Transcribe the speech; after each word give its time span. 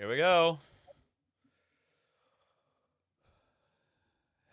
Here 0.00 0.08
we 0.08 0.16
go. 0.16 0.60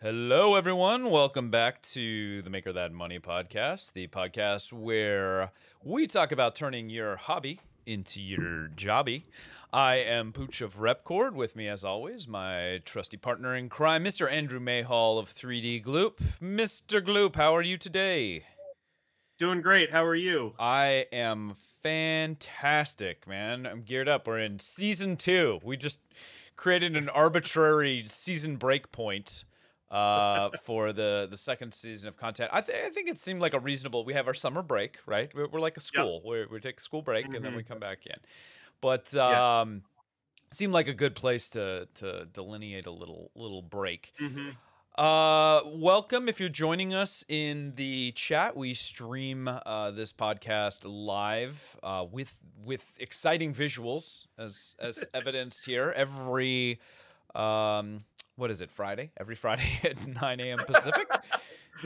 Hello, 0.02 0.56
everyone. 0.56 1.08
Welcome 1.08 1.50
back 1.50 1.80
to 1.94 2.42
the 2.42 2.50
Maker 2.50 2.70
That 2.70 2.92
Money 2.92 3.18
podcast, 3.18 3.94
the 3.94 4.08
podcast 4.08 4.74
where 4.74 5.52
we 5.82 6.06
talk 6.06 6.32
about 6.32 6.54
turning 6.54 6.90
your 6.90 7.16
hobby 7.16 7.60
into 7.86 8.20
your 8.20 8.68
jobby. 8.76 9.22
I 9.72 9.94
am 9.94 10.34
Pooch 10.34 10.60
of 10.60 10.76
Repkord. 10.76 11.32
With 11.32 11.56
me, 11.56 11.66
as 11.66 11.82
always, 11.82 12.28
my 12.28 12.82
trusty 12.84 13.16
partner 13.16 13.56
in 13.56 13.70
crime, 13.70 14.04
Mr. 14.04 14.30
Andrew 14.30 14.60
Mayhall 14.60 15.18
of 15.18 15.32
3D 15.32 15.82
Gloop. 15.82 16.18
Mr. 16.42 17.00
Gloop, 17.00 17.36
how 17.36 17.56
are 17.56 17.62
you 17.62 17.78
today? 17.78 18.44
Doing 19.38 19.62
great. 19.62 19.92
How 19.92 20.04
are 20.04 20.14
you? 20.14 20.52
I 20.58 21.06
am 21.10 21.56
fantastic, 21.88 23.26
man. 23.26 23.66
I'm 23.66 23.82
geared 23.82 24.08
up. 24.08 24.26
We're 24.26 24.40
in 24.40 24.58
season 24.58 25.16
two. 25.16 25.58
We 25.62 25.76
just 25.76 26.00
created 26.56 26.96
an 26.96 27.08
arbitrary 27.08 28.04
season 28.06 28.56
break 28.56 28.92
point 28.92 29.44
uh, 29.90 30.50
for 30.64 30.92
the 30.92 31.26
the 31.30 31.36
second 31.36 31.72
season 31.72 32.08
of 32.08 32.16
content. 32.16 32.50
I, 32.52 32.60
th- 32.60 32.76
I 32.86 32.90
think 32.90 33.08
it 33.08 33.18
seemed 33.18 33.40
like 33.40 33.54
a 33.54 33.60
reasonable. 33.60 34.04
We 34.04 34.12
have 34.12 34.26
our 34.26 34.34
summer 34.34 34.62
break, 34.62 34.98
right? 35.06 35.30
We're, 35.34 35.48
we're 35.48 35.60
like 35.60 35.78
a 35.78 35.80
school. 35.80 36.20
We 36.24 36.60
take 36.60 36.78
a 36.78 36.82
school 36.82 37.00
break 37.00 37.26
mm-hmm. 37.26 37.36
and 37.36 37.44
then 37.44 37.54
we 37.54 37.62
mm-hmm. 37.62 37.72
come 37.72 37.80
back 37.80 38.06
in. 38.06 38.16
But 38.80 39.14
um, 39.16 39.82
yes. 40.46 40.58
seemed 40.58 40.74
like 40.74 40.88
a 40.88 40.94
good 40.94 41.14
place 41.14 41.48
to 41.50 41.88
to 41.94 42.26
delineate 42.26 42.86
a 42.86 42.92
little 42.92 43.30
little 43.34 43.62
break. 43.62 44.12
Mm-hmm. 44.20 44.50
Uh, 44.98 45.62
welcome 45.64 46.28
if 46.28 46.40
you're 46.40 46.48
joining 46.48 46.92
us 46.92 47.24
in 47.28 47.72
the 47.76 48.10
chat. 48.16 48.56
We 48.56 48.74
stream 48.74 49.46
uh, 49.46 49.92
this 49.92 50.12
podcast 50.12 50.78
live 50.82 51.78
uh, 51.84 52.04
with 52.10 52.36
with 52.64 52.94
exciting 52.98 53.54
visuals, 53.54 54.26
as 54.36 54.74
as 54.80 55.06
evidenced 55.14 55.66
here 55.66 55.92
every 55.94 56.80
um, 57.36 58.06
what 58.34 58.50
is 58.50 58.60
it 58.60 58.72
Friday? 58.72 59.12
Every 59.16 59.36
Friday 59.36 59.70
at 59.84 60.04
9 60.04 60.40
a.m. 60.40 60.58
Pacific. 60.66 61.08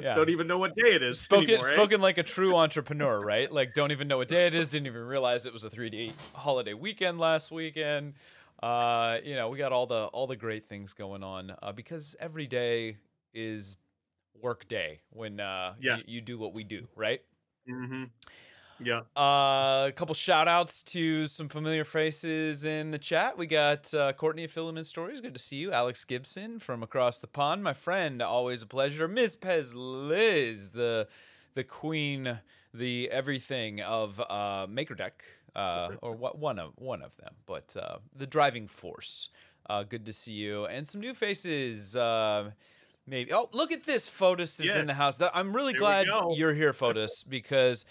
Yeah. 0.01 0.15
Don't 0.15 0.31
even 0.31 0.47
know 0.47 0.57
what 0.57 0.75
day 0.75 0.95
it 0.95 1.03
is. 1.03 1.21
Spoken 1.21 1.51
anymore, 1.51 1.69
eh? 1.69 1.75
spoken 1.75 2.01
like 2.01 2.17
a 2.17 2.23
true 2.23 2.57
entrepreneur, 2.57 3.21
right? 3.21 3.53
Like 3.53 3.75
don't 3.75 3.93
even 3.93 4.09
know 4.09 4.17
what 4.17 4.29
day 4.29 4.47
it 4.47 4.55
is. 4.55 4.67
Didn't 4.67 4.87
even 4.87 5.03
realize 5.03 5.45
it 5.45 5.53
was 5.53 5.65
a 5.65 5.69
3D 5.69 6.15
holiday 6.33 6.73
weekend 6.73 7.19
last 7.19 7.51
weekend. 7.51 8.15
Uh, 8.63 9.19
you 9.25 9.35
know, 9.35 9.49
we 9.49 9.59
got 9.59 9.73
all 9.73 9.87
the 9.87 10.05
all 10.07 10.27
the 10.27 10.37
great 10.37 10.65
things 10.65 10.93
going 10.93 11.23
on 11.23 11.53
uh, 11.63 11.73
because 11.73 12.15
every 12.21 12.47
day 12.47 12.97
is 13.35 13.77
work 14.41 14.69
day 14.69 15.01
when 15.11 15.41
uh, 15.41 15.75
yes. 15.81 16.05
you, 16.07 16.17
you 16.17 16.21
do 16.21 16.39
what 16.39 16.55
we 16.55 16.65
do, 16.65 16.87
right? 16.95 17.21
Mm-hmm. 17.69 18.05
Yeah. 18.85 19.01
Uh, 19.17 19.87
a 19.89 19.93
couple 19.95 20.15
shout 20.15 20.49
outs 20.49 20.83
to 20.85 21.27
some 21.27 21.49
familiar 21.49 21.85
faces 21.85 22.65
in 22.65 22.91
the 22.91 22.99
chat. 22.99 23.39
We 23.39 23.47
got 23.47 23.93
uh, 23.95 24.13
Courtney 24.13 24.45
of 24.45 24.51
Filament 24.51 24.87
Stories. 24.87 25.21
Good 25.21 25.35
to 25.35 25.41
see 25.41 25.57
you. 25.57 25.73
Alex 25.73 26.05
Gibson 26.05 26.59
from 26.59 26.83
across 26.83 27.21
the 27.21 27.27
pond. 27.27 27.63
My 27.63 27.75
friend, 27.75 28.21
always 28.21 28.63
a 28.63 28.67
pleasure. 28.67 29.07
Ms. 29.07 29.37
Pez 29.37 29.73
Liz, 29.75 30.71
the 30.71 31.09
the 31.55 31.65
queen, 31.65 32.41
the 32.73 33.11
everything 33.11 33.81
of 33.83 34.21
uh, 34.21 34.67
MakerDeck, 34.67 35.13
uh, 35.55 35.91
or 36.01 36.15
what 36.15 36.39
one 36.39 36.59
of 36.59 36.73
one 36.77 37.03
of 37.03 37.17
them, 37.17 37.35
but 37.47 37.75
uh, 37.81 37.99
the 38.17 38.27
driving 38.27 38.69
force. 38.69 39.29
Uh, 39.69 39.85
good 39.85 40.05
to 40.07 40.13
see 40.13 40.33
you, 40.33 40.67
and 40.67 40.87
some 40.89 41.01
new 41.01 41.15
faces. 41.15 41.95
Uh, 41.95 42.51
maybe. 43.07 43.33
Oh, 43.33 43.49
look 43.53 43.73
at 43.73 43.85
this. 43.85 44.09
Fotis 44.09 44.61
is 44.61 44.75
in 44.75 44.87
the 44.87 44.95
house. 44.95 45.23
I'm 45.33 45.55
really 45.55 45.73
glad 45.73 46.07
you're 46.35 46.55
here, 46.55 46.73
Fotis, 46.73 47.25
because 47.29 47.87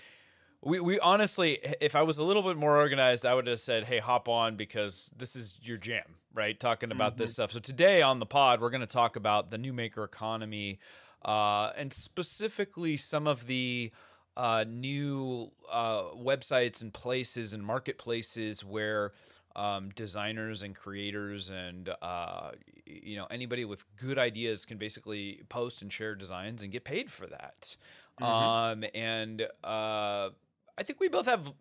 we, 0.62 0.80
we 0.80 1.00
honestly, 1.00 1.60
if 1.80 1.96
I 1.96 2.04
was 2.04 2.20
a 2.20 2.24
little 2.24 2.44
bit 2.44 2.58
more 2.58 2.78
organized, 2.78 3.26
I 3.26 3.34
would 3.34 3.48
have 3.48 3.60
said, 3.60 3.86
hey, 3.86 4.00
hop 4.00 4.30
on 4.30 4.56
because 4.56 5.12
this 5.18 5.36
is 5.36 5.58
your 5.62 5.78
jam, 5.78 6.04
right? 6.34 6.60
Talking 6.60 6.92
about 6.92 7.14
mm-hmm. 7.14 7.24
this 7.24 7.34
stuff. 7.34 7.52
So 7.52 7.60
today 7.60 8.02
on 8.02 8.20
the 8.20 8.26
pod, 8.26 8.62
we're 8.62 8.70
going 8.70 8.82
to 8.82 8.88
talk 8.88 9.16
about 9.16 9.50
the 9.50 9.58
new 9.58 9.74
maker 9.74 10.04
economy 10.04 10.80
uh, 11.26 11.72
and 11.76 11.92
specifically 11.92 12.98
some 12.98 13.28
of 13.28 13.48
the 13.48 13.92
uh, 14.42 14.66
new 14.68 15.52
uh, 15.72 16.02
websites 16.18 16.82
and 16.82 16.92
places 16.92 17.54
and 17.54 17.64
marketplaces 17.64 18.66
where 18.66 19.14
um, 19.56 19.90
designers 19.90 20.64
and 20.64 20.76
creators 20.76 21.52
and 21.52 21.92
uh, 22.02 22.50
you 22.88 23.18
know 23.18 23.28
anybody 23.30 23.66
with 23.66 23.86
good 23.98 24.18
ideas 24.18 24.66
can 24.66 24.80
basically 24.80 25.42
post 25.48 25.84
and 25.84 25.94
share 25.94 26.16
designs 26.16 26.64
and 26.64 26.72
get 26.72 26.84
paid 26.84 27.12
for 27.12 27.28
that. 27.28 27.76
Mm-hmm. 28.20 28.24
Um, 28.24 28.84
and 28.96 29.44
uh, 29.64 30.30
I 30.76 30.84
think 30.84 31.00
we 31.00 31.08
both 31.08 31.28
have 31.28 31.54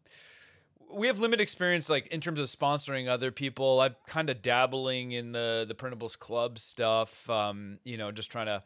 we 0.91 1.07
have 1.07 1.19
limited 1.19 1.43
experience 1.43 1.91
like 1.91 2.07
in 2.07 2.23
terms 2.23 2.41
of 2.41 2.47
sponsoring 2.47 3.09
other 3.09 3.31
people. 3.31 3.81
I'm 3.83 3.95
kind 4.07 4.31
of 4.31 4.41
dabbling 4.41 5.13
in 5.13 5.33
the 5.33 5.67
the 5.69 5.75
printables 5.75 6.19
club 6.19 6.59
stuff. 6.59 7.29
Um, 7.29 7.79
you 7.85 7.99
know, 7.99 8.11
just 8.11 8.33
trying 8.33 8.47
to 8.47 8.63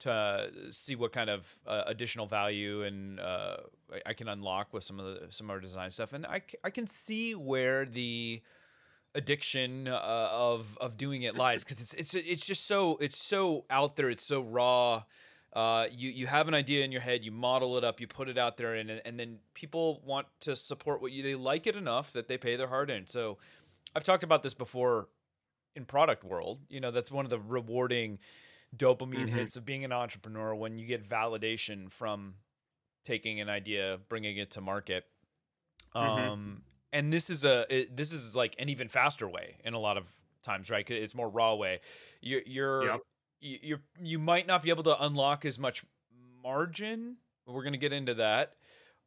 to 0.00 0.50
see 0.70 0.94
what 0.94 1.12
kind 1.12 1.30
of 1.30 1.52
uh, 1.66 1.84
additional 1.86 2.26
value 2.26 2.82
and 2.82 3.18
uh, 3.20 3.56
I 4.04 4.12
can 4.12 4.28
unlock 4.28 4.72
with 4.72 4.84
some 4.84 5.00
of 5.00 5.06
the 5.06 5.26
some 5.30 5.46
of 5.46 5.50
our 5.50 5.60
design 5.60 5.90
stuff, 5.90 6.12
and 6.12 6.26
I, 6.26 6.42
I 6.64 6.70
can 6.70 6.86
see 6.86 7.34
where 7.34 7.84
the 7.84 8.42
addiction 9.14 9.88
uh, 9.88 10.28
of 10.30 10.76
of 10.80 10.96
doing 10.96 11.22
it 11.22 11.36
lies 11.36 11.64
because 11.64 11.80
it's 11.80 11.94
it's 11.94 12.14
it's 12.14 12.44
just 12.46 12.66
so 12.66 12.96
it's 13.00 13.16
so 13.16 13.64
out 13.70 13.96
there, 13.96 14.10
it's 14.10 14.24
so 14.24 14.42
raw 14.42 15.02
uh, 15.56 15.86
you 15.90 16.10
you 16.10 16.26
have 16.26 16.48
an 16.48 16.54
idea 16.54 16.84
in 16.84 16.92
your 16.92 17.00
head, 17.00 17.24
you 17.24 17.32
model 17.32 17.78
it 17.78 17.82
up, 17.82 17.98
you 17.98 18.06
put 18.06 18.28
it 18.28 18.36
out 18.36 18.58
there, 18.58 18.74
and 18.74 18.90
and 18.90 19.18
then 19.18 19.38
people 19.54 20.02
want 20.04 20.26
to 20.40 20.54
support 20.54 21.00
what 21.00 21.12
you 21.12 21.22
they 21.22 21.34
like 21.34 21.66
it 21.66 21.74
enough 21.74 22.12
that 22.12 22.28
they 22.28 22.36
pay 22.36 22.56
their 22.56 22.66
hard 22.66 22.90
in. 22.90 23.06
So, 23.06 23.38
I've 23.94 24.04
talked 24.04 24.22
about 24.22 24.42
this 24.42 24.52
before 24.52 25.08
in 25.74 25.86
product 25.86 26.24
world. 26.24 26.58
You 26.68 26.80
know, 26.80 26.90
that's 26.90 27.10
one 27.10 27.24
of 27.24 27.30
the 27.30 27.38
rewarding 27.38 28.18
dopamine 28.76 29.26
mm-hmm. 29.26 29.36
hits 29.36 29.56
of 29.56 29.64
being 29.64 29.84
an 29.84 29.92
entrepreneur 29.92 30.54
when 30.54 30.78
you 30.78 30.86
get 30.86 31.06
validation 31.06 31.90
from 31.90 32.34
taking 33.04 33.40
an 33.40 33.48
idea, 33.48 33.98
bringing 34.08 34.36
it 34.36 34.50
to 34.52 34.60
market. 34.60 35.04
Mm-hmm. 35.94 36.30
Um, 36.30 36.62
and 36.92 37.12
this 37.12 37.30
is 37.30 37.44
a 37.44 37.66
it, 37.74 37.96
this 37.96 38.12
is 38.12 38.34
like 38.34 38.56
an 38.58 38.68
even 38.68 38.88
faster 38.88 39.28
way 39.28 39.56
in 39.64 39.74
a 39.74 39.78
lot 39.78 39.96
of 39.96 40.04
times, 40.42 40.70
right? 40.70 40.88
It's 40.88 41.14
more 41.14 41.28
raw 41.28 41.54
way. 41.54 41.80
You're 42.20 42.42
you're 42.46 42.84
yep 42.84 43.00
you 43.40 43.78
you 44.00 44.18
might 44.18 44.46
not 44.46 44.62
be 44.62 44.70
able 44.70 44.82
to 44.84 45.04
unlock 45.04 45.44
as 45.44 45.58
much 45.58 45.84
margin. 46.42 47.16
We're 47.46 47.62
going 47.62 47.72
to 47.72 47.78
get 47.78 47.92
into 47.92 48.14
that. 48.14 48.54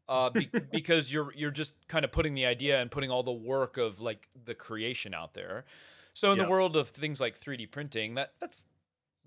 Uh, 0.08 0.30
be, 0.30 0.50
because 0.72 1.12
you're 1.12 1.34
you're 1.36 1.52
just 1.52 1.74
kind 1.88 2.06
of 2.06 2.12
putting 2.12 2.34
the 2.34 2.46
idea 2.46 2.82
and 2.82 2.90
putting 2.90 3.12
all 3.12 3.24
the 3.24 3.32
work 3.32 3.78
of 3.78 4.02
like 4.02 4.28
the 4.46 4.56
creation 4.56 5.14
out 5.14 5.34
there. 5.34 5.66
So 6.14 6.32
in 6.34 6.38
the 6.38 6.50
world 6.50 6.76
of 6.76 6.90
things 6.90 7.22
like 7.22 7.40
3D 7.40 7.72
printing, 7.72 8.16
that 8.16 8.34
that's 8.42 8.66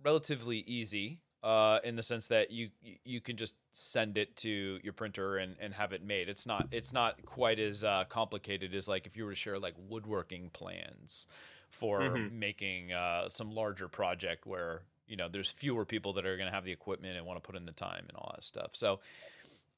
relatively 0.04 0.58
easy 0.58 1.20
uh, 1.42 1.80
in 1.82 1.96
the 1.96 2.02
sense 2.02 2.28
that 2.28 2.50
you 2.50 2.70
you 3.04 3.20
can 3.20 3.36
just 3.36 3.56
send 3.72 4.16
it 4.16 4.36
to 4.36 4.78
your 4.82 4.92
printer 4.92 5.38
and, 5.38 5.56
and 5.60 5.74
have 5.74 5.92
it 5.92 6.04
made. 6.04 6.28
It's 6.28 6.46
not 6.46 6.68
it's 6.70 6.92
not 6.92 7.24
quite 7.24 7.58
as 7.58 7.84
uh, 7.84 8.04
complicated 8.08 8.74
as 8.74 8.88
like 8.88 9.06
if 9.06 9.16
you 9.16 9.24
were 9.24 9.30
to 9.30 9.36
share 9.36 9.58
like 9.58 9.74
woodworking 9.88 10.50
plans 10.52 11.26
for 11.72 12.00
mm-hmm. 12.00 12.38
making 12.38 12.92
uh, 12.92 13.28
some 13.28 13.50
larger 13.50 13.88
project 13.88 14.46
where 14.46 14.82
you 15.06 15.16
know 15.16 15.28
there's 15.28 15.48
fewer 15.48 15.84
people 15.84 16.12
that 16.12 16.26
are 16.26 16.36
going 16.36 16.48
to 16.48 16.54
have 16.54 16.64
the 16.64 16.72
equipment 16.72 17.16
and 17.16 17.26
want 17.26 17.42
to 17.42 17.46
put 17.46 17.56
in 17.56 17.66
the 17.66 17.72
time 17.72 18.04
and 18.08 18.16
all 18.16 18.30
that 18.34 18.44
stuff 18.44 18.70
so 18.72 19.00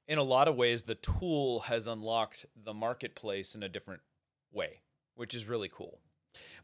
in 0.06 0.18
a 0.18 0.22
lot 0.22 0.48
of 0.48 0.56
ways 0.56 0.82
the 0.82 0.96
tool 0.96 1.60
has 1.60 1.86
unlocked 1.86 2.44
the 2.64 2.74
marketplace 2.74 3.54
in 3.54 3.62
a 3.62 3.68
different 3.68 4.02
way 4.52 4.80
which 5.14 5.34
is 5.34 5.48
really 5.48 5.70
cool 5.72 5.98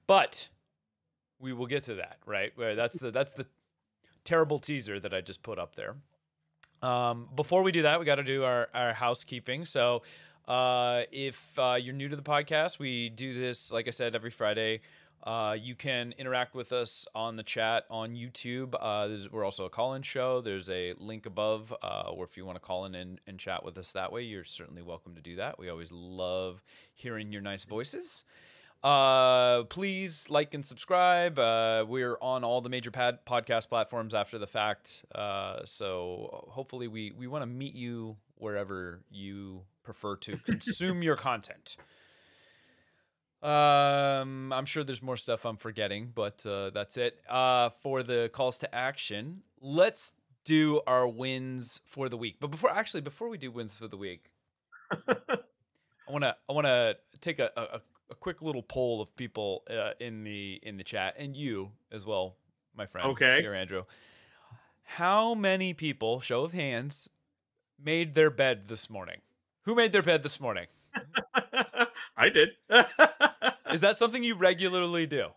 but 0.06 0.48
we 1.41 1.53
will 1.53 1.67
get 1.67 1.83
to 1.84 1.95
that 1.95 2.19
right 2.27 2.53
that's 2.56 2.99
the 2.99 3.11
that's 3.11 3.33
the 3.33 3.47
terrible 4.25 4.59
teaser 4.59 5.01
that 5.01 5.15
i 5.15 5.21
just 5.21 5.43
put 5.43 5.59
up 5.59 5.75
there 5.75 5.97
um, 6.83 7.28
before 7.37 7.62
we 7.62 7.73
do 7.73 7.83
that 7.83 7.99
we 7.99 8.06
got 8.06 8.17
to 8.17 8.25
do 8.25 8.45
our, 8.45 8.69
our 8.75 8.93
housekeeping 8.93 9.65
so 9.65 10.03
uh, 10.49 11.03
if 11.12 11.59
uh, 11.59 11.77
you're 11.81 11.95
new 11.95 12.09
to 12.09 12.17
the 12.17 12.23
podcast 12.23 12.78
we 12.78 13.09
do 13.09 13.39
this 13.39 13.73
like 13.73 13.87
i 13.87 13.91
said 13.91 14.15
every 14.15 14.31
friday 14.31 14.81
uh, 15.23 15.55
you 15.60 15.75
can 15.75 16.15
interact 16.16 16.54
with 16.54 16.72
us 16.72 17.07
on 17.15 17.37
the 17.37 17.43
chat 17.43 17.84
on 17.91 18.15
YouTube. 18.15 18.75
Uh, 18.81 19.28
we're 19.31 19.45
also 19.45 19.66
a 19.66 19.71
call 19.71 19.95
in 19.95 20.03
show. 20.03 20.41
There's 20.41 20.71
a 20.71 20.95
link 20.98 21.27
above 21.27 21.75
uh, 21.83 22.10
or 22.10 22.25
if 22.25 22.39
you 22.39 22.47
want 22.47 22.57
to 22.57 22.60
call 22.60 22.86
in 22.86 22.95
and, 22.95 23.21
and, 23.27 23.39
chat 23.39 23.63
with 23.63 23.77
us 23.77 23.93
that 23.93 24.13
way, 24.13 24.22
you're 24.22 24.45
certainly 24.45 24.81
welcome 24.81 25.15
to 25.15 25.21
do 25.21 25.36
that. 25.36 25.59
We 25.59 25.69
always 25.69 25.93
love 25.93 26.65
hearing 26.95 27.33
your 27.33 27.43
nice 27.43 27.65
voices. 27.65 28.25
Uh, 28.82 29.65
please 29.65 30.30
like 30.30 30.54
and 30.54 30.65
subscribe. 30.65 31.38
Uh, 31.38 31.84
we're 31.86 32.16
on 32.22 32.44
all 32.44 32.60
the 32.60 32.71
major 32.71 32.91
pad- 32.91 33.24
podcast 33.27 33.68
platforms 33.68 34.15
after 34.15 34.38
the 34.38 34.47
fact. 34.47 35.04
Uh, 35.15 35.60
so 35.65 36.47
hopefully, 36.50 36.88
we, 36.88 37.12
we 37.16 37.27
want 37.27 37.42
to 37.42 37.47
meet 37.47 37.74
you 37.74 38.16
wherever 38.36 39.03
you 39.10 39.62
prefer 39.82 40.16
to 40.16 40.36
consume 40.47 41.03
your 41.03 41.16
content. 41.16 41.77
Um, 43.42 44.53
I'm 44.53 44.66
sure 44.66 44.84
there's 44.84 45.03
more 45.03 45.16
stuff 45.16 45.47
I'm 45.47 45.56
forgetting, 45.56 46.12
but 46.15 46.44
uh, 46.44 46.71
that's 46.71 46.97
it. 46.97 47.21
Uh, 47.28 47.71
for 47.71 48.03
the 48.03 48.30
calls 48.33 48.59
to 48.60 48.74
action, 48.74 49.42
let's 49.60 50.15
do 50.44 50.80
our 50.86 51.06
wins 51.06 51.80
for 51.84 52.09
the 52.09 52.16
week. 52.16 52.36
But 52.41 52.50
before, 52.50 52.71
actually, 52.71 53.00
before 53.03 53.28
we 53.28 53.38
do 53.38 53.50
wins 53.50 53.78
for 53.78 53.88
the 53.88 53.97
week, 53.97 54.30
I 55.09 56.12
wanna 56.12 56.36
I 56.48 56.53
wanna 56.53 56.97
take 57.21 57.38
a, 57.38 57.50
a, 57.56 57.80
a 58.10 58.15
quick 58.15 58.42
little 58.42 58.62
poll 58.62 59.01
of 59.01 59.15
people 59.16 59.62
uh, 59.71 59.92
in 60.01 60.24
the 60.24 60.60
in 60.62 60.77
the 60.77 60.84
chat 60.84 61.15
and 61.18 61.36
you 61.36 61.71
as 61.92 62.07
well, 62.07 62.36
my 62.77 62.86
friend. 62.86 63.09
Okay. 63.09 63.41
Here, 63.41 63.54
Andrew. 63.54 63.84
How 64.84 65.34
many 65.34 65.72
people, 65.72 66.21
show 66.21 66.42
of 66.42 66.53
hands, 66.53 67.09
made 67.83 68.15
their 68.15 68.30
bed 68.30 68.66
this 68.66 68.91
morning? 68.91 69.21
Who 69.62 69.74
made 69.74 69.92
their 69.92 70.03
bed 70.03 70.22
this 70.22 70.41
morning? 70.41 70.66
I 72.16 72.28
did. 72.28 72.51
Is 73.72 73.80
that 73.83 73.97
something 73.97 74.24
you 74.24 74.34
regularly 74.34 75.07
do? 75.07 75.28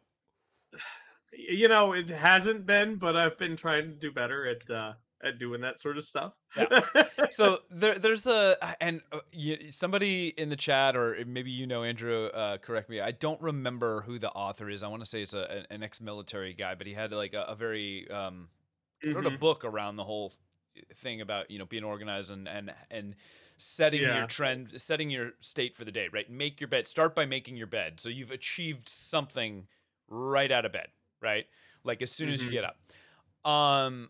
You 1.31 1.67
know, 1.67 1.93
it 1.93 2.09
hasn't 2.09 2.65
been, 2.65 2.95
but 2.95 3.15
I've 3.15 3.37
been 3.37 3.55
trying 3.55 3.89
to 3.89 3.95
do 3.95 4.11
better 4.11 4.47
at 4.47 4.69
uh, 4.69 4.93
at 5.23 5.39
doing 5.39 5.61
that 5.61 5.79
sort 5.79 5.97
of 5.97 6.03
stuff. 6.03 6.33
Yeah. 6.57 6.81
so 7.29 7.59
there, 7.71 7.95
there's 7.95 8.27
a 8.27 8.57
and 8.81 9.01
uh, 9.11 9.19
you, 9.31 9.71
somebody 9.71 10.27
in 10.29 10.49
the 10.49 10.55
chat 10.55 10.95
or 10.95 11.17
maybe 11.25 11.51
you 11.51 11.65
know 11.65 11.83
Andrew, 11.83 12.25
uh, 12.27 12.57
correct 12.57 12.89
me. 12.89 12.99
I 12.99 13.11
don't 13.11 13.41
remember 13.41 14.01
who 14.01 14.19
the 14.19 14.31
author 14.31 14.69
is. 14.69 14.83
I 14.83 14.87
want 14.87 15.01
to 15.01 15.09
say 15.09 15.21
it's 15.21 15.33
a, 15.33 15.65
an 15.69 15.83
ex-military 15.83 16.53
guy, 16.53 16.75
but 16.75 16.87
he 16.87 16.93
had 16.93 17.11
like 17.11 17.33
a, 17.33 17.43
a 17.43 17.55
very 17.55 18.09
um, 18.11 18.49
mm-hmm. 19.03 19.15
wrote 19.15 19.25
a 19.25 19.29
mm-hmm. 19.29 19.39
book 19.39 19.65
around 19.65 19.95
the 19.95 20.03
whole 20.03 20.33
thing 20.95 21.21
about 21.21 21.51
you 21.51 21.59
know 21.59 21.65
being 21.65 21.83
organized 21.83 22.31
and 22.31 22.47
and 22.47 22.73
and 22.89 23.15
setting 23.57 24.01
yeah. 24.01 24.17
your 24.17 24.27
trend, 24.27 24.81
setting 24.81 25.09
your 25.09 25.31
state 25.41 25.75
for 25.75 25.85
the 25.85 25.91
day. 25.91 26.09
Right, 26.11 26.29
make 26.29 26.59
your 26.59 26.67
bed. 26.67 26.87
Start 26.87 27.15
by 27.15 27.25
making 27.25 27.55
your 27.55 27.67
bed. 27.67 27.99
So 27.99 28.09
you've 28.09 28.31
achieved 28.31 28.89
something 28.89 29.67
right 30.07 30.51
out 30.51 30.65
of 30.65 30.71
bed. 30.71 30.87
Right, 31.21 31.45
like 31.83 32.01
as 32.01 32.11
soon 32.11 32.27
mm-hmm. 32.27 32.33
as 32.33 32.41
you 32.41 32.47
mm-hmm. 32.47 32.55
get 32.55 32.65
up. 32.65 32.77
Um, 33.49 34.09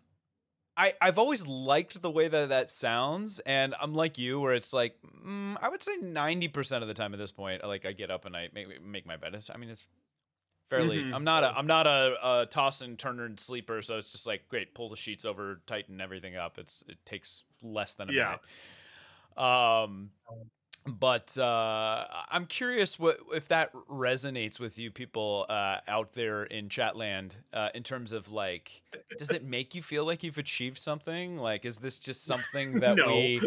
I, 0.75 0.94
I've 1.00 1.20
always 1.20 1.46
liked 1.46 2.02
the 2.02 2.10
way 2.10 2.28
that 2.28 2.50
that 2.50 2.72
sounds, 2.72 3.40
and 3.40 3.75
I'm 3.80 3.94
like 3.94 4.18
you, 4.18 4.40
where 4.40 4.54
it's 4.54 4.74
like 4.74 4.96
mm, 5.25 5.56
I 5.62 5.70
would 5.70 5.84
say 5.84 5.98
90% 5.98 6.81
of 6.81 6.88
the 6.88 6.94
time 6.94 7.14
at 7.14 7.20
this 7.20 7.31
point, 7.31 7.64
like 7.64 7.86
I 7.86 7.92
get 7.92 8.10
up 8.10 8.25
and 8.25 8.36
I 8.36 8.50
make 8.54 8.84
make 8.84 9.06
my 9.06 9.18
bed. 9.18 9.36
It's, 9.36 9.50
I 9.54 9.58
mean, 9.58 9.70
it's 9.70 9.84
fairly. 10.70 10.98
Mm-hmm. 10.98 11.14
I'm 11.14 11.24
not 11.24 11.44
a 11.44 11.56
I'm 11.56 11.68
not 11.68 11.86
a, 11.86 12.42
a 12.42 12.46
toss 12.48 12.81
and 12.81 12.98
turn 12.98 13.20
and 13.20 13.40
sleeper, 13.40 13.81
so 13.81 13.98
it's 13.98 14.12
just 14.12 14.25
like 14.25 14.50
great. 14.50 14.74
Pull 14.74 14.90
the 14.90 14.96
sheets 14.96 15.25
over, 15.25 15.62
tighten 15.68 16.02
everything 16.02 16.36
up. 16.36 16.58
It's 16.58 16.84
it 16.88 16.98
takes 17.06 17.44
less 17.62 17.96
than 17.96 18.10
a 18.10 18.14
yeah. 18.14 18.38
minute. 19.38 19.84
Um, 19.84 20.10
but 20.85 21.38
uh, 21.38 22.06
I'm 22.30 22.45
curious 22.45 23.00
what 23.00 23.19
if 23.33 23.47
that 23.47 23.74
resonates 23.89 24.59
with 24.59 24.77
you 24.77 24.91
people 24.91 25.45
uh, 25.50 25.77
out 25.88 26.13
there 26.13 26.44
in 26.44 26.68
Chatland 26.69 27.31
uh, 27.53 27.69
in 27.74 27.83
terms 27.83 28.12
of 28.12 28.31
like, 28.31 28.81
does 29.18 29.31
it 29.31 29.44
make 29.44 29.75
you 29.75 29.81
feel 29.81 30.06
like 30.06 30.24
you've 30.24 30.38
achieved 30.38 30.77
something? 30.77 31.38
Like, 31.38 31.65
is 31.65 31.77
this 31.77 32.00
just 32.00 32.25
something 32.25 32.80
that 32.81 32.95
we 32.95 33.39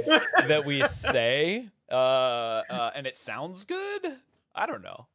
that 0.49 0.65
we 0.65 0.83
say 0.85 1.69
uh, 1.91 1.95
uh, 1.95 2.91
and 2.95 3.07
it 3.07 3.19
sounds 3.19 3.65
good? 3.65 4.17
I 4.55 4.67
don't 4.67 4.83
know. 4.83 5.07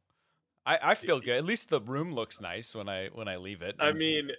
I, 0.65 0.79
I 0.83 0.95
feel 0.95 1.19
good. 1.19 1.38
At 1.38 1.45
least 1.45 1.69
the 1.69 1.81
room 1.81 2.13
looks 2.13 2.39
nice 2.39 2.75
when 2.75 2.88
I 2.88 3.07
when 3.07 3.27
I 3.27 3.38
leave 3.38 3.63
it. 3.63 3.75
I 3.79 3.94
mean, 3.94 4.29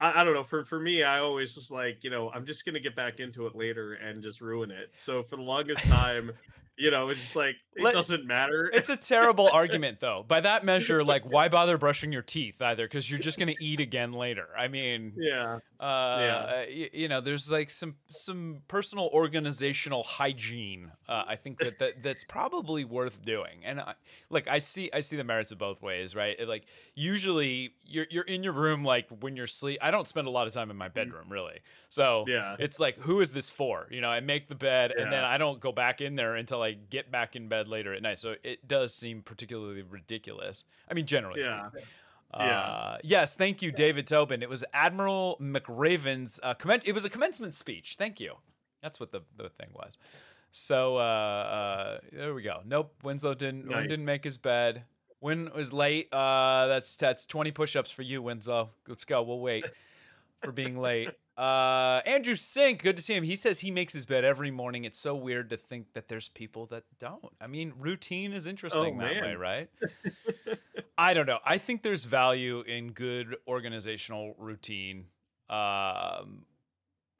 I, 0.00 0.22
I, 0.22 0.24
don't 0.24 0.34
know. 0.34 0.44
For 0.44 0.64
for 0.64 0.80
me, 0.80 1.02
I 1.02 1.18
always 1.18 1.54
just 1.54 1.70
like 1.70 1.98
you 2.02 2.10
know 2.10 2.30
I'm 2.30 2.46
just 2.46 2.64
gonna 2.64 2.80
get 2.80 2.96
back 2.96 3.20
into 3.20 3.46
it 3.46 3.54
later 3.54 3.94
and 3.94 4.22
just 4.22 4.40
ruin 4.40 4.70
it. 4.70 4.90
So 4.96 5.22
for 5.22 5.36
the 5.36 5.42
longest 5.42 5.84
time, 5.84 6.32
you 6.76 6.90
know, 6.90 7.08
it's 7.08 7.20
just 7.20 7.36
like 7.36 7.56
it 7.76 7.82
Let, 7.82 7.94
doesn't 7.94 8.26
matter. 8.26 8.70
It's 8.72 8.88
a 8.88 8.96
terrible 8.96 9.48
argument, 9.52 10.00
though. 10.00 10.24
By 10.26 10.40
that 10.40 10.64
measure, 10.64 11.04
like, 11.04 11.24
why 11.24 11.48
bother 11.48 11.78
brushing 11.78 12.12
your 12.12 12.22
teeth 12.22 12.60
either? 12.60 12.84
Because 12.84 13.08
you're 13.10 13.20
just 13.20 13.38
gonna 13.38 13.54
eat 13.60 13.80
again 13.80 14.12
later. 14.12 14.48
I 14.56 14.68
mean, 14.68 15.12
yeah, 15.16 15.58
uh, 15.78 16.16
yeah. 16.20 16.64
You, 16.64 16.88
you, 16.92 17.08
know, 17.08 17.20
there's 17.20 17.50
like 17.50 17.70
some 17.70 17.96
some 18.08 18.62
personal 18.66 19.08
organizational 19.12 20.02
hygiene. 20.02 20.90
Uh, 21.08 21.24
I 21.26 21.36
think 21.36 21.58
that, 21.58 21.78
that 21.78 22.02
that's 22.02 22.24
probably 22.24 22.84
worth 22.84 23.22
doing. 23.22 23.60
And 23.64 23.80
I, 23.80 23.94
like, 24.30 24.48
I 24.48 24.58
see 24.58 24.90
I 24.92 25.00
see 25.00 25.16
the 25.16 25.24
merits 25.24 25.52
of 25.52 25.58
both 25.58 25.80
ways, 25.80 26.16
right? 26.16 26.38
It, 26.38 26.48
like, 26.48 26.64
usually 26.94 27.74
you're 27.84 28.06
you're 28.10 28.24
in 28.24 28.42
your 28.42 28.52
room 28.52 28.84
like 28.84 29.06
when 29.20 29.36
you're 29.36 29.46
sleep. 29.46 29.78
I 29.80 29.92
don't 29.92 30.08
spend 30.08 30.26
a 30.26 30.30
lot 30.30 30.48
of 30.48 30.52
time 30.52 30.70
in 30.70 30.76
my 30.76 30.88
mm. 30.88 30.94
bedroom 30.94 31.26
really, 31.28 31.60
so 31.88 32.24
yeah, 32.26 32.56
it's 32.58 32.80
like, 32.80 32.98
who 32.98 33.20
is 33.20 33.30
this 33.30 33.50
for? 33.50 33.86
You 33.90 34.00
know, 34.00 34.08
I 34.08 34.20
make 34.20 34.48
the 34.48 34.54
bed 34.56 34.92
yeah. 34.96 35.04
and 35.04 35.12
then 35.12 35.22
I 35.22 35.38
don't 35.38 35.60
go 35.60 35.70
back 35.70 36.00
in 36.00 36.16
there 36.16 36.34
until 36.34 36.63
like 36.64 36.90
get 36.90 37.10
back 37.10 37.36
in 37.36 37.48
bed 37.48 37.68
later 37.68 37.92
at 37.92 38.02
night. 38.02 38.18
So 38.18 38.34
it 38.42 38.66
does 38.66 38.94
seem 38.94 39.22
particularly 39.22 39.82
ridiculous. 39.82 40.64
I 40.90 40.94
mean, 40.94 41.06
generally 41.06 41.42
yeah. 41.42 41.68
speaking. 41.68 41.88
Yeah. 42.36 42.60
Uh, 42.60 42.98
yes, 43.04 43.36
thank 43.36 43.62
you, 43.62 43.70
David 43.70 44.06
Tobin. 44.08 44.42
It 44.42 44.48
was 44.48 44.64
Admiral 44.72 45.36
McRaven's 45.40 46.40
uh, 46.42 46.54
comment. 46.54 46.82
It 46.84 46.92
was 46.92 47.04
a 47.04 47.10
commencement 47.10 47.54
speech. 47.54 47.96
Thank 47.96 48.18
you. 48.18 48.34
That's 48.82 48.98
what 48.98 49.12
the, 49.12 49.20
the 49.36 49.50
thing 49.50 49.68
was. 49.72 49.96
So 50.50 50.96
uh, 50.96 51.00
uh, 51.00 51.98
there 52.12 52.34
we 52.34 52.42
go. 52.42 52.60
Nope, 52.64 52.92
Winslow 53.02 53.34
didn't 53.34 53.66
nice. 53.66 53.88
didn't 53.88 54.04
make 54.04 54.24
his 54.24 54.38
bed. 54.38 54.84
Win 55.20 55.50
was 55.54 55.72
late. 55.72 56.12
Uh, 56.12 56.66
that's 56.66 56.96
that's 56.96 57.26
twenty 57.26 57.50
push-ups 57.50 57.90
for 57.90 58.02
you, 58.02 58.20
Winslow. 58.22 58.70
Let's 58.86 59.04
go. 59.04 59.22
We'll 59.22 59.40
wait 59.40 59.64
for 60.44 60.52
being 60.52 60.76
late. 60.76 61.10
Uh, 61.36 62.00
Andrew 62.06 62.36
Sink, 62.36 62.82
good 62.82 62.96
to 62.96 63.02
see 63.02 63.14
him. 63.14 63.24
He 63.24 63.34
says 63.34 63.60
he 63.60 63.72
makes 63.72 63.92
his 63.92 64.06
bed 64.06 64.24
every 64.24 64.52
morning. 64.52 64.84
It's 64.84 64.98
so 64.98 65.16
weird 65.16 65.50
to 65.50 65.56
think 65.56 65.92
that 65.94 66.06
there's 66.06 66.28
people 66.28 66.66
that 66.66 66.84
don't. 67.00 67.32
I 67.40 67.48
mean, 67.48 67.72
routine 67.78 68.32
is 68.32 68.46
interesting 68.46 69.00
oh, 69.00 69.04
that 69.04 69.22
way, 69.22 69.34
right? 69.34 69.68
I 70.98 71.12
don't 71.12 71.26
know. 71.26 71.40
I 71.44 71.58
think 71.58 71.82
there's 71.82 72.04
value 72.04 72.60
in 72.60 72.92
good 72.92 73.36
organizational 73.48 74.36
routine. 74.38 75.06
Um, 75.50 76.44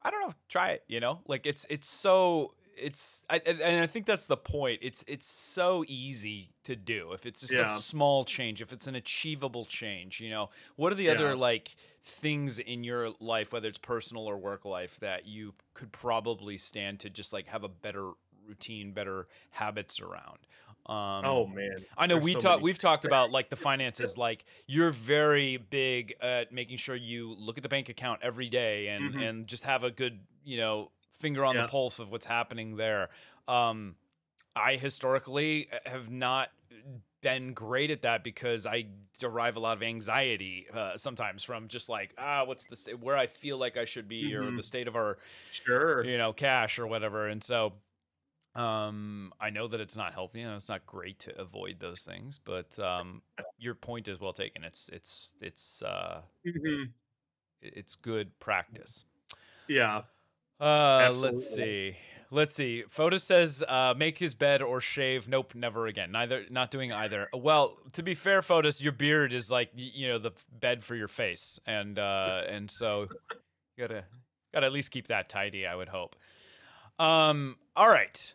I 0.00 0.10
don't 0.10 0.20
know. 0.20 0.34
Try 0.48 0.70
it. 0.70 0.84
You 0.86 1.00
know, 1.00 1.20
like 1.26 1.44
it's 1.44 1.66
it's 1.68 1.88
so 1.88 2.54
it's 2.76 3.24
I, 3.28 3.40
and 3.46 3.82
I 3.82 3.86
think 3.86 4.06
that's 4.06 4.26
the 4.26 4.36
point. 4.36 4.80
It's 4.82 5.04
it's 5.06 5.26
so 5.26 5.84
easy 5.86 6.50
to 6.64 6.76
do 6.76 7.12
if 7.12 7.26
it's 7.26 7.40
just 7.40 7.52
yeah. 7.52 7.76
a 7.76 7.80
small 7.80 8.24
change, 8.24 8.62
if 8.62 8.72
it's 8.72 8.86
an 8.86 8.94
achievable 8.94 9.64
change. 9.64 10.20
You 10.20 10.30
know, 10.30 10.50
what 10.76 10.92
are 10.92 10.96
the 10.96 11.04
yeah. 11.04 11.12
other 11.12 11.34
like 11.36 11.76
things 12.02 12.58
in 12.58 12.84
your 12.84 13.10
life, 13.20 13.52
whether 13.52 13.68
it's 13.68 13.78
personal 13.78 14.26
or 14.26 14.36
work 14.36 14.64
life, 14.64 14.98
that 15.00 15.26
you 15.26 15.54
could 15.74 15.92
probably 15.92 16.58
stand 16.58 17.00
to 17.00 17.10
just 17.10 17.32
like 17.32 17.48
have 17.48 17.64
a 17.64 17.68
better 17.68 18.10
routine, 18.46 18.92
better 18.92 19.26
habits 19.50 20.00
around? 20.00 20.38
Um, 20.86 21.24
oh 21.24 21.46
man, 21.46 21.76
I 21.96 22.06
know 22.06 22.16
There's 22.16 22.24
we 22.24 22.32
so 22.32 22.38
talk. 22.40 22.60
We've 22.60 22.78
talked 22.78 23.06
about 23.06 23.30
like 23.30 23.48
the 23.48 23.56
finances. 23.56 24.18
Like 24.18 24.44
you're 24.66 24.90
very 24.90 25.56
big 25.56 26.14
at 26.20 26.52
making 26.52 26.76
sure 26.76 26.94
you 26.94 27.34
look 27.38 27.56
at 27.56 27.62
the 27.62 27.70
bank 27.70 27.88
account 27.88 28.20
every 28.22 28.50
day 28.50 28.88
and 28.88 29.12
mm-hmm. 29.12 29.22
and 29.22 29.46
just 29.46 29.64
have 29.64 29.82
a 29.82 29.90
good 29.90 30.20
you 30.44 30.58
know 30.58 30.90
finger 31.18 31.44
on 31.44 31.54
yeah. 31.54 31.62
the 31.62 31.68
pulse 31.68 31.98
of 31.98 32.10
what's 32.10 32.26
happening 32.26 32.76
there. 32.76 33.08
Um, 33.48 33.96
I 34.56 34.76
historically 34.76 35.68
uh, 35.72 35.90
have 35.90 36.10
not 36.10 36.50
been 37.24 37.54
great 37.54 37.90
at 37.90 38.02
that 38.02 38.22
because 38.22 38.66
I 38.66 38.84
derive 39.18 39.56
a 39.56 39.60
lot 39.60 39.76
of 39.76 39.82
anxiety 39.82 40.66
uh, 40.72 40.98
sometimes 40.98 41.42
from 41.42 41.68
just 41.68 41.88
like 41.88 42.14
ah 42.18 42.44
what's 42.44 42.66
the 42.66 42.96
where 42.96 43.16
I 43.16 43.26
feel 43.28 43.56
like 43.56 43.78
I 43.78 43.86
should 43.86 44.08
be 44.08 44.32
mm-hmm. 44.32 44.46
or 44.46 44.56
the 44.56 44.62
state 44.62 44.88
of 44.88 44.94
our 44.94 45.16
sure 45.50 46.04
you 46.04 46.18
know 46.18 46.34
cash 46.34 46.78
or 46.78 46.86
whatever 46.86 47.28
and 47.28 47.42
so 47.42 47.72
um 48.54 49.32
I 49.40 49.48
know 49.48 49.66
that 49.68 49.80
it's 49.80 49.96
not 49.96 50.12
healthy 50.12 50.42
and 50.42 50.54
it's 50.54 50.68
not 50.68 50.84
great 50.84 51.18
to 51.20 51.40
avoid 51.40 51.76
those 51.80 52.02
things 52.02 52.38
but 52.44 52.78
um 52.78 53.22
your 53.58 53.74
point 53.74 54.06
is 54.06 54.20
well 54.20 54.34
taken 54.34 54.62
it's 54.62 54.90
it's 54.92 55.34
it's 55.40 55.82
uh 55.82 56.20
mm-hmm. 56.46 56.90
it's 57.62 57.94
good 57.94 58.38
practice 58.38 59.06
yeah 59.66 60.02
uh, 60.64 61.14
let's 61.16 61.54
see. 61.54 61.96
Let's 62.30 62.56
see. 62.56 62.84
Fotis 62.90 63.20
says, 63.20 63.62
uh, 63.68 63.94
make 63.96 64.18
his 64.18 64.34
bed 64.34 64.60
or 64.60 64.80
shave. 64.80 65.28
Nope, 65.28 65.54
never 65.54 65.86
again. 65.86 66.10
Neither, 66.10 66.44
not 66.50 66.70
doing 66.70 66.92
either. 66.92 67.28
Well, 67.32 67.76
to 67.92 68.02
be 68.02 68.14
fair, 68.14 68.40
Fotis, 68.40 68.82
your 68.82 68.92
beard 68.92 69.32
is 69.32 69.50
like 69.50 69.70
you 69.74 70.08
know 70.08 70.18
the 70.18 70.32
bed 70.50 70.82
for 70.82 70.96
your 70.96 71.08
face, 71.08 71.60
and 71.66 71.98
uh, 71.98 72.42
and 72.48 72.70
so 72.70 73.08
you 73.76 73.86
gotta 73.86 74.04
gotta 74.52 74.66
at 74.66 74.72
least 74.72 74.90
keep 74.90 75.08
that 75.08 75.28
tidy. 75.28 75.66
I 75.66 75.74
would 75.76 75.90
hope. 75.90 76.16
Um. 76.98 77.56
All 77.76 77.88
right. 77.88 78.34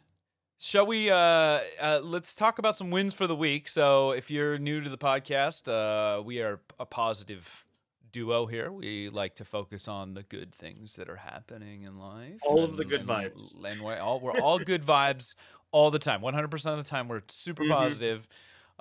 Shall 0.60 0.86
we? 0.86 1.10
Uh, 1.10 1.16
uh, 1.16 2.02
let's 2.04 2.36
talk 2.36 2.60
about 2.60 2.76
some 2.76 2.92
wins 2.92 3.14
for 3.14 3.28
the 3.28 3.36
week. 3.36 3.68
So, 3.70 4.12
if 4.12 4.30
you're 4.30 4.58
new 4.58 4.82
to 4.82 4.90
the 4.90 4.98
podcast, 4.98 5.68
uh, 5.68 6.22
we 6.22 6.42
are 6.42 6.60
a 6.80 6.86
positive 6.86 7.66
duo 8.12 8.46
here. 8.46 8.72
We 8.72 9.10
like 9.10 9.36
to 9.36 9.46
focus 9.46 9.88
on 9.88 10.14
the 10.14 10.24
good 10.24 10.54
things 10.54 10.94
that 10.94 11.10
are 11.10 11.16
happening 11.16 11.84
in 11.84 11.98
life. 11.98 12.40
All 12.46 12.64
and, 12.64 12.72
of 12.72 12.78
the 12.78 12.86
good 12.86 13.02
and, 13.02 13.10
vibes. 13.10 13.56
And 13.64 13.82
we're 13.82 14.00
all, 14.00 14.20
we're 14.20 14.40
all 14.40 14.60
good 14.60 14.84
vibes 14.84 15.36
all 15.72 15.92
the 15.92 16.00
time. 16.00 16.22
100% 16.22 16.66
of 16.72 16.78
the 16.78 16.84
time, 16.84 17.08
we're 17.08 17.22
super 17.28 17.64
mm-hmm. 17.64 17.74
positive. 17.74 18.28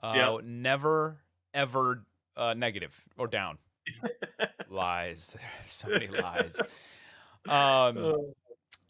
Uh, 0.02 0.12
yep. 0.16 0.44
Never, 0.44 1.16
ever 1.54 2.04
uh, 2.36 2.54
negative 2.54 2.96
or 3.16 3.26
down. 3.26 3.58
lies. 4.70 5.36
so 5.66 5.88
many 5.88 6.08
lies. 6.08 6.60
Um, 7.48 7.96
oh. 7.96 8.34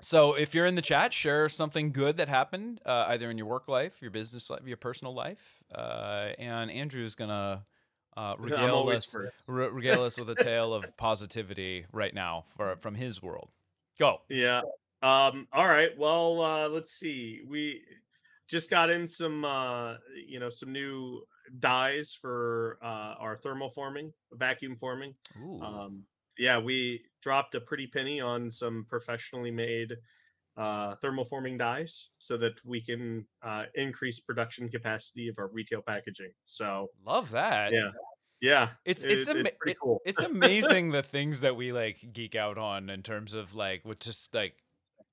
so 0.01 0.33
if 0.33 0.53
you're 0.53 0.67
in 0.67 0.75
the 0.75 0.83
chat, 0.83 1.13
share 1.13 1.49
something 1.49 1.93
good 1.93 2.17
that 2.17 2.29
happened, 2.29 2.81
uh, 2.85 3.05
either 3.09 3.31
in 3.31 3.39
your 3.39 3.47
work 3.47 3.69
life, 3.69 4.03
your 4.03 4.11
business 4.11 4.51
life, 4.51 4.63
your 4.65 4.79
personal 4.79 5.15
life. 5.15 5.63
Uh, 5.73 6.31
and 6.39 6.69
Andrew 6.69 7.05
is 7.05 7.15
going 7.15 7.29
to 7.29 7.63
uh, 8.19 8.35
regale 8.39 8.89
us 8.89 9.15
re- 9.47 9.69
regale 9.69 10.03
us 10.03 10.19
with 10.19 10.29
a 10.29 10.35
tale 10.35 10.75
of 10.75 10.85
positivity 10.97 11.87
right 11.93 12.13
now 12.13 12.45
for 12.57 12.77
from 12.81 12.97
his 12.97 13.23
world. 13.23 13.49
Go. 13.99 14.23
Yeah. 14.29 14.63
Um. 15.03 15.47
All 15.53 15.69
right. 15.69 15.97
Well, 15.97 16.43
uh, 16.43 16.69
let's 16.69 16.93
see. 16.93 17.43
We 17.47 17.83
just 18.49 18.71
got 18.71 18.91
in 18.91 19.07
some, 19.07 19.45
uh, 19.45 19.95
you 20.27 20.41
know, 20.41 20.51
some 20.51 20.73
new 20.73 21.23
dies 21.61 22.17
for 22.21 22.79
uh, 22.83 23.15
our 23.21 23.37
thermal 23.37 23.71
forming, 23.71 24.13
vacuum 24.33 24.77
forming. 24.81 25.15
Um, 25.63 26.03
yeah, 26.39 26.59
we 26.59 27.03
dropped 27.23 27.55
a 27.55 27.61
pretty 27.61 27.87
penny 27.87 28.21
on 28.21 28.51
some 28.51 28.87
professionally 28.89 29.51
made 29.51 29.93
uh, 30.57 30.97
thermoforming 30.97 31.59
dies 31.59 32.11
so 32.19 32.37
that 32.37 32.55
we 32.65 32.81
can 32.81 33.25
uh, 33.43 33.65
increase 33.75 34.19
production 34.19 34.69
capacity 34.69 35.29
of 35.29 35.39
our 35.39 35.49
retail 35.49 35.83
packaging. 35.87 36.33
So 36.45 36.89
love 37.07 37.31
that. 37.31 37.73
Yeah. 37.73 37.91
Yeah, 38.41 38.71
it's 38.85 39.05
it's 39.05 39.29
it, 39.29 39.37
ama- 39.37 39.51
it's, 39.67 39.81
cool. 39.81 40.01
it's 40.05 40.23
amazing 40.23 40.91
the 40.91 41.03
things 41.03 41.41
that 41.41 41.57
we 41.57 41.73
like 41.73 42.13
geek 42.13 42.35
out 42.35 42.57
on 42.57 42.89
in 42.89 43.03
terms 43.03 43.35
of 43.35 43.55
like 43.55 43.85
what 43.85 44.01
just 44.01 44.35
like 44.35 44.55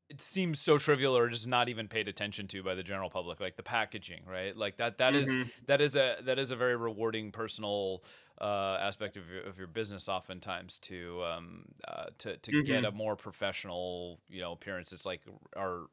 it 0.10 0.22
seems 0.22 0.60
so 0.60 0.78
trivial 0.78 1.18
or 1.18 1.30
just 1.30 1.48
not 1.48 1.68
even 1.68 1.88
paid 1.88 2.08
attention 2.08 2.48
to 2.48 2.62
by 2.62 2.76
the 2.76 2.84
general 2.84 3.10
public 3.10 3.40
like 3.40 3.56
the 3.56 3.64
packaging 3.64 4.22
right 4.30 4.56
like 4.56 4.78
that 4.78 5.00
that 5.00 5.14
mm-hmm. 5.14 5.42
is, 5.42 5.48
that 5.66 5.82
is 5.82 5.96
a 5.96 6.18
that 6.24 6.38
is 6.38 6.52
a 6.52 6.56
very 6.56 6.76
rewarding 6.76 7.32
personal 7.32 8.04
uh, 8.40 8.78
aspect 8.82 9.18
of 9.18 9.30
your, 9.30 9.44
of 9.44 9.58
your 9.58 9.68
business 9.68 10.10
oftentimes 10.10 10.78
to 10.80 11.24
um, 11.24 11.66
uh, 11.88 12.06
to 12.18 12.38
to 12.38 12.52
mm-hmm. 12.52 12.66
get 12.66 12.86
a 12.86 12.92
more 12.92 13.16
professional 13.16 14.20
you 14.30 14.42
know 14.42 14.52
appearance 14.52 14.94
it's 14.94 15.06
like 15.06 15.22
our 15.56 15.88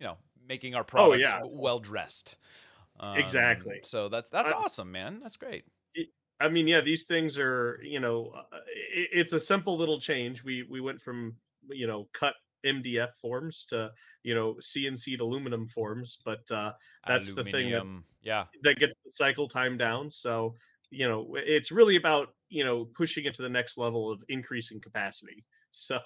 you 0.00 0.06
know 0.06 0.16
making 0.48 0.74
our 0.74 0.82
oh, 0.82 0.84
products 0.84 1.30
oh, 1.32 1.38
yeah. 1.38 1.40
well 1.44 1.78
dressed 1.78 2.36
um, 3.00 3.16
exactly 3.16 3.80
so 3.82 4.08
that's 4.08 4.28
that's 4.28 4.52
I, 4.52 4.56
awesome 4.56 4.92
man 4.92 5.20
that's 5.22 5.36
great 5.36 5.64
I 6.40 6.48
mean, 6.48 6.66
yeah, 6.68 6.80
these 6.80 7.04
things 7.04 7.38
are, 7.38 7.80
you 7.82 8.00
know, 8.00 8.32
uh, 8.36 8.56
it, 8.94 9.08
it's 9.12 9.32
a 9.32 9.40
simple 9.40 9.76
little 9.76 10.00
change. 10.00 10.44
We 10.44 10.64
we 10.68 10.80
went 10.80 11.00
from, 11.00 11.36
you 11.70 11.86
know, 11.86 12.08
cut 12.12 12.34
MDF 12.66 13.14
forms 13.14 13.66
to 13.66 13.90
you 14.22 14.34
know 14.34 14.54
CNC 14.60 15.18
aluminum 15.20 15.68
forms, 15.68 16.18
but 16.24 16.50
uh, 16.50 16.72
that's 17.06 17.30
Aluminium. 17.30 17.34
the 17.36 17.52
thing 17.52 17.70
that, 17.70 18.28
yeah 18.28 18.44
that 18.62 18.78
gets 18.78 18.94
the 19.04 19.12
cycle 19.12 19.48
time 19.48 19.78
down. 19.78 20.10
So 20.10 20.54
you 20.90 21.08
know 21.08 21.36
it's 21.36 21.72
really 21.72 21.96
about 21.96 22.28
you 22.48 22.64
know 22.64 22.84
pushing 22.84 23.24
it 23.24 23.34
to 23.34 23.42
the 23.42 23.48
next 23.48 23.78
level 23.78 24.10
of 24.10 24.22
increasing 24.28 24.80
capacity. 24.80 25.44
So 25.78 25.98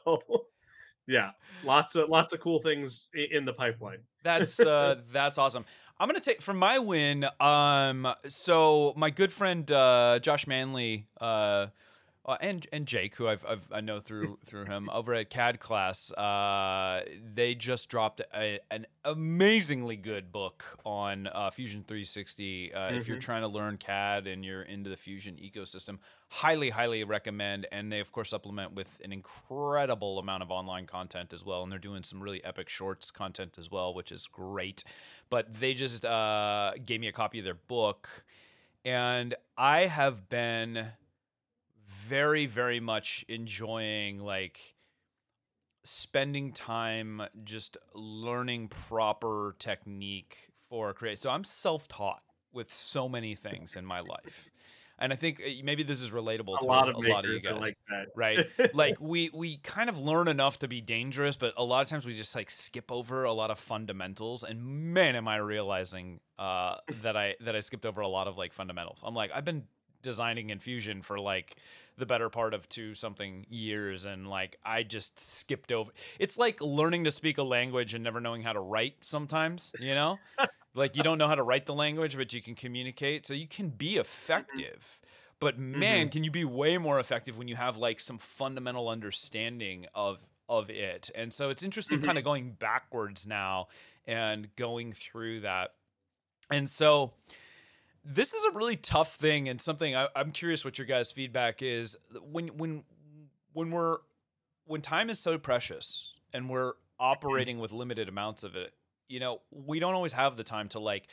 yeah, 1.11 1.31
lots 1.65 1.97
of 1.97 2.09
lots 2.09 2.33
of 2.33 2.41
cool 2.41 2.61
things 2.61 3.09
in 3.13 3.45
the 3.45 3.53
pipeline. 3.53 3.99
That's 4.23 4.61
uh, 4.61 4.97
that's 5.13 5.39
awesome. 5.39 5.65
I'm 5.99 6.07
gonna 6.07 6.21
take 6.21 6.43
for 6.43 6.53
my 6.53 6.79
win. 6.79 7.27
Um, 7.41 8.07
so 8.29 8.93
my 8.95 9.09
good 9.09 9.33
friend 9.33 9.71
uh, 9.71 10.19
Josh 10.21 10.47
Manley. 10.47 11.07
Uh, 11.19 11.69
uh, 12.27 12.37
and 12.43 12.67
and 12.71 12.87
Jake, 12.87 13.17
who 13.17 13.27
I've, 13.27 13.45
I've, 13.49 13.67
i 13.73 13.81
know 13.81 13.99
through 13.99 14.39
through 14.45 14.67
him 14.67 14.91
over 14.93 15.15
at 15.15 15.31
CAD 15.31 15.59
class, 15.59 16.13
uh, 16.13 17.03
they 17.35 17.55
just 17.55 17.89
dropped 17.89 18.21
a, 18.35 18.61
an 18.71 18.87
amazingly 19.07 19.97
good 19.97 20.31
book 20.31 20.65
on 20.85 21.29
uh, 21.29 21.51
Fusion 21.51 21.83
360. 21.83 22.73
Mm-hmm. 22.75 22.95
If 22.95 23.09
you're 23.09 23.17
mm-hmm. 23.17 23.23
trying 23.23 23.41
to 23.41 23.49
learn 23.49 23.79
CAD 23.79 24.27
and 24.27 24.45
you're 24.45 24.63
into 24.63 24.91
the 24.91 24.99
Fusion 24.99 25.37
ecosystem, 25.37 25.99
highly 26.29 26.69
highly 26.69 27.05
recommend. 27.05 27.67
And 27.73 27.91
they 27.91 28.01
of 28.01 28.13
course 28.13 28.29
supplement 28.29 28.75
with 28.75 29.01
an 29.03 29.13
incredible 29.13 30.19
amount 30.19 30.43
of 30.43 30.51
online 30.51 30.85
content 30.85 31.33
as 31.33 31.43
well. 31.43 31.63
And 31.63 31.73
they're 31.73 31.79
doing 31.79 32.03
some 32.03 32.23
really 32.23 32.45
epic 32.45 32.69
shorts 32.69 33.11
content 33.11 33.57
as 33.59 33.71
well, 33.71 33.95
which 33.95 34.13
is 34.13 34.27
great. 34.27 34.85
But 35.31 35.55
they 35.55 35.73
just 35.73 36.05
uh, 36.05 36.73
gave 36.85 37.01
me 37.01 37.09
a 37.09 37.13
copy 37.13 37.39
of 37.39 37.47
their 37.47 37.55
book, 37.55 38.25
and 38.85 39.35
I 39.57 39.87
have 39.87 40.29
been 40.29 40.93
very 42.09 42.47
very 42.47 42.81
much 42.81 43.25
enjoying 43.29 44.19
like 44.19 44.75
spending 45.85 46.53
time 46.53 47.23
just 47.45 47.77
learning 47.95 48.69
proper 48.69 49.55
technique 49.59 50.51
for 50.69 50.93
create. 50.93 51.19
So 51.19 51.31
I'm 51.31 51.45
self-taught 51.45 52.23
with 52.53 52.73
so 52.73 53.09
many 53.09 53.35
things 53.35 53.77
in 53.77 53.85
my 53.85 54.01
life. 54.01 54.49
And 54.99 55.15
I 55.15 55.17
think 55.17 55.41
eh, 55.43 55.63
maybe 55.65 55.83
this 55.83 56.03
is 56.03 56.11
relatable 56.11 56.57
a 56.59 56.61
to 56.61 56.67
lot 56.67 56.89
a, 56.89 56.97
a 56.97 57.01
lot 57.09 57.25
of 57.25 57.31
you 57.31 57.41
guys, 57.41 57.59
like 57.59 57.79
right? 58.15 58.47
like 58.75 59.01
we 59.01 59.31
we 59.33 59.57
kind 59.59 59.89
of 59.89 59.99
learn 59.99 60.29
enough 60.29 60.59
to 60.59 60.69
be 60.69 60.83
dangerous, 60.83 61.37
but 61.37 61.55
a 61.57 61.65
lot 61.65 61.81
of 61.81 61.89
times 61.89 62.05
we 62.05 62.15
just 62.15 62.35
like 62.37 62.51
skip 62.51 62.93
over 62.93 63.25
a 63.25 63.33
lot 63.33 63.51
of 63.51 63.59
fundamentals. 63.59 64.45
And 64.45 64.63
man, 64.93 65.17
am 65.17 65.27
I 65.27 65.37
realizing 65.37 66.21
uh, 66.39 66.77
that 67.01 67.17
I 67.17 67.37
that 67.41 67.57
I 67.57 67.61
skipped 67.61 67.87
over 67.87 68.03
a 68.03 68.09
lot 68.09 68.29
of 68.29 68.37
like 68.37 68.53
fundamentals. 68.53 69.01
I'm 69.03 69.15
like 69.15 69.31
I've 69.35 69.45
been 69.45 69.65
designing 70.03 70.51
in 70.51 70.59
Fusion 70.59 71.03
for 71.03 71.19
like 71.19 71.57
the 71.97 72.07
better 72.07 72.29
part 72.29 72.55
of 72.55 72.69
two 72.69 72.95
something 72.95 73.47
years 73.49 74.05
and 74.05 74.29
like 74.29 74.59
I 74.65 74.83
just 74.83 75.21
skipped 75.21 75.71
over. 75.73 75.91
It's 76.19 76.39
like 76.39 76.61
learning 76.61 77.05
to 77.05 77.11
speak 77.11 77.39
a 77.39 77.43
language 77.43 77.95
and 77.95 78.03
never 78.03 78.21
knowing 78.21 78.43
how 78.43 78.53
to 78.53 78.61
write 78.61 78.97
sometimes, 79.03 79.73
you 79.79 79.95
know? 79.95 80.19
like 80.75 80.97
you 80.97 81.03
don't 81.03 81.19
know 81.19 81.29
how 81.29 81.35
to 81.35 81.43
write 81.43 81.67
the 81.67 81.75
language 81.75 82.17
but 82.17 82.33
you 82.33 82.41
can 82.41 82.55
communicate 82.55 83.27
so 83.27 83.35
you 83.35 83.49
can 83.49 83.69
be 83.69 83.93
mm-hmm. 83.93 84.01
effective. 84.01 85.01
But 85.41 85.59
man, 85.59 86.07
mm-hmm. 86.07 86.11
can 86.11 86.25
you 86.25 86.31
be 86.31 86.45
way 86.45 86.77
more 86.77 87.01
effective 87.01 87.39
when 87.39 87.49
you 87.49 87.57
have 87.57 87.77
like 87.77 88.01
some 88.01 88.19
fundamental 88.19 88.89
understanding 88.89 89.87
of 89.95 90.25
of 90.51 90.69
it. 90.69 91.11
And 91.15 91.33
so 91.33 91.49
it's 91.49 91.63
interesting 91.63 91.99
mm-hmm. 91.99 92.07
kind 92.07 92.19
of 92.19 92.25
going 92.25 92.51
backwards 92.59 93.25
now 93.25 93.69
and 94.05 94.55
going 94.57 94.93
through 94.93 95.41
that. 95.43 95.75
And 96.51 96.69
so 96.69 97.13
this 98.05 98.33
is 98.33 98.45
a 98.45 98.53
really 98.53 98.77
tough 98.77 99.17
thing 99.17 99.49
and 99.49 99.61
something 99.61 99.95
I, 99.95 100.09
am 100.17 100.33
curious 100.33 100.65
what 100.65 100.79
your 100.79 100.87
guys' 100.87 101.13
feedback 101.13 101.63
is 101.63 101.97
when 102.23 102.49
when 102.49 102.85
when 103.53 103.71
we're 103.71 103.99
when 104.67 104.81
time 104.81 105.11
is 105.11 105.19
so 105.19 105.39
precious 105.39 106.21
and 106.33 106.49
we're 106.49 106.73
operating 106.99 107.59
with 107.59 107.73
limited 107.73 108.09
amounts 108.09 108.45
of 108.45 108.57
it 108.57 108.73
you 109.09 109.21
know 109.21 109.41
we 109.51 109.81
don't 109.81 109.95
always 109.95 110.13
have 110.13 110.37
the 110.37 110.45
time 110.45 110.69
to 110.69 110.79
like 110.79 111.09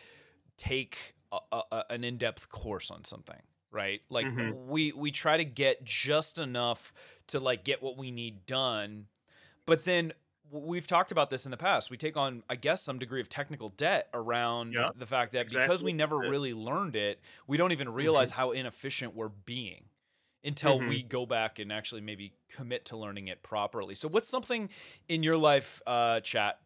take 0.58 1.15
a, 1.32 1.62
a, 1.72 1.84
an 1.89 2.03
in-depth 2.03 2.50
course 2.50 2.89
on 2.91 3.03
something 3.03 3.41
right 3.72 4.01
like 4.10 4.25
mm-hmm. 4.25 4.70
we 4.70 4.91
we 4.94 5.12
try 5.12 5.38
to 5.38 5.46
get 5.46 5.84
just 5.84 6.39
enough 6.39 6.94
to 7.27 7.39
like 7.39 7.63
get 7.63 7.82
what 7.82 7.98
we 7.98 8.12
need 8.12 8.46
done 8.46 9.06
but 9.65 9.84
then 9.84 10.13
we've 10.51 10.88
talked 10.88 11.12
about 11.12 11.30
this 11.30 11.46
in 11.46 11.51
the 11.51 11.58
past. 11.58 11.89
We 11.89 11.98
take 11.98 12.18
on, 12.18 12.44
I 12.50 12.56
guess, 12.56 12.82
some 12.82 13.00
degree 13.00 13.22
of 13.22 13.30
technical 13.30 13.70
debt 13.70 14.10
around 14.13 14.74
yeah, 14.74 14.89
the 14.96 15.06
fact 15.06 15.32
that 15.34 15.42
exactly. 15.42 15.68
because 15.68 15.84
we 15.84 15.94
never 15.94 16.18
really 16.18 16.54
learned 16.54 16.96
it, 16.96 17.20
we 17.48 17.58
don't 17.58 17.72
even 17.72 17.89
realize 17.89 18.32
mm-hmm. 18.32 18.39
how 18.39 18.51
inefficient 18.51 19.16
we're 19.16 19.30
being 19.30 19.86
until 20.44 20.80
mm-hmm. 20.80 20.89
we 20.89 21.04
go 21.04 21.25
back 21.25 21.60
and 21.60 21.72
actually 21.72 22.01
maybe 22.01 22.34
commit 22.50 22.86
to 22.86 22.98
learning 22.98 23.27
it 23.27 23.44
properly. 23.44 23.96
So, 23.96 24.08
what's 24.08 24.30
something 24.30 24.70
in 25.08 25.24
your 25.24 25.38
life, 25.38 25.82
uh, 25.86 26.22
chat, 26.22 26.60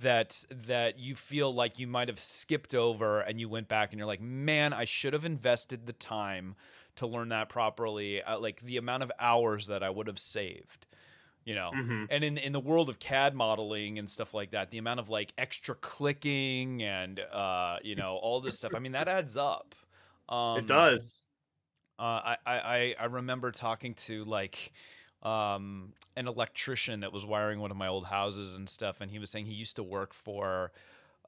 that 0.00 0.44
that 0.66 0.98
you 0.98 1.14
feel 1.14 1.52
like 1.52 1.78
you 1.78 1.86
might 1.86 2.08
have 2.08 2.18
skipped 2.18 2.74
over 2.74 3.20
and 3.20 3.38
you 3.38 3.48
went 3.48 3.68
back 3.68 3.92
and 3.92 3.98
you're 3.98 4.06
like, 4.06 4.22
man, 4.22 4.72
I 4.72 4.84
should 4.84 5.12
have 5.12 5.24
invested 5.24 5.86
the 5.86 5.92
time 5.92 6.56
to 6.96 7.06
learn 7.06 7.28
that 7.28 7.48
properly. 7.48 8.22
Uh, 8.22 8.38
like 8.38 8.60
the 8.60 8.76
amount 8.76 9.02
of 9.02 9.12
hours 9.18 9.66
that 9.66 9.82
I 9.82 9.90
would 9.90 10.06
have 10.06 10.18
saved 10.18 10.86
you 11.44 11.54
know? 11.54 11.70
Mm-hmm. 11.74 12.04
and 12.10 12.24
in 12.24 12.38
in 12.38 12.52
the 12.52 12.60
world 12.60 12.88
of 12.88 12.98
cad 12.98 13.34
modeling 13.34 13.98
and 13.98 14.08
stuff 14.08 14.34
like 14.34 14.52
that 14.52 14.70
the 14.70 14.78
amount 14.78 15.00
of 15.00 15.08
like 15.10 15.32
extra 15.36 15.74
clicking 15.74 16.82
and 16.82 17.20
uh 17.20 17.76
you 17.82 17.94
know 17.94 18.16
all 18.16 18.40
this 18.40 18.56
stuff 18.58 18.72
i 18.74 18.78
mean 18.78 18.92
that 18.92 19.08
adds 19.08 19.36
up. 19.36 19.74
Um 20.28 20.58
it 20.58 20.66
does. 20.66 21.20
uh, 21.98 22.02
I, 22.02 22.36
I 22.46 22.94
i 23.00 23.04
remember 23.06 23.50
talking 23.50 23.94
to 24.06 24.24
like 24.24 24.72
um 25.22 25.92
an 26.16 26.28
electrician 26.28 27.00
that 27.00 27.12
was 27.12 27.24
wiring 27.24 27.60
one 27.60 27.70
of 27.70 27.76
my 27.76 27.88
old 27.88 28.06
houses 28.06 28.56
and 28.56 28.68
stuff 28.68 29.00
and 29.00 29.10
he 29.10 29.18
was 29.18 29.30
saying 29.30 29.46
he 29.46 29.54
used 29.54 29.76
to 29.76 29.82
work 29.82 30.12
for 30.14 30.72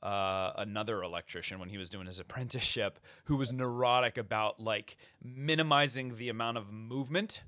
uh, 0.02 0.52
another 0.58 1.02
electrician 1.02 1.58
when 1.58 1.70
he 1.70 1.78
was 1.78 1.88
doing 1.88 2.06
his 2.06 2.20
apprenticeship 2.24 2.98
who 3.24 3.36
was 3.36 3.52
neurotic 3.52 4.18
about 4.18 4.60
like 4.60 4.96
minimizing 5.22 6.16
the 6.16 6.28
amount 6.28 6.58
of 6.58 6.70
movement 6.70 7.42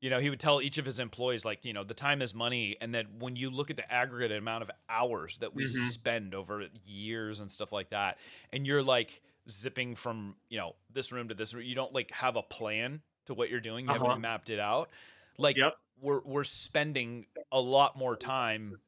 you 0.00 0.10
know, 0.10 0.20
he 0.20 0.30
would 0.30 0.38
tell 0.38 0.62
each 0.62 0.78
of 0.78 0.84
his 0.84 1.00
employees, 1.00 1.44
like, 1.44 1.64
you 1.64 1.72
know, 1.72 1.82
the 1.82 1.94
time 1.94 2.22
is 2.22 2.34
money. 2.34 2.76
And 2.80 2.94
that 2.94 3.06
when 3.18 3.34
you 3.34 3.50
look 3.50 3.70
at 3.70 3.76
the 3.76 3.92
aggregate 3.92 4.36
amount 4.36 4.62
of 4.62 4.70
hours 4.88 5.38
that 5.38 5.54
we 5.54 5.64
mm-hmm. 5.64 5.88
spend 5.88 6.34
over 6.34 6.64
years 6.84 7.40
and 7.40 7.50
stuff 7.50 7.72
like 7.72 7.90
that, 7.90 8.18
and 8.52 8.66
you're 8.66 8.82
like 8.82 9.20
zipping 9.50 9.96
from, 9.96 10.36
you 10.48 10.58
know, 10.58 10.76
this 10.92 11.10
room 11.10 11.28
to 11.28 11.34
this 11.34 11.52
room, 11.52 11.64
you 11.64 11.74
don't 11.74 11.92
like 11.92 12.12
have 12.12 12.36
a 12.36 12.42
plan 12.42 13.00
to 13.26 13.34
what 13.34 13.50
you're 13.50 13.60
doing. 13.60 13.86
You 13.86 13.90
uh-huh. 13.90 14.04
haven't 14.04 14.20
mapped 14.20 14.50
it 14.50 14.60
out. 14.60 14.90
Like, 15.36 15.56
yep. 15.56 15.74
we're, 16.00 16.20
we're 16.24 16.44
spending 16.44 17.26
a 17.50 17.60
lot 17.60 17.96
more 17.96 18.16
time 18.16 18.78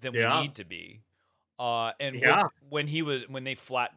than 0.00 0.14
yeah. 0.14 0.36
we 0.36 0.42
need 0.42 0.56
to 0.56 0.64
be. 0.64 1.02
Uh, 1.58 1.92
and 2.00 2.16
yeah. 2.16 2.36
when, 2.36 2.50
when 2.70 2.86
he 2.86 3.02
was, 3.02 3.22
when 3.28 3.44
they 3.44 3.54
flat 3.54 3.92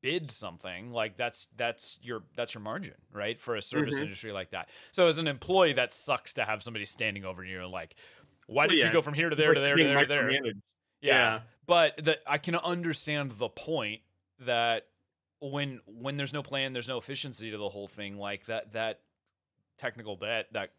bid 0.00 0.30
something 0.30 0.92
like 0.92 1.16
that's 1.16 1.48
that's 1.56 1.98
your 2.02 2.22
that's 2.36 2.54
your 2.54 2.62
margin 2.62 2.94
right 3.12 3.40
for 3.40 3.56
a 3.56 3.62
service 3.62 3.96
mm-hmm. 3.96 4.04
industry 4.04 4.32
like 4.32 4.50
that 4.50 4.68
so 4.92 5.08
as 5.08 5.18
an 5.18 5.26
employee 5.26 5.72
that 5.72 5.92
sucks 5.92 6.34
to 6.34 6.44
have 6.44 6.62
somebody 6.62 6.84
standing 6.84 7.24
over 7.24 7.44
you 7.44 7.60
and 7.62 7.70
like 7.72 7.96
why 8.46 8.62
well, 8.62 8.68
did 8.68 8.78
yeah. 8.78 8.86
you 8.86 8.92
go 8.92 9.02
from 9.02 9.14
here 9.14 9.28
to 9.28 9.36
there 9.36 9.54
to 9.54 9.60
there 9.60 9.76
to 9.76 9.84
there 9.84 10.00
to 10.00 10.06
there 10.06 10.30
yeah. 10.30 10.52
yeah 11.00 11.40
but 11.66 11.96
that 12.04 12.18
i 12.26 12.38
can 12.38 12.54
understand 12.56 13.32
the 13.32 13.48
point 13.48 14.00
that 14.40 14.86
when 15.40 15.80
when 15.86 16.16
there's 16.16 16.32
no 16.32 16.42
plan 16.42 16.72
there's 16.72 16.88
no 16.88 16.98
efficiency 16.98 17.50
to 17.50 17.58
the 17.58 17.68
whole 17.68 17.88
thing 17.88 18.18
like 18.18 18.46
that 18.46 18.72
that 18.72 19.00
technical 19.78 20.16
debt 20.16 20.46
that 20.52 20.70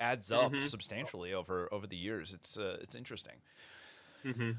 adds 0.00 0.30
up 0.30 0.52
mm-hmm. 0.52 0.64
substantially 0.64 1.32
over 1.32 1.68
over 1.72 1.86
the 1.86 1.96
years 1.96 2.32
it's 2.32 2.58
uh, 2.58 2.76
it's 2.80 2.94
interesting 2.94 3.36
mm-hmm. 4.24 4.52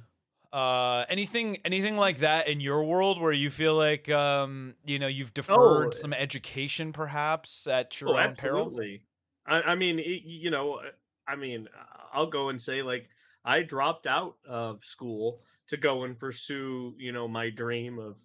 Uh, 0.54 1.06
anything 1.10 1.58
anything 1.66 1.98
like 1.98 2.20
that 2.20 2.48
in 2.48 2.60
your 2.62 2.84
world 2.84 3.20
where 3.20 3.32
you 3.32 3.50
feel 3.50 3.76
like 3.76 4.10
um, 4.10 4.76
you 4.86 4.98
know 4.98 5.08
you've 5.08 5.34
deferred 5.34 5.88
oh, 5.88 5.92
some 5.92 6.14
education 6.14 6.94
perhaps 6.94 7.68
at 7.68 8.00
your 8.00 8.12
oh, 8.12 8.14
own 8.14 8.20
absolutely. 8.20 9.04
peril? 9.46 9.64
I, 9.66 9.72
I 9.72 9.76
mean, 9.76 10.00
it, 10.00 10.24
you 10.24 10.50
know, 10.50 10.80
I 11.28 11.36
mean, 11.36 11.68
I'll 12.14 12.30
go 12.30 12.50
and 12.50 12.62
say 12.62 12.82
like 12.82 13.10
I 13.44 13.62
dropped 13.62 14.08
out 14.08 14.36
of 14.48 14.84
school 14.84 15.42
to 15.68 15.78
go 15.78 16.04
and 16.04 16.18
pursue, 16.18 16.94
you 16.98 17.12
know, 17.12 17.28
my 17.28 17.50
dream 17.50 18.00
of 18.00 18.16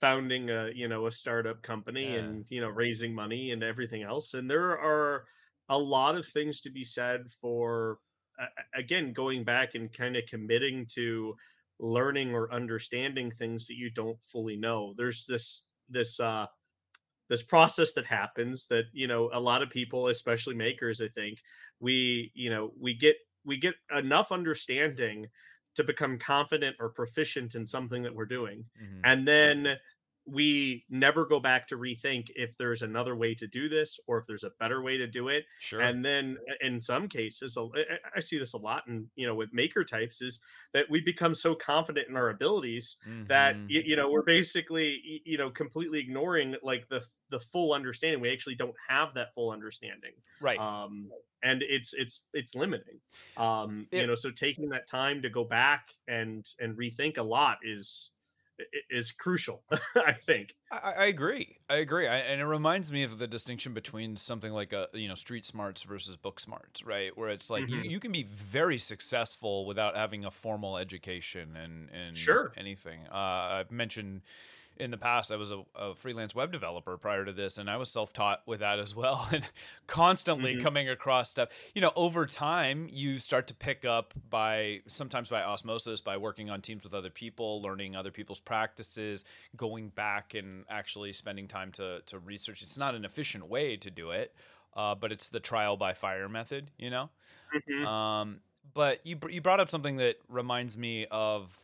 founding 0.00 0.50
a, 0.50 0.70
you 0.74 0.88
know, 0.88 1.06
a 1.06 1.12
startup 1.12 1.62
company 1.62 2.12
yeah. 2.12 2.20
and, 2.20 2.44
you 2.48 2.60
know, 2.60 2.68
raising 2.68 3.14
money 3.14 3.52
and 3.52 3.62
everything 3.62 4.02
else. 4.02 4.34
And 4.34 4.48
there 4.50 4.78
are 4.78 5.24
a 5.68 5.76
lot 5.76 6.16
of 6.16 6.26
things 6.26 6.60
to 6.62 6.70
be 6.70 6.84
said 6.84 7.26
for 7.40 7.98
again 8.74 9.12
going 9.12 9.44
back 9.44 9.74
and 9.74 9.92
kind 9.92 10.16
of 10.16 10.24
committing 10.28 10.86
to 10.94 11.36
learning 11.80 12.34
or 12.34 12.52
understanding 12.52 13.30
things 13.30 13.66
that 13.66 13.74
you 13.74 13.90
don't 13.90 14.18
fully 14.22 14.56
know 14.56 14.94
there's 14.96 15.26
this 15.26 15.62
this 15.88 16.20
uh 16.20 16.46
this 17.28 17.42
process 17.42 17.92
that 17.94 18.04
happens 18.04 18.66
that 18.66 18.84
you 18.92 19.06
know 19.06 19.30
a 19.32 19.40
lot 19.40 19.62
of 19.62 19.70
people 19.70 20.08
especially 20.08 20.54
makers 20.54 21.00
i 21.00 21.08
think 21.08 21.38
we 21.78 22.30
you 22.34 22.50
know 22.50 22.72
we 22.78 22.94
get 22.94 23.16
we 23.44 23.56
get 23.56 23.74
enough 23.96 24.30
understanding 24.30 25.26
to 25.74 25.84
become 25.84 26.18
confident 26.18 26.76
or 26.80 26.90
proficient 26.90 27.54
in 27.54 27.66
something 27.66 28.02
that 28.02 28.14
we're 28.14 28.26
doing 28.26 28.64
mm-hmm. 28.82 29.00
and 29.04 29.26
then 29.26 29.76
we 30.30 30.84
never 30.88 31.24
go 31.26 31.40
back 31.40 31.68
to 31.68 31.76
rethink 31.76 32.26
if 32.34 32.56
there's 32.58 32.82
another 32.82 33.16
way 33.16 33.34
to 33.34 33.46
do 33.46 33.68
this 33.68 33.98
or 34.06 34.18
if 34.18 34.26
there's 34.26 34.44
a 34.44 34.50
better 34.58 34.82
way 34.82 34.96
to 34.96 35.06
do 35.06 35.28
it. 35.28 35.44
Sure. 35.58 35.80
And 35.80 36.04
then 36.04 36.36
in 36.60 36.80
some 36.80 37.08
cases 37.08 37.56
i 38.16 38.20
see 38.20 38.38
this 38.38 38.52
a 38.52 38.58
lot 38.58 38.82
and 38.86 39.06
you 39.16 39.26
know 39.26 39.34
with 39.34 39.50
maker 39.52 39.84
types 39.84 40.20
is 40.20 40.40
that 40.72 40.86
we 40.90 41.00
become 41.00 41.34
so 41.34 41.54
confident 41.54 42.08
in 42.08 42.16
our 42.16 42.30
abilities 42.30 42.96
mm-hmm. 43.08 43.26
that 43.26 43.56
you 43.68 43.96
know 43.96 44.10
we're 44.10 44.22
basically 44.22 45.22
you 45.24 45.38
know 45.38 45.50
completely 45.50 45.98
ignoring 45.98 46.54
like 46.62 46.88
the 46.88 47.02
the 47.30 47.38
full 47.38 47.72
understanding. 47.72 48.20
We 48.20 48.32
actually 48.32 48.56
don't 48.56 48.74
have 48.88 49.14
that 49.14 49.34
full 49.34 49.50
understanding 49.50 50.12
right. 50.40 50.58
um 50.58 51.10
and 51.42 51.62
it's 51.62 51.94
it's 51.94 52.22
it's 52.34 52.54
limiting. 52.54 52.98
Um 53.36 53.86
it, 53.90 54.00
you 54.00 54.06
know 54.06 54.14
so 54.14 54.30
taking 54.30 54.68
that 54.70 54.88
time 54.88 55.22
to 55.22 55.30
go 55.30 55.44
back 55.44 55.88
and 56.08 56.46
and 56.58 56.76
rethink 56.76 57.18
a 57.18 57.22
lot 57.22 57.58
is 57.62 58.10
is 58.88 59.12
crucial. 59.12 59.62
I 59.96 60.12
think. 60.12 60.54
I, 60.70 60.94
I, 60.98 61.06
agree. 61.06 61.56
I 61.68 61.76
agree. 61.76 62.06
I, 62.06 62.18
and 62.18 62.40
it 62.40 62.44
reminds 62.44 62.92
me 62.92 63.02
of 63.02 63.18
the 63.18 63.26
distinction 63.26 63.74
between 63.74 64.16
something 64.16 64.52
like 64.52 64.72
a 64.72 64.88
you 64.92 65.08
know 65.08 65.14
street 65.14 65.46
smarts 65.46 65.82
versus 65.82 66.16
book 66.16 66.40
smarts, 66.40 66.84
right? 66.84 67.16
Where 67.16 67.28
it's 67.28 67.50
like 67.50 67.64
mm-hmm. 67.64 67.84
you, 67.84 67.90
you 67.90 68.00
can 68.00 68.12
be 68.12 68.24
very 68.24 68.78
successful 68.78 69.66
without 69.66 69.96
having 69.96 70.24
a 70.24 70.30
formal 70.30 70.78
education 70.78 71.56
and 71.56 71.88
and 71.90 72.16
sure. 72.16 72.52
anything. 72.56 73.00
Uh, 73.10 73.14
I've 73.14 73.70
mentioned 73.70 74.22
in 74.80 74.90
the 74.90 74.96
past, 74.96 75.30
I 75.30 75.36
was 75.36 75.52
a, 75.52 75.62
a, 75.74 75.94
freelance 75.94 76.34
web 76.34 76.50
developer 76.50 76.96
prior 76.96 77.24
to 77.24 77.32
this, 77.32 77.58
and 77.58 77.68
I 77.68 77.76
was 77.76 77.90
self 77.90 78.12
taught 78.12 78.42
with 78.46 78.60
that 78.60 78.78
as 78.78 78.94
well, 78.94 79.28
and 79.32 79.44
constantly 79.86 80.54
mm-hmm. 80.54 80.62
coming 80.62 80.88
across 80.88 81.30
stuff. 81.30 81.50
You 81.74 81.82
know, 81.82 81.92
over 81.94 82.26
time, 82.26 82.88
you 82.90 83.18
start 83.18 83.46
to 83.48 83.54
pick 83.54 83.84
up 83.84 84.14
by 84.28 84.80
sometimes 84.86 85.28
by 85.28 85.42
osmosis, 85.42 86.00
by 86.00 86.16
working 86.16 86.50
on 86.50 86.62
teams 86.62 86.82
with 86.82 86.94
other 86.94 87.10
people, 87.10 87.62
learning 87.62 87.94
other 87.94 88.10
people's 88.10 88.40
practices, 88.40 89.24
going 89.56 89.90
back 89.90 90.34
and 90.34 90.64
actually 90.70 91.12
spending 91.12 91.46
time 91.46 91.70
to 91.72 92.00
to 92.06 92.18
research. 92.18 92.62
It's 92.62 92.78
not 92.78 92.94
an 92.94 93.04
efficient 93.04 93.48
way 93.48 93.76
to 93.76 93.90
do 93.90 94.10
it, 94.10 94.34
uh, 94.74 94.94
but 94.94 95.12
it's 95.12 95.28
the 95.28 95.40
trial 95.40 95.76
by 95.76 95.92
fire 95.92 96.28
method. 96.28 96.70
You 96.78 96.90
know. 96.90 97.10
Mm-hmm. 97.54 97.86
Um, 97.86 98.40
but 98.72 99.04
you 99.04 99.18
you 99.28 99.40
brought 99.40 99.60
up 99.60 99.70
something 99.70 99.96
that 99.96 100.16
reminds 100.28 100.78
me 100.78 101.06
of 101.10 101.59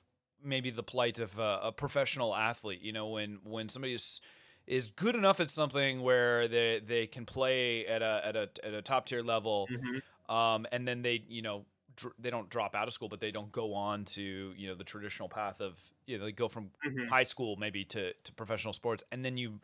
maybe 0.46 0.70
the 0.70 0.82
plight 0.82 1.18
of 1.18 1.38
a, 1.38 1.60
a 1.64 1.72
professional 1.72 2.34
athlete. 2.34 2.80
You 2.82 2.92
know, 2.92 3.08
when 3.08 3.38
when 3.44 3.68
somebody 3.68 3.94
is 3.94 4.20
is 4.66 4.90
good 4.90 5.14
enough 5.14 5.40
at 5.40 5.50
something 5.50 6.02
where 6.02 6.48
they 6.48 6.80
they 6.84 7.06
can 7.06 7.26
play 7.26 7.86
at 7.86 8.02
a 8.02 8.22
at 8.24 8.36
a 8.36 8.48
at 8.64 8.74
a 8.74 8.82
top 8.82 9.06
tier 9.06 9.22
level, 9.22 9.68
mm-hmm. 9.70 10.34
um, 10.34 10.66
and 10.72 10.86
then 10.86 11.02
they 11.02 11.22
you 11.28 11.42
know 11.42 11.64
dr- 11.96 12.14
they 12.18 12.30
don't 12.30 12.48
drop 12.48 12.74
out 12.74 12.86
of 12.86 12.94
school, 12.94 13.08
but 13.08 13.20
they 13.20 13.30
don't 13.30 13.52
go 13.52 13.74
on 13.74 14.04
to 14.04 14.52
you 14.56 14.68
know 14.68 14.74
the 14.74 14.84
traditional 14.84 15.28
path 15.28 15.60
of 15.60 15.78
you 16.06 16.18
know 16.18 16.24
they 16.24 16.32
go 16.32 16.48
from 16.48 16.70
mm-hmm. 16.86 17.08
high 17.08 17.24
school 17.24 17.56
maybe 17.56 17.84
to 17.84 18.12
to 18.12 18.32
professional 18.32 18.72
sports, 18.72 19.04
and 19.12 19.24
then 19.24 19.36
you 19.36 19.60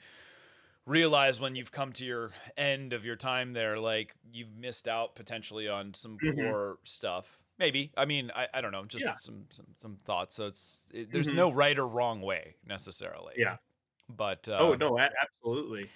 realize 0.85 1.40
when 1.40 1.54
you've 1.54 1.70
come 1.70 1.92
to 1.92 2.04
your 2.04 2.30
end 2.57 2.92
of 2.92 3.04
your 3.04 3.14
time 3.14 3.52
there 3.52 3.78
like 3.78 4.16
you've 4.33 4.52
missed 4.57 4.88
out 4.88 5.14
potentially 5.14 5.68
on 5.68 5.94
some 5.94 6.18
mm-hmm. 6.18 6.40
core 6.40 6.78
stuff 6.83 7.38
Maybe. 7.62 7.92
I 7.96 8.07
mean, 8.07 8.33
I, 8.35 8.48
I 8.53 8.61
don't 8.61 8.72
know. 8.72 8.85
Just 8.85 9.05
yeah. 9.05 9.12
some, 9.12 9.44
some 9.51 9.66
some 9.81 9.96
thoughts. 10.05 10.35
So 10.35 10.48
it's 10.48 10.85
it, 10.92 11.12
there's 11.12 11.29
mm-hmm. 11.29 11.37
no 11.37 11.53
right 11.53 11.79
or 11.79 11.87
wrong 11.87 12.20
way 12.20 12.57
necessarily. 12.66 13.35
Yeah. 13.37 13.57
But 14.09 14.48
uh, 14.48 14.59
oh 14.59 14.75
no, 14.75 14.98
absolutely. 14.98 15.88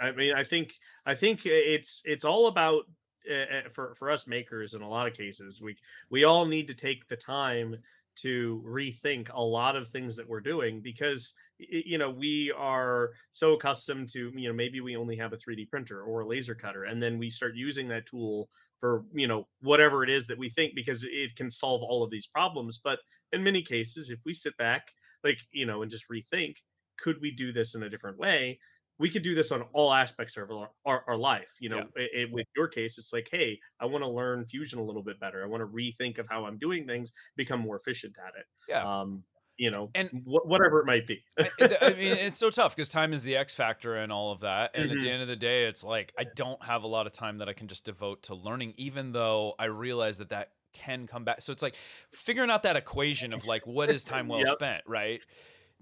I 0.00 0.10
mean, 0.10 0.34
I 0.34 0.42
think 0.42 0.74
I 1.06 1.14
think 1.14 1.42
it's 1.44 2.02
it's 2.04 2.24
all 2.24 2.48
about 2.48 2.86
uh, 3.30 3.68
for 3.72 3.94
for 3.94 4.10
us 4.10 4.26
makers 4.26 4.74
in 4.74 4.82
a 4.82 4.88
lot 4.88 5.06
of 5.06 5.14
cases. 5.14 5.62
We 5.62 5.76
we 6.10 6.24
all 6.24 6.44
need 6.44 6.66
to 6.66 6.74
take 6.74 7.06
the 7.06 7.16
time 7.16 7.76
to 8.16 8.62
rethink 8.66 9.28
a 9.32 9.40
lot 9.40 9.76
of 9.76 9.88
things 9.88 10.16
that 10.16 10.28
we're 10.28 10.40
doing 10.40 10.80
because 10.80 11.34
you 11.70 11.98
know 11.98 12.10
we 12.10 12.52
are 12.56 13.10
so 13.30 13.52
accustomed 13.52 14.08
to 14.08 14.32
you 14.34 14.48
know 14.48 14.54
maybe 14.54 14.80
we 14.80 14.96
only 14.96 15.16
have 15.16 15.32
a 15.32 15.36
3d 15.36 15.68
printer 15.68 16.02
or 16.02 16.20
a 16.20 16.26
laser 16.26 16.54
cutter 16.54 16.84
and 16.84 17.02
then 17.02 17.18
we 17.18 17.30
start 17.30 17.54
using 17.54 17.88
that 17.88 18.06
tool 18.06 18.48
for 18.82 19.04
you 19.14 19.28
know 19.28 19.46
whatever 19.60 20.02
it 20.02 20.10
is 20.10 20.26
that 20.26 20.36
we 20.36 20.50
think 20.50 20.74
because 20.74 21.04
it 21.04 21.36
can 21.36 21.48
solve 21.48 21.82
all 21.82 22.02
of 22.02 22.10
these 22.10 22.26
problems. 22.26 22.80
But 22.82 22.98
in 23.32 23.42
many 23.42 23.62
cases 23.62 24.10
if 24.10 24.18
we 24.26 24.34
sit 24.34 24.54
back 24.58 24.88
like 25.24 25.38
you 25.52 25.64
know 25.64 25.82
and 25.82 25.90
just 25.90 26.10
rethink 26.12 26.56
could 26.98 27.20
we 27.22 27.30
do 27.30 27.52
this 27.52 27.74
in 27.74 27.84
a 27.84 27.88
different 27.88 28.18
way? 28.18 28.58
We 28.98 29.08
could 29.08 29.22
do 29.22 29.34
this 29.34 29.50
on 29.50 29.62
all 29.72 29.92
aspects 29.92 30.36
of 30.36 30.50
our, 30.50 30.68
our, 30.84 31.04
our 31.08 31.16
life 31.16 31.54
you 31.60 31.68
know 31.68 31.78
yeah. 31.96 32.02
it, 32.02 32.10
it, 32.12 32.32
with 32.32 32.46
your 32.56 32.68
case 32.68 32.98
it's 32.98 33.12
like 33.12 33.28
hey 33.32 33.58
i 33.80 33.86
want 33.86 34.04
to 34.04 34.08
learn 34.08 34.44
fusion 34.44 34.78
a 34.78 34.84
little 34.84 35.02
bit 35.02 35.18
better. 35.20 35.42
I 35.42 35.46
want 35.46 35.62
to 35.62 35.66
rethink 35.66 36.18
of 36.18 36.26
how 36.28 36.44
i'm 36.44 36.58
doing 36.58 36.84
things 36.86 37.12
become 37.36 37.60
more 37.60 37.78
efficient 37.78 38.16
at 38.18 38.34
it. 38.38 38.46
Yeah. 38.68 38.82
Um 38.82 39.22
you 39.56 39.70
know, 39.70 39.90
and 39.94 40.08
wh- 40.24 40.46
whatever 40.46 40.80
it 40.80 40.86
might 40.86 41.06
be. 41.06 41.22
I, 41.38 41.94
mean, 41.94 42.16
it's 42.16 42.38
so 42.38 42.50
tough 42.50 42.74
because 42.74 42.88
time 42.88 43.12
is 43.12 43.22
the 43.22 43.36
X 43.36 43.54
factor 43.54 43.96
and 43.96 44.10
all 44.12 44.32
of 44.32 44.40
that. 44.40 44.72
And 44.74 44.84
mm-hmm. 44.84 44.92
at 44.92 45.00
the 45.00 45.06
mm-hmm. 45.06 45.12
end 45.12 45.22
of 45.22 45.28
the 45.28 45.36
day, 45.36 45.64
it's 45.64 45.84
like 45.84 46.12
I 46.18 46.24
don't 46.24 46.62
have 46.64 46.82
a 46.82 46.88
lot 46.88 47.06
of 47.06 47.12
time 47.12 47.38
that 47.38 47.48
I 47.48 47.52
can 47.52 47.68
just 47.68 47.84
devote 47.84 48.24
to 48.24 48.34
learning, 48.34 48.74
even 48.76 49.12
though 49.12 49.54
I 49.58 49.66
realize 49.66 50.18
that 50.18 50.30
that 50.30 50.50
can 50.72 51.06
come 51.06 51.24
back. 51.24 51.42
So 51.42 51.52
it's 51.52 51.62
like 51.62 51.76
figuring 52.12 52.50
out 52.50 52.62
that 52.64 52.76
equation 52.76 53.32
of 53.32 53.46
like 53.46 53.66
what 53.66 53.90
is 53.90 54.04
time 54.04 54.28
well 54.28 54.40
yep. 54.40 54.48
spent, 54.48 54.82
right? 54.86 55.20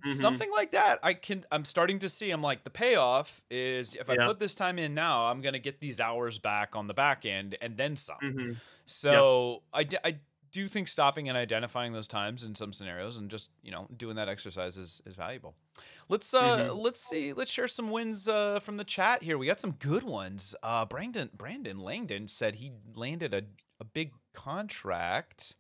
Mm-hmm. 0.07 0.19
Something 0.19 0.51
like 0.51 0.73
that. 0.73 0.99
I 1.03 1.15
can. 1.15 1.45
I'm 1.53 1.65
starting 1.65 1.99
to 2.01 2.09
see. 2.09 2.31
I'm 2.31 2.43
like 2.43 2.65
the 2.65 2.71
payoff 2.71 3.43
is 3.51 3.95
if 3.95 4.09
I 4.09 4.17
put 4.17 4.41
this 4.41 4.55
time 4.55 4.79
in 4.79 4.95
now, 4.95 5.27
I'm 5.27 5.43
gonna 5.43 5.59
get 5.59 5.81
these 5.81 6.01
hours 6.01 6.39
back 6.39 6.75
on 6.75 6.87
the 6.87 6.95
back 6.95 7.27
end 7.27 7.57
and 7.61 7.77
then 7.77 7.97
some. 7.97 8.17
Mm-hmm. 8.23 8.53
So 8.87 9.59
yep. 9.77 9.93
I, 10.05 10.09
I 10.09 10.19
do 10.53 10.61
you 10.61 10.69
think 10.69 10.89
stopping 10.89 11.29
and 11.29 11.37
identifying 11.37 11.93
those 11.93 12.07
times 12.07 12.45
in 12.45 12.55
some 12.55 12.73
scenarios 12.73 13.17
and 13.17 13.31
just 13.31 13.51
you 13.63 13.71
know 13.71 13.87
doing 13.97 14.17
that 14.17 14.29
exercise 14.29 14.77
is, 14.77 15.01
is 15.07 15.15
valuable. 15.15 15.55
Let's 16.09 16.33
uh 16.35 16.59
mm-hmm. 16.71 16.79
let's 16.79 17.01
see 17.01 17.33
let's 17.33 17.51
share 17.51 17.69
some 17.69 17.91
wins 17.91 18.29
uh 18.29 18.61
from 18.61 18.77
the 18.77 18.85
chat 18.85 19.23
here. 19.23 19.39
We 19.39 19.47
got 19.47 19.61
some 19.61 19.73
good 19.73 20.03
ones. 20.03 20.55
Uh 20.63 20.85
brandon 20.85 21.31
brandon 21.37 21.81
langdon 21.81 22.29
said 22.29 22.57
he 22.57 22.73
landed 22.95 23.35
a, 23.35 23.43
a 23.81 23.85
big 23.85 24.13
contract 24.35 25.57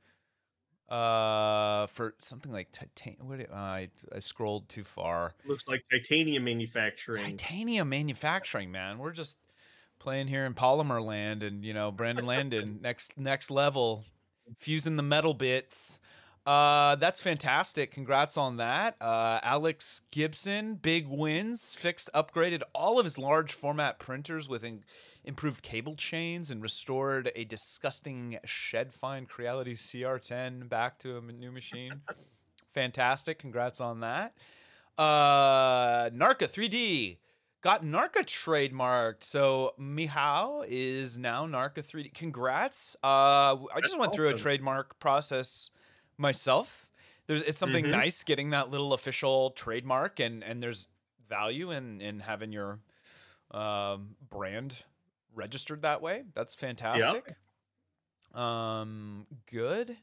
uh 0.89 1.87
for 1.87 2.15
something 2.21 2.51
like 2.51 2.73
titanium 2.73 3.29
what 3.29 3.41
uh, 3.41 3.55
I, 3.55 3.89
I 4.15 4.19
scrolled 4.19 4.69
too 4.69 4.85
far. 4.85 5.35
Looks 5.47 5.69
like 5.69 5.85
titanium 5.91 6.45
manufacturing. 6.45 7.37
Titanium 7.37 7.89
manufacturing 7.89 8.73
man. 8.73 8.99
We're 8.99 9.13
just 9.13 9.39
playing 10.01 10.27
here 10.27 10.47
in 10.47 10.55
polymer 10.55 11.05
land 11.05 11.43
and 11.43 11.63
you 11.65 11.75
know 11.75 11.93
brandon 11.93 12.25
landon 12.27 12.79
next 12.83 13.17
next 13.19 13.51
level 13.51 14.03
fusing 14.59 14.97
the 14.97 15.03
metal 15.03 15.35
bits. 15.35 16.01
Uh, 16.47 16.97
that's 16.97 17.23
fantastic. 17.23 17.91
Congrats 17.91 18.37
on 18.37 18.57
that. 18.57 18.97
Uh, 19.01 19.41
Alex 19.43 20.03
Gibson, 20.11 20.75
big 20.75 21.07
wins, 21.07 21.75
fixed, 21.75 22.09
upgraded 22.15 22.63
all 22.75 22.99
of 22.99 23.05
his 23.05 23.19
large 23.19 23.53
format 23.53 23.99
printers 23.99 24.49
with 24.49 24.65
in- 24.65 24.85
improved 25.25 25.63
cable 25.63 25.95
chains 25.97 26.51
and 26.51 26.63
restored 26.63 27.31
a 27.37 27.45
disgusting 27.45 28.39
shed 28.45 28.95
fine 28.95 29.27
Creality 29.27 29.75
CR10 29.75 30.69
back 30.69 30.99
to 30.99 31.19
a 31.19 31.21
new 31.21 31.53
machine. 31.53 32.01
fantastic. 32.73 33.39
Congrats 33.39 33.81
on 33.81 34.01
that. 34.01 34.33
Uh, 34.97 36.11
Narca 36.11 36.49
3D 36.51 37.19
got 37.61 37.83
Narca 37.85 38.25
trademarked. 38.25 39.25
So 39.25 39.75
Mihao 39.79 40.65
is 40.69 41.19
now 41.19 41.47
Narca 41.47 41.79
3D. 41.79 42.15
Congrats. 42.15 42.97
Uh, 43.03 43.57
I 43.75 43.81
just 43.83 43.99
went 43.99 44.13
through 44.13 44.29
a 44.29 44.35
trademark 44.35 44.99
process 44.99 45.71
myself. 46.17 46.89
There's 47.27 47.43
it's 47.43 47.59
something 47.59 47.85
mm-hmm. 47.85 47.93
nice 47.93 48.25
getting 48.25 48.51
that 48.51 48.71
little 48.71 48.93
official 48.93 49.51
trademark 49.51 50.19
and 50.21 50.43
and 50.43 50.63
there's 50.63 50.89
value 51.29 51.71
in 51.71 52.01
in 52.01 52.21
having 52.21 52.53
your 52.53 52.81
um, 53.53 54.17
brand 54.29 54.85
registered 55.35 55.83
that 55.83 56.03
way. 56.03 56.25
That's 56.35 56.55
fantastic. 56.55 57.37
Yep. 58.35 58.41
Um 58.41 59.27
good. 59.51 59.97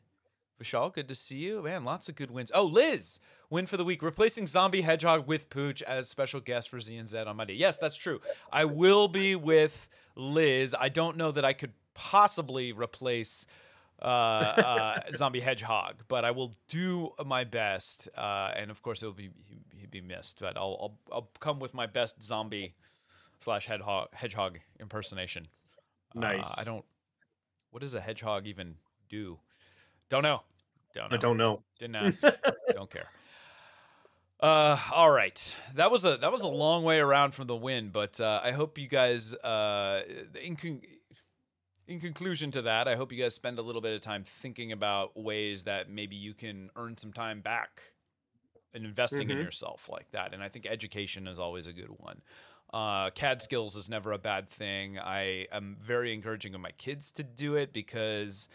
Vishal, 0.62 0.94
good 0.94 1.08
to 1.08 1.16
see 1.16 1.38
you. 1.38 1.62
Man, 1.62 1.84
lots 1.84 2.10
of 2.10 2.16
good 2.16 2.32
wins. 2.32 2.52
Oh, 2.54 2.66
Liz, 2.66 3.20
win 3.50 3.68
for 3.68 3.78
the 3.78 3.86
week, 3.86 4.02
replacing 4.02 4.48
Zombie 4.48 4.82
Hedgehog 4.82 5.28
with 5.28 5.50
Pooch 5.50 5.82
as 5.84 6.10
special 6.10 6.40
guest 6.40 6.70
for 6.70 6.78
ZNZ 6.78 7.28
on 7.28 7.36
Monday. 7.38 7.54
Yes, 7.54 7.78
that's 7.78 7.96
true. 7.96 8.22
I 8.52 8.66
will 8.66 9.08
be 9.08 9.36
with 9.36 9.90
Liz. 10.16 10.76
I 10.78 10.90
don't 10.90 11.16
know 11.18 11.32
that 11.32 11.46
I 11.46 11.54
could 11.54 11.74
possibly 11.94 12.72
replace 12.72 13.46
uh, 14.02 14.06
uh, 14.06 15.00
Zombie 15.16 15.40
Hedgehog, 15.40 16.04
but 16.08 16.26
I 16.26 16.32
will 16.32 16.56
do 16.68 17.12
my 17.26 17.44
best. 17.44 18.10
Uh, 18.18 18.52
and 18.56 18.72
of 18.72 18.82
course, 18.82 19.04
it'll 19.04 19.14
be 19.14 19.30
he'd 19.78 19.92
be 19.92 20.02
missed, 20.02 20.40
but 20.40 20.58
I'll, 20.58 20.78
I'll 21.12 21.16
I'll 21.16 21.30
come 21.40 21.60
with 21.60 21.74
my 21.74 21.86
best 21.86 22.22
zombie 22.22 22.76
slash 23.40 23.68
hedgehog 23.68 24.10
hedgehog 24.14 24.60
impersonation. 24.80 25.48
Nice. 26.16 26.58
I 26.58 26.64
don't. 26.64 26.86
What 27.72 27.82
does 27.82 27.96
a 27.96 28.02
hedgehog 28.02 28.48
even 28.48 28.76
do? 29.10 29.40
Don't 30.10 30.24
know. 30.24 30.42
Don't 30.94 31.12
know. 31.12 31.16
I 31.18 31.20
don't 31.20 31.38
know. 31.38 31.64
Didn't 31.80 31.96
ask. 31.98 32.24
don't 32.74 32.90
care. 32.90 33.08
Uh, 34.40 34.78
all 34.94 35.10
right. 35.12 35.56
That 35.76 35.90
was 35.92 36.06
a 36.06 36.18
that 36.18 36.32
was 36.32 36.42
a 36.44 36.48
long 36.48 36.84
way 36.84 37.00
around 37.00 37.32
from 37.34 37.48
the 37.48 37.56
win, 37.56 37.90
but 37.90 38.20
uh, 38.22 38.40
I 38.44 38.52
hope 38.52 38.78
you 38.78 38.88
guys. 38.88 39.34
Uh, 39.34 40.04
in 40.42 40.56
con- 40.56 40.82
in 41.88 42.00
conclusion 42.00 42.52
to 42.52 42.62
that, 42.64 42.88
I 42.88 42.96
hope 42.96 43.12
you 43.12 43.22
guys 43.22 43.34
spend 43.34 43.58
a 43.60 43.62
little 43.62 43.82
bit 43.82 43.96
of 43.96 44.02
time 44.02 44.24
thinking 44.26 44.72
about 44.74 45.18
ways 45.18 45.64
that 45.64 45.90
maybe 45.90 46.16
you 46.18 46.34
can 46.34 46.70
earn 46.76 46.98
some 46.98 47.14
time 47.14 47.40
back 47.42 47.82
and 48.74 48.86
investing 48.86 49.30
Mhm. 49.30 49.32
in 49.32 49.38
yourself 49.38 49.90
like 49.90 50.12
that. 50.12 50.34
And 50.34 50.44
I 50.44 50.50
think 50.50 50.66
education 50.66 51.28
is 51.28 51.40
always 51.40 51.66
a 51.66 51.72
good 51.74 51.90
one. 51.98 52.22
Uh, 52.74 53.10
CAD 53.12 53.42
skills 53.42 53.78
is 53.78 53.88
never 53.88 54.12
a 54.12 54.18
bad 54.18 54.50
thing. 54.50 55.00
I 55.00 55.48
am 55.52 55.78
very 55.82 56.14
encouraging 56.14 56.54
of 56.54 56.60
my 56.60 56.72
kids 56.72 57.12
to 57.14 57.24
do 57.24 57.56
it 57.56 57.72
because 57.72 58.50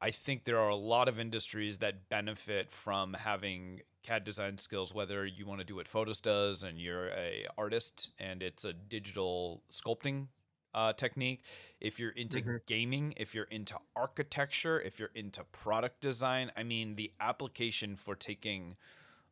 I 0.00 0.10
think 0.10 0.44
there 0.44 0.58
are 0.58 0.68
a 0.68 0.76
lot 0.76 1.08
of 1.08 1.18
industries 1.18 1.78
that 1.78 2.08
benefit 2.08 2.70
from 2.70 3.14
having 3.14 3.80
CAD 4.02 4.24
design 4.24 4.58
skills. 4.58 4.92
Whether 4.94 5.24
you 5.24 5.46
want 5.46 5.60
to 5.60 5.64
do 5.64 5.76
what 5.76 5.88
Fotis 5.88 6.20
does 6.20 6.62
and 6.62 6.78
you're 6.78 7.08
a 7.08 7.46
artist 7.56 8.12
and 8.18 8.42
it's 8.42 8.64
a 8.64 8.72
digital 8.72 9.62
sculpting 9.70 10.28
uh, 10.74 10.92
technique, 10.92 11.42
if 11.80 11.98
you're 11.98 12.10
into 12.10 12.40
Mhm. 12.42 12.60
gaming, 12.66 13.14
if 13.16 13.34
you're 13.34 13.44
into 13.44 13.78
architecture, 13.96 14.78
if 14.80 14.98
you're 14.98 15.12
into 15.14 15.42
product 15.44 16.02
design, 16.02 16.52
I 16.56 16.62
mean 16.62 16.96
the 16.96 17.12
application 17.18 17.96
for 17.96 18.14
taking 18.14 18.76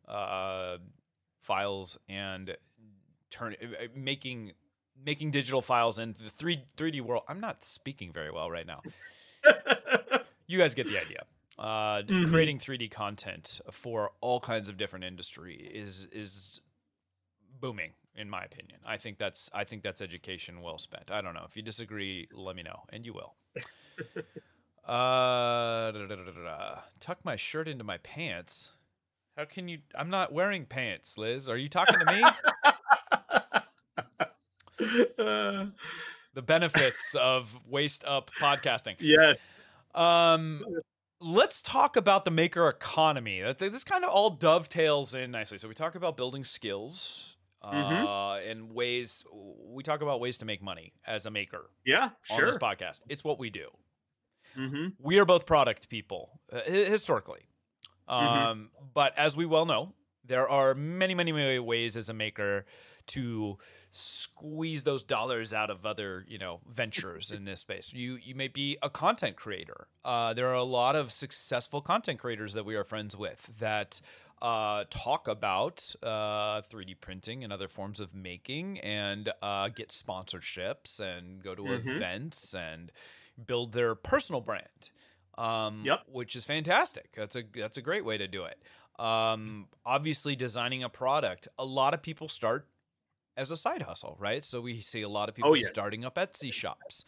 uh, 0.08 0.78
files 1.42 1.98
and 2.08 2.56
turn 3.30 3.54
uh, 3.62 3.86
making 3.94 4.52
making 4.96 5.30
digital 5.30 5.60
files 5.60 5.98
in 5.98 6.12
the 6.14 6.30
3 6.30 6.64
3D 6.76 7.00
world. 7.02 7.24
I'm 7.28 7.40
not 7.40 7.62
speaking 7.64 8.12
very 8.12 8.30
well 8.30 8.50
right 8.50 8.66
now 8.66 8.80
you 10.46 10.58
guys 10.58 10.74
get 10.74 10.86
the 10.86 10.98
idea. 10.98 11.24
Uh, 11.58 12.02
Mhm. 12.02 12.28
Creating 12.30 12.58
3D 12.58 12.88
content 12.90 13.60
for 13.70 14.10
all 14.20 14.40
kinds 14.40 14.68
of 14.68 14.76
different 14.76 15.04
industry 15.04 15.54
is 15.56 16.06
is 16.06 16.60
booming, 17.60 17.92
in 18.16 18.28
my 18.28 18.42
opinion. 18.44 18.80
I 18.84 18.96
think 18.96 19.18
that's 19.18 19.48
I 19.54 19.62
think 19.64 19.82
that's 19.84 20.00
education 20.00 20.62
well 20.62 20.78
spent. 20.78 21.10
I 21.12 21.20
don't 21.20 21.32
know 21.34 21.44
if 21.48 21.56
you 21.56 21.62
disagree. 21.62 22.28
Let 22.32 22.56
me 22.56 22.62
know, 22.64 22.84
and 22.90 23.06
you 23.06 23.12
will. 23.14 23.34
uh, 24.86 25.92
da, 25.92 25.92
da, 25.92 26.16
da. 26.16 26.80
Tuck 27.00 27.24
my 27.24 27.36
shirt 27.36 27.68
into 27.68 27.84
my 27.84 27.98
pants. 27.98 28.72
How 29.36 29.44
can 29.44 29.68
you? 29.68 29.78
I'm 29.94 30.10
not 30.10 30.32
wearing 30.32 30.66
pants, 30.66 31.16
Liz. 31.16 31.48
Are 31.48 31.56
you 31.56 31.68
talking 31.68 31.98
to 32.00 32.06
me? 32.06 32.22
Uh, 35.18 35.66
the 36.34 36.42
benefits 36.42 37.14
of 37.14 37.58
waist 37.66 38.04
up 38.06 38.30
podcasting. 38.40 38.96
yes. 38.98 39.36
Um, 39.94 40.64
let's 41.20 41.62
talk 41.62 41.96
about 41.96 42.24
the 42.24 42.30
maker 42.30 42.68
economy. 42.68 43.40
This 43.58 43.84
kind 43.84 44.04
of 44.04 44.10
all 44.10 44.30
dovetails 44.30 45.14
in 45.14 45.30
nicely. 45.30 45.58
So 45.58 45.68
we 45.68 45.74
talk 45.74 45.94
about 45.94 46.16
building 46.16 46.44
skills, 46.44 47.36
uh, 47.62 47.72
Mhm. 47.72 48.50
and 48.50 48.72
ways. 48.74 49.24
We 49.32 49.82
talk 49.82 50.02
about 50.02 50.20
ways 50.20 50.38
to 50.38 50.44
make 50.44 50.62
money 50.62 50.92
as 51.06 51.26
a 51.26 51.30
maker 51.30 51.70
Yeah. 51.84 52.10
on 52.30 52.36
Sure. 52.36 52.46
this 52.46 52.56
podcast. 52.56 53.02
It's 53.08 53.24
what 53.24 53.38
we 53.38 53.50
do. 53.50 53.70
hmm 54.54 54.88
We 55.00 55.18
are 55.18 55.24
both 55.24 55.46
product 55.46 55.88
people 55.88 56.40
uh, 56.52 56.60
hi- 56.64 56.70
historically, 56.70 57.46
Mm-hmm. 58.08 58.12
um, 58.46 58.70
but 58.92 59.16
as 59.18 59.36
we 59.36 59.46
well 59.46 59.66
know, 59.66 59.94
there 60.22 60.48
are 60.48 60.74
many, 60.74 61.14
many, 61.14 61.32
many 61.32 61.58
ways 61.58 61.96
as 61.96 62.08
a 62.08 62.14
maker 62.14 62.64
to 63.06 63.58
squeeze 63.90 64.84
those 64.84 65.02
dollars 65.02 65.52
out 65.54 65.70
of 65.70 65.86
other 65.86 66.24
you 66.28 66.38
know 66.38 66.60
ventures 66.68 67.30
in 67.30 67.44
this 67.44 67.60
space 67.60 67.92
you 67.92 68.16
you 68.22 68.34
may 68.34 68.48
be 68.48 68.76
a 68.82 68.90
content 68.90 69.36
creator 69.36 69.86
uh, 70.04 70.32
there 70.34 70.48
are 70.48 70.54
a 70.54 70.62
lot 70.64 70.96
of 70.96 71.10
successful 71.12 71.80
content 71.80 72.18
creators 72.18 72.52
that 72.54 72.64
we 72.64 72.74
are 72.76 72.84
friends 72.84 73.16
with 73.16 73.50
that 73.58 74.00
uh, 74.42 74.84
talk 74.90 75.26
about 75.28 75.94
uh, 76.02 76.60
3d 76.62 77.00
printing 77.00 77.44
and 77.44 77.52
other 77.52 77.68
forms 77.68 78.00
of 78.00 78.14
making 78.14 78.78
and 78.80 79.32
uh, 79.42 79.68
get 79.68 79.88
sponsorships 79.90 81.00
and 81.00 81.42
go 81.42 81.54
to 81.54 81.62
Mhm. 81.62 81.96
events 81.96 82.54
and 82.54 82.92
build 83.46 83.72
their 83.72 83.94
personal 83.94 84.40
brand 84.40 84.90
um, 85.38 85.82
Yep. 85.84 86.02
which 86.06 86.36
is 86.36 86.44
fantastic 86.44 87.10
that's 87.16 87.36
a 87.36 87.42
that's 87.54 87.76
a 87.76 87.82
great 87.82 88.04
way 88.04 88.18
to 88.18 88.28
do 88.28 88.44
it 88.44 88.58
um, 88.98 89.66
obviously 89.84 90.36
designing 90.36 90.82
a 90.84 90.88
product 90.88 91.48
a 91.58 91.64
lot 91.64 91.94
of 91.94 92.02
people 92.02 92.28
start 92.28 92.68
as 93.36 93.50
a 93.50 93.56
side 93.56 93.82
hustle, 93.82 94.16
right? 94.18 94.44
So 94.44 94.60
we 94.60 94.80
see 94.80 95.02
a 95.02 95.08
lot 95.08 95.28
of 95.28 95.34
people 95.34 95.50
Oh, 95.50 95.54
yes. 95.54 95.66
starting 95.68 96.04
up 96.04 96.14
Etsy 96.16 96.52
shops. 96.52 97.04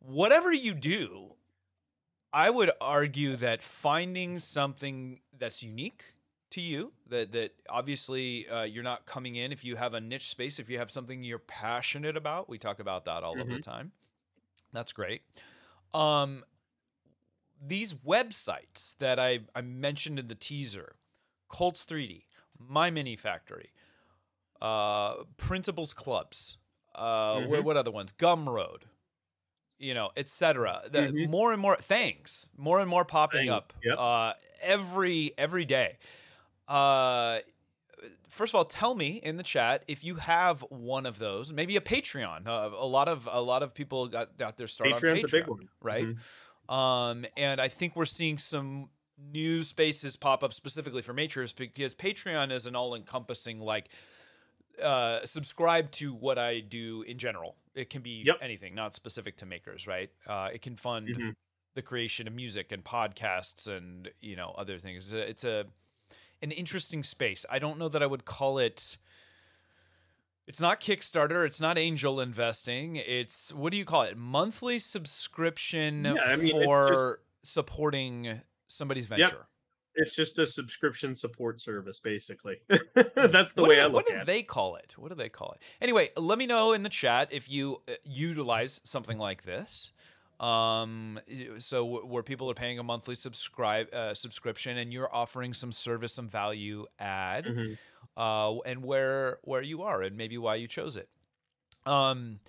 Whatever 0.00 0.52
you 0.52 0.74
do, 0.74 1.34
I 2.32 2.50
would 2.50 2.70
argue 2.80 3.36
that 3.36 3.62
finding 3.62 4.38
something 4.38 5.20
that's 5.38 5.62
unique 5.62 6.04
to 6.50 6.60
you, 6.60 6.92
that 7.08 7.32
that 7.32 7.54
obviously 7.68 8.48
uh, 8.48 8.62
you're 8.64 8.82
not 8.82 9.06
coming 9.06 9.36
in 9.36 9.52
if 9.52 9.64
you 9.64 9.76
have 9.76 9.94
a 9.94 10.00
niche 10.00 10.28
space, 10.28 10.58
if 10.58 10.68
you 10.68 10.78
have 10.78 10.90
something 10.90 11.22
you're 11.22 11.38
passionate 11.38 12.16
about. 12.16 12.48
We 12.48 12.58
talk 12.58 12.80
about 12.80 13.04
that 13.04 13.22
all 13.22 13.40
of 13.40 13.48
the 13.48 13.60
time. 13.60 13.92
That's 14.72 14.92
great. 14.92 15.22
Um, 15.94 16.44
these 17.64 17.94
websites 17.94 18.96
that 18.98 19.18
I, 19.18 19.40
I 19.54 19.60
mentioned 19.60 20.18
in 20.18 20.28
the 20.28 20.34
teaser, 20.34 20.94
Cults 21.50 21.84
3D, 21.84 22.22
My 22.58 22.90
Mini 22.90 23.16
Factory, 23.16 23.70
uh, 24.60 25.24
Printables 25.38 25.94
Clubs, 25.94 26.58
uh, 26.94 27.40
what, 27.42 27.60
Mhm. 27.60 27.64
what 27.64 27.76
other 27.76 27.90
ones? 27.90 28.12
Gumroad, 28.12 28.82
you 29.78 29.94
know, 29.94 30.10
etc. 30.16 30.82
Mhm. 30.90 31.28
more 31.30 31.52
and 31.52 31.60
more 31.62 31.76
things, 31.76 32.48
more 32.56 32.80
and 32.80 32.88
more 32.90 33.04
popping 33.04 33.48
up 33.48 33.72
yep. 33.82 33.96
uh, 33.98 34.34
every 34.60 35.32
every 35.38 35.64
day. 35.64 35.98
Uh, 36.68 37.40
first 38.28 38.52
of 38.52 38.56
all, 38.58 38.64
tell 38.64 38.94
me 38.94 39.16
in 39.16 39.36
the 39.36 39.42
chat 39.42 39.84
if 39.88 40.04
you 40.04 40.16
have 40.16 40.60
one 40.70 41.06
of 41.06 41.18
those, 41.18 41.52
maybe 41.52 41.76
a 41.76 41.80
Patreon. 41.80 42.46
Uh, 42.46 42.70
a 42.76 42.86
lot 42.86 43.08
of 43.08 43.28
a 43.30 43.40
lot 43.40 43.62
of 43.62 43.74
people 43.74 44.08
got 44.08 44.36
got 44.36 44.56
their 44.56 44.68
start 44.68 44.90
Patreon's 44.90 45.02
on 45.02 45.16
Patreon, 45.16 45.24
a 45.24 45.28
big 45.32 45.46
one. 45.48 45.68
right? 45.80 46.06
Mhm. 46.06 46.72
Um, 46.72 47.26
and 47.36 47.60
I 47.60 47.68
think 47.68 47.96
we're 47.96 48.04
seeing 48.04 48.38
some 48.38 48.90
new 49.18 49.62
spaces 49.62 50.16
pop 50.16 50.42
up 50.44 50.52
specifically 50.54 51.02
for 51.02 51.12
makers 51.12 51.52
because 51.52 51.94
Patreon 51.94 52.52
is 52.52 52.66
an 52.66 52.74
all 52.76 52.94
encompassing 52.94 53.58
like 53.60 53.90
uh, 54.80 55.24
subscribe 55.26 55.90
to 55.92 56.12
what 56.14 56.38
I 56.38 56.60
do 56.60 57.02
in 57.02 57.18
general. 57.18 57.56
It 57.74 57.90
can 57.90 58.02
be 58.02 58.22
Yep. 58.26 58.38
anything, 58.40 58.74
not 58.74 58.94
specific 58.94 59.36
to 59.38 59.46
makers, 59.46 59.86
right? 59.86 60.10
Uh, 60.26 60.50
it 60.52 60.62
can 60.62 60.76
fund 60.76 61.08
Mhm. 61.08 61.34
the 61.74 61.82
creation 61.82 62.26
of 62.26 62.34
music 62.34 62.72
and 62.72 62.84
podcasts 62.84 63.66
and 63.68 64.10
you 64.20 64.36
know 64.36 64.50
other 64.58 64.78
things. 64.78 65.12
It's 65.12 65.44
a, 65.44 65.66
an 66.42 66.50
interesting 66.52 67.02
space. 67.04 67.46
I 67.48 67.58
don't 67.58 67.78
know 67.78 67.88
that 67.88 68.02
I 68.02 68.06
would 68.06 68.24
call 68.24 68.58
it. 68.58 68.98
It's 70.46 70.60
not 70.60 70.80
Kickstarter. 70.80 71.46
It's 71.46 71.60
not 71.60 71.78
angel 71.78 72.20
investing. 72.20 72.96
It's 72.96 73.52
what 73.52 73.70
do 73.70 73.76
you 73.76 73.84
call 73.84 74.02
it? 74.02 74.16
Monthly 74.16 74.78
subscription 74.80 76.04
Yeah, 76.04 76.14
I 76.24 76.36
mean, 76.36 76.50
for 76.50 77.20
supporting 77.44 78.40
somebody's 78.66 79.06
venture. 79.06 79.46
It's 79.94 80.14
just 80.14 80.38
a 80.38 80.46
subscription 80.46 81.16
support 81.16 81.60
service, 81.60 81.98
basically. 81.98 82.56
That's 82.68 83.52
the 83.52 83.62
what 83.62 83.70
way 83.70 83.76
do, 83.76 83.82
I 83.82 83.86
what 83.86 83.92
look 83.92 84.06
do 84.06 84.12
at 84.14 84.16
it. 84.16 84.18
What 84.20 84.26
do 84.26 84.32
they 84.32 84.42
call 84.42 84.76
it? 84.76 84.94
What 84.96 85.08
do 85.08 85.14
they 85.14 85.28
call 85.28 85.52
it? 85.52 85.62
Anyway, 85.80 86.10
let 86.16 86.38
me 86.38 86.46
know 86.46 86.72
in 86.72 86.82
the 86.82 86.88
chat 86.88 87.28
if 87.32 87.50
you 87.50 87.82
uh, 87.88 87.92
utilize 88.04 88.80
something 88.84 89.18
like 89.18 89.42
this. 89.42 89.92
Um, 90.38 91.20
so 91.58 91.84
where 92.06 92.22
people 92.22 92.50
are 92.50 92.54
paying 92.54 92.78
a 92.78 92.82
monthly 92.82 93.14
subscribe 93.14 93.92
uh, 93.92 94.14
subscription 94.14 94.78
and 94.78 94.90
you're 94.92 95.14
offering 95.14 95.52
some 95.52 95.70
service, 95.70 96.14
some 96.14 96.28
value 96.28 96.86
add, 96.98 97.44
Mhm. 97.44 97.78
uh, 98.16 98.58
and 98.60 98.82
where 98.82 99.38
where 99.42 99.60
you 99.60 99.82
are 99.82 100.00
and 100.00 100.16
maybe 100.16 100.38
why 100.38 100.54
you 100.54 100.66
chose 100.66 100.96
it. 100.96 101.10
Um, 101.84 102.40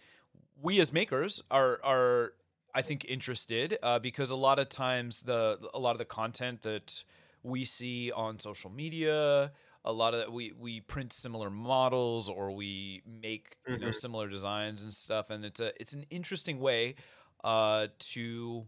we 0.62 0.80
as 0.80 0.93
makers 0.93 1.41
are 1.51 1.82
are 1.84 2.34
I 2.73 2.82
think 2.82 3.04
interested 3.06 3.77
uh, 3.84 3.99
because 3.99 4.32
a 4.32 4.38
lot 4.38 4.58
of 4.58 4.69
times 4.69 5.23
the 5.23 5.60
a 5.73 5.80
lot 5.80 5.91
of 5.91 5.97
the 5.97 6.06
content 6.06 6.62
that 6.62 7.04
we 7.43 7.65
see 7.65 8.12
on 8.12 8.39
social 8.39 8.69
media, 8.69 9.51
a 9.84 9.91
lot 9.91 10.13
of 10.13 10.19
that 10.19 10.32
we 10.32 10.54
we 10.58 10.82
print 10.82 11.12
similar 11.13 11.49
models 11.49 12.30
or 12.30 12.51
we 12.51 13.01
make 13.06 13.58
you 13.67 13.80
know 13.80 13.91
similar 13.91 14.30
designs 14.30 14.84
and 14.84 14.93
stuff, 14.93 15.30
and 15.30 15.43
it's 15.43 15.60
a 15.60 15.71
it's 15.80 15.93
an 15.93 16.06
interesting 16.10 16.60
way 16.60 16.95
uh, 17.43 17.88
to 17.99 18.65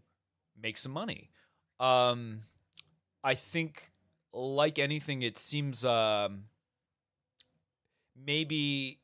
make 0.61 0.77
some 0.77 0.91
money. 0.91 1.29
Um, 1.79 2.41
I 3.23 3.35
think, 3.35 3.91
like 4.33 4.79
anything, 4.79 5.21
it 5.21 5.37
seems 5.37 5.85
um, 5.85 6.45
maybe 8.15 8.99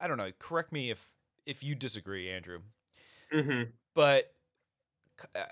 I 0.00 0.08
don't 0.08 0.16
know. 0.16 0.32
Correct 0.38 0.72
me 0.72 0.90
if 0.90 1.10
if 1.46 1.62
you 1.62 1.74
disagree, 1.74 2.30
Andrew. 2.30 2.60
Mm-hmm. 3.34 3.70
But 3.94 4.32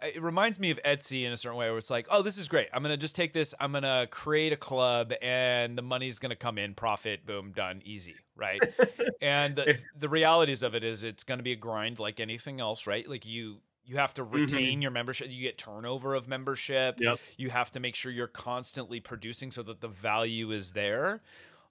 it 0.02 0.22
reminds 0.22 0.58
me 0.58 0.70
of 0.70 0.80
Etsy 0.84 1.24
in 1.24 1.32
a 1.32 1.36
certain 1.36 1.58
way, 1.58 1.68
where 1.68 1.78
it's 1.78 1.90
like, 1.90 2.06
oh, 2.10 2.22
this 2.22 2.38
is 2.38 2.48
great. 2.48 2.68
I'm 2.72 2.82
gonna 2.82 2.96
just 2.96 3.14
take 3.16 3.32
this. 3.32 3.54
I'm 3.60 3.72
gonna 3.72 4.06
create 4.10 4.52
a 4.52 4.56
club, 4.56 5.12
and 5.22 5.76
the 5.76 5.82
money's 5.82 6.18
gonna 6.18 6.36
come 6.36 6.58
in, 6.58 6.74
profit, 6.74 7.26
boom, 7.26 7.52
done, 7.52 7.82
easy, 7.84 8.16
right? 8.36 8.60
and 9.22 9.56
the, 9.56 9.78
the 9.98 10.08
realities 10.08 10.62
of 10.62 10.74
it 10.74 10.84
is, 10.84 11.04
it's 11.04 11.24
gonna 11.24 11.42
be 11.42 11.52
a 11.52 11.56
grind 11.56 11.98
like 11.98 12.20
anything 12.20 12.60
else, 12.60 12.86
right? 12.86 13.08
Like 13.08 13.26
you 13.26 13.58
you 13.84 13.96
have 13.96 14.12
to 14.14 14.22
Mm-hmm. 14.22 14.34
retain 14.34 14.82
your 14.82 14.90
membership. 14.90 15.28
You 15.30 15.40
get 15.42 15.56
turnover 15.56 16.14
of 16.14 16.28
membership. 16.28 17.00
Yep. 17.00 17.18
You 17.38 17.48
have 17.50 17.70
to 17.70 17.80
make 17.80 17.94
sure 17.94 18.12
you're 18.12 18.26
constantly 18.26 19.00
producing 19.00 19.50
so 19.50 19.62
that 19.62 19.80
the 19.80 19.88
value 19.88 20.50
is 20.50 20.72
there. 20.72 21.22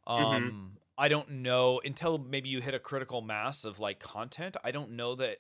Mm-hmm. 0.08 0.36
Um, 0.36 0.72
I 0.98 1.10
don't 1.10 1.30
know 1.30 1.80
until 1.86 2.18
maybe 2.18 2.50
you 2.50 2.60
hit 2.60 2.74
a 2.74 2.80
critical 2.80 3.22
mass 3.22 3.66
of 3.66 3.80
like 3.80 4.00
content. 4.00 4.58
I 4.64 4.72
don't 4.72 4.94
know 4.94 5.14
that 5.16 5.38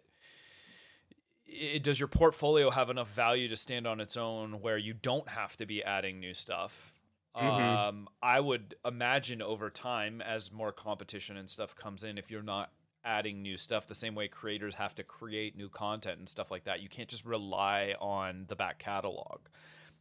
it, 1.48 1.84
does 1.84 2.00
your 2.00 2.08
portfolio 2.08 2.70
have 2.70 2.90
enough 2.90 3.10
value 3.10 3.48
to 3.48 3.58
stand 3.58 3.88
on 3.88 4.00
its 4.00 4.18
own 4.18 4.62
where 4.62 4.78
you 4.78 4.94
don't 4.94 5.30
have 5.30 5.58
to 5.58 5.66
be 5.66 5.84
adding 5.84 6.20
new 6.20 6.34
stuff. 6.34 6.94
Mhm. 7.40 7.82
Um, 7.88 8.08
I 8.22 8.40
would 8.40 8.76
imagine 8.84 9.42
over 9.42 9.70
time, 9.70 10.22
as 10.22 10.52
more 10.52 10.72
competition 10.72 11.38
and 11.38 11.50
stuff 11.50 11.76
comes 11.76 12.04
in, 12.04 12.18
if 12.18 12.32
you're 12.32 12.42
not 12.44 12.74
adding 13.04 13.42
new 13.42 13.58
stuff, 13.58 13.88
the 13.88 13.96
same 13.96 14.16
way 14.16 14.28
creators 14.28 14.76
have 14.76 14.96
to 14.96 15.04
create 15.04 15.56
new 15.56 15.70
content 15.70 16.20
and 16.20 16.28
stuff 16.28 16.52
like 16.52 16.64
that, 16.66 16.82
you 16.82 16.90
can't 16.90 17.10
just 17.10 17.26
rely 17.26 17.96
on 18.00 18.46
the 18.48 18.56
back 18.56 18.80
catalog. 18.80 19.42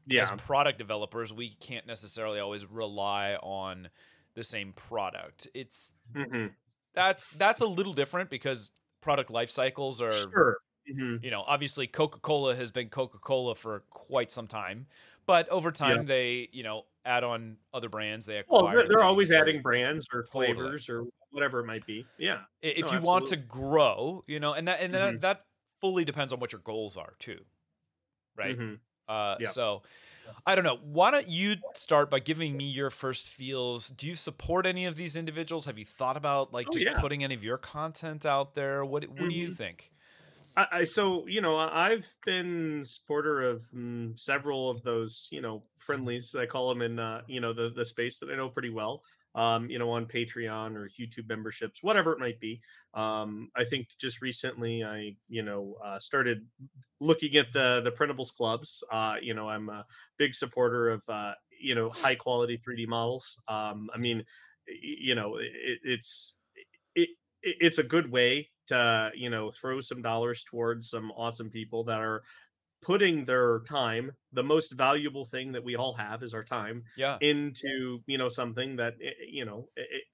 Yeah. 0.07 0.23
As 0.23 0.31
product 0.33 0.79
developers, 0.79 1.33
we 1.33 1.51
can't 1.51 1.87
necessarily 1.87 2.41
always 2.41 2.67
rely 2.67 3.35
on 3.37 3.91
the 4.35 4.45
same 4.45 4.73
product. 4.73 5.49
It's 5.55 5.93
hmm 6.15 6.47
that's 6.95 7.29
that's 7.29 7.61
a 7.61 7.67
little 7.67 7.93
different 7.93 8.31
because 8.31 8.71
product 9.01 9.31
life 9.31 9.51
cycles 9.51 10.01
are 10.01 10.33
Sure. 10.33 10.59
Hmm 10.87 11.17
you 11.23 11.31
know, 11.31 11.43
obviously 11.47 11.87
Coca-Cola 11.87 12.55
has 12.57 12.71
been 12.71 12.89
Coca-Cola 12.91 13.55
for 13.55 13.81
quite 13.91 14.31
some 14.31 14.47
time, 14.47 14.87
but 15.27 15.49
over 15.49 15.73
time 15.73 16.05
Yeah. 16.05 16.07
they, 16.07 16.49
you 16.53 16.63
know, 16.63 16.85
add 17.05 17.25
on 17.25 17.59
other 17.75 17.89
brands. 17.89 18.27
They 18.27 18.39
Well, 18.49 18.69
acquire. 18.69 18.71
they're, 18.71 18.87
they're 18.89 19.03
always 19.03 19.33
adding 19.33 19.63
brands 19.63 20.07
or 20.13 20.25
Totally. 20.39 20.73
flavors 20.73 20.89
or 20.89 21.05
whatever 21.31 21.61
it 21.61 21.67
might 21.67 21.85
be. 21.85 22.11
Yeah. 22.17 22.45
If 22.63 22.91
No, 22.91 22.91
you 22.91 23.01
want 23.01 23.27
to 23.27 23.37
grow, 23.37 24.25
you 24.27 24.41
know, 24.41 24.55
and 24.55 24.67
that 24.69 24.81
and 24.81 24.95
that, 24.95 25.21
Mhm. 25.21 25.21
that 25.21 25.45
fully 25.81 26.05
depends 26.05 26.33
on 26.33 26.41
what 26.41 26.53
your 26.53 26.61
goals 26.61 26.97
are 26.97 27.15
too, 27.19 27.45
right? 28.37 28.59
Mhm. 28.59 28.81
Uh, 29.09 29.39
Yeah. 29.39 29.47
So, 29.47 29.83
I 30.47 30.55
don't 30.57 30.65
know. 30.65 30.77
Why 30.79 31.11
don't 31.13 31.29
you 31.29 31.57
start 31.75 32.11
by 32.11 32.21
giving 32.21 32.57
me 32.57 32.67
your 32.71 32.91
first 32.91 33.29
feels? 33.29 33.91
Do 33.91 34.07
you 34.09 34.17
support 34.17 34.67
any 34.67 34.87
of 34.87 34.97
these 34.97 35.17
individuals? 35.17 35.67
Have 35.67 35.79
you 35.79 35.85
thought 35.87 36.17
about 36.19 36.53
like 36.53 36.71
Oh, 36.71 36.73
just 36.73 36.93
yeah. 36.93 36.95
putting 36.95 37.25
any 37.25 37.35
of 37.35 37.45
your 37.45 37.59
content 37.59 38.27
out 38.27 38.55
there? 38.55 38.85
What 38.85 39.09
What 39.11 39.29
do 39.31 39.37
you 39.37 39.49
Mhm. 39.49 39.53
think? 39.53 39.93
I, 40.57 40.67
I 40.73 40.85
so 40.85 41.27
you 41.27 41.41
know 41.41 41.57
I've 41.59 42.13
been 42.25 42.83
supporter 42.85 43.43
of 43.43 43.65
mm, 43.75 44.19
several 44.19 44.71
of 44.71 44.83
those 44.83 45.29
you 45.31 45.41
know 45.41 45.65
friendlies 45.79 46.35
I 46.35 46.47
call 46.47 46.69
them 46.69 46.83
in 46.83 46.99
uh, 46.99 47.23
you 47.27 47.41
know 47.41 47.53
the 47.53 47.71
the 47.75 47.85
space 47.85 48.19
that 48.19 48.31
I 48.31 48.37
know 48.37 48.49
pretty 48.49 48.71
well. 48.71 49.03
Um, 49.35 49.69
you 49.69 49.79
know, 49.79 49.91
on 49.91 50.07
Patreon 50.07 50.77
or 50.77 50.89
YouTube 50.99 51.29
memberships, 51.29 51.83
whatever 51.83 52.15
it 52.15 52.19
might 52.19 52.41
be. 52.41 52.63
Um, 52.95 53.51
I 53.55 53.65
think 53.65 53.89
just 54.01 54.23
recently 54.23 54.83
I, 54.83 55.17
you 55.29 55.43
know, 55.43 55.77
uh, 55.85 55.99
started 55.99 56.47
looking 57.01 57.37
at 57.37 57.53
the 57.53 57.83
the 57.85 57.91
printables 57.93 58.35
clubs. 58.35 58.83
Uh, 58.91 59.17
you 59.21 59.35
know, 59.35 59.47
I'm 59.47 59.69
a 59.69 59.85
big 60.17 60.35
supporter 60.35 60.89
of 60.89 61.03
uh, 61.09 61.35
you 61.61 61.75
know 61.75 61.91
high 61.91 62.15
quality 62.15 62.57
3D 62.57 62.87
models. 62.87 63.39
Um, 63.47 63.91
I 63.95 63.99
mean, 63.99 64.25
you 64.67 65.15
know, 65.15 65.37
it, 65.37 65.51
it's 65.85 66.33
it, 66.95 67.11
it 67.43 67.57
it's 67.61 67.79
a 67.79 67.83
good 67.83 68.11
way 68.11 68.49
to 68.67 69.11
you 69.15 69.31
know 69.31 69.51
throw 69.51 69.81
some 69.81 70.03
dollars 70.03 70.45
towards 70.45 70.91
some 70.91 71.11
awesome 71.13 71.51
people 71.51 71.85
that 71.85 72.01
are 72.01 72.23
putting 72.83 73.25
their 73.25 73.61
time 73.61 74.13
the 74.33 74.43
most 74.45 74.73
valuable 74.73 75.25
thing 75.25 75.53
that 75.53 75.65
we 75.65 75.77
all 75.77 75.95
have 75.95 76.23
is 76.23 76.35
our 76.35 76.45
time 76.45 76.85
Yeah. 76.97 77.21
into 77.21 78.01
you 78.07 78.19
know 78.19 78.29
something 78.29 78.77
that 78.77 78.95
i- 79.03 79.09
i- 79.09 79.15
you 79.29 79.45
know 79.45 79.69
it, 79.77 79.89
it, 79.91 80.05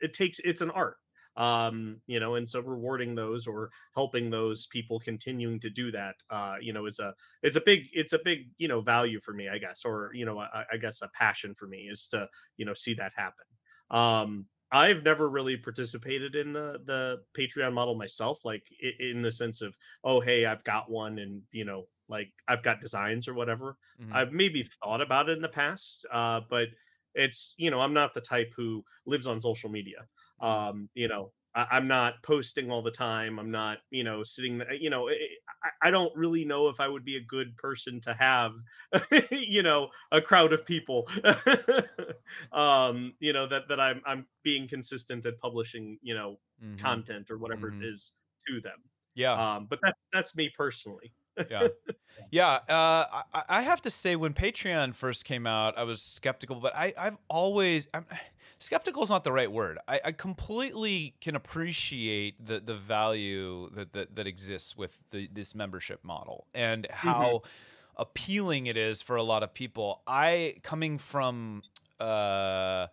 it 0.00 0.14
takes 0.14 0.38
it's 0.44 0.60
an 0.60 0.70
art 0.70 0.96
um 1.36 2.00
you 2.06 2.18
know 2.18 2.34
and 2.34 2.48
so 2.48 2.60
rewarding 2.60 3.14
those 3.14 3.46
or 3.46 3.70
helping 3.94 4.30
those 4.30 4.66
people 4.66 4.98
continuing 4.98 5.60
to 5.60 5.70
do 5.70 5.90
that 5.92 6.16
uh 6.30 6.56
you 6.60 6.72
know 6.72 6.86
is 6.86 6.98
a 6.98 7.14
it's 7.42 7.56
a 7.56 7.60
big 7.60 7.86
it's 7.92 8.12
a 8.12 8.18
big 8.24 8.50
you 8.58 8.66
know 8.66 8.80
value 8.80 9.20
for 9.20 9.32
me 9.32 9.48
i 9.48 9.58
guess 9.58 9.84
or 9.84 10.10
you 10.14 10.24
know 10.24 10.38
i, 10.38 10.64
I 10.72 10.76
guess 10.78 11.00
a 11.02 11.08
passion 11.14 11.54
for 11.54 11.66
me 11.68 11.88
is 11.90 12.08
to 12.08 12.28
you 12.56 12.64
know 12.64 12.74
see 12.74 12.94
that 12.94 13.12
happen 13.14 13.44
um 13.90 14.46
I've 14.70 15.02
never 15.02 15.28
really 15.28 15.56
participated 15.56 16.34
in 16.34 16.52
the 16.52 16.78
the 16.84 17.24
Patreon 17.38 17.72
model 17.72 17.94
myself, 17.94 18.44
like 18.44 18.64
in 18.80 19.22
the 19.22 19.30
sense 19.32 19.62
of, 19.62 19.76
oh, 20.04 20.20
hey, 20.20 20.44
I've 20.44 20.64
got 20.64 20.90
one, 20.90 21.18
and 21.18 21.42
you 21.52 21.64
know, 21.64 21.88
like 22.08 22.32
I've 22.46 22.62
got 22.62 22.80
designs 22.80 23.28
or 23.28 23.34
whatever. 23.34 23.76
Mhm. 23.98 24.12
I've 24.12 24.32
maybe 24.32 24.64
thought 24.64 25.00
about 25.00 25.28
it 25.28 25.36
in 25.36 25.42
the 25.42 25.48
past, 25.48 26.06
uh, 26.12 26.40
but 26.48 26.68
it's 27.14 27.54
you 27.58 27.70
know, 27.70 27.80
I'm 27.80 27.94
not 27.94 28.14
the 28.14 28.20
type 28.20 28.52
who 28.56 28.84
lives 29.06 29.26
on 29.26 29.40
social 29.40 29.70
media. 29.70 30.06
Um, 30.40 30.88
you 30.94 31.08
know, 31.08 31.32
I, 31.54 31.66
I'm 31.72 31.88
not 31.88 32.22
posting 32.22 32.70
all 32.70 32.82
the 32.82 32.90
time. 32.90 33.38
I'm 33.38 33.50
not, 33.50 33.78
you 33.90 34.04
know, 34.04 34.22
sitting. 34.24 34.62
You 34.78 34.90
know, 34.90 35.08
I- 35.08 35.14
I 35.82 35.90
don't 35.90 36.16
really 36.16 36.44
know 36.44 36.68
if 36.68 36.80
I 36.80 36.88
would 36.88 37.04
be 37.04 37.16
a 37.16 37.20
good 37.24 37.56
person 37.56 38.00
to 38.02 38.14
have, 38.14 38.52
you 39.30 39.62
know, 39.62 39.88
a 40.12 40.20
crowd 40.20 40.52
of 40.52 40.64
people. 40.64 41.08
um, 42.52 43.14
you 43.20 43.32
know 43.32 43.46
that 43.46 43.68
that 43.68 43.80
I'm 43.80 44.02
I'm 44.06 44.26
being 44.42 44.68
consistent 44.68 45.26
at 45.26 45.38
publishing, 45.38 45.98
you 46.02 46.14
know, 46.14 46.38
Mhm. 46.62 46.78
content 46.78 47.30
or 47.30 47.38
whatever 47.38 47.70
Mhm. 47.70 47.82
it 47.82 47.86
is 47.88 48.12
to 48.46 48.60
them. 48.60 48.78
Yeah. 49.14 49.32
Um, 49.32 49.66
but 49.66 49.78
that's 49.82 49.98
that's 50.12 50.36
me 50.36 50.50
personally. 50.56 51.12
yeah 51.50 51.68
yeah 52.32 52.54
uh, 52.68 53.22
I, 53.32 53.42
I 53.48 53.62
have 53.62 53.80
to 53.82 53.90
say 53.90 54.16
when 54.16 54.34
patreon 54.34 54.92
first 54.92 55.24
came 55.24 55.46
out 55.46 55.78
i 55.78 55.84
was 55.84 56.02
skeptical 56.02 56.56
but 56.56 56.74
I, 56.74 56.92
i've 56.98 57.16
always 57.28 57.86
I'm, 57.94 58.06
skeptical 58.58 59.04
is 59.04 59.08
not 59.08 59.22
the 59.22 59.30
right 59.30 59.50
word 59.52 59.78
I, 59.86 60.00
I 60.06 60.10
completely 60.12 61.14
can 61.20 61.36
appreciate 61.36 62.44
the, 62.44 62.58
the 62.58 62.74
value 62.74 63.70
that, 63.70 63.92
that, 63.92 64.16
that 64.16 64.26
exists 64.26 64.76
with 64.76 65.00
the, 65.12 65.28
this 65.32 65.54
membership 65.54 66.02
model 66.02 66.48
and 66.54 66.88
how 66.90 67.42
appealing 67.96 68.66
it 68.66 68.76
is 68.76 69.00
for 69.00 69.14
a 69.14 69.22
lot 69.22 69.44
of 69.44 69.54
people 69.54 70.02
i 70.08 70.56
coming 70.64 70.98
from 70.98 71.62
uh, 72.00 72.86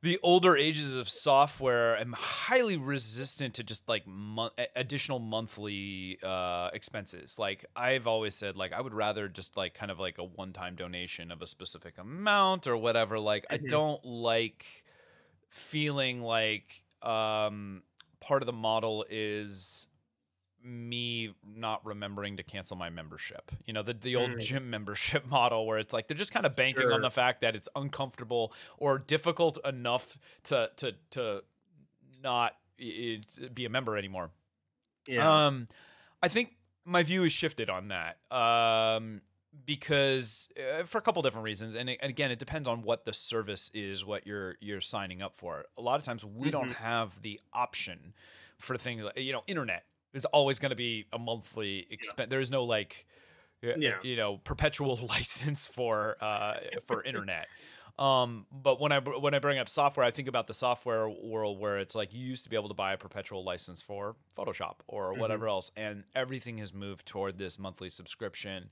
the 0.00 0.18
older 0.22 0.56
ages 0.56 0.94
of 0.96 1.08
software 1.08 1.96
am 1.96 2.12
highly 2.16 2.76
resistant 2.76 3.54
to 3.54 3.64
just 3.64 3.88
like 3.88 4.06
mon- 4.06 4.50
additional 4.76 5.18
monthly 5.18 6.18
uh, 6.22 6.70
expenses 6.72 7.38
like 7.38 7.64
i've 7.74 8.06
always 8.06 8.34
said 8.34 8.56
like 8.56 8.72
i 8.72 8.80
would 8.80 8.94
rather 8.94 9.28
just 9.28 9.56
like 9.56 9.74
kind 9.74 9.90
of 9.90 9.98
like 9.98 10.18
a 10.18 10.24
one-time 10.24 10.76
donation 10.76 11.32
of 11.32 11.42
a 11.42 11.46
specific 11.46 11.98
amount 11.98 12.66
or 12.66 12.76
whatever 12.76 13.18
like 13.18 13.44
i 13.50 13.58
Mhm. 13.58 13.68
don't 13.68 14.04
like 14.04 14.84
feeling 15.48 16.22
like 16.22 16.82
um 17.02 17.82
part 18.20 18.42
of 18.42 18.46
the 18.46 18.52
model 18.52 19.04
is 19.10 19.88
me 20.62 21.27
not 21.58 21.84
remembering 21.84 22.36
to 22.38 22.42
cancel 22.42 22.76
my 22.76 22.88
membership. 22.90 23.50
You 23.66 23.72
know, 23.74 23.82
the 23.82 23.94
the 23.94 24.16
old 24.16 24.30
Mm. 24.30 24.40
gym 24.40 24.70
membership 24.76 25.26
model 25.26 25.66
where 25.66 25.78
it's 25.78 25.92
like 25.92 26.06
they're 26.08 26.16
just 26.16 26.32
kind 26.32 26.46
of 26.46 26.54
banking 26.56 26.90
on 26.90 27.00
the 27.02 27.10
fact 27.10 27.40
that 27.42 27.54
it's 27.56 27.68
uncomfortable 27.76 28.52
or 28.78 28.98
difficult 28.98 29.58
enough 29.64 30.18
to 30.44 30.70
to 30.76 30.94
to 31.10 31.42
not 32.22 32.56
i- 32.80 33.22
i- 33.44 33.48
be 33.48 33.64
a 33.64 33.68
member 33.68 33.96
anymore. 33.96 34.30
Yeah. 35.06 35.46
Um, 35.46 35.68
I 36.22 36.28
think 36.28 36.56
my 36.84 37.02
view 37.02 37.22
has 37.22 37.32
shifted 37.32 37.68
on 37.70 37.88
that. 37.88 38.18
Um, 38.30 39.22
because 39.66 40.48
uh, 40.58 40.84
for 40.84 40.98
a 40.98 41.00
couple 41.00 41.20
different 41.22 41.44
reasons, 41.44 41.74
and, 41.74 41.90
it- 41.90 41.98
and 42.02 42.10
again, 42.10 42.30
it 42.30 42.38
depends 42.38 42.68
on 42.68 42.82
what 42.82 43.04
the 43.04 43.12
service 43.12 43.70
is, 43.74 44.04
what 44.04 44.26
you're 44.26 44.56
you're 44.60 44.80
signing 44.80 45.20
up 45.22 45.36
for. 45.36 45.64
A 45.76 45.82
lot 45.82 45.98
of 45.98 46.04
times, 46.04 46.24
we 46.24 46.50
don't 46.50 46.70
Mhm. 46.70 46.76
have 46.76 47.22
the 47.22 47.40
option 47.52 48.14
for 48.58 48.76
things 48.76 49.04
like 49.04 49.18
you 49.18 49.32
know, 49.32 49.42
internet 49.46 49.84
is 50.18 50.24
always 50.26 50.58
going 50.58 50.70
to 50.70 50.76
be 50.76 51.06
a 51.12 51.18
monthly 51.18 51.86
expense. 51.90 52.28
There's 52.30 52.50
no 52.50 52.64
like, 52.64 53.06
Yeah. 53.62 53.98
you 54.02 54.16
know, 54.16 54.38
perpetual 54.44 54.96
license 55.08 55.66
for 55.66 56.16
uh 56.20 56.54
for 56.86 57.02
internet. 57.10 57.46
Um, 57.98 58.46
but 58.52 58.80
when 58.80 58.92
I 58.92 59.00
when 59.00 59.34
I 59.34 59.40
bring 59.40 59.58
up 59.58 59.68
software, 59.68 60.06
I 60.06 60.12
think 60.12 60.28
about 60.28 60.46
the 60.46 60.54
software 60.54 61.08
world 61.08 61.58
where 61.58 61.78
it's 61.78 61.96
like 61.96 62.14
you 62.14 62.24
used 62.24 62.44
to 62.44 62.50
be 62.50 62.54
able 62.54 62.68
to 62.68 62.74
buy 62.74 62.92
a 62.92 62.96
perpetual 62.96 63.42
license 63.42 63.82
for 63.82 64.14
Photoshop 64.36 64.76
or 64.86 65.12
Mhm. 65.14 65.18
whatever 65.18 65.48
else, 65.48 65.72
and 65.76 66.04
everything 66.14 66.58
has 66.58 66.72
moved 66.72 67.06
toward 67.06 67.38
this 67.38 67.58
monthly 67.58 67.88
subscription. 67.88 68.70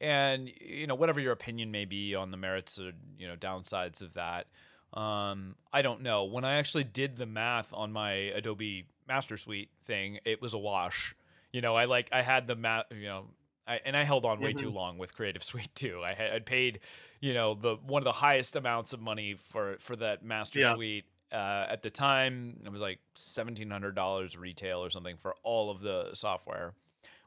And 0.00 0.50
you 0.60 0.88
know, 0.88 0.96
whatever 0.96 1.20
your 1.20 1.30
opinion 1.32 1.70
may 1.70 1.84
be 1.84 2.16
on 2.16 2.32
the 2.32 2.36
merits 2.36 2.80
or 2.80 2.92
you 3.16 3.28
know 3.28 3.36
downsides 3.36 4.02
of 4.02 4.14
that, 4.14 4.48
um, 4.94 5.56
I 5.72 5.82
don't 5.82 6.02
know. 6.02 6.24
When 6.24 6.44
I 6.44 6.56
actually 6.56 6.84
did 6.84 7.16
the 7.16 7.26
math 7.26 7.72
on 7.72 7.92
my 7.92 8.12
Adobe 8.12 8.86
Master 9.08 9.36
Suite 9.36 9.70
thing, 9.84 10.18
it 10.24 10.40
was 10.40 10.54
a 10.54 10.58
wash. 10.58 11.14
You 11.52 11.60
know, 11.60 11.74
I 11.76 11.84
like 11.86 12.08
I 12.12 12.22
had 12.22 12.46
the 12.46 12.56
math. 12.56 12.86
You 12.90 13.04
know, 13.06 13.24
I, 13.66 13.80
and 13.84 13.96
I 13.96 14.04
held 14.04 14.24
on 14.24 14.40
way 14.40 14.50
Mm-hmm. 14.50 14.58
too 14.66 14.70
long 14.70 14.98
with 14.98 15.14
Creative 15.14 15.42
Suite 15.44 15.74
too. 15.74 16.02
I 16.04 16.14
had 16.14 16.32
I'd 16.32 16.46
paid, 16.46 16.80
you 17.20 17.34
know, 17.34 17.54
the 17.54 17.76
one 17.76 18.02
of 18.02 18.04
the 18.04 18.12
highest 18.12 18.56
amounts 18.56 18.92
of 18.92 19.00
money 19.00 19.34
for 19.34 19.76
for 19.80 19.96
that 19.96 20.24
Master 20.24 20.60
Yeah. 20.60 20.74
Suite. 20.74 21.04
Uh, 21.32 21.66
at 21.68 21.82
the 21.82 21.90
time, 21.90 22.60
it 22.64 22.70
was 22.70 22.80
like 22.80 23.00
seventeen 23.16 23.70
hundred 23.70 23.96
dollars 23.96 24.36
retail 24.36 24.84
or 24.84 24.90
something 24.90 25.16
for 25.16 25.34
all 25.42 25.70
of 25.70 25.80
the 25.80 26.10
software, 26.14 26.74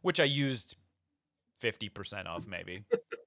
which 0.02 0.20
I 0.20 0.24
used 0.24 0.78
fifty 1.60 1.90
percent 1.90 2.28
of 2.28 2.48
maybe. 2.48 2.86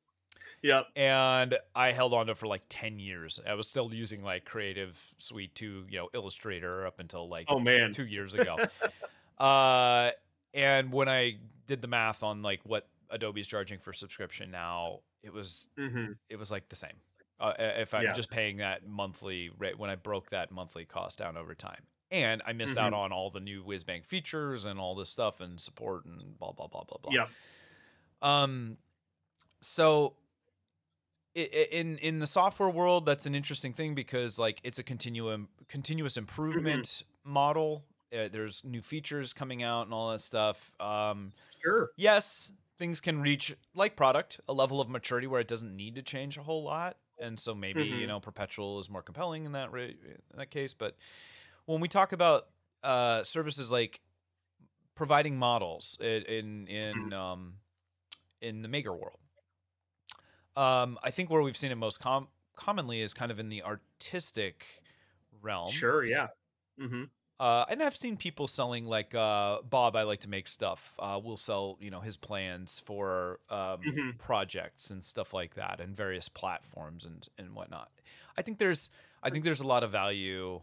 Yep. 0.63 0.87
and 0.97 1.59
I 1.75 1.93
held 1.93 2.15
on 2.15 2.27
to 2.27 2.33
it 2.33 2.39
for 2.39 2.47
like 2.47 2.65
10 2.69 2.99
years. 2.99 3.41
I 3.47 3.55
was 3.55 3.69
still 3.69 3.95
using 3.95 4.23
like 4.23 4.45
Creative 4.45 5.15
Suite 5.19 5.55
2, 5.55 5.87
you 5.89 5.99
know, 5.99 6.11
Illustrator 6.15 6.87
up 6.87 6.99
until 6.99 7.29
like 7.29 7.49
Oh 7.49 7.59
man. 7.61 7.97
2 7.97 8.07
years 8.07 8.35
ago. 8.35 8.61
uh 9.39 10.13
and 10.55 10.93
when 10.93 11.09
I 11.09 11.39
did 11.67 11.83
the 11.83 11.89
math 11.89 12.23
on 12.23 12.43
like 12.43 12.63
what 12.65 12.91
Adobe's 13.11 13.47
charging 13.47 13.79
for 13.81 13.93
subscription 13.93 14.51
now, 14.51 15.01
it 15.23 15.33
was 15.33 15.69
hmm 15.77 16.13
it 16.31 16.37
was 16.37 16.51
like 16.51 16.69
the 16.71 16.77
same. 16.77 17.03
Uh, 17.41 17.55
if 17.59 17.95
I'm 17.95 18.13
Yeah. 18.13 18.15
just 18.15 18.31
paying 18.31 18.59
that 18.59 18.87
monthly 18.87 19.51
rate 19.59 19.79
when 19.79 19.91
I 19.91 19.97
broke 19.97 20.31
that 20.31 20.51
monthly 20.53 20.87
cost 20.87 21.19
down 21.19 21.37
over 21.37 21.55
time. 21.55 21.87
And 22.11 22.43
I 22.47 22.53
missed 22.55 22.79
out 22.79 22.93
Mhm. 22.93 22.95
on 22.95 23.13
all 23.13 23.31
the 23.31 23.41
new 23.41 23.65
Whizbang 23.65 24.05
features 24.07 24.67
and 24.67 24.81
all 24.81 24.95
this 24.97 25.11
stuff 25.11 25.41
and 25.41 25.61
support 25.61 26.07
and 26.07 26.39
blah 26.39 26.53
blah 26.53 26.69
blah 26.69 26.85
blah 26.85 26.99
blah. 27.03 27.17
Yep. 27.17 27.35
Um, 28.23 28.79
so 29.63 30.17
in 31.35 31.99
in 31.99 32.19
the 32.19 32.27
software 32.27 32.69
world, 32.69 33.07
that's 33.07 33.27
an 33.27 33.35
interesting 33.35 33.73
thing 33.73 33.95
because 33.95 34.39
like 34.39 34.61
it's 34.65 34.79
a 34.79 34.83
continuum 34.83 35.49
continuous 35.69 36.17
improvement 36.17 37.03
model. 37.25 37.85
Uh, 38.13 38.29
there's 38.29 38.65
new 38.65 38.83
features 38.83 39.33
coming 39.33 39.63
out 39.63 39.83
and 39.87 39.95
all 39.95 40.11
that 40.11 40.21
stuff. 40.21 40.73
Um, 40.81 41.33
Sure. 41.63 41.91
yes, 41.97 42.53
things 42.79 43.01
can 43.01 43.21
reach 43.21 43.57
like 43.75 43.97
product 43.97 44.41
a 44.49 44.53
level 44.53 44.81
of 44.81 44.89
maturity 44.89 45.27
where 45.29 45.41
it 45.41 45.49
doesn't 45.49 45.77
need 45.77 45.95
to 45.97 46.03
change 46.03 46.37
a 46.39 46.43
whole 46.43 46.65
lot, 46.65 46.99
and 47.21 47.39
so 47.39 47.55
maybe 47.55 47.85
you 47.87 48.07
Mhm. 48.07 48.09
know 48.09 48.21
perpetual 48.21 48.81
is 48.81 48.91
more 48.91 49.03
compelling 49.03 49.47
in 49.47 49.53
that 49.53 49.73
ra- 49.73 49.83
in 49.83 50.19
that 50.37 50.51
case. 50.51 50.75
But 50.75 50.97
when 51.67 51.81
we 51.81 51.89
talk 51.89 52.13
about 52.13 52.49
uh, 52.83 53.25
services 53.25 53.71
like 53.71 54.01
providing 54.95 55.37
models 55.39 55.99
i- 56.01 56.05
in 56.05 56.67
in 56.69 57.13
um, 57.13 57.61
in 58.43 58.63
the 58.63 58.69
maker 58.69 58.95
world, 58.95 59.20
um, 60.61 60.99
I 61.03 61.11
think 61.11 61.31
where 61.31 61.43
we've 61.43 61.57
seen 61.57 61.71
it 61.73 61.77
most 61.77 62.01
com- 62.01 62.29
commonly 62.57 63.01
is 63.01 63.15
kind 63.15 63.31
of 63.33 63.39
in 63.39 63.49
the 63.49 63.63
artistic 63.63 64.65
realm. 65.43 65.71
Sure. 65.71 66.05
Yeah. 66.05 66.29
hmm 66.79 67.05
Uh, 67.39 67.65
and 67.71 67.83
I've 67.83 67.97
seen 67.97 68.19
people 68.19 68.47
selling 68.47 68.85
like 68.85 69.15
uh, 69.15 69.63
Bob. 69.63 69.97
I 69.97 70.03
like 70.03 70.21
to 70.21 70.29
make 70.29 70.47
stuff. 70.47 70.95
Uh, 70.99 71.19
will 71.23 71.39
sell 71.39 71.79
you 71.81 71.91
know 71.91 72.01
his 72.01 72.17
plans 72.19 72.81
for 72.85 73.41
um, 73.49 73.81
Mhm. 73.83 74.19
projects 74.19 74.91
and 74.91 75.03
stuff 75.03 75.33
like 75.33 75.55
that, 75.55 75.81
and 75.81 75.97
various 75.97 76.29
platforms 76.29 77.05
and 77.07 77.27
and 77.39 77.55
whatnot. 77.55 77.91
I 78.37 78.43
think 78.43 78.59
there's 78.59 78.91
I 79.23 79.31
think 79.31 79.45
there's 79.45 79.61
a 79.63 79.67
lot 79.67 79.83
of 79.85 79.91
value 79.91 80.61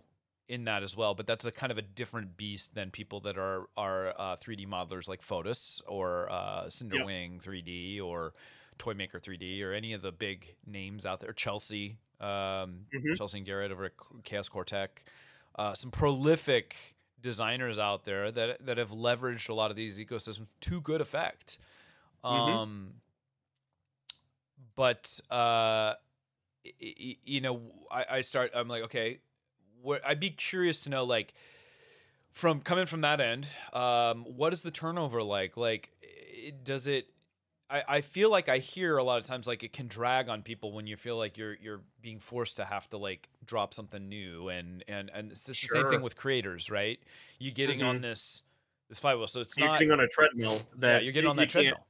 in 0.48 0.66
that 0.66 0.84
as 0.84 0.96
well. 0.96 1.16
But 1.16 1.26
that's 1.28 1.46
a 1.46 1.52
kind 1.52 1.72
of 1.72 1.78
a 1.80 1.82
different 1.82 2.38
beast 2.38 2.76
than 2.76 2.92
people 2.92 3.22
that 3.22 3.38
are 3.40 3.68
are 3.76 4.10
uh, 4.16 4.36
3D 4.38 4.68
modelers 4.68 5.08
like 5.08 5.22
Fotis 5.24 5.82
or 5.88 6.32
uh, 6.32 6.66
Cinderwing 6.68 7.42
3D 7.44 8.00
or 8.02 8.34
Toymaker 8.78 9.20
3D 9.20 9.63
or 9.63 9.74
any 9.74 9.94
of 9.94 10.02
the 10.02 10.12
big 10.12 10.56
names 10.66 11.06
out 11.06 11.20
there. 11.20 11.34
Chelsea, 11.34 12.00
um, 12.20 12.88
Mhm. 12.94 13.16
Chelsea 13.18 13.38
and 13.40 13.46
Garrett 13.48 13.72
over 13.72 13.86
at 13.86 13.94
Chaos 14.24 14.50
Core 14.50 14.66
Tech 14.66 15.04
uh, 15.56 15.74
some 15.74 15.90
prolific 15.92 16.96
designers 17.20 17.80
out 17.80 18.04
there 18.06 18.32
that 18.32 18.63
that 18.66 18.78
have 18.78 18.92
leveraged 18.92 19.50
a 19.50 19.54
lot 19.54 19.72
of 19.72 19.76
these 19.78 19.98
ecosystems 19.98 20.48
to 20.62 20.80
good 20.82 21.02
effect. 21.02 21.58
Mhm. 22.24 22.30
Um, 22.30 23.02
but 24.76 25.20
uh, 25.30 25.96
y- 26.66 26.96
y- 27.00 27.18
you 27.24 27.42
know, 27.42 27.62
I, 27.92 28.06
I 28.10 28.22
start. 28.22 28.52
I'm 28.54 28.68
like, 28.68 28.84
okay, 28.84 29.20
where, 29.82 30.02
I'd 30.06 30.20
be 30.20 30.30
curious 30.30 30.82
to 30.84 30.90
know, 30.90 31.04
like, 31.04 31.34
from 32.32 32.62
coming 32.62 32.86
from 32.86 33.02
that 33.02 33.20
end, 33.22 33.48
um, 33.74 34.24
what 34.26 34.54
is 34.54 34.62
the 34.63 34.72
turnover 34.72 35.24
like? 35.24 35.58
Like, 35.58 35.92
i- 36.04 36.54
does 36.63 36.88
it? 36.88 37.08
I, 37.69 37.84
I 37.88 38.01
feel 38.01 38.32
like 38.32 38.47
I 38.47 38.60
hear 38.60 38.97
a 38.97 39.03
lot 39.03 39.19
of 39.19 39.25
times 39.25 39.45
like 39.45 39.63
it 39.63 39.73
can 39.73 39.88
drag 39.88 40.30
on 40.30 40.41
people 40.41 40.71
when 40.71 40.88
you 40.88 40.95
feel 40.95 41.17
like 41.17 41.38
you're 41.38 41.56
you're 41.62 41.82
being 42.01 42.19
forced 42.19 42.58
to 42.58 42.65
have 42.65 42.89
to 42.91 42.97
like 42.97 43.27
drop 43.45 43.73
something 43.73 44.08
new 44.08 44.49
and 44.49 44.84
and 44.88 45.12
and 45.13 45.32
it's 45.32 45.45
just 45.45 45.62
the 45.62 45.67
same 45.67 45.89
thing 45.89 46.01
with 46.01 46.15
creators, 46.15 46.69
right? 46.69 46.99
You 47.39 47.51
getting 47.51 47.84
on 47.84 47.95
mm-hmm. 47.95 48.03
this 48.03 48.43
this 48.89 48.99
flywheel, 48.99 49.27
so 49.27 49.41
it's 49.41 49.58
You're 49.58 49.67
not 49.67 49.80
getting 49.80 49.91
on 49.91 49.99
a 49.99 50.08
treadmill 50.08 50.62
that 50.77 50.93
yeah, 50.93 50.99
you're 50.99 51.13
getting 51.13 51.30
on 51.30 51.36
that 51.38 51.49
treadmill. 51.49 51.86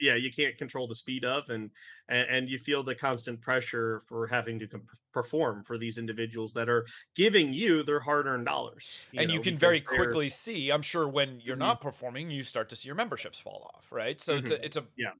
Yeah 0.00 0.14
you 0.14 0.30
can't 0.32 0.58
control 0.58 0.86
the 0.88 0.94
speed 0.94 1.24
of 1.24 1.48
and 1.48 1.70
and, 2.08 2.28
and 2.28 2.50
you 2.50 2.58
feel 2.58 2.82
the 2.82 2.94
constant 2.94 3.40
pressure 3.40 4.00
for 4.00 4.26
having 4.26 4.58
to 4.58 4.68
perform 5.12 5.62
for 5.64 5.78
these 5.78 5.98
individuals 5.98 6.52
that 6.54 6.68
are 6.68 6.86
giving 7.14 7.52
you 7.52 7.82
their 7.82 8.00
hard-earned 8.00 8.46
dollars 8.46 9.06
and 9.16 9.30
you 9.30 9.40
can 9.40 9.56
very 9.56 9.80
quickly 9.80 10.28
see 10.28 10.70
i'm 10.70 10.82
sure 10.82 11.08
when 11.08 11.40
you're 11.40 11.56
Mhm. 11.56 11.56
not 11.56 11.80
performing 11.80 12.30
you 12.30 12.44
start 12.44 12.68
to 12.68 12.76
see 12.76 12.86
your 12.88 12.94
memberships 12.94 13.38
fall 13.38 13.70
off 13.74 13.90
right 13.90 14.20
so 14.20 14.36
it's 14.36 14.50
a 14.50 14.64
it's 14.64 14.76
a 14.76 14.86
Yeah. 14.96 15.12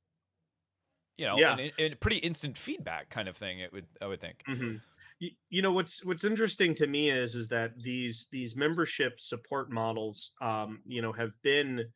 you 1.16 1.24
know 1.26 1.42
Yeah. 1.42 1.58
an, 1.58 1.70
an- 1.78 1.96
pretty 2.00 2.18
instant 2.18 2.58
feedback 2.58 3.08
kind 3.08 3.28
of 3.28 3.36
thing 3.36 3.58
it 3.58 3.72
would 3.72 3.86
i 4.00 4.06
would 4.06 4.20
think 4.20 4.44
Mhm. 4.48 4.82
You, 5.18 5.30
you 5.48 5.62
know 5.62 5.72
what's 5.72 6.04
what's 6.04 6.24
interesting 6.24 6.74
to 6.76 6.86
me 6.86 7.10
is 7.10 7.34
is 7.34 7.48
that 7.48 7.78
these 7.80 8.28
these 8.30 8.54
membership 8.54 9.18
support 9.18 9.70
models 9.70 10.32
um 10.40 10.82
you 10.86 11.02
know 11.02 11.12
have 11.12 11.30
been 11.42 11.92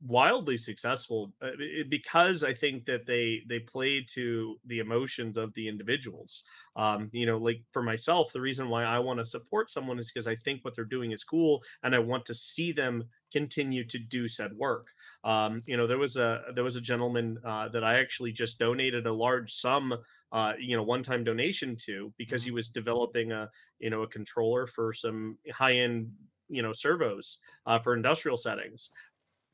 wildly 0.00 0.58
successful 0.58 1.32
uh, 1.42 1.50
because 1.88 2.42
i 2.44 2.52
think 2.54 2.84
that 2.86 3.06
they 3.06 3.42
they 3.48 3.58
play 3.60 4.02
to 4.02 4.58
the 4.66 4.78
emotions 4.78 5.36
of 5.36 5.52
the 5.54 5.68
individuals. 5.68 6.44
Um 6.76 7.10
you 7.12 7.26
know 7.26 7.38
like 7.38 7.62
for 7.72 7.82
myself 7.82 8.32
the 8.32 8.40
reason 8.40 8.68
why 8.68 8.84
i 8.84 8.98
want 8.98 9.18
to 9.18 9.24
support 9.24 9.70
someone 9.70 9.98
is 9.98 10.10
because 10.10 10.26
i 10.26 10.36
think 10.36 10.64
what 10.64 10.74
they're 10.74 10.84
doing 10.84 11.12
is 11.12 11.24
cool 11.24 11.62
and 11.82 11.94
i 11.94 11.98
want 11.98 12.24
to 12.26 12.34
see 12.34 12.72
them 12.72 13.04
continue 13.32 13.84
to 13.86 13.98
do 13.98 14.28
said 14.28 14.52
work. 14.54 14.88
Um 15.24 15.62
you 15.66 15.76
know 15.76 15.86
there 15.86 15.98
was 15.98 16.16
a 16.16 16.42
there 16.54 16.64
was 16.64 16.76
a 16.76 16.80
gentleman 16.80 17.38
uh, 17.44 17.68
that 17.68 17.84
i 17.84 17.98
actually 17.98 18.32
just 18.32 18.58
donated 18.58 19.06
a 19.06 19.12
large 19.12 19.52
sum 19.52 19.94
uh, 20.30 20.52
you 20.58 20.76
know, 20.76 20.82
one-time 20.82 21.24
donation 21.24 21.74
to 21.74 22.12
because 22.18 22.44
he 22.44 22.50
was 22.50 22.68
developing 22.68 23.32
a, 23.32 23.48
you 23.78 23.88
know, 23.88 24.02
a 24.02 24.06
controller 24.08 24.66
for 24.66 24.92
some 24.92 25.38
high-end, 25.50 26.12
you 26.48 26.62
know, 26.62 26.72
servos 26.72 27.38
uh, 27.66 27.78
for 27.78 27.94
industrial 27.94 28.36
settings. 28.36 28.90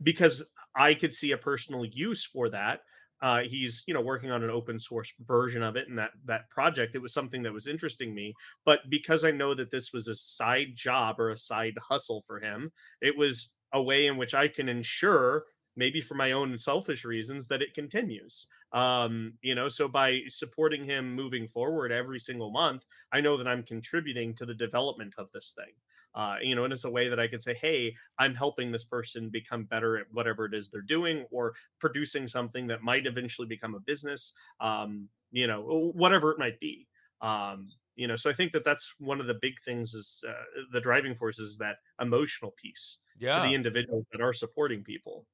Because 0.03 0.43
I 0.77 0.95
could 0.95 1.15
see 1.15 1.33
a 1.33 1.39
personal 1.39 1.85
use 1.85 2.25
for 2.25 2.49
that. 2.51 2.81
Uh, 3.23 3.41
he's, 3.49 3.85
you 3.87 3.95
know, 3.95 4.03
working 4.03 4.31
on 4.31 4.43
an 4.43 4.51
open 4.51 4.79
source 4.79 5.13
version 5.27 5.63
of 5.63 5.77
it, 5.77 5.89
and 5.89 5.97
that 5.99 6.11
that 6.27 6.51
project, 6.51 6.95
it 6.95 6.99
was 6.99 7.15
something 7.15 7.43
that 7.43 7.53
was 7.53 7.67
interesting 7.67 8.15
me. 8.15 8.35
But 8.67 8.81
because 8.91 9.25
I 9.25 9.31
know 9.31 9.55
that 9.55 9.71
this 9.71 9.93
was 9.93 10.09
a 10.09 10.15
side 10.15 10.75
job 10.75 11.19
or 11.19 11.31
a 11.31 11.39
side 11.39 11.75
hustle 11.81 12.23
for 12.27 12.41
him, 12.41 12.71
it 13.01 13.17
was 13.17 13.53
a 13.73 13.83
way 13.83 14.07
in 14.07 14.17
which 14.17 14.35
I 14.35 14.49
can 14.49 14.69
ensure 14.69 15.45
maybe 15.77 16.01
for 16.01 16.15
my 16.15 16.33
own 16.33 16.59
selfish 16.59 17.05
reasons 17.05 17.49
that 17.49 17.63
it 17.63 17.75
continues 17.75 18.47
um 18.73 19.33
you 19.43 19.55
know 19.55 19.69
so 19.69 19.89
by 19.89 20.21
supporting 20.29 20.85
him 20.85 21.15
moving 21.15 21.49
forward 21.49 21.93
every 21.93 22.19
single 22.19 22.51
month 22.51 22.85
i 23.13 23.21
know 23.21 23.37
that 23.37 23.49
i'm 23.49 23.63
contributing 23.63 24.35
to 24.35 24.47
the 24.47 24.55
development 24.55 25.15
of 25.19 25.29
this 25.33 25.53
thing 25.57 25.73
uh 26.15 26.37
you 26.43 26.55
know 26.55 26.65
and 26.65 26.73
it's 26.73 26.85
a 26.85 26.91
way 26.91 27.09
that 27.09 27.21
i 27.21 27.27
could 27.27 27.43
say 27.43 27.55
hey 27.55 27.95
i'm 28.19 28.35
helping 28.35 28.71
this 28.71 28.85
person 28.85 29.29
become 29.29 29.65
better 29.65 29.97
at 29.99 30.07
whatever 30.13 30.45
it 30.45 30.55
is 30.55 30.69
they're 30.69 30.83
doing 30.83 31.27
or 31.31 31.55
producing 31.81 32.29
something 32.29 32.67
that 32.67 32.83
might 32.83 33.07
eventually 33.07 33.49
become 33.49 33.75
a 33.75 33.81
business 33.81 34.33
um 34.61 35.09
you 35.31 35.47
know 35.47 35.93
whatever 35.95 36.31
it 36.31 36.39
might 36.39 36.59
be 36.61 36.87
um 37.21 37.69
you 37.97 38.07
know 38.07 38.17
so 38.17 38.31
i 38.31 38.33
think 38.33 38.53
that 38.53 38.65
that's 38.65 38.95
one 38.99 39.21
of 39.21 39.27
the 39.27 39.39
big 39.41 39.55
things 39.65 39.95
is 39.95 40.23
uh, 40.29 40.33
the 40.73 40.81
driving 40.81 41.15
force 41.15 41.39
is 41.39 41.59
that 41.59 41.77
emotional 42.01 42.53
piece 42.53 42.99
yeah 43.19 43.37
to 43.37 43.49
the 43.49 43.55
individuals 43.55 44.05
that 44.13 44.21
are 44.21 44.33
supporting 44.33 44.83
people 44.83 45.27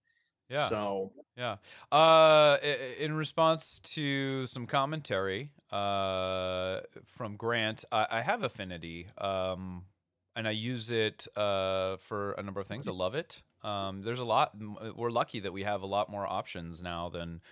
yeah 0.48 0.68
so 0.68 1.12
Yeah. 1.36 1.56
Uh, 1.90 2.58
in 2.98 3.14
response 3.14 3.78
to 3.94 4.44
some 4.46 4.66
commentary 4.66 5.52
uh, 5.70 6.80
from 7.06 7.36
Grant, 7.36 7.84
I, 7.90 8.06
I 8.10 8.20
have 8.20 8.42
Affinity, 8.42 9.06
um, 9.16 9.84
and 10.40 10.48
I 10.48 10.52
use 10.52 10.90
it 10.90 11.26
uh, 11.36 11.98
for 11.98 12.32
a 12.32 12.42
number 12.42 12.62
of 12.62 12.66
things. 12.66 12.88
I 12.88 12.92
love 12.92 13.14
it. 13.14 13.42
Um, 13.62 14.00
there's 14.00 14.20
a 14.20 14.24
lot. 14.24 14.56
We're 14.96 15.10
lucky 15.10 15.40
that 15.40 15.52
we 15.52 15.64
have 15.64 15.82
a 15.82 15.86
lot 15.86 16.08
more 16.08 16.26
options 16.26 16.82
now 16.82 17.10
than 17.10 17.42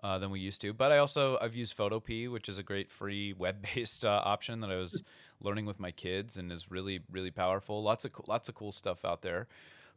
uh, 0.00 0.20
than 0.20 0.30
we 0.30 0.38
used 0.38 0.60
to. 0.60 0.72
But 0.72 0.92
I 0.92 0.98
also 0.98 1.38
I've 1.40 1.56
used 1.56 1.76
Photopea, 1.76 2.30
which 2.30 2.48
is 2.48 2.56
a 2.56 2.62
great 2.62 2.92
free 2.92 3.32
web-based 3.36 4.04
uh, 4.04 4.22
option 4.24 4.60
that 4.60 4.70
I 4.70 4.76
was 4.76 5.02
learning 5.40 5.66
with 5.66 5.80
my 5.80 5.90
kids 5.90 6.36
and 6.36 6.52
is 6.52 6.70
really 6.70 7.00
really 7.10 7.32
powerful. 7.32 7.82
Lots 7.82 8.04
of 8.04 8.12
lots 8.28 8.48
of 8.48 8.54
cool 8.54 8.70
stuff 8.70 9.04
out 9.04 9.22
there. 9.22 9.48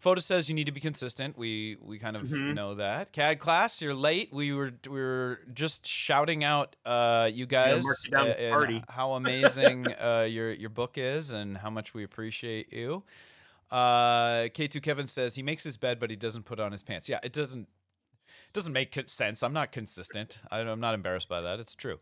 Fotis 0.04 0.24
says 0.24 0.50
you 0.50 0.56
need 0.56 0.66
to 0.66 0.72
be 0.74 0.82
consistent. 0.82 1.38
We 1.38 1.78
we 1.82 1.98
kind 1.98 2.18
of 2.18 2.24
Mhm. 2.24 2.54
know 2.56 2.76
that. 2.76 3.12
CAD 3.14 3.40
class, 3.40 3.82
you're 3.82 3.94
late. 3.94 4.34
We 4.34 4.52
were 4.52 4.72
we 4.86 5.00
were 5.00 5.40
just 5.54 5.86
shouting 5.88 6.44
out 6.44 6.76
uh, 6.86 7.30
you 7.32 7.46
guys 7.46 7.84
uh, 7.86 7.88
with 7.88 8.12
the 8.12 8.42
and 8.42 8.52
party. 8.52 8.84
how 8.90 9.14
amazing 9.22 9.88
uh, 9.88 10.28
your 10.30 10.52
your 10.52 10.70
book 10.70 10.98
is 10.98 11.32
and 11.32 11.58
how 11.58 11.70
much 11.70 11.94
we 11.94 12.04
appreciate 12.04 12.74
you. 12.74 13.04
Uh, 13.72 14.50
K2 14.54 14.84
Kevin 14.84 15.08
says 15.08 15.36
he 15.36 15.42
makes 15.42 15.64
his 15.64 15.78
bed, 15.78 16.00
but 16.00 16.10
he 16.10 16.16
doesn't 16.16 16.44
put 16.44 16.60
on 16.60 16.72
his 16.72 16.84
pants. 16.84 17.08
Yeah, 17.10 17.20
it 17.24 17.32
doesn't 17.34 17.68
doesn't 18.52 18.74
make 18.74 18.94
sense. 19.08 19.42
I'm 19.42 19.54
not 19.54 19.72
consistent. 19.72 20.38
I, 20.52 20.60
I'm 20.60 20.80
not 20.80 20.94
embarrassed 20.96 21.30
by 21.30 21.42
that. 21.42 21.60
It's 21.60 21.74
true. 21.76 22.00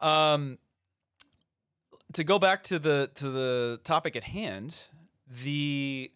Um, 0.00 0.58
to 2.14 2.24
go 2.24 2.38
back 2.38 2.64
to 2.64 2.78
the 2.78 3.10
to 3.16 3.30
the 3.30 3.80
topic 3.84 4.16
at 4.16 4.24
hand, 4.24 4.76
the 5.28 6.10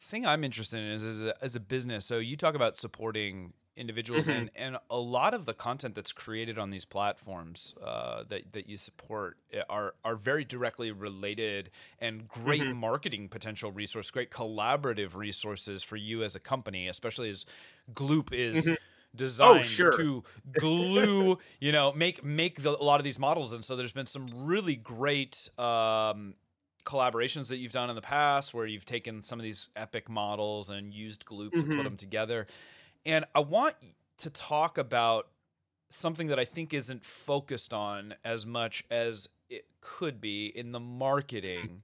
thing 0.00 0.26
I'm 0.26 0.44
interested 0.44 0.78
in 0.78 0.86
is 0.86 1.04
as 1.04 1.22
a, 1.22 1.34
as 1.44 1.56
a 1.56 1.60
business. 1.60 2.06
So 2.06 2.18
you 2.18 2.36
talk 2.36 2.54
about 2.54 2.76
supporting 2.76 3.52
individuals 3.76 4.26
mm-hmm. 4.26 4.38
and 4.38 4.50
and 4.56 4.76
a 4.90 4.98
lot 4.98 5.32
of 5.32 5.46
the 5.46 5.54
content 5.54 5.94
that's 5.94 6.12
created 6.12 6.58
on 6.58 6.70
these 6.70 6.84
platforms 6.84 7.74
uh, 7.82 8.24
that 8.28 8.52
that 8.52 8.68
you 8.68 8.76
support 8.76 9.38
eh, 9.52 9.62
are 9.68 9.94
are 10.04 10.16
very 10.16 10.44
directly 10.44 10.90
related 10.90 11.70
and 11.98 12.28
great 12.28 12.62
mm-hmm. 12.62 12.76
marketing 12.76 13.28
potential 13.28 13.72
resource, 13.72 14.10
great 14.10 14.30
collaborative 14.30 15.14
resources 15.14 15.82
for 15.82 15.96
you 15.96 16.22
as 16.22 16.34
a 16.34 16.40
company, 16.40 16.88
especially 16.88 17.30
as 17.30 17.46
Gloop 17.92 18.32
is. 18.32 18.66
Mm-hmm. 18.66 18.72
Oh, 18.72 19.16
designed 19.16 19.58
oh, 19.58 19.62
sure. 19.62 19.90
to 19.90 20.22
glue, 20.52 21.36
you 21.58 21.72
know, 21.72 21.92
make 21.92 22.22
make 22.22 22.62
the, 22.62 22.70
a 22.70 22.84
lot 22.84 23.00
of 23.00 23.04
these 23.04 23.18
models, 23.18 23.52
and 23.52 23.64
so 23.64 23.74
there's 23.74 23.90
been 23.90 24.06
some 24.06 24.28
really 24.46 24.76
great 24.76 25.48
um, 25.58 26.34
collaborations 26.90 27.48
that 27.48 27.58
you've 27.58 27.72
done 27.72 27.88
in 27.88 27.96
the 27.96 28.02
past 28.02 28.52
where 28.52 28.66
you've 28.66 28.84
taken 28.84 29.22
some 29.22 29.38
of 29.38 29.44
these 29.44 29.68
epic 29.76 30.08
models 30.08 30.70
and 30.70 30.92
used 30.92 31.24
Gloop 31.24 31.50
mm-hmm. 31.50 31.70
to 31.70 31.76
put 31.76 31.84
them 31.84 31.96
together. 31.96 32.46
And 33.06 33.24
I 33.34 33.40
want 33.40 33.76
to 34.18 34.30
talk 34.30 34.76
about 34.76 35.28
something 35.88 36.26
that 36.28 36.38
I 36.38 36.44
think 36.44 36.74
isn't 36.74 37.04
focused 37.04 37.72
on 37.72 38.14
as 38.24 38.44
much 38.44 38.84
as 38.90 39.28
it 39.48 39.66
could 39.80 40.20
be 40.20 40.46
in 40.46 40.72
the 40.72 40.80
marketing 40.80 41.82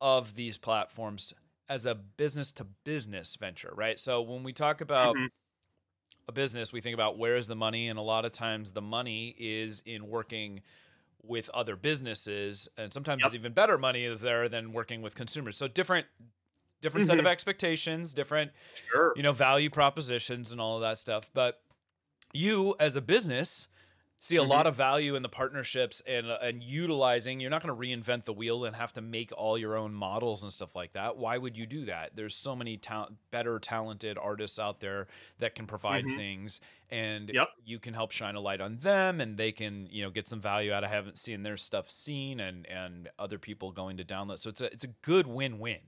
of 0.00 0.34
these 0.34 0.58
platforms 0.58 1.34
as 1.68 1.84
a 1.84 1.94
business 1.94 2.52
to 2.52 2.64
business 2.84 3.36
venture, 3.36 3.72
right? 3.74 3.98
So 3.98 4.22
when 4.22 4.42
we 4.42 4.52
talk 4.52 4.80
about 4.80 5.16
mm-hmm. 5.16 5.26
a 6.28 6.32
business, 6.32 6.72
we 6.72 6.80
think 6.80 6.94
about 6.94 7.18
where 7.18 7.36
is 7.36 7.48
the 7.48 7.56
money, 7.56 7.88
and 7.88 7.98
a 7.98 8.02
lot 8.02 8.24
of 8.24 8.32
times 8.32 8.72
the 8.72 8.82
money 8.82 9.34
is 9.38 9.82
in 9.84 10.08
working 10.08 10.60
with 11.28 11.48
other 11.50 11.76
businesses, 11.76 12.68
and 12.76 12.92
sometimes 12.92 13.22
yep. 13.24 13.34
even 13.34 13.52
better 13.52 13.78
money 13.78 14.04
is 14.04 14.20
there 14.20 14.48
than 14.48 14.72
working 14.72 15.02
with 15.02 15.14
consumers. 15.14 15.56
So 15.56 15.68
different 15.68 16.06
different 16.82 17.04
mm-hmm. 17.04 17.12
set 17.12 17.18
of 17.18 17.24
mm-hmm. 17.24 17.32
expectations, 17.32 18.14
different 18.14 18.52
sure. 18.92 19.12
you 19.16 19.22
know 19.22 19.32
value 19.32 19.70
propositions 19.70 20.52
and 20.52 20.60
all 20.60 20.76
of 20.76 20.82
that 20.82 20.98
stuff. 20.98 21.30
But 21.32 21.60
you 22.32 22.74
as 22.78 22.96
a 22.96 23.00
business 23.00 23.68
see 24.18 24.36
a 24.36 24.40
mm-hmm. 24.40 24.50
lot 24.50 24.66
of 24.66 24.74
value 24.74 25.14
in 25.14 25.22
the 25.22 25.28
partnerships 25.28 26.02
and 26.06 26.30
uh, 26.30 26.38
and 26.40 26.62
utilizing 26.62 27.38
you're 27.38 27.50
not 27.50 27.62
going 27.62 27.74
to 27.74 27.80
reinvent 27.80 28.24
the 28.24 28.32
wheel 28.32 28.64
and 28.64 28.74
have 28.76 28.92
to 28.92 29.00
make 29.00 29.30
all 29.36 29.58
your 29.58 29.76
own 29.76 29.92
models 29.92 30.42
and 30.42 30.52
stuff 30.52 30.74
like 30.74 30.92
that 30.92 31.16
why 31.16 31.36
would 31.36 31.56
you 31.56 31.66
do 31.66 31.84
that 31.84 32.10
there's 32.14 32.34
so 32.34 32.56
many 32.56 32.76
ta- 32.76 33.08
better 33.30 33.58
talented 33.58 34.16
artists 34.18 34.58
out 34.58 34.80
there 34.80 35.06
that 35.38 35.54
can 35.54 35.66
provide 35.66 36.04
mm-hmm. 36.04 36.16
things 36.16 36.60
and 36.90 37.30
yep. 37.32 37.48
you 37.64 37.78
can 37.78 37.92
help 37.94 38.10
shine 38.10 38.34
a 38.34 38.40
light 38.40 38.60
on 38.60 38.78
them 38.78 39.20
and 39.20 39.36
they 39.36 39.52
can 39.52 39.86
you 39.90 40.02
know 40.02 40.10
get 40.10 40.28
some 40.28 40.40
value 40.40 40.72
out 40.72 40.84
of 40.84 40.90
having 40.90 41.14
seen 41.14 41.42
their 41.42 41.56
stuff 41.56 41.90
seen 41.90 42.40
and 42.40 42.66
and 42.66 43.08
other 43.18 43.38
people 43.38 43.70
going 43.70 43.96
to 43.98 44.04
download 44.04 44.38
so 44.38 44.48
it's 44.48 44.60
a 44.60 44.72
it's 44.72 44.84
a 44.84 44.90
good 45.02 45.26
win-win 45.26 45.78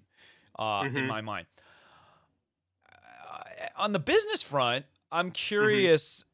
uh, 0.58 0.82
mm-hmm. 0.82 0.96
in 0.98 1.06
my 1.06 1.20
mind 1.20 1.46
uh, 2.92 3.66
on 3.76 3.92
the 3.92 3.98
business 3.98 4.42
front 4.42 4.84
i'm 5.10 5.26
mm-hmm. 5.26 5.32
curious 5.32 6.24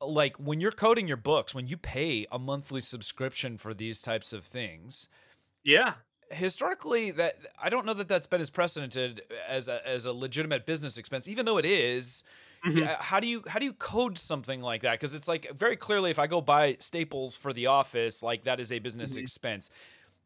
like 0.00 0.36
when 0.36 0.60
you're 0.60 0.72
coding 0.72 1.08
your 1.08 1.16
books, 1.16 1.54
when 1.54 1.66
you 1.66 1.76
pay 1.76 2.26
a 2.30 2.38
monthly 2.38 2.80
subscription 2.80 3.58
for 3.58 3.74
these 3.74 4.00
types 4.00 4.32
of 4.32 4.44
things, 4.44 5.08
yeah, 5.64 5.94
historically 6.30 7.10
that 7.12 7.36
I 7.60 7.68
don't 7.68 7.86
know 7.86 7.94
that 7.94 8.08
that's 8.08 8.26
been 8.26 8.40
as 8.40 8.50
precedented 8.50 9.22
as 9.48 9.68
a, 9.68 9.86
as 9.86 10.06
a 10.06 10.12
legitimate 10.12 10.66
business 10.66 10.98
expense, 10.98 11.28
even 11.28 11.46
though 11.46 11.58
it 11.58 11.66
is. 11.66 12.22
Mm-hmm. 12.66 12.86
How 12.98 13.20
do 13.20 13.28
you 13.28 13.44
how 13.46 13.60
do 13.60 13.64
you 13.64 13.72
code 13.72 14.18
something 14.18 14.60
like 14.60 14.82
that? 14.82 14.92
Because 14.92 15.14
it's 15.14 15.28
like 15.28 15.50
very 15.52 15.76
clearly, 15.76 16.10
if 16.10 16.18
I 16.18 16.26
go 16.26 16.40
buy 16.40 16.76
staples 16.80 17.36
for 17.36 17.52
the 17.52 17.66
office, 17.66 18.20
like 18.22 18.44
that 18.44 18.58
is 18.58 18.72
a 18.72 18.80
business 18.80 19.12
mm-hmm. 19.12 19.22
expense. 19.22 19.70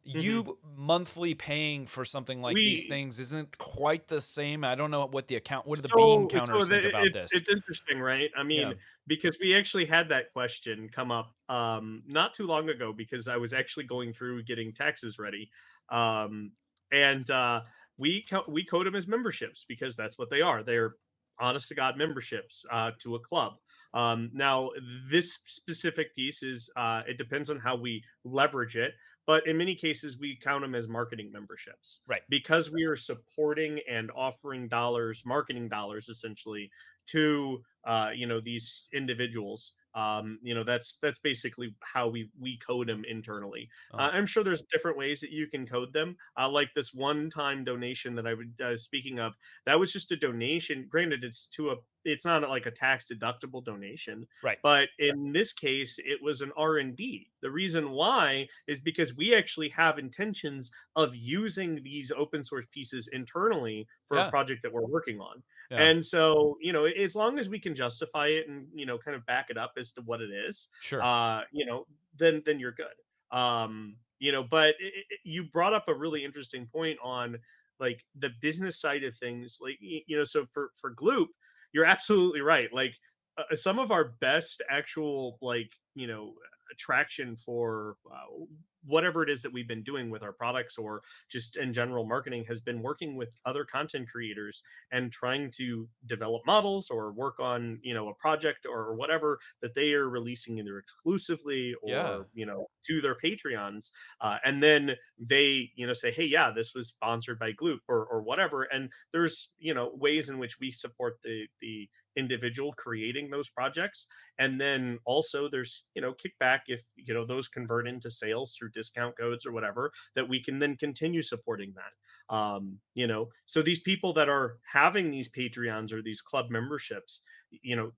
Mm-hmm. 0.08 0.18
You 0.18 0.58
monthly 0.74 1.34
paying 1.34 1.86
for 1.86 2.04
something 2.04 2.40
like 2.40 2.54
we, 2.54 2.64
these 2.64 2.86
things 2.86 3.20
isn't 3.20 3.58
quite 3.58 4.08
the 4.08 4.20
same. 4.20 4.64
I 4.64 4.74
don't 4.74 4.90
know 4.90 5.06
what 5.06 5.28
the 5.28 5.36
account, 5.36 5.66
what 5.66 5.76
do 5.76 5.82
the 5.82 5.90
so, 5.90 6.18
bean 6.18 6.28
counters 6.28 6.62
so 6.62 6.68
think 6.68 6.86
about 6.86 7.06
it, 7.06 7.12
this? 7.12 7.32
It's 7.32 7.48
interesting, 7.48 8.00
right? 8.00 8.30
I 8.36 8.42
mean, 8.42 8.60
yeah 8.60 8.72
because 9.06 9.38
we 9.40 9.54
actually 9.54 9.86
had 9.86 10.08
that 10.08 10.32
question 10.32 10.88
come 10.92 11.10
up 11.10 11.32
um, 11.48 12.02
not 12.06 12.34
too 12.34 12.46
long 12.46 12.68
ago 12.68 12.92
because 12.96 13.28
I 13.28 13.36
was 13.36 13.52
actually 13.52 13.84
going 13.84 14.12
through 14.12 14.44
getting 14.44 14.72
taxes 14.72 15.18
ready, 15.18 15.50
um, 15.90 16.52
and 16.92 17.28
uh, 17.30 17.60
we 17.98 18.24
co- 18.28 18.44
we 18.48 18.64
code 18.64 18.86
them 18.86 18.94
as 18.94 19.08
memberships 19.08 19.64
because 19.68 19.96
that's 19.96 20.18
what 20.18 20.30
they 20.30 20.40
are. 20.40 20.62
They're 20.62 20.94
honest 21.40 21.68
to 21.68 21.74
god 21.74 21.96
memberships 21.96 22.64
uh, 22.70 22.92
to 23.00 23.16
a 23.16 23.20
club. 23.20 23.54
Um, 23.94 24.30
now, 24.32 24.70
this 25.10 25.40
specific 25.46 26.14
piece 26.14 26.42
is 26.42 26.70
uh, 26.76 27.02
it 27.06 27.18
depends 27.18 27.50
on 27.50 27.58
how 27.58 27.76
we 27.76 28.02
leverage 28.24 28.76
it 28.76 28.92
but 29.26 29.46
in 29.46 29.56
many 29.56 29.74
cases 29.74 30.18
we 30.18 30.38
count 30.42 30.62
them 30.62 30.74
as 30.74 30.88
marketing 30.88 31.30
memberships 31.32 32.00
right 32.08 32.22
because 32.28 32.70
we 32.70 32.84
are 32.84 32.96
supporting 32.96 33.80
and 33.90 34.10
offering 34.16 34.68
dollars 34.68 35.22
marketing 35.24 35.68
dollars 35.68 36.08
essentially 36.08 36.70
to 37.08 37.62
uh, 37.86 38.10
you 38.14 38.26
know 38.26 38.40
these 38.40 38.88
individuals 38.92 39.72
um, 39.94 40.38
you 40.42 40.54
know 40.54 40.64
that's 40.64 40.98
that's 41.02 41.18
basically 41.18 41.74
how 41.80 42.08
we 42.08 42.30
we 42.40 42.58
code 42.58 42.88
them 42.88 43.04
internally. 43.08 43.68
Oh. 43.92 43.98
uh, 43.98 44.10
i'm 44.12 44.26
sure 44.26 44.42
there's 44.42 44.64
different 44.72 44.96
ways 44.96 45.20
that 45.20 45.30
you 45.30 45.46
can 45.46 45.66
code 45.66 45.92
them 45.92 46.16
uh, 46.40 46.48
like 46.48 46.68
this 46.74 46.94
one 46.94 47.30
time 47.30 47.64
donation 47.64 48.14
that 48.14 48.26
i 48.26 48.34
was 48.34 48.46
uh, 48.64 48.76
speaking 48.76 49.18
of 49.18 49.34
that 49.66 49.78
was 49.78 49.92
just 49.92 50.12
a 50.12 50.16
donation 50.16 50.86
granted 50.88 51.24
it's 51.24 51.46
to 51.46 51.70
a 51.70 51.76
it's 52.04 52.24
not 52.24 52.48
like 52.48 52.66
a 52.66 52.70
tax 52.70 53.04
deductible 53.12 53.64
donation 53.64 54.26
right. 54.42 54.58
but 54.62 54.88
in 54.98 55.32
this 55.32 55.52
case 55.52 55.98
it 55.98 56.22
was 56.22 56.40
an 56.40 56.50
r&d 56.56 57.28
the 57.42 57.50
reason 57.50 57.90
why 57.90 58.46
is 58.66 58.80
because 58.80 59.14
we 59.14 59.34
actually 59.34 59.68
have 59.68 59.98
intentions 59.98 60.70
of 60.96 61.14
using 61.14 61.80
these 61.82 62.10
open 62.16 62.42
source 62.42 62.66
pieces 62.72 63.08
internally 63.12 63.86
for 64.08 64.16
yeah. 64.16 64.26
a 64.26 64.30
project 64.30 64.62
that 64.62 64.72
we're 64.72 64.86
working 64.86 65.20
on 65.20 65.42
yeah. 65.72 65.82
and 65.82 66.04
so 66.04 66.56
you 66.60 66.72
know 66.72 66.84
as 66.84 67.16
long 67.16 67.38
as 67.38 67.48
we 67.48 67.58
can 67.58 67.74
justify 67.74 68.28
it 68.28 68.48
and 68.48 68.66
you 68.74 68.86
know 68.86 68.98
kind 68.98 69.16
of 69.16 69.24
back 69.26 69.46
it 69.50 69.58
up 69.58 69.72
as 69.78 69.92
to 69.92 70.02
what 70.02 70.20
it 70.20 70.30
is 70.30 70.68
sure 70.80 71.02
uh 71.02 71.40
you 71.50 71.66
know 71.66 71.86
then 72.18 72.42
then 72.46 72.60
you're 72.60 72.72
good 72.72 73.36
um 73.36 73.96
you 74.18 74.30
know 74.30 74.42
but 74.42 74.70
it, 74.78 74.92
it, 75.10 75.20
you 75.24 75.44
brought 75.44 75.72
up 75.72 75.88
a 75.88 75.94
really 75.94 76.24
interesting 76.24 76.66
point 76.66 76.98
on 77.02 77.38
like 77.80 78.04
the 78.18 78.30
business 78.40 78.78
side 78.78 79.02
of 79.02 79.16
things 79.16 79.58
like 79.60 79.76
you 79.80 80.16
know 80.16 80.24
so 80.24 80.46
for 80.46 80.70
for 80.76 80.94
gloop 80.94 81.28
you're 81.72 81.84
absolutely 81.84 82.40
right. 82.40 82.72
Like 82.72 82.94
uh, 83.36 83.54
some 83.54 83.78
of 83.78 83.90
our 83.90 84.12
best 84.20 84.62
actual 84.70 85.38
like 85.40 85.72
you 85.94 86.06
know 86.06 86.34
attraction 86.70 87.36
for 87.36 87.96
uh, 88.10 88.44
whatever 88.86 89.22
it 89.22 89.30
is 89.30 89.42
that 89.42 89.52
we've 89.52 89.68
been 89.68 89.82
doing 89.82 90.10
with 90.10 90.22
our 90.22 90.32
products 90.32 90.78
or 90.78 91.02
just 91.30 91.56
in 91.56 91.72
general 91.72 92.04
marketing 92.04 92.44
has 92.48 92.60
been 92.60 92.82
working 92.82 93.16
with 93.16 93.30
other 93.46 93.64
content 93.64 94.08
creators 94.10 94.62
and 94.90 95.12
trying 95.12 95.50
to 95.50 95.88
develop 96.06 96.42
models 96.46 96.88
or 96.90 97.12
work 97.12 97.38
on 97.40 97.78
you 97.82 97.94
know 97.94 98.08
a 98.08 98.14
project 98.14 98.66
or 98.68 98.94
whatever 98.94 99.38
that 99.60 99.74
they 99.74 99.92
are 99.92 100.08
releasing 100.08 100.58
either 100.58 100.78
exclusively 100.78 101.74
or 101.82 101.90
yeah. 101.90 102.18
you 102.34 102.46
know 102.46 102.66
to 102.84 103.00
their 103.00 103.16
patreons 103.16 103.90
uh, 104.20 104.36
and 104.44 104.62
then 104.62 104.92
they 105.18 105.70
you 105.76 105.86
know 105.86 105.92
say 105.92 106.10
hey 106.10 106.24
yeah 106.24 106.50
this 106.54 106.74
was 106.74 106.88
sponsored 106.88 107.38
by 107.38 107.52
gloop 107.52 107.78
or, 107.88 108.04
or 108.06 108.22
whatever 108.22 108.64
and 108.64 108.90
there's 109.12 109.50
you 109.58 109.74
know 109.74 109.90
ways 109.94 110.28
in 110.28 110.38
which 110.38 110.58
we 110.60 110.70
support 110.70 111.18
the 111.22 111.46
the 111.60 111.88
individual 112.16 112.72
creating 112.74 113.30
those 113.30 113.48
projects. 113.48 114.06
And 114.38 114.60
then 114.60 114.98
also 115.04 115.48
there's 115.48 115.84
you 115.94 116.02
know 116.02 116.14
kickback 116.14 116.60
if 116.68 116.82
you 116.96 117.14
know 117.14 117.24
those 117.26 117.48
convert 117.48 117.86
into 117.88 118.10
sales 118.10 118.54
through 118.56 118.70
discount 118.70 119.16
codes 119.16 119.46
or 119.46 119.52
whatever 119.52 119.92
that 120.14 120.28
we 120.28 120.42
can 120.42 120.58
then 120.58 120.76
continue 120.76 121.22
supporting 121.22 121.74
that. 121.74 122.34
Um 122.34 122.78
you 122.94 123.06
know 123.06 123.28
so 123.46 123.62
these 123.62 123.80
people 123.80 124.12
that 124.14 124.28
are 124.28 124.58
having 124.72 125.10
these 125.10 125.28
patreons 125.28 125.92
or 125.92 126.02
these 126.02 126.20
club 126.22 126.46
memberships 126.50 127.22
you 127.50 127.76
know 127.76 127.92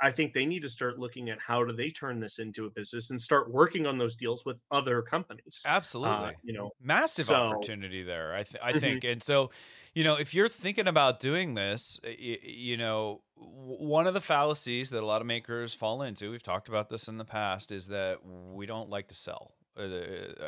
I 0.00 0.10
think 0.10 0.32
they 0.32 0.46
need 0.46 0.62
to 0.62 0.68
start 0.68 0.98
looking 0.98 1.30
at 1.30 1.38
how 1.40 1.64
do 1.64 1.72
they 1.72 1.90
turn 1.90 2.20
this 2.20 2.38
into 2.38 2.66
a 2.66 2.70
business 2.70 3.10
and 3.10 3.20
start 3.20 3.50
working 3.50 3.86
on 3.86 3.98
those 3.98 4.16
deals 4.16 4.44
with 4.44 4.60
other 4.70 5.02
companies. 5.02 5.62
Absolutely, 5.66 6.28
uh, 6.28 6.32
you 6.42 6.52
know, 6.52 6.70
massive 6.80 7.26
so, 7.26 7.34
opportunity 7.34 8.02
there. 8.02 8.34
I 8.34 8.42
th- 8.44 8.62
I 8.62 8.70
mm-hmm. 8.70 8.78
think, 8.78 9.04
and 9.04 9.22
so 9.22 9.50
you 9.94 10.04
know, 10.04 10.14
if 10.14 10.34
you're 10.34 10.48
thinking 10.48 10.88
about 10.88 11.20
doing 11.20 11.54
this, 11.54 12.00
you, 12.04 12.38
you 12.42 12.76
know, 12.76 13.20
one 13.36 14.06
of 14.06 14.14
the 14.14 14.20
fallacies 14.20 14.90
that 14.90 15.02
a 15.02 15.06
lot 15.06 15.20
of 15.20 15.26
makers 15.26 15.74
fall 15.74 16.02
into, 16.02 16.30
we've 16.30 16.42
talked 16.42 16.68
about 16.68 16.88
this 16.88 17.08
in 17.08 17.18
the 17.18 17.24
past, 17.24 17.72
is 17.72 17.88
that 17.88 18.18
we 18.24 18.66
don't 18.66 18.88
like 18.88 19.08
to 19.08 19.14
sell. 19.14 19.52
Uh, 19.76 19.82
uh, 19.82 19.86
uh, 19.86 19.88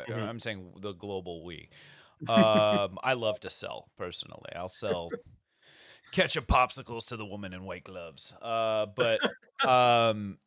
mm-hmm. 0.05 0.19
I'm 0.19 0.39
saying 0.39 0.73
the 0.79 0.93
global 0.93 1.43
we. 1.43 1.69
Um, 2.29 2.97
I 3.03 3.13
love 3.13 3.39
to 3.41 3.49
sell 3.49 3.89
personally. 3.97 4.51
I'll 4.55 4.69
sell 4.69 5.09
ketchup 6.15 6.47
popsicles 6.47 7.07
to 7.07 7.17
the 7.17 7.25
woman 7.25 7.53
in 7.53 7.63
white 7.65 7.83
gloves. 7.83 8.33
Uh, 8.41 8.85
but 8.95 9.19
um, 9.67 10.37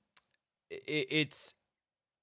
it, 0.70 1.06
it's 1.10 1.54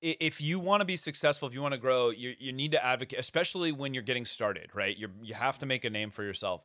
if 0.02 0.41
you 0.41 0.60
want 0.60 0.82
to 0.82 0.86
be 0.86 0.98
successful, 0.98 1.48
if 1.48 1.54
you 1.54 1.62
want 1.62 1.74
to 1.74 1.80
grow, 1.80 2.10
you, 2.10 2.34
you 2.38 2.52
need 2.52 2.72
to 2.72 2.84
advocate, 2.84 3.20
especially 3.20 3.72
when 3.72 3.93
you're 3.93 4.04
getting 4.04 4.26
started, 4.26 4.70
right? 4.74 4.96
You 4.98 5.10
you 5.22 5.34
have 5.34 5.60
to 5.60 5.66
make 5.66 5.86
a 5.86 5.89
name 5.89 6.12
for 6.12 6.24
yourself. 6.24 6.64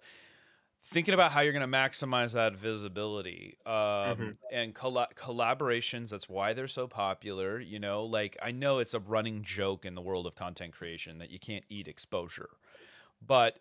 thinking 0.83 1.13
about 1.13 1.31
how 1.31 1.41
you're 1.41 1.53
going 1.53 1.71
to 1.71 1.77
maximize 1.77 2.33
that 2.33 2.57
visibility 2.57 3.59
um, 3.67 3.75
mm-hmm. 3.75 4.31
and 4.51 4.75
coll- 4.75 5.07
collaborations 5.15 6.09
that's 6.09 6.27
why 6.27 6.55
they're 6.55 6.67
so 6.67 6.89
popular 6.89 7.61
you 7.61 7.79
know 7.79 8.03
like 8.05 8.35
i 8.43 8.51
know 8.51 8.79
it's 8.79 8.95
a 8.95 8.99
running 8.99 9.43
joke 9.43 9.85
in 9.85 9.95
the 9.95 10.01
world 10.01 10.27
of 10.27 10.35
content 10.35 10.73
creation 10.73 11.19
that 11.19 11.31
you 11.31 11.39
can't 11.39 11.65
eat 11.69 11.87
exposure 11.87 12.49
but 13.21 13.59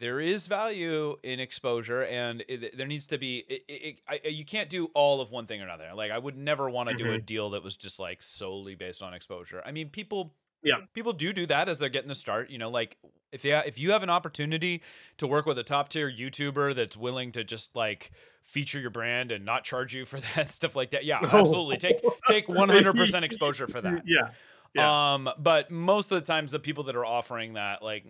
there 0.00 0.18
is 0.18 0.46
value 0.46 1.16
in 1.22 1.38
exposure 1.38 2.02
and 2.04 2.42
it, 2.48 2.76
there 2.76 2.86
needs 2.86 3.06
to 3.08 3.18
be 3.18 3.44
it, 3.48 3.64
it, 3.68 4.00
I, 4.08 4.28
you 4.28 4.44
can't 4.44 4.68
do 4.68 4.90
all 4.94 5.20
of 5.20 5.30
one 5.30 5.46
thing 5.46 5.60
or 5.60 5.64
another. 5.64 5.90
Like 5.94 6.10
i 6.10 6.18
would 6.18 6.36
never 6.36 6.68
want 6.68 6.88
to 6.88 6.94
mm-hmm. 6.96 7.04
do 7.04 7.12
a 7.12 7.16
mm-hmm. 7.16 7.24
deal 7.24 7.50
that 7.50 7.62
was 7.62 7.76
just 7.76 8.00
like 8.00 8.22
solely 8.22 8.74
based 8.74 9.02
on 9.02 9.14
exposure. 9.14 9.62
I 9.64 9.72
mean 9.72 9.90
people 9.90 10.34
yeah. 10.62 10.76
people 10.94 11.12
do 11.12 11.32
do 11.32 11.46
that 11.46 11.68
as 11.68 11.78
they're 11.78 11.88
getting 11.88 12.08
the 12.08 12.14
start 12.14 12.50
you 12.50 12.58
know 12.58 12.68
like 12.68 12.98
if 13.32 13.44
you 13.44 13.54
if 13.54 13.78
you 13.78 13.92
have 13.92 14.02
an 14.02 14.10
opportunity 14.10 14.82
to 15.16 15.26
work 15.26 15.46
with 15.46 15.58
a 15.58 15.62
top 15.62 15.88
tier 15.88 16.10
youtuber 16.10 16.74
that's 16.74 16.96
willing 16.96 17.32
to 17.32 17.44
just 17.44 17.76
like 17.76 18.10
feature 18.42 18.78
your 18.78 18.90
brand 18.90 19.32
and 19.32 19.44
not 19.44 19.64
charge 19.64 19.94
you 19.94 20.04
for 20.04 20.20
that 20.34 20.50
stuff 20.50 20.74
like 20.74 20.90
that 20.90 21.04
yeah 21.04 21.18
absolutely. 21.22 21.76
Take 21.76 22.02
take 22.26 22.46
100% 22.48 23.22
exposure 23.22 23.66
for 23.66 23.80
that. 23.80 24.02
Yeah. 24.06 24.30
Yeah. 24.74 25.14
Um, 25.14 25.28
but 25.36 25.70
most 25.70 26.12
of 26.12 26.20
the 26.20 26.24
times, 26.24 26.52
the 26.52 26.60
people 26.60 26.84
that 26.84 26.94
are 26.94 27.04
offering 27.04 27.54
that 27.54 27.82
like 27.82 28.04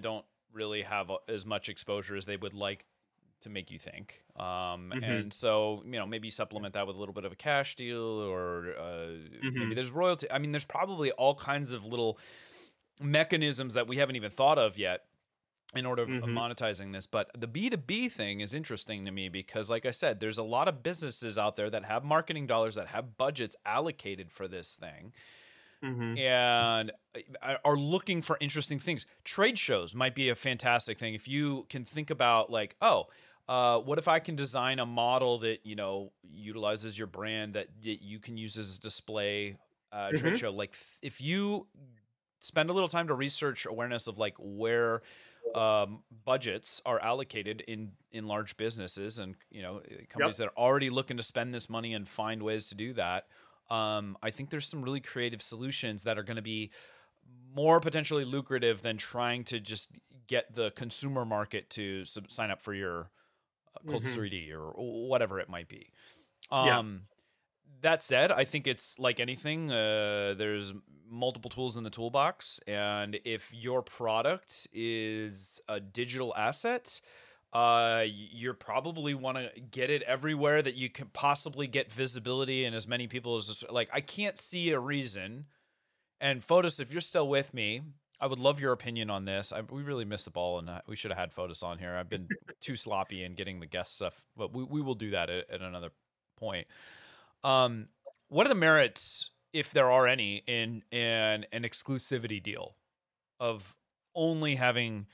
don't 0.00 0.24
really 0.52 0.82
have 0.82 1.10
as 1.28 1.44
much 1.44 1.68
exposure 1.68 2.16
as 2.16 2.26
they 2.26 2.36
would 2.36 2.54
like 2.54 2.86
to 3.42 3.50
make 3.50 3.70
you 3.70 3.78
think. 3.78 4.24
Um, 4.36 4.44
mm-hmm. 4.92 5.04
And 5.04 5.32
so, 5.32 5.82
you 5.84 5.92
know, 5.92 6.06
maybe 6.06 6.30
supplement 6.30 6.74
that 6.74 6.86
with 6.86 6.96
a 6.96 6.98
little 6.98 7.14
bit 7.14 7.24
of 7.24 7.32
a 7.32 7.36
cash 7.36 7.76
deal 7.76 8.02
or 8.02 8.74
uh, 8.78 8.82
mm-hmm. 8.82 9.58
maybe 9.58 9.74
there's 9.74 9.90
royalty. 9.90 10.30
I 10.30 10.38
mean, 10.38 10.52
there's 10.52 10.64
probably 10.64 11.12
all 11.12 11.34
kinds 11.34 11.70
of 11.70 11.84
little 11.84 12.18
mechanisms 13.00 13.74
that 13.74 13.86
we 13.86 13.98
haven't 13.98 14.16
even 14.16 14.30
thought 14.30 14.58
of 14.58 14.76
yet 14.76 15.04
in 15.74 15.84
order 15.84 16.02
of 16.02 16.08
mm-hmm. 16.08 16.36
monetizing 16.36 16.92
this. 16.92 17.06
But 17.06 17.30
the 17.38 17.46
B2B 17.46 18.10
thing 18.10 18.40
is 18.40 18.54
interesting 18.54 19.04
to 19.04 19.10
me 19.10 19.28
because, 19.28 19.68
like 19.68 19.86
I 19.86 19.90
said, 19.90 20.18
there's 20.18 20.38
a 20.38 20.42
lot 20.42 20.66
of 20.66 20.82
businesses 20.82 21.36
out 21.38 21.56
there 21.56 21.70
that 21.70 21.84
have 21.84 22.04
marketing 22.04 22.46
dollars, 22.46 22.74
that 22.76 22.88
have 22.88 23.18
budgets 23.18 23.54
allocated 23.66 24.32
for 24.32 24.48
this 24.48 24.76
thing. 24.76 25.12
Mm-hmm. 25.84 26.18
and 26.18 26.92
uh, 27.40 27.54
are 27.64 27.76
looking 27.76 28.20
for 28.20 28.36
interesting 28.40 28.80
things. 28.80 29.06
Trade 29.22 29.56
shows 29.58 29.94
might 29.94 30.14
be 30.14 30.28
a 30.28 30.34
fantastic 30.34 30.98
thing 30.98 31.14
if 31.14 31.28
you 31.28 31.66
can 31.68 31.84
think 31.84 32.10
about 32.10 32.50
like, 32.50 32.74
oh, 32.82 33.06
uh, 33.48 33.78
what 33.78 33.98
if 33.98 34.08
I 34.08 34.18
can 34.18 34.36
design 34.36 34.78
a 34.78 34.86
model 34.86 35.38
that 35.38 35.64
you 35.64 35.76
know 35.76 36.12
utilizes 36.22 36.98
your 36.98 37.06
brand 37.06 37.54
that, 37.54 37.68
that 37.82 38.02
you 38.02 38.18
can 38.18 38.36
use 38.36 38.58
as 38.58 38.76
a 38.76 38.80
display 38.80 39.56
uh, 39.92 40.10
trade 40.10 40.22
mm-hmm. 40.22 40.34
show? 40.34 40.50
Like, 40.50 40.72
th- 40.72 40.98
if 41.00 41.20
you 41.20 41.66
spend 42.40 42.70
a 42.70 42.72
little 42.72 42.88
time 42.88 43.08
to 43.08 43.14
research 43.14 43.66
awareness 43.66 44.06
of 44.06 44.18
like 44.18 44.34
where 44.38 45.02
um, 45.54 46.02
budgets 46.24 46.82
are 46.84 47.00
allocated 47.00 47.62
in 47.62 47.92
in 48.12 48.26
large 48.26 48.56
businesses 48.56 49.18
and 49.18 49.34
you 49.50 49.62
know 49.62 49.80
eh, 49.90 50.04
companies 50.08 50.38
yep. 50.38 50.48
that 50.54 50.60
are 50.60 50.62
already 50.62 50.90
looking 50.90 51.16
to 51.16 51.22
spend 51.22 51.54
this 51.54 51.70
money 51.70 51.94
and 51.94 52.08
find 52.08 52.42
ways 52.42 52.68
to 52.68 52.74
do 52.74 52.92
that. 52.94 53.26
Um, 53.70 54.16
I 54.22 54.30
think 54.30 54.50
there's 54.50 54.66
some 54.66 54.82
really 54.82 55.00
creative 55.00 55.42
solutions 55.42 56.04
that 56.04 56.18
are 56.18 56.22
going 56.22 56.36
to 56.36 56.42
be 56.42 56.70
more 57.54 57.80
potentially 57.80 58.24
lucrative 58.24 58.82
than 58.82 58.96
trying 58.96 59.44
to 59.44 59.60
just 59.60 59.90
get 60.26 60.54
the 60.54 60.70
consumer 60.72 61.24
market 61.24 61.68
to 61.70 62.04
sub- 62.04 62.30
sign 62.30 62.50
up 62.50 62.60
for 62.60 62.74
your 62.74 63.10
Cults 63.88 64.10
mm-hmm. 64.10 64.20
3D 64.20 64.52
or 64.52 64.72
whatever 65.08 65.38
it 65.38 65.48
might 65.48 65.68
be. 65.68 65.92
Um, 66.50 66.66
yeah. 66.66 66.82
That 67.82 68.02
said, 68.02 68.32
I 68.32 68.44
think 68.44 68.66
it's 68.66 68.98
like 68.98 69.20
anything. 69.20 69.70
Uh, 69.70 70.34
there's 70.36 70.74
multiple 71.08 71.48
tools 71.48 71.76
in 71.76 71.84
the 71.84 71.90
toolbox, 71.90 72.60
and 72.66 73.20
if 73.24 73.54
your 73.54 73.82
product 73.82 74.66
is 74.72 75.60
a 75.68 75.78
digital 75.78 76.34
asset, 76.36 77.00
uh, 77.52 78.04
you're 78.06 78.54
probably 78.54 79.14
want 79.14 79.38
to 79.38 79.60
get 79.70 79.90
it 79.90 80.02
everywhere 80.02 80.60
that 80.60 80.74
you 80.74 80.90
can 80.90 81.06
possibly 81.12 81.66
get 81.66 81.92
visibility 81.92 82.64
and 82.64 82.76
as 82.76 82.86
many 82.86 83.06
people 83.06 83.36
as 83.36 83.64
like. 83.70 83.88
I 83.92 84.00
can't 84.00 84.38
see 84.38 84.70
a 84.70 84.80
reason. 84.80 85.46
And 86.20 86.42
Fotis, 86.42 86.80
if 86.80 86.92
you're 86.92 87.00
still 87.00 87.28
with 87.28 87.54
me, 87.54 87.82
I 88.20 88.26
would 88.26 88.38
love 88.38 88.60
your 88.60 88.72
opinion 88.72 89.10
on 89.10 89.24
this. 89.24 89.52
I, 89.52 89.60
we 89.60 89.82
really 89.82 90.04
missed 90.04 90.24
the 90.24 90.30
ball, 90.30 90.58
and 90.58 90.68
uh, 90.68 90.80
we 90.86 90.96
should 90.96 91.10
have 91.10 91.18
had 91.18 91.32
Fotis 91.32 91.62
on 91.62 91.78
here. 91.78 91.94
I've 91.94 92.08
been 92.08 92.28
too 92.60 92.76
sloppy 92.76 93.22
in 93.22 93.34
getting 93.34 93.60
the 93.60 93.66
guest 93.66 93.94
stuff, 93.94 94.24
but 94.36 94.52
we, 94.52 94.64
we 94.64 94.80
will 94.80 94.96
do 94.96 95.10
that 95.10 95.30
at, 95.30 95.48
at 95.48 95.60
another 95.60 95.90
point. 96.36 96.66
Um, 97.44 97.88
what 98.28 98.46
are 98.46 98.48
the 98.48 98.56
merits, 98.56 99.30
if 99.52 99.70
there 99.70 99.90
are 99.90 100.06
any, 100.06 100.42
in, 100.46 100.82
in 100.90 101.46
an 101.52 101.62
exclusivity 101.62 102.42
deal 102.42 102.74
of 103.38 103.76
only 104.14 104.56
having 104.56 105.06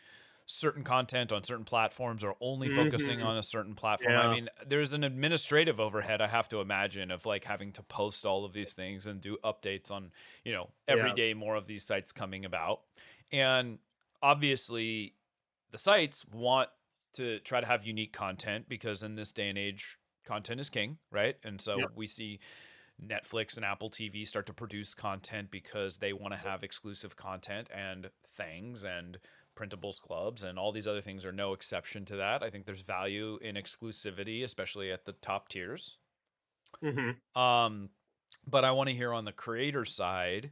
certain 0.46 0.84
content 0.84 1.32
on 1.32 1.42
certain 1.42 1.64
platforms 1.64 2.22
or 2.22 2.36
only 2.40 2.68
mm-hmm. 2.68 2.84
focusing 2.84 3.22
on 3.22 3.36
a 3.38 3.42
certain 3.42 3.74
platform. 3.74 4.12
Yeah. 4.12 4.28
I 4.28 4.34
mean, 4.34 4.48
there's 4.66 4.92
an 4.92 5.02
administrative 5.02 5.80
overhead 5.80 6.20
I 6.20 6.26
have 6.26 6.48
to 6.50 6.60
imagine 6.60 7.10
of 7.10 7.24
like 7.24 7.44
having 7.44 7.72
to 7.72 7.82
post 7.82 8.26
all 8.26 8.44
of 8.44 8.52
these 8.52 8.74
things 8.74 9.06
and 9.06 9.20
do 9.20 9.38
updates 9.42 9.90
on, 9.90 10.12
you 10.44 10.52
know, 10.52 10.68
every 10.86 11.10
yeah. 11.10 11.14
day 11.14 11.34
more 11.34 11.56
of 11.56 11.66
these 11.66 11.84
sites 11.84 12.12
coming 12.12 12.44
about. 12.44 12.80
And 13.32 13.78
obviously 14.22 15.14
the 15.70 15.78
sites 15.78 16.26
want 16.32 16.68
to 17.14 17.38
try 17.40 17.60
to 17.60 17.66
have 17.66 17.84
unique 17.84 18.12
content 18.12 18.66
because 18.68 19.02
in 19.02 19.14
this 19.14 19.32
day 19.32 19.48
and 19.48 19.56
age 19.56 19.98
content 20.26 20.60
is 20.60 20.68
king, 20.68 20.98
right? 21.10 21.36
And 21.42 21.60
so 21.60 21.78
yeah. 21.78 21.84
we 21.94 22.06
see 22.06 22.40
Netflix 23.02 23.56
and 23.56 23.64
Apple 23.64 23.90
TV 23.90 24.26
start 24.26 24.46
to 24.46 24.52
produce 24.52 24.94
content 24.94 25.50
because 25.50 25.98
they 25.98 26.12
want 26.12 26.32
to 26.32 26.38
have 26.38 26.62
exclusive 26.62 27.16
content 27.16 27.68
and 27.74 28.10
things 28.32 28.84
and 28.84 29.18
printables 29.54 30.00
clubs 30.00 30.44
and 30.44 30.58
all 30.58 30.72
these 30.72 30.86
other 30.86 31.00
things 31.00 31.24
are 31.24 31.32
no 31.32 31.52
exception 31.52 32.04
to 32.06 32.16
that. 32.16 32.42
I 32.42 32.50
think 32.50 32.66
there's 32.66 32.82
value 32.82 33.38
in 33.40 33.56
exclusivity, 33.56 34.42
especially 34.44 34.92
at 34.92 35.04
the 35.04 35.12
top 35.12 35.48
tiers. 35.48 35.98
Mm-hmm. 36.82 37.40
Um, 37.40 37.90
but 38.46 38.64
I 38.64 38.72
want 38.72 38.88
to 38.88 38.94
hear 38.94 39.12
on 39.12 39.24
the 39.24 39.32
creator 39.32 39.84
side. 39.84 40.50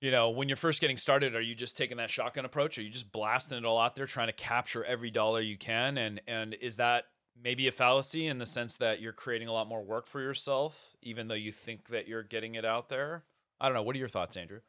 You 0.00 0.10
know, 0.10 0.30
when 0.30 0.48
you're 0.48 0.56
first 0.56 0.80
getting 0.80 0.96
started, 0.96 1.36
are 1.36 1.40
you 1.40 1.54
just 1.54 1.76
taking 1.76 1.98
that 1.98 2.10
shotgun 2.10 2.44
approach? 2.44 2.76
Are 2.76 2.82
you 2.82 2.90
just 2.90 3.12
blasting 3.12 3.58
it 3.58 3.64
all 3.64 3.78
out 3.78 3.94
there, 3.94 4.06
trying 4.06 4.26
to 4.26 4.32
capture 4.32 4.84
every 4.84 5.10
dollar 5.10 5.40
you 5.40 5.56
can? 5.56 5.96
And 5.96 6.20
and 6.26 6.54
is 6.60 6.76
that 6.76 7.04
maybe 7.40 7.68
a 7.68 7.72
fallacy 7.72 8.26
in 8.26 8.38
the 8.38 8.46
sense 8.46 8.76
that 8.78 9.00
you're 9.00 9.12
creating 9.12 9.48
a 9.48 9.52
lot 9.52 9.68
more 9.68 9.82
work 9.82 10.06
for 10.06 10.20
yourself, 10.20 10.96
even 11.02 11.28
though 11.28 11.34
you 11.34 11.52
think 11.52 11.88
that 11.88 12.08
you're 12.08 12.24
getting 12.24 12.56
it 12.56 12.64
out 12.64 12.88
there? 12.88 13.24
I 13.60 13.68
don't 13.68 13.76
know. 13.76 13.82
What 13.82 13.94
are 13.94 14.00
your 14.00 14.08
thoughts, 14.08 14.36
Andrew? 14.36 14.60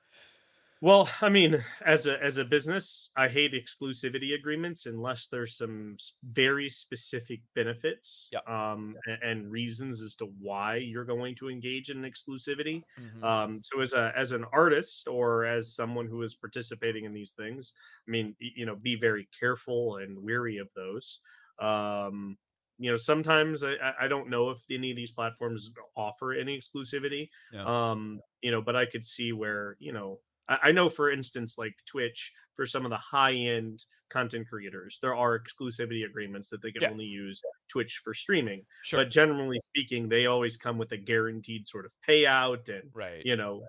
Well, 0.84 1.08
I 1.22 1.30
mean, 1.30 1.64
as 1.86 2.08
a 2.08 2.22
as 2.22 2.38
a 2.38 2.44
business, 2.44 3.10
I 3.16 3.30
hate 3.30 3.54
exclusivity 3.54 4.36
agreements 4.38 4.86
unless 4.86 5.28
there's 5.28 5.56
some 5.56 5.96
very 6.30 6.68
specific 6.68 7.40
benefits 7.56 8.28
yep. 8.34 8.46
um, 8.50 8.98
and, 9.06 9.24
and, 9.24 9.50
reasons 9.50 10.02
as 10.02 10.16
to 10.16 10.26
why 10.42 10.76
you're 10.76 11.06
going 11.06 11.36
to 11.38 11.50
engage 11.50 11.90
in 11.90 12.02
exclusivity. 12.02 12.84
Mm-hmm. 13.00 13.24
Um, 13.24 13.62
so, 13.64 13.80
as 13.80 13.94
a 13.94 14.12
as 14.18 14.34
an 14.34 14.44
artist 14.52 15.08
or 15.08 15.46
as 15.46 15.74
someone 15.74 16.08
who 16.08 16.22
is 16.22 16.36
participating 16.36 17.06
in 17.06 17.14
these 17.14 17.32
things, 17.32 17.72
I 18.06 18.12
mean, 18.12 18.36
you 18.40 18.66
know, 18.66 18.76
be 18.76 18.98
very 18.98 19.30
careful 19.40 19.96
and 20.04 20.22
weary 20.22 20.58
of 20.58 20.68
those. 20.76 21.22
Um, 21.62 22.36
you 22.78 22.92
know, 22.92 22.98
sometimes 22.98 23.64
I, 23.64 23.76
I 24.02 24.10
don't 24.10 24.30
know 24.30 24.50
if 24.50 24.60
any 24.70 24.92
of 24.92 24.98
these 24.98 25.12
platforms 25.12 25.72
offer 25.96 26.34
any 26.34 26.60
exclusivity. 26.60 27.30
Yeah. 27.54 27.92
Um, 27.92 28.20
you 28.42 28.52
know, 28.52 28.62
but 28.62 28.76
I 28.76 28.86
could 28.86 29.06
see 29.06 29.32
where 29.32 29.78
you 29.80 29.94
know 29.94 30.20
I 30.50 30.72
know, 30.72 30.90
for 30.90 31.12
instance, 31.12 31.58
like 31.58 31.76
Twitch, 31.86 32.34
for 32.54 32.68
some 32.68 32.86
of 32.86 32.92
the 32.92 32.98
high 32.98 33.34
end 33.34 33.86
content 34.10 34.48
creators, 34.48 35.00
there 35.02 35.16
are 35.16 35.40
exclusivity 35.40 36.06
agreements 36.06 36.50
that 36.50 36.62
they 36.62 36.72
can 36.72 36.84
yeah. 36.84 36.90
only 36.90 37.06
use 37.06 37.42
Twitch 37.68 38.02
for 38.04 38.14
streaming. 38.14 38.64
Sure. 38.84 39.00
But 39.00 39.10
generally 39.10 39.60
speaking, 39.70 40.08
they 40.08 40.28
always 40.28 40.58
come 40.58 40.78
with 40.78 40.92
a 40.92 40.98
guaranteed 40.98 41.68
sort 41.68 41.86
of 41.86 41.92
payout 42.08 42.70
and, 42.70 42.90
right. 42.94 43.22
you 43.26 43.36
know, 43.36 43.64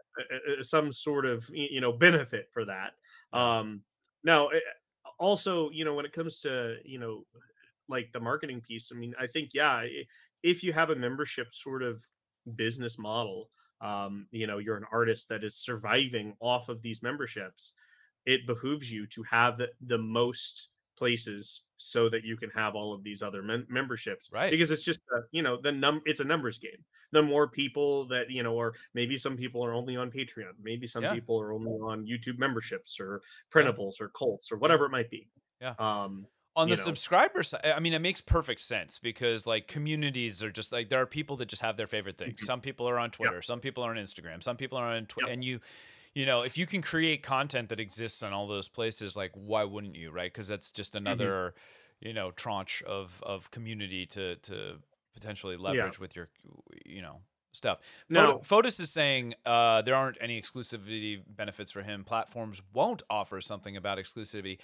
some 0.62 0.92
sort 0.92 1.24
of, 1.24 1.48
you 1.52 1.80
know, 1.80 1.92
benefit 1.92 2.48
for 2.52 2.64
that. 2.66 2.92
Um, 3.32 3.80
now, 4.22 4.48
eh, 4.48 4.58
also, 5.18 5.70
you 5.70 5.84
know, 5.84 5.94
when 5.94 6.04
it 6.04 6.12
comes 6.12 6.40
to, 6.40 6.76
you 6.84 6.98
know, 6.98 7.24
like 7.88 8.10
the 8.12 8.20
marketing 8.20 8.60
piece, 8.60 8.90
I 8.94 8.98
mean, 8.98 9.14
I 9.18 9.26
think, 9.26 9.50
yeah, 9.54 9.84
if 10.42 10.62
you 10.62 10.72
have 10.72 10.90
a 10.90 10.96
membership 10.96 11.54
sort 11.54 11.82
of 11.82 12.04
business 12.56 12.98
model, 12.98 13.48
um, 13.80 14.26
you 14.30 14.46
know 14.46 14.58
you're 14.58 14.76
an 14.76 14.86
artist 14.92 15.28
that 15.28 15.44
is 15.44 15.56
surviving 15.56 16.34
off 16.40 16.68
of 16.68 16.82
these 16.82 17.02
memberships 17.02 17.72
it 18.26 18.46
behooves 18.46 18.90
you 18.90 19.06
to 19.06 19.22
have 19.30 19.60
the 19.86 19.98
most 19.98 20.70
places 20.96 21.62
so 21.76 22.08
that 22.08 22.24
you 22.24 22.36
can 22.36 22.50
have 22.50 22.74
all 22.74 22.94
of 22.94 23.02
these 23.02 23.22
other 23.22 23.42
mem- 23.42 23.66
memberships 23.68 24.30
right 24.32 24.50
because 24.50 24.70
it's 24.70 24.84
just 24.84 25.00
a, 25.16 25.20
you 25.32 25.42
know 25.42 25.58
the 25.60 25.72
num 25.72 26.00
it's 26.04 26.20
a 26.20 26.24
numbers 26.24 26.58
game 26.58 26.84
the 27.12 27.22
more 27.22 27.48
people 27.48 28.06
that 28.08 28.30
you 28.30 28.42
know 28.42 28.54
or 28.54 28.74
maybe 28.94 29.18
some 29.18 29.36
people 29.36 29.64
are 29.64 29.74
only 29.74 29.96
on 29.96 30.10
patreon 30.10 30.52
maybe 30.62 30.86
some 30.86 31.02
yeah. 31.02 31.12
people 31.12 31.40
are 31.40 31.52
only 31.52 31.72
on 31.72 32.06
youtube 32.06 32.38
memberships 32.38 32.98
or 33.00 33.20
printables 33.52 33.94
yeah. 33.98 34.06
or 34.06 34.08
cults 34.16 34.52
or 34.52 34.56
whatever 34.56 34.86
it 34.86 34.90
might 34.90 35.10
be 35.10 35.28
yeah 35.60 35.74
um 35.78 36.26
on 36.57 36.68
the 36.68 36.76
know. 36.76 36.82
subscriber 36.82 37.42
side 37.42 37.61
i 37.76 37.80
mean 37.80 37.92
it 37.92 38.00
makes 38.00 38.20
perfect 38.20 38.61
sense 38.61 38.98
because 38.98 39.46
like 39.46 39.66
communities 39.66 40.42
are 40.42 40.50
just 40.50 40.72
like 40.72 40.88
there 40.88 41.00
are 41.00 41.07
people 41.07 41.36
that 41.36 41.46
just 41.46 41.62
have 41.62 41.76
their 41.76 41.86
favorite 41.86 42.16
things 42.16 42.34
mm-hmm. 42.34 42.46
some 42.46 42.61
people 42.61 42.88
are 42.88 42.98
on 42.98 43.11
twitter 43.11 43.36
yep. 43.36 43.44
some 43.44 43.61
people 43.61 43.84
are 43.84 43.90
on 43.90 43.96
instagram 43.96 44.42
some 44.42 44.57
people 44.57 44.78
are 44.78 44.86
on 44.86 45.07
twitter 45.07 45.28
yep. 45.28 45.34
and 45.34 45.44
you 45.44 45.61
you 46.14 46.26
know 46.26 46.42
if 46.42 46.57
you 46.57 46.66
can 46.66 46.82
create 46.82 47.22
content 47.22 47.68
that 47.68 47.80
exists 47.80 48.22
on 48.22 48.32
all 48.32 48.46
those 48.46 48.68
places 48.68 49.16
like 49.16 49.32
why 49.34 49.64
wouldn't 49.64 49.96
you 49.96 50.11
right 50.11 50.32
because 50.32 50.48
that's 50.48 50.72
just 50.72 50.94
mm-hmm. 50.94 51.07
another 51.07 51.55
mm-hmm. 51.57 52.09
you 52.09 52.14
know 52.14 52.30
tranche 52.30 52.82
of 52.84 53.22
of 53.24 53.50
community 53.50 54.07
to 54.07 54.36
to 54.36 54.76
potentially 55.12 55.57
leverage 55.57 55.94
yeah. 55.94 56.00
with 56.00 56.16
your 56.16 56.28
you 56.84 57.02
know 57.02 57.20
stuff. 57.55 57.78
No. 58.09 58.38
Fotis 58.38 58.80
is 58.80 58.90
saying 58.90 59.34
uh, 59.46 59.82
there 59.82 59.94
aren't 59.94 60.18
any 60.20 60.40
exclusivity 60.40 61.22
benefits 61.26 61.70
for 61.70 61.82
him. 61.82 62.05
Platforms 62.05 62.61
won't 62.72 63.02
offer 63.09 63.40
something 63.40 63.76
about 63.76 63.98
exclusivity. 63.98 64.59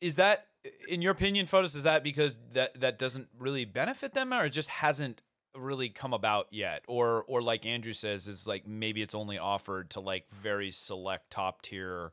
Is 0.00 0.16
that, 0.16 0.46
in 0.88 1.02
your 1.02 1.12
opinion, 1.12 1.46
Fotis? 1.46 1.76
Is 1.76 1.84
that 1.84 2.02
because 2.02 2.38
that 2.52 2.78
that 2.80 2.98
doesn't 2.98 3.28
really 3.38 3.64
benefit 3.64 4.14
them, 4.14 4.32
or 4.32 4.44
it 4.44 4.50
just 4.50 4.68
hasn't 4.68 5.22
really 5.56 5.88
come 5.88 6.12
about 6.12 6.48
yet? 6.50 6.82
Or 6.88 7.24
or 7.26 7.42
like 7.42 7.66
Andrew 7.66 7.92
says, 7.92 8.26
is 8.26 8.46
like 8.46 8.66
maybe 8.66 9.02
it's 9.02 9.14
only 9.14 9.38
offered 9.38 9.90
to 9.90 10.00
like 10.00 10.26
very 10.32 10.70
select 10.70 11.30
top 11.30 11.62
tier, 11.62 12.12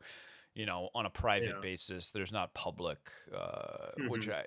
you 0.53 0.65
know, 0.65 0.89
on 0.93 1.05
a 1.05 1.09
private 1.09 1.55
yeah. 1.55 1.61
basis. 1.61 2.11
There's 2.11 2.31
not 2.31 2.53
public, 2.53 3.09
uh, 3.35 3.37
mm-hmm. 3.97 4.09
which 4.09 4.29
I 4.29 4.45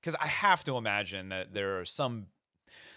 because 0.00 0.18
I 0.20 0.28
have 0.28 0.62
to 0.64 0.76
imagine 0.76 1.30
that 1.30 1.52
there 1.52 1.80
are 1.80 1.84
some 1.84 2.26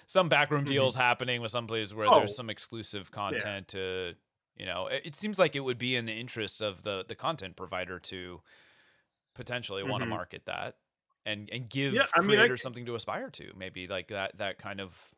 some 0.06 0.30
backroom 0.30 0.66
mm-hmm. 0.66 0.74
deals 0.74 0.96
happening 0.96 1.42
with 1.42 1.52
some 1.52 1.68
places 1.68 1.94
where 1.94 2.08
oh. 2.08 2.20
there's 2.20 2.36
some 2.36 2.50
exclusive 2.50 3.12
content 3.12 3.74
yeah. 3.74 3.80
to 3.80 4.14
you 4.58 4.66
know 4.66 4.88
it, 4.88 5.02
it, 5.06 5.16
seems 5.16 5.40
like 5.40 5.56
it 5.56 5.60
would 5.62 5.78
be 5.78 5.96
in 5.96 6.06
the 6.06 6.14
interest 6.14 6.62
of 6.62 6.84
the 6.84 7.06
the 7.08 7.16
content 7.16 7.56
provider 7.56 8.00
to 8.00 8.42
potentially 9.40 9.82
mm-hmm. 9.82 9.92
want 9.92 10.02
to 10.02 10.06
market 10.06 10.44
that 10.46 10.76
and 11.26 11.50
and 11.52 11.70
give 11.70 11.94
yeah, 11.94 12.04
I 12.14 12.20
creators 12.20 12.50
mean, 12.50 12.52
I, 12.52 12.56
something 12.56 12.86
to 12.86 12.96
aspire 12.96 13.30
to 13.32 13.52
maybe 13.58 13.88
like 13.88 14.10
that 14.10 14.38
that 14.38 14.58
kind 14.58 14.82
of 14.82 15.10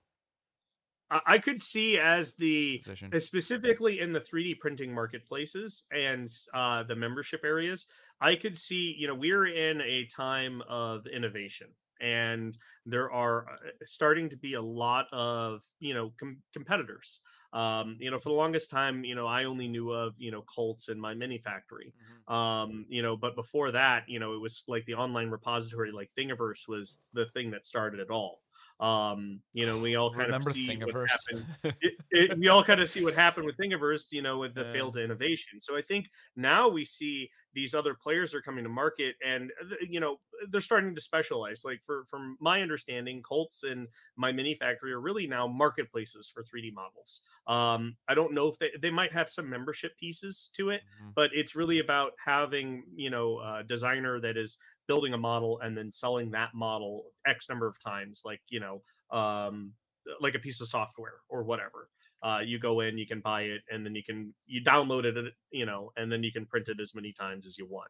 I 1.25 1.39
could 1.39 1.61
see 1.61 1.99
as 1.99 2.35
the 2.35 2.77
position. 2.77 3.19
specifically 3.19 3.99
in 3.99 4.13
the 4.13 4.21
3D 4.21 4.59
printing 4.59 4.95
marketplaces 4.95 5.83
and 5.91 6.29
uh, 6.53 6.83
the 6.83 6.95
membership 6.95 7.41
areas. 7.43 7.85
I 8.21 8.35
could 8.35 8.57
see, 8.57 8.95
you 8.97 9.07
know, 9.07 9.15
we're 9.15 9.45
in 9.45 9.81
a 9.81 10.05
time 10.05 10.61
of 10.69 11.05
innovation, 11.07 11.67
and 11.99 12.57
there 12.85 13.11
are 13.11 13.41
uh, 13.41 13.55
starting 13.85 14.29
to 14.29 14.37
be 14.37 14.53
a 14.53 14.61
lot 14.61 15.07
of 15.11 15.63
you 15.79 15.93
know 15.93 16.13
com- 16.17 16.43
competitors 16.53 17.19
um, 17.53 17.97
you 17.99 18.11
know 18.11 18.19
for 18.19 18.29
the 18.29 18.35
longest 18.35 18.69
time 18.69 19.03
you 19.03 19.15
know 19.15 19.27
i 19.27 19.43
only 19.43 19.67
knew 19.67 19.91
of 19.91 20.13
you 20.17 20.31
know 20.31 20.43
Cults 20.53 20.89
and 20.89 20.99
my 20.99 21.13
mini 21.13 21.37
factory 21.37 21.93
mm-hmm. 22.29 22.33
um, 22.33 22.85
you 22.89 23.01
know 23.01 23.17
but 23.17 23.35
before 23.35 23.71
that 23.71 24.03
you 24.07 24.19
know 24.19 24.33
it 24.33 24.39
was 24.39 24.63
like 24.67 24.85
the 24.85 24.93
online 24.93 25.29
repository 25.29 25.91
like 25.91 26.09
thingiverse 26.17 26.67
was 26.67 26.99
the 27.13 27.25
thing 27.27 27.51
that 27.51 27.65
started 27.65 27.99
it 27.99 28.09
all 28.09 28.40
um, 28.81 29.39
you 29.53 29.67
know, 29.67 29.77
we 29.77 29.95
all 29.95 30.11
kind 30.11 30.33
of 30.33 30.43
see 30.43 30.75
what 30.75 31.07
happened. 31.07 31.45
it, 31.81 31.93
it, 32.09 32.39
we 32.39 32.47
all 32.47 32.63
kind 32.63 32.81
of 32.81 32.89
see 32.89 33.03
what 33.03 33.13
happened 33.13 33.45
with 33.45 33.55
Thingiverse, 33.55 34.05
you 34.11 34.23
know, 34.23 34.39
with 34.39 34.55
the 34.55 34.63
yeah. 34.63 34.73
failed 34.73 34.97
innovation. 34.97 35.61
So 35.61 35.77
I 35.77 35.83
think 35.83 36.09
now 36.35 36.67
we 36.67 36.83
see 36.83 37.29
these 37.53 37.75
other 37.75 37.93
players 37.93 38.33
are 38.33 38.41
coming 38.41 38.63
to 38.63 38.69
market, 38.69 39.15
and 39.25 39.51
uh, 39.61 39.75
you 39.87 39.99
know, 39.99 40.17
they're 40.49 40.61
starting 40.61 40.95
to 40.95 41.01
specialize. 41.01 41.63
Like 41.63 41.81
for 41.85 42.05
from 42.09 42.37
my 42.39 42.61
understanding, 42.61 43.21
Cults 43.21 43.63
and 43.63 43.87
My 44.15 44.31
Mini 44.31 44.55
Factory 44.55 44.93
are 44.93 45.01
really 45.01 45.27
now 45.27 45.47
marketplaces 45.47 46.31
for 46.33 46.43
3D 46.43 46.73
models. 46.73 47.21
Um, 47.47 47.97
I 48.07 48.15
don't 48.15 48.33
know 48.33 48.47
if 48.47 48.57
they 48.57 48.69
they 48.81 48.89
might 48.89 49.13
have 49.13 49.29
some 49.29 49.47
membership 49.47 49.95
pieces 49.99 50.49
to 50.55 50.69
it, 50.69 50.81
mm-hmm. 50.81 51.11
but 51.13 51.29
it's 51.33 51.55
really 51.55 51.79
about 51.79 52.13
having 52.23 52.83
you 52.95 53.11
know 53.11 53.39
a 53.39 53.63
designer 53.63 54.19
that 54.21 54.37
is 54.37 54.57
building 54.87 55.13
a 55.13 55.17
model 55.17 55.59
and 55.61 55.77
then 55.77 55.91
selling 55.91 56.31
that 56.31 56.49
model 56.53 57.05
X 57.25 57.49
number 57.49 57.67
of 57.67 57.81
times, 57.81 58.21
like, 58.25 58.41
you 58.49 58.59
know, 58.59 58.81
um, 59.15 59.73
like 60.19 60.35
a 60.35 60.39
piece 60.39 60.61
of 60.61 60.67
software 60.67 61.15
or 61.29 61.43
whatever. 61.43 61.89
Uh, 62.23 62.39
you 62.45 62.59
go 62.59 62.81
in, 62.81 62.97
you 62.97 63.07
can 63.07 63.19
buy 63.19 63.41
it, 63.41 63.61
and 63.71 63.83
then 63.83 63.95
you 63.95 64.03
can 64.03 64.33
you 64.45 64.63
download 64.63 65.05
it, 65.05 65.33
you 65.51 65.65
know, 65.65 65.91
and 65.97 66.11
then 66.11 66.21
you 66.21 66.31
can 66.31 66.45
print 66.45 66.69
it 66.69 66.79
as 66.79 66.93
many 66.93 67.11
times 67.11 67.47
as 67.47 67.57
you 67.57 67.65
want. 67.65 67.89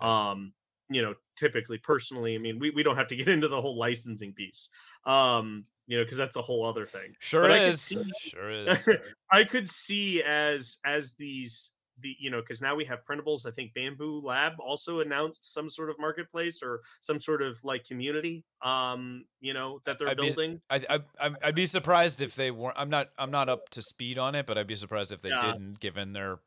Right. 0.00 0.30
Um, 0.30 0.52
you 0.88 1.02
know, 1.02 1.14
typically, 1.36 1.78
personally, 1.78 2.34
I 2.34 2.38
mean, 2.38 2.58
we, 2.60 2.70
we 2.70 2.82
don't 2.82 2.96
have 2.96 3.08
to 3.08 3.16
get 3.16 3.28
into 3.28 3.48
the 3.48 3.60
whole 3.60 3.78
licensing 3.78 4.34
piece, 4.34 4.68
um, 5.04 5.64
you 5.86 5.98
know, 5.98 6.04
because 6.04 6.18
that's 6.18 6.36
a 6.36 6.42
whole 6.42 6.64
other 6.64 6.86
thing. 6.86 7.14
Sure 7.18 7.48
but 7.48 7.58
is. 7.58 7.80
See, 7.80 8.04
sure 8.20 8.50
is. 8.50 8.88
I 9.32 9.44
could 9.44 9.68
see 9.68 10.22
as 10.22 10.76
as 10.84 11.14
these 11.18 11.70
the 12.00 12.14
you 12.18 12.30
know 12.30 12.40
because 12.40 12.60
now 12.60 12.74
we 12.74 12.84
have 12.84 13.00
printables 13.08 13.46
i 13.46 13.50
think 13.50 13.72
Bambu 13.74 14.22
Lab 14.22 14.52
also 14.58 15.00
announced 15.00 15.52
some 15.52 15.68
sort 15.68 15.90
of 15.90 15.96
marketplace 15.98 16.60
or 16.62 16.80
some 17.00 17.20
sort 17.20 17.42
of 17.42 17.62
like 17.64 17.84
community 17.84 18.44
um 18.64 19.24
you 19.40 19.52
know 19.52 19.80
that 19.84 19.98
they're 19.98 20.08
I'd 20.08 20.16
building 20.16 20.60
be, 20.70 20.86
I, 20.88 21.00
I 21.20 21.30
i'd 21.42 21.54
be 21.54 21.66
surprised 21.66 22.20
if 22.20 22.34
they 22.34 22.50
weren't 22.50 22.76
i'm 22.78 22.90
not 22.90 23.08
i'm 23.18 23.30
not 23.30 23.48
up 23.48 23.68
to 23.70 23.82
speed 23.82 24.18
on 24.18 24.34
it 24.34 24.46
but 24.46 24.56
i'd 24.56 24.66
be 24.66 24.76
surprised 24.76 25.12
if 25.12 25.22
they 25.22 25.30
yeah. 25.30 25.52
didn't 25.52 25.80
given 25.80 26.12
their 26.12 26.38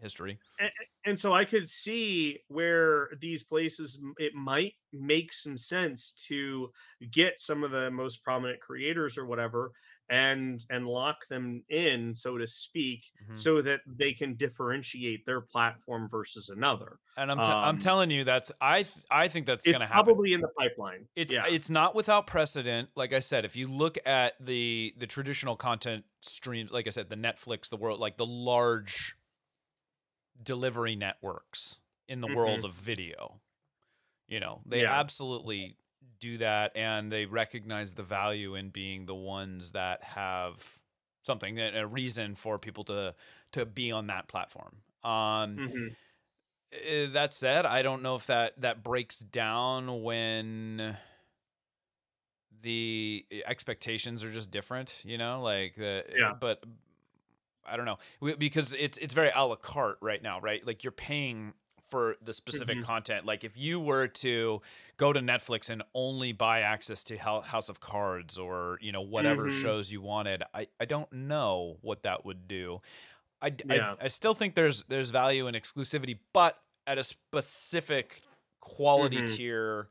history 0.00 0.38
and, 0.58 0.70
and 1.06 1.20
so 1.20 1.32
i 1.32 1.44
could 1.44 1.68
see 1.68 2.38
where 2.48 3.08
these 3.20 3.44
places 3.44 3.98
it 4.18 4.34
might 4.34 4.74
make 4.92 5.32
some 5.32 5.56
sense 5.56 6.12
to 6.12 6.70
get 7.10 7.40
some 7.40 7.64
of 7.64 7.70
the 7.70 7.90
most 7.90 8.22
prominent 8.22 8.60
creators 8.60 9.16
or 9.16 9.24
whatever 9.24 9.72
and 10.10 10.64
and 10.68 10.86
lock 10.86 11.26
them 11.30 11.62
in 11.70 12.14
so 12.14 12.36
to 12.36 12.46
speak 12.46 13.04
mm-hmm. 13.22 13.36
so 13.36 13.62
that 13.62 13.80
they 13.86 14.12
can 14.12 14.34
differentiate 14.34 15.24
their 15.24 15.40
platform 15.40 16.06
versus 16.10 16.50
another 16.50 16.98
and 17.16 17.30
i'm, 17.30 17.38
t- 17.38 17.44
um, 17.44 17.64
I'm 17.64 17.78
telling 17.78 18.10
you 18.10 18.22
that's 18.22 18.52
i 18.60 18.82
th- 18.82 18.94
i 19.10 19.28
think 19.28 19.46
that's 19.46 19.64
going 19.64 19.80
to 19.80 19.86
happen 19.86 20.04
probably 20.04 20.34
in 20.34 20.42
the 20.42 20.48
pipeline 20.58 21.06
it's 21.16 21.32
yeah. 21.32 21.44
it's 21.48 21.70
not 21.70 21.94
without 21.94 22.26
precedent 22.26 22.90
like 22.94 23.14
i 23.14 23.20
said 23.20 23.46
if 23.46 23.56
you 23.56 23.66
look 23.66 23.96
at 24.04 24.34
the 24.44 24.94
the 24.98 25.06
traditional 25.06 25.56
content 25.56 26.04
streams 26.20 26.70
like 26.70 26.86
i 26.86 26.90
said 26.90 27.08
the 27.08 27.16
netflix 27.16 27.70
the 27.70 27.76
world 27.76 27.98
like 27.98 28.18
the 28.18 28.26
large 28.26 29.16
delivery 30.42 30.96
networks 30.96 31.78
in 32.08 32.20
the 32.20 32.26
mm-hmm. 32.26 32.36
world 32.36 32.64
of 32.66 32.74
video 32.74 33.40
you 34.28 34.38
know 34.38 34.60
they 34.66 34.82
yeah. 34.82 35.00
absolutely 35.00 35.78
do 36.20 36.38
that 36.38 36.76
and 36.76 37.12
they 37.12 37.26
recognize 37.26 37.94
the 37.94 38.02
value 38.02 38.54
in 38.54 38.70
being 38.70 39.06
the 39.06 39.14
ones 39.14 39.72
that 39.72 40.02
have 40.02 40.80
something 41.22 41.58
a 41.58 41.86
reason 41.86 42.34
for 42.34 42.58
people 42.58 42.84
to 42.84 43.14
to 43.52 43.64
be 43.64 43.90
on 43.90 44.06
that 44.06 44.28
platform 44.28 44.76
um 45.02 45.56
mm-hmm. 45.56 45.86
Eh, 46.72 47.06
that 47.12 47.32
said 47.32 47.66
i 47.66 47.82
don't 47.82 48.02
know 48.02 48.16
if 48.16 48.26
that 48.26 48.60
that 48.60 48.82
breaks 48.82 49.20
down 49.20 50.02
when 50.02 50.96
the 52.62 53.24
expectations 53.46 54.24
are 54.24 54.32
just 54.32 54.50
different 54.50 55.00
you 55.04 55.16
know 55.16 55.40
like 55.40 55.76
the 55.76 56.04
yeah. 56.16 56.32
but 56.38 56.64
i 57.66 57.76
don't 57.76 57.84
know 57.84 57.98
because 58.38 58.72
it's 58.72 58.98
it's 58.98 59.14
very 59.14 59.30
a 59.34 59.44
la 59.44 59.54
carte 59.54 59.98
right 60.00 60.22
now 60.22 60.40
right 60.40 60.66
like 60.66 60.82
you're 60.82 60.90
paying 60.90 61.52
for 61.90 62.16
the 62.22 62.32
specific 62.32 62.78
mm-hmm. 62.78 62.86
content. 62.86 63.26
Like 63.26 63.44
if 63.44 63.56
you 63.56 63.80
were 63.80 64.08
to 64.08 64.60
go 64.96 65.12
to 65.12 65.20
Netflix 65.20 65.70
and 65.70 65.82
only 65.94 66.32
buy 66.32 66.60
access 66.60 67.04
to 67.04 67.16
House 67.16 67.68
of 67.68 67.80
Cards 67.80 68.38
or 68.38 68.78
you 68.80 68.92
know 68.92 69.02
whatever 69.02 69.44
mm-hmm. 69.44 69.60
shows 69.60 69.90
you 69.90 70.00
wanted, 70.00 70.42
I 70.52 70.68
I 70.80 70.84
don't 70.84 71.12
know 71.12 71.76
what 71.82 72.02
that 72.02 72.24
would 72.24 72.48
do. 72.48 72.80
I, 73.40 73.52
yeah. 73.66 73.94
I, 74.00 74.06
I 74.06 74.08
still 74.08 74.34
think 74.34 74.54
there's 74.54 74.84
there's 74.88 75.10
value 75.10 75.46
in 75.46 75.54
exclusivity, 75.54 76.18
but 76.32 76.58
at 76.86 76.98
a 76.98 77.04
specific 77.04 78.20
quality 78.60 79.18
mm-hmm. 79.18 79.34
tier. 79.34 79.88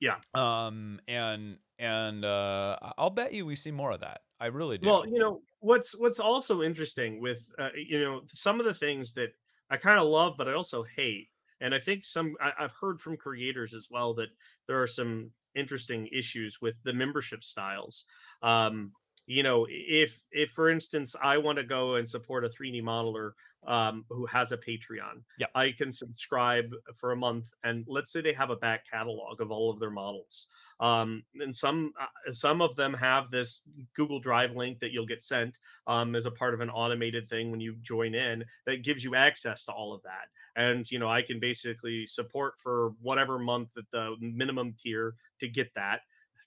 Yeah. 0.00 0.16
Um 0.34 1.00
and 1.06 1.58
and 1.78 2.24
uh 2.24 2.76
I'll 2.98 3.10
bet 3.10 3.32
you 3.32 3.46
we 3.46 3.56
see 3.56 3.70
more 3.70 3.92
of 3.92 4.00
that. 4.00 4.22
I 4.40 4.46
really 4.46 4.78
do. 4.78 4.88
Well, 4.88 5.06
you 5.06 5.18
know, 5.18 5.40
what's 5.60 5.96
what's 5.96 6.20
also 6.20 6.62
interesting 6.62 7.20
with 7.20 7.38
uh, 7.58 7.70
you 7.74 8.00
know 8.00 8.22
some 8.34 8.60
of 8.60 8.66
the 8.66 8.74
things 8.74 9.14
that 9.14 9.32
I 9.70 9.76
kind 9.76 9.98
of 9.98 10.06
love, 10.06 10.34
but 10.36 10.48
I 10.48 10.54
also 10.54 10.84
hate. 10.84 11.28
And 11.60 11.74
I 11.74 11.78
think 11.78 12.04
some 12.04 12.34
I, 12.40 12.52
have 12.58 12.74
heard 12.80 13.00
from 13.00 13.16
creators 13.16 13.74
as 13.74 13.88
well 13.90 14.14
that 14.14 14.28
there 14.66 14.82
are 14.82 14.86
some 14.86 15.30
interesting 15.54 16.08
issues 16.12 16.58
with 16.60 16.82
the 16.82 16.92
membership 16.92 17.44
styles. 17.44 18.04
Um, 18.42 18.92
you 19.26 19.42
know, 19.42 19.66
if 19.70 20.22
if 20.30 20.50
for 20.50 20.68
instance 20.68 21.16
I 21.22 21.38
want 21.38 21.58
to 21.58 21.64
go 21.64 21.94
and 21.94 22.08
support 22.08 22.44
a 22.44 22.48
3D 22.48 22.82
modeler 22.82 23.32
um, 23.66 24.04
who 24.08 24.26
has 24.26 24.52
a 24.52 24.56
Patreon, 24.56 25.22
yeah. 25.38 25.46
I 25.54 25.72
can 25.76 25.92
subscribe 25.92 26.72
for 26.94 27.12
a 27.12 27.16
month, 27.16 27.46
and 27.62 27.84
let's 27.88 28.12
say 28.12 28.20
they 28.20 28.32
have 28.32 28.50
a 28.50 28.56
back 28.56 28.82
catalog 28.90 29.40
of 29.40 29.50
all 29.50 29.70
of 29.70 29.80
their 29.80 29.90
models. 29.90 30.48
Um, 30.80 31.22
and 31.40 31.54
some 31.54 31.92
uh, 32.00 32.32
some 32.32 32.60
of 32.60 32.74
them 32.76 32.94
have 32.94 33.30
this 33.30 33.62
Google 33.94 34.20
Drive 34.20 34.56
link 34.56 34.80
that 34.80 34.92
you'll 34.92 35.06
get 35.06 35.22
sent 35.22 35.58
um, 35.86 36.16
as 36.16 36.26
a 36.26 36.30
part 36.30 36.54
of 36.54 36.60
an 36.60 36.70
automated 36.70 37.26
thing 37.26 37.50
when 37.50 37.60
you 37.60 37.76
join 37.80 38.14
in 38.14 38.44
that 38.66 38.82
gives 38.82 39.04
you 39.04 39.14
access 39.14 39.64
to 39.66 39.72
all 39.72 39.94
of 39.94 40.02
that. 40.02 40.28
And 40.56 40.90
you 40.90 40.98
know, 40.98 41.08
I 41.08 41.22
can 41.22 41.40
basically 41.40 42.06
support 42.06 42.54
for 42.58 42.92
whatever 43.00 43.38
month 43.38 43.70
at 43.76 43.84
the 43.92 44.16
minimum 44.20 44.74
tier 44.80 45.14
to 45.40 45.48
get 45.48 45.72
that, 45.74 46.00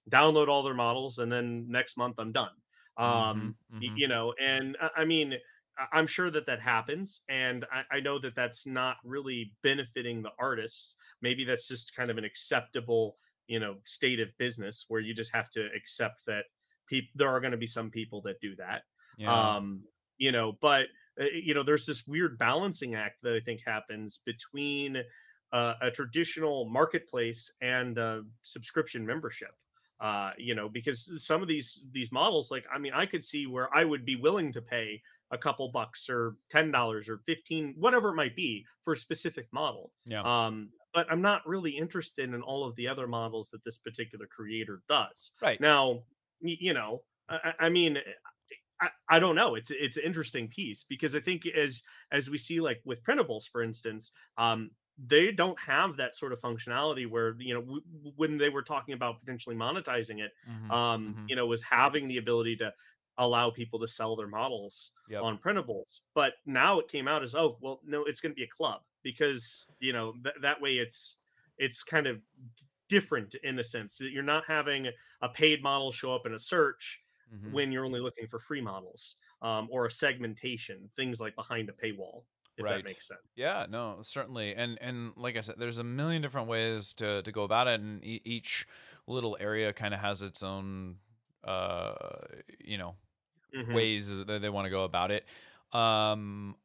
download 0.09 0.49
all 0.49 0.63
their 0.63 0.73
models, 0.73 1.19
and 1.19 1.31
then 1.31 1.65
next 1.69 1.97
month 1.97 2.15
I'm 2.19 2.31
done. 2.31 2.49
Um, 2.97 3.55
mm-hmm, 3.73 3.85
mm-hmm. 3.85 3.97
you 3.97 4.07
know, 4.07 4.33
and 4.39 4.77
I 4.95 5.05
mean. 5.05 5.35
I'm 5.91 6.07
sure 6.07 6.31
that 6.31 6.45
that 6.47 6.59
happens, 6.59 7.21
and 7.29 7.65
I, 7.71 7.97
I, 7.97 7.99
know 7.99 8.19
that 8.19 8.35
that's 8.35 8.65
not 8.65 8.97
really 9.03 9.53
benefiting 9.61 10.23
the 10.23 10.31
artist. 10.39 10.95
Maybe 11.21 11.43
that's 11.43 11.67
just 11.67 11.95
kind 11.95 12.09
of 12.09 12.17
an 12.17 12.23
acceptable 12.23 13.17
you 13.47 13.59
know 13.59 13.75
state 13.83 14.19
of 14.19 14.29
business 14.37 14.85
where 14.87 15.01
you 15.01 15.13
just 15.13 15.33
have 15.33 15.49
to 15.51 15.67
accept 15.75 16.21
that 16.27 16.45
people 16.87 17.09
there 17.15 17.29
are 17.29 17.39
going 17.39 17.51
to 17.51 17.57
be 17.57 17.67
some 17.67 17.89
people 17.89 18.21
that 18.21 18.39
do 18.41 18.55
that 18.55 18.83
yeah. 19.17 19.55
um 19.55 19.81
you 20.17 20.31
know 20.31 20.57
but 20.61 20.85
uh, 21.19 21.25
you 21.33 21.53
know 21.53 21.63
there's 21.63 21.85
this 21.85 22.05
weird 22.05 22.37
balancing 22.37 22.95
act 22.95 23.15
that 23.23 23.33
i 23.33 23.39
think 23.39 23.61
happens 23.65 24.19
between 24.25 24.97
uh, 25.53 25.75
a 25.81 25.89
traditional 25.89 26.65
marketplace 26.69 27.49
and 27.61 27.97
uh, 27.97 28.19
subscription 28.41 29.05
membership 29.05 29.51
uh, 30.01 30.31
you 30.37 30.53
know 30.53 30.67
because 30.67 31.09
some 31.25 31.41
of 31.41 31.47
these 31.47 31.85
these 31.93 32.11
models 32.11 32.51
like 32.51 32.65
i 32.73 32.77
mean 32.77 32.93
i 32.93 33.05
could 33.05 33.23
see 33.23 33.47
where 33.47 33.73
i 33.73 33.83
would 33.83 34.05
be 34.05 34.17
willing 34.17 34.51
to 34.51 34.61
pay 34.61 35.01
a 35.31 35.37
couple 35.37 35.69
bucks 35.69 36.09
or 36.09 36.35
ten 36.49 36.71
dollars 36.71 37.09
or 37.09 37.19
15 37.25 37.75
whatever 37.77 38.09
it 38.09 38.15
might 38.15 38.35
be 38.35 38.65
for 38.83 38.93
a 38.93 38.97
specific 38.97 39.47
model 39.51 39.91
yeah 40.05 40.21
um 40.21 40.69
but 40.93 41.05
i'm 41.11 41.21
not 41.21 41.45
really 41.45 41.71
interested 41.71 42.33
in 42.33 42.41
all 42.41 42.65
of 42.65 42.75
the 42.75 42.87
other 42.87 43.07
models 43.07 43.49
that 43.49 43.63
this 43.63 43.77
particular 43.77 44.25
creator 44.27 44.81
does 44.87 45.31
right 45.41 45.59
now 45.59 45.99
you 46.41 46.73
know 46.73 47.01
i, 47.29 47.53
I 47.59 47.69
mean 47.69 47.97
I, 48.79 48.89
I 49.09 49.19
don't 49.19 49.35
know. 49.35 49.55
It's 49.55 49.71
it's 49.71 49.97
an 49.97 50.03
interesting 50.03 50.47
piece 50.47 50.83
because 50.83 51.15
I 51.15 51.19
think 51.19 51.47
as 51.47 51.83
as 52.11 52.29
we 52.29 52.37
see 52.37 52.61
like 52.61 52.81
with 52.85 53.03
printables, 53.03 53.49
for 53.49 53.63
instance, 53.63 54.11
um, 54.37 54.71
they 55.03 55.31
don't 55.31 55.59
have 55.59 55.97
that 55.97 56.15
sort 56.15 56.33
of 56.33 56.41
functionality 56.41 57.09
where 57.09 57.35
you 57.39 57.53
know 57.53 57.61
w- 57.61 57.81
when 58.15 58.37
they 58.37 58.49
were 58.49 58.63
talking 58.63 58.93
about 58.93 59.19
potentially 59.19 59.55
monetizing 59.55 60.19
it, 60.19 60.31
mm-hmm, 60.49 60.71
um, 60.71 61.07
mm-hmm. 61.09 61.25
you 61.27 61.35
know, 61.35 61.45
was 61.45 61.63
having 61.63 62.07
the 62.07 62.17
ability 62.17 62.55
to 62.57 62.73
allow 63.17 63.49
people 63.49 63.79
to 63.79 63.87
sell 63.87 64.15
their 64.15 64.27
models 64.27 64.91
yep. 65.09 65.21
on 65.23 65.37
printables. 65.37 66.01
But 66.13 66.33
now 66.45 66.79
it 66.79 66.87
came 66.89 67.07
out 67.07 67.23
as 67.23 67.35
oh 67.35 67.57
well, 67.61 67.79
no, 67.85 68.03
it's 68.05 68.21
going 68.21 68.31
to 68.31 68.35
be 68.35 68.43
a 68.43 68.47
club 68.47 68.81
because 69.03 69.65
you 69.79 69.93
know 69.93 70.13
th- 70.23 70.35
that 70.41 70.61
way 70.61 70.73
it's 70.73 71.17
it's 71.57 71.83
kind 71.83 72.07
of 72.07 72.17
different 72.89 73.35
in 73.43 73.59
a 73.59 73.63
sense 73.63 73.97
that 73.97 74.11
you're 74.11 74.23
not 74.23 74.43
having 74.47 74.87
a 75.21 75.29
paid 75.29 75.61
model 75.61 75.91
show 75.91 76.13
up 76.13 76.25
in 76.25 76.33
a 76.33 76.39
search 76.39 77.01
mm-hmm. 77.33 77.51
when 77.51 77.71
you're 77.71 77.85
only 77.85 77.99
looking 77.99 78.27
for 78.27 78.39
free 78.39 78.61
models 78.61 79.15
um, 79.41 79.67
or 79.71 79.85
a 79.85 79.91
segmentation, 79.91 80.89
things 80.95 81.19
like 81.19 81.35
behind 81.35 81.69
a 81.69 81.73
paywall. 81.73 82.23
If 82.57 82.65
right. 82.65 82.77
that 82.77 82.85
makes 82.85 83.07
sense. 83.07 83.19
Yeah, 83.35 83.67
no, 83.69 83.99
certainly. 84.01 84.55
And 84.55 84.79
and 84.81 85.13
like 85.15 85.37
I 85.37 85.41
said, 85.41 85.55
there's 85.59 85.77
a 85.77 85.83
million 85.83 86.23
different 86.23 86.47
ways 86.47 86.93
to 86.95 87.21
to 87.21 87.31
go 87.31 87.43
about 87.43 87.67
it, 87.67 87.79
and 87.81 88.03
e- 88.03 88.21
each 88.25 88.65
little 89.05 89.37
area 89.39 89.71
kind 89.73 89.93
of 89.93 89.99
has 89.99 90.23
its 90.23 90.41
own, 90.41 90.95
uh, 91.43 91.93
you 92.59 92.79
know, 92.79 92.95
mm-hmm. 93.55 93.73
ways 93.73 94.09
that 94.09 94.41
they 94.41 94.49
want 94.49 94.65
to 94.65 94.69
go 94.69 94.83
about 94.83 95.11
it. 95.11 95.25
Um, 95.73 96.55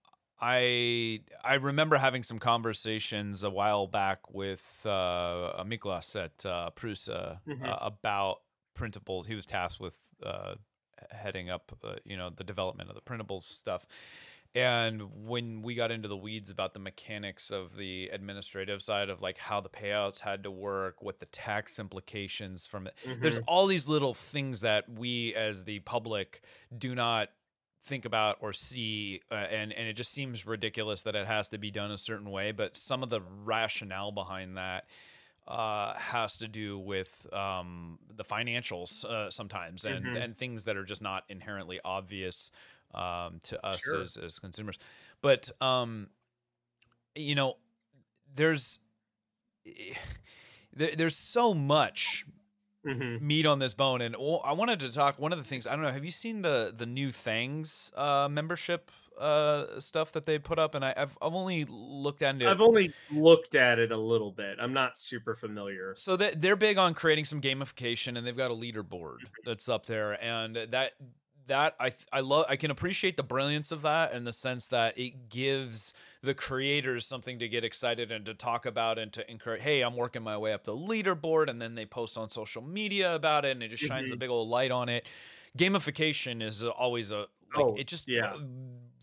I 0.40 1.20
I 1.44 1.54
remember 1.54 1.96
having 1.96 2.22
some 2.22 2.38
conversations 2.38 3.44
a 3.44 3.50
while 3.50 3.86
back 3.86 4.32
with 4.32 4.82
uh, 4.84 5.62
Miklas 5.64 6.16
at 6.16 6.44
uh, 6.44 6.70
Prusa 6.74 7.38
mm-hmm. 7.46 7.64
uh, 7.64 7.76
about 7.80 8.40
printables. 8.76 9.26
He 9.26 9.34
was 9.34 9.46
tasked 9.46 9.80
with 9.80 9.96
uh, 10.24 10.54
heading 11.10 11.48
up, 11.48 11.76
uh, 11.84 11.94
you 12.04 12.16
know, 12.16 12.30
the 12.30 12.44
development 12.44 12.90
of 12.90 12.96
the 12.96 13.00
printables 13.02 13.44
stuff. 13.44 13.86
And 14.54 15.26
when 15.26 15.62
we 15.62 15.74
got 15.74 15.90
into 15.90 16.08
the 16.08 16.16
weeds 16.16 16.50
about 16.50 16.74
the 16.74 16.78
mechanics 16.78 17.50
of 17.50 17.74
the 17.76 18.08
administrative 18.12 18.82
side 18.82 19.08
of 19.08 19.22
like 19.22 19.38
how 19.38 19.60
the 19.62 19.70
payouts 19.70 20.20
had 20.20 20.42
to 20.42 20.50
work, 20.50 21.00
what 21.00 21.20
the 21.20 21.26
tax 21.26 21.78
implications 21.78 22.66
from 22.66 22.86
it, 22.86 22.94
mm-hmm. 23.06 23.22
there's 23.22 23.38
all 23.46 23.66
these 23.66 23.88
little 23.88 24.12
things 24.12 24.60
that 24.60 24.88
we 24.90 25.34
as 25.34 25.64
the 25.64 25.78
public 25.80 26.42
do 26.76 26.94
not 26.94 27.30
think 27.82 28.04
about 28.04 28.36
or 28.40 28.52
see 28.52 29.20
uh, 29.32 29.34
and 29.34 29.72
and 29.72 29.88
it 29.88 29.94
just 29.94 30.12
seems 30.12 30.46
ridiculous 30.46 31.02
that 31.02 31.16
it 31.16 31.26
has 31.26 31.48
to 31.48 31.58
be 31.58 31.68
done 31.70 31.90
a 31.90 31.98
certain 31.98 32.30
way 32.30 32.52
but 32.52 32.76
some 32.76 33.02
of 33.02 33.10
the 33.10 33.20
rationale 33.44 34.12
behind 34.12 34.56
that 34.56 34.84
uh, 35.48 35.92
has 35.94 36.36
to 36.36 36.46
do 36.46 36.78
with 36.78 37.26
um, 37.32 37.98
the 38.16 38.22
financials 38.22 39.04
uh, 39.04 39.28
sometimes 39.30 39.84
and, 39.84 40.04
mm-hmm. 40.04 40.16
and 40.16 40.36
things 40.36 40.64
that 40.64 40.76
are 40.76 40.84
just 40.84 41.02
not 41.02 41.24
inherently 41.28 41.80
obvious 41.84 42.52
um, 42.94 43.40
to 43.44 43.66
us 43.66 43.80
sure. 43.80 44.02
as, 44.02 44.16
as 44.16 44.38
consumers. 44.38 44.78
But, 45.20 45.50
um, 45.60 46.08
you 47.14 47.34
know, 47.34 47.56
there's 48.34 48.78
there, 50.72 50.90
there's 50.96 51.16
so 51.16 51.54
much 51.54 52.24
mm-hmm. 52.86 53.24
meat 53.26 53.46
on 53.46 53.58
this 53.58 53.74
bone, 53.74 54.00
and 54.00 54.16
I 54.16 54.52
wanted 54.52 54.80
to 54.80 54.92
talk. 54.92 55.18
One 55.18 55.32
of 55.32 55.38
the 55.38 55.44
things 55.44 55.66
I 55.66 55.72
don't 55.72 55.82
know. 55.82 55.92
Have 55.92 56.04
you 56.04 56.10
seen 56.10 56.42
the 56.42 56.74
the 56.76 56.86
new 56.86 57.10
Thangs 57.10 57.92
uh, 57.96 58.28
membership 58.30 58.90
uh, 59.18 59.78
stuff 59.80 60.12
that 60.12 60.26
they 60.26 60.38
put 60.38 60.58
up, 60.58 60.74
and 60.74 60.84
I, 60.84 60.94
have 60.96 61.16
I've 61.20 61.34
only 61.34 61.66
looked 61.68 62.22
at 62.22 62.40
it. 62.40 62.48
I've 62.48 62.60
only 62.60 62.92
looked 63.10 63.54
at 63.54 63.78
it 63.78 63.92
a 63.92 63.96
little 63.96 64.32
bit. 64.32 64.58
I'm 64.60 64.72
not 64.72 64.98
super 64.98 65.34
familiar. 65.34 65.94
So 65.96 66.16
they, 66.16 66.30
they're 66.30 66.56
big 66.56 66.78
on 66.78 66.94
creating 66.94 67.26
some 67.26 67.40
gamification, 67.40 68.16
and 68.16 68.26
they've 68.26 68.36
got 68.36 68.50
a 68.50 68.54
leaderboard 68.54 69.18
that's 69.44 69.68
up 69.68 69.86
there, 69.86 70.22
and 70.22 70.56
that 70.56 70.94
that 71.46 71.74
I 71.80 71.92
I 72.12 72.20
love 72.20 72.46
I 72.48 72.56
can 72.56 72.70
appreciate 72.70 73.16
the 73.16 73.22
brilliance 73.22 73.72
of 73.72 73.82
that 73.82 74.12
in 74.12 74.24
the 74.24 74.32
sense 74.32 74.68
that 74.68 74.98
it 74.98 75.28
gives 75.28 75.94
the 76.22 76.34
creators 76.34 77.06
something 77.06 77.38
to 77.38 77.48
get 77.48 77.64
excited 77.64 78.12
and 78.12 78.24
to 78.26 78.34
talk 78.34 78.66
about 78.66 78.98
and 78.98 79.12
to 79.12 79.30
encourage 79.30 79.62
hey 79.62 79.82
I'm 79.82 79.96
working 79.96 80.22
my 80.22 80.36
way 80.36 80.52
up 80.52 80.64
the 80.64 80.76
leaderboard 80.76 81.48
and 81.48 81.60
then 81.60 81.74
they 81.74 81.86
post 81.86 82.16
on 82.16 82.30
social 82.30 82.62
media 82.62 83.14
about 83.14 83.44
it 83.44 83.52
and 83.52 83.62
it 83.62 83.68
just 83.68 83.82
shines 83.82 84.06
mm-hmm. 84.06 84.14
a 84.14 84.18
big 84.18 84.30
old 84.30 84.48
light 84.48 84.70
on 84.70 84.88
it 84.88 85.06
gamification 85.56 86.42
is 86.42 86.62
always 86.62 87.10
a 87.10 87.26
like 87.54 87.66
oh, 87.66 87.74
it 87.76 87.86
just 87.86 88.08
yeah 88.08 88.34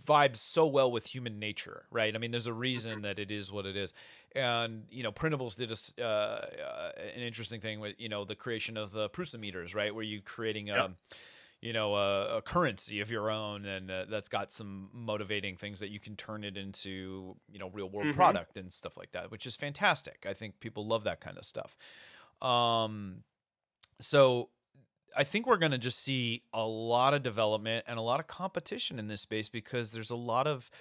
vibes 0.10 0.38
so 0.38 0.66
well 0.66 0.92
with 0.92 1.06
human 1.06 1.38
nature, 1.38 1.84
right? 1.92 2.16
I 2.16 2.18
mean, 2.18 2.32
there's 2.32 2.48
a 2.48 2.54
reason 2.54 2.94
mm-hmm. 2.94 3.02
that 3.04 3.20
it 3.20 3.30
is 3.30 3.52
what 3.52 3.68
it 3.68 3.78
is. 3.78 3.94
And, 4.36 4.86
you 4.90 5.04
know, 5.04 5.12
Printables 5.12 5.56
did 5.56 5.72
a, 5.72 6.04
uh, 6.04 6.06
uh, 6.06 6.92
an 7.16 7.22
interesting 7.22 7.62
thing 7.62 7.80
with, 7.80 7.94
you 8.00 8.10
know, 8.10 8.26
the 8.26 8.36
creation 8.36 8.76
of 8.76 8.92
the 8.92 9.10
Prusa 9.10 9.40
meters, 9.40 9.76
right? 9.76 9.94
Where 9.94 10.04
you 10.04 10.22
creating 10.22 10.72
a, 10.72 10.76
yep. 10.76 10.92
You 11.62 11.74
know, 11.74 11.96
a, 11.96 12.38
a, 12.38 12.42
currency 12.42 13.02
of 13.02 13.12
your 13.12 13.30
own 13.30 13.66
and 13.66 13.92
uh, 13.92 14.06
that's 14.10 14.30
got 14.30 14.52
some 14.52 14.90
motivating 14.94 15.58
things 15.58 15.80
that 15.80 15.90
you 15.90 16.00
can 16.00 16.16
turn 16.16 16.44
it 16.44 16.56
into, 16.56 17.36
you 17.52 17.60
know, 17.60 17.70
real 17.70 17.90
world 17.90 18.08
mm-hmm. 18.08 18.18
product 18.18 18.58
and 18.58 18.72
stuff 18.72 18.96
like 18.96 19.12
that, 19.12 19.30
which 19.30 19.46
is 19.46 19.58
fantastic. 19.58 20.26
I 20.28 20.34
think 20.34 20.60
people 20.62 20.88
love 20.88 21.04
that 21.04 21.20
kind 21.20 21.38
of 21.38 21.46
stuff. 21.46 21.78
Um, 22.42 23.24
so 24.00 24.50
I 25.18 25.26
think 25.26 25.48
we're 25.48 25.58
going 25.58 25.74
to 25.74 25.78
just 25.78 26.00
see 26.00 26.44
a 26.54 26.66
lot 26.66 27.14
of 27.14 27.24
development 27.24 27.86
and 27.88 28.00
a 28.00 28.02
lot 28.02 28.22
of 28.22 28.28
competition 28.28 28.98
in 28.98 29.08
this 29.08 29.22
space 29.22 29.50
because 29.50 29.92
there's 29.92 30.12
a 30.12 30.16
lot 30.16 30.48
of 30.48 30.72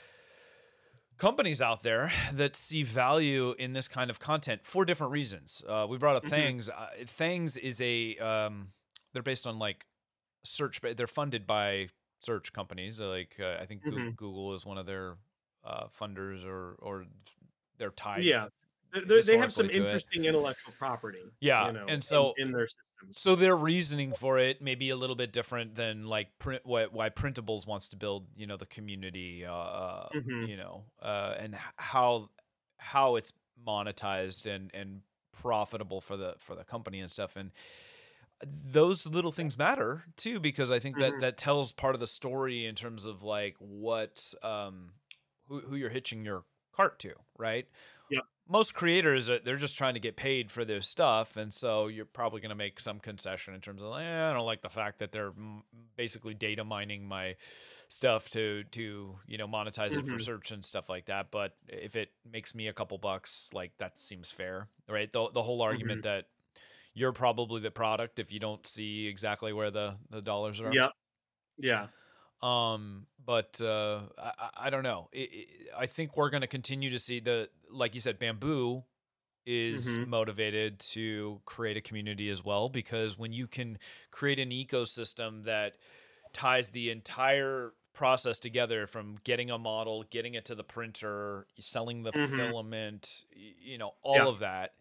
companies 1.18 1.61
out 1.61 1.83
there 1.83 2.12
that 2.33 2.55
see 2.55 2.85
value 2.85 3.55
in 3.59 3.72
this 3.72 3.89
kind 3.89 4.11
of 4.11 4.20
content 4.20 4.61
for 4.64 4.85
different 4.85 5.12
reasons. 5.12 5.64
Uh, 5.68 5.87
we 5.89 5.99
brought 5.99 6.14
up 6.14 6.22
mm-hmm. 6.22 6.31
Thangs. 6.31 6.68
Uh, 6.68 6.87
Thangs 7.05 7.57
is 7.57 7.81
a 7.81 8.16
um, 8.18 8.68
they're 9.12 9.22
based 9.22 9.47
on 9.47 9.59
like 9.59 9.87
search, 10.45 10.80
but 10.80 10.97
they're 10.97 11.07
funded 11.07 11.47
by 11.47 11.89
search 12.20 12.53
companies. 12.53 13.01
Like 13.01 13.36
uh, 13.41 13.57
I 13.61 13.66
think 13.66 13.82
mm-hmm. 13.84 14.11
Google 14.11 14.55
is 14.55 14.64
one 14.64 14.78
of 14.78 14.86
their 14.86 15.16
uh, 15.64 15.84
funders, 16.01 16.45
or 16.47 16.76
or 16.80 17.05
they're 17.78 17.91
tied. 17.91 18.24
Yeah, 18.24 18.49
they 19.07 19.36
have 19.36 19.53
some 19.53 19.66
interesting 19.66 20.24
it. 20.24 20.28
intellectual 20.28 20.74
property. 20.78 21.22
Yeah, 21.41 21.66
you 21.66 21.72
know, 21.72 21.86
and 21.89 22.03
so 22.03 22.34
in, 22.36 22.49
in 22.49 22.53
their 22.53 22.66
systems. 22.66 23.20
So 23.20 23.34
their 23.34 23.57
reasoning 23.57 24.12
for 24.12 24.39
it 24.39 24.61
may 24.61 24.74
be 24.74 24.91
a 24.91 24.97
little 24.97 25.16
bit 25.16 25.32
different 25.32 25.74
than 25.74 26.07
like 26.07 26.39
print 26.39 26.62
what 26.64 26.93
why 26.93 27.11
Printables 27.11 27.66
wants 27.66 27.89
to 27.91 27.97
build. 27.97 28.26
You 28.36 28.47
know, 28.47 28.57
the 28.57 28.66
community. 28.66 29.45
Uh, 29.45 29.53
uh 29.53 30.09
mm-hmm. 30.14 30.45
You 30.45 30.57
know, 30.57 30.84
uh, 31.03 31.34
and 31.39 31.57
how 31.76 32.30
how 32.78 33.16
it's 33.16 33.32
monetized 33.66 34.47
and 34.47 34.70
and 34.74 35.01
profitable 35.32 36.01
for 36.01 36.16
the 36.16 36.34
for 36.39 36.55
the 36.55 36.64
company 36.64 37.01
and 37.01 37.11
stuff 37.11 37.36
and 37.36 37.53
those 38.45 39.07
little 39.07 39.32
things 39.32 39.59
matter 39.59 40.05
too 40.16 40.39
because 40.39 40.70
i 40.70 40.78
think 40.78 40.97
that 40.99 41.12
mm-hmm. 41.12 41.20
that 41.20 41.36
tells 41.36 41.72
part 41.72 41.95
of 41.95 42.01
the 42.01 42.07
story 42.07 42.66
in 42.66 42.74
terms 42.74 43.05
of 43.05 43.22
like 43.22 43.57
what 43.59 44.32
um 44.43 44.91
who, 45.49 45.61
who 45.61 45.76
you're 45.76 45.91
hitching 45.91 46.24
your 46.24 46.45
cart 46.74 46.99
to 47.01 47.12
right 47.36 47.66
Yeah. 48.11 48.20
most 48.49 48.74
creators 48.74 49.26
they're 49.26 49.57
just 49.57 49.76
trying 49.76 49.95
to 49.95 50.01
get 50.01 50.14
paid 50.14 50.53
for 50.53 50.64
their 50.64 50.80
stuff 50.80 51.36
and 51.36 51.53
so 51.53 51.89
you're 51.89 52.05
probably 52.05 52.41
going 52.41 52.51
to 52.51 52.57
make 52.57 52.78
some 52.80 53.01
concession 53.01 53.55
in 53.55 53.61
terms 53.61 53.82
of 53.82 53.93
eh, 53.99 54.30
i 54.30 54.32
don't 54.32 54.47
like 54.47 54.62
the 54.62 54.70
fact 54.70 55.01
that 55.01 55.11
they're 55.11 55.32
basically 55.97 56.34
data 56.34 56.62
mining 56.62 57.05
my 57.05 57.34
stuff 57.89 58.30
to 58.30 58.64
to 58.70 59.16
you 59.26 59.39
know 59.39 59.49
monetize 59.49 59.91
mm-hmm. 59.91 60.01
it 60.01 60.07
for 60.07 60.12
mm-hmm. 60.12 60.18
search 60.18 60.53
and 60.53 60.64
stuff 60.64 60.89
like 60.89 61.07
that 61.07 61.30
but 61.32 61.57
if 61.66 61.97
it 61.97 62.11
makes 62.30 62.55
me 62.55 62.68
a 62.68 62.72
couple 62.72 62.99
bucks 62.99 63.51
like 63.53 63.72
that 63.78 63.99
seems 63.99 64.30
fair 64.30 64.68
right 64.89 65.12
the, 65.12 65.28
the 65.32 65.43
whole 65.43 65.62
argument 65.62 66.03
mm-hmm. 66.03 66.16
that 66.16 66.26
you're 66.99 67.12
probably 67.12 67.61
the 67.61 67.70
product 67.70 68.18
if 68.18 68.32
you 68.32 68.40
don't 68.40 68.66
see 68.66 69.07
exactly 69.07 69.53
where 69.53 69.70
the 69.70 69.94
the 70.11 70.20
dollars 70.20 70.61
are 70.61 70.72
yeah 70.72 70.88
yeah 71.59 71.86
um, 72.42 73.07
but 73.24 73.61
uh, 73.61 74.03
I, 74.16 74.32
I 74.57 74.70
don't 74.70 74.82
know. 74.84 75.09
It, 75.12 75.30
it, 75.32 75.49
I 75.76 75.86
think 75.86 76.16
we're 76.16 76.30
going 76.30 76.42
to 76.42 76.46
continue 76.46 76.90
to 76.90 76.99
see 76.99 77.20
the, 77.20 77.49
like 77.70 77.94
you 77.94 78.01
said, 78.01 78.20
Bambu 78.20 78.84
is 79.44 79.88
mm-hmm. 79.88 80.11
motivated 80.11 80.78
to 80.78 81.40
create 81.44 81.76
a 81.76 81.80
community 81.80 82.28
as 82.28 82.44
well 82.44 82.68
because 82.68 83.18
when 83.18 83.32
you 83.32 83.46
can 83.46 83.78
create 84.11 84.38
an 84.38 84.51
ecosystem 84.51 85.44
that 85.44 85.74
ties 86.32 86.68
the 86.70 86.90
entire 86.90 87.72
process 87.94 88.38
together 88.38 88.86
from 88.86 89.16
getting 89.24 89.51
a 89.51 89.59
model, 89.59 90.05
getting 90.11 90.34
it 90.34 90.44
to 90.44 90.55
the 90.55 90.62
printer, 90.62 91.46
selling 91.59 92.03
the 92.03 92.12
mm-hmm. 92.12 92.36
filament, 92.36 93.24
you 93.32 93.78
know, 93.78 93.94
all 94.03 94.16
yeah. 94.16 94.26
of 94.26 94.38
that 94.40 94.74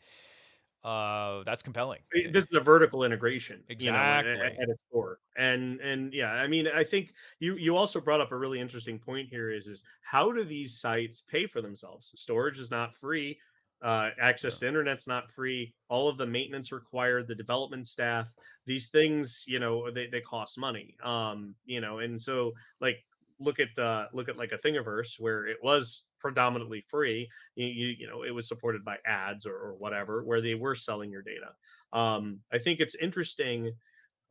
uh 0.88 1.44
that's 1.44 1.62
compelling 1.62 2.00
this 2.32 2.46
is 2.46 2.54
a 2.54 2.62
vertical 2.62 3.04
integration 3.04 3.62
exactly 3.68 4.32
you 4.32 4.38
know, 4.38 4.44
at, 4.44 4.54
at, 4.54 4.70
its 4.70 4.82
core 4.90 5.20
and 5.38 5.82
and 5.82 6.14
yeah 6.14 6.32
i 6.32 6.48
mean 6.48 6.66
i 6.74 6.82
think 6.82 7.14
you 7.40 7.56
you 7.56 7.76
also 7.76 8.00
brought 8.00 8.22
up 8.22 8.32
a 8.32 8.38
really 8.38 8.60
interesting 8.60 8.98
point 8.98 9.28
here 9.30 9.52
is 9.52 9.68
is 9.68 9.84
how 10.02 10.32
do 10.32 10.46
these 10.46 10.80
sites 10.80 11.22
pay 11.22 11.46
for 11.46 11.62
themselves 11.62 12.14
storage 12.16 12.58
is 12.58 12.72
not 12.72 12.96
free 12.96 13.38
Uh, 13.84 14.10
access 14.20 14.58
to 14.58 14.68
internet's 14.68 15.06
not 15.06 15.30
free. 15.32 15.72
All 15.88 16.10
of 16.10 16.18
the 16.18 16.26
maintenance 16.26 16.72
required, 16.72 17.28
the 17.28 17.36
development 17.36 17.88
staff, 17.88 18.28
these 18.66 18.90
things, 18.90 19.46
you 19.48 19.60
know, 19.60 19.92
they, 19.92 20.08
they 20.08 20.20
cost 20.22 20.58
money. 20.58 20.96
Um, 21.04 21.54
you 21.64 21.80
know, 21.80 22.00
and 22.00 22.20
so 22.20 22.54
like 22.82 23.06
look 23.40 23.60
at 23.60 23.78
uh 23.78 24.06
look 24.14 24.30
at 24.30 24.38
like 24.38 24.52
a 24.52 24.58
thingiverse 24.58 25.20
where 25.20 25.46
it 25.46 25.58
was 25.62 26.04
predominantly 26.20 26.82
free 26.82 27.30
you, 27.56 27.68
you, 27.68 27.88
you 28.00 28.08
know 28.08 28.24
it 28.24 28.32
was 28.32 28.48
supported 28.48 28.84
by 28.84 28.98
ads 29.06 29.46
or, 29.46 29.56
or, 29.56 29.76
whatever 29.78 30.24
where 30.24 30.42
they 30.42 30.56
were 30.56 30.76
selling 30.76 31.12
your 31.12 31.22
data. 31.22 31.52
Um 31.94 32.40
i 32.52 32.58
think 32.58 32.80
it's 32.80 32.96
interesting 32.96 33.74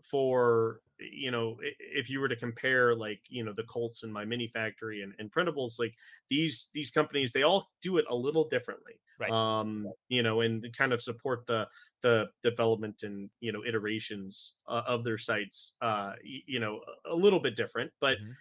for 0.02 0.80
you 0.98 1.30
know 1.30 1.56
if 1.78 2.08
you 2.08 2.20
were 2.20 2.28
to 2.28 2.36
compare 2.36 2.94
like 2.94 3.20
you 3.28 3.44
know 3.44 3.52
the 3.52 3.64
cults 3.64 4.02
and 4.02 4.12
my 4.12 4.24
mini 4.24 4.48
factory 4.48 5.02
and, 5.02 5.12
and 5.18 5.30
printables 5.30 5.78
like 5.78 5.94
these 6.30 6.68
these 6.72 6.90
companies 6.90 7.32
they 7.32 7.42
all 7.42 7.68
do 7.82 7.98
it 7.98 8.04
a 8.10 8.14
little 8.14 8.48
differently 8.48 8.94
right. 9.20 9.30
um 9.30 9.86
you 10.08 10.22
know 10.22 10.40
and 10.40 10.66
kind 10.76 10.92
of 10.92 11.02
support 11.02 11.46
the 11.46 11.66
the 12.02 12.26
development 12.42 13.02
and 13.02 13.28
you 13.40 13.52
know 13.52 13.62
iterations 13.66 14.52
uh, 14.68 14.82
of 14.86 15.04
their 15.04 15.18
sites 15.18 15.72
uh 15.82 16.12
you 16.22 16.60
know 16.60 16.80
a 17.10 17.14
little 17.14 17.40
bit 17.40 17.56
different 17.56 17.90
but 18.00 18.16
mm-hmm 18.18 18.32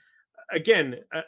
again, 0.52 0.96
uh, 1.14 1.22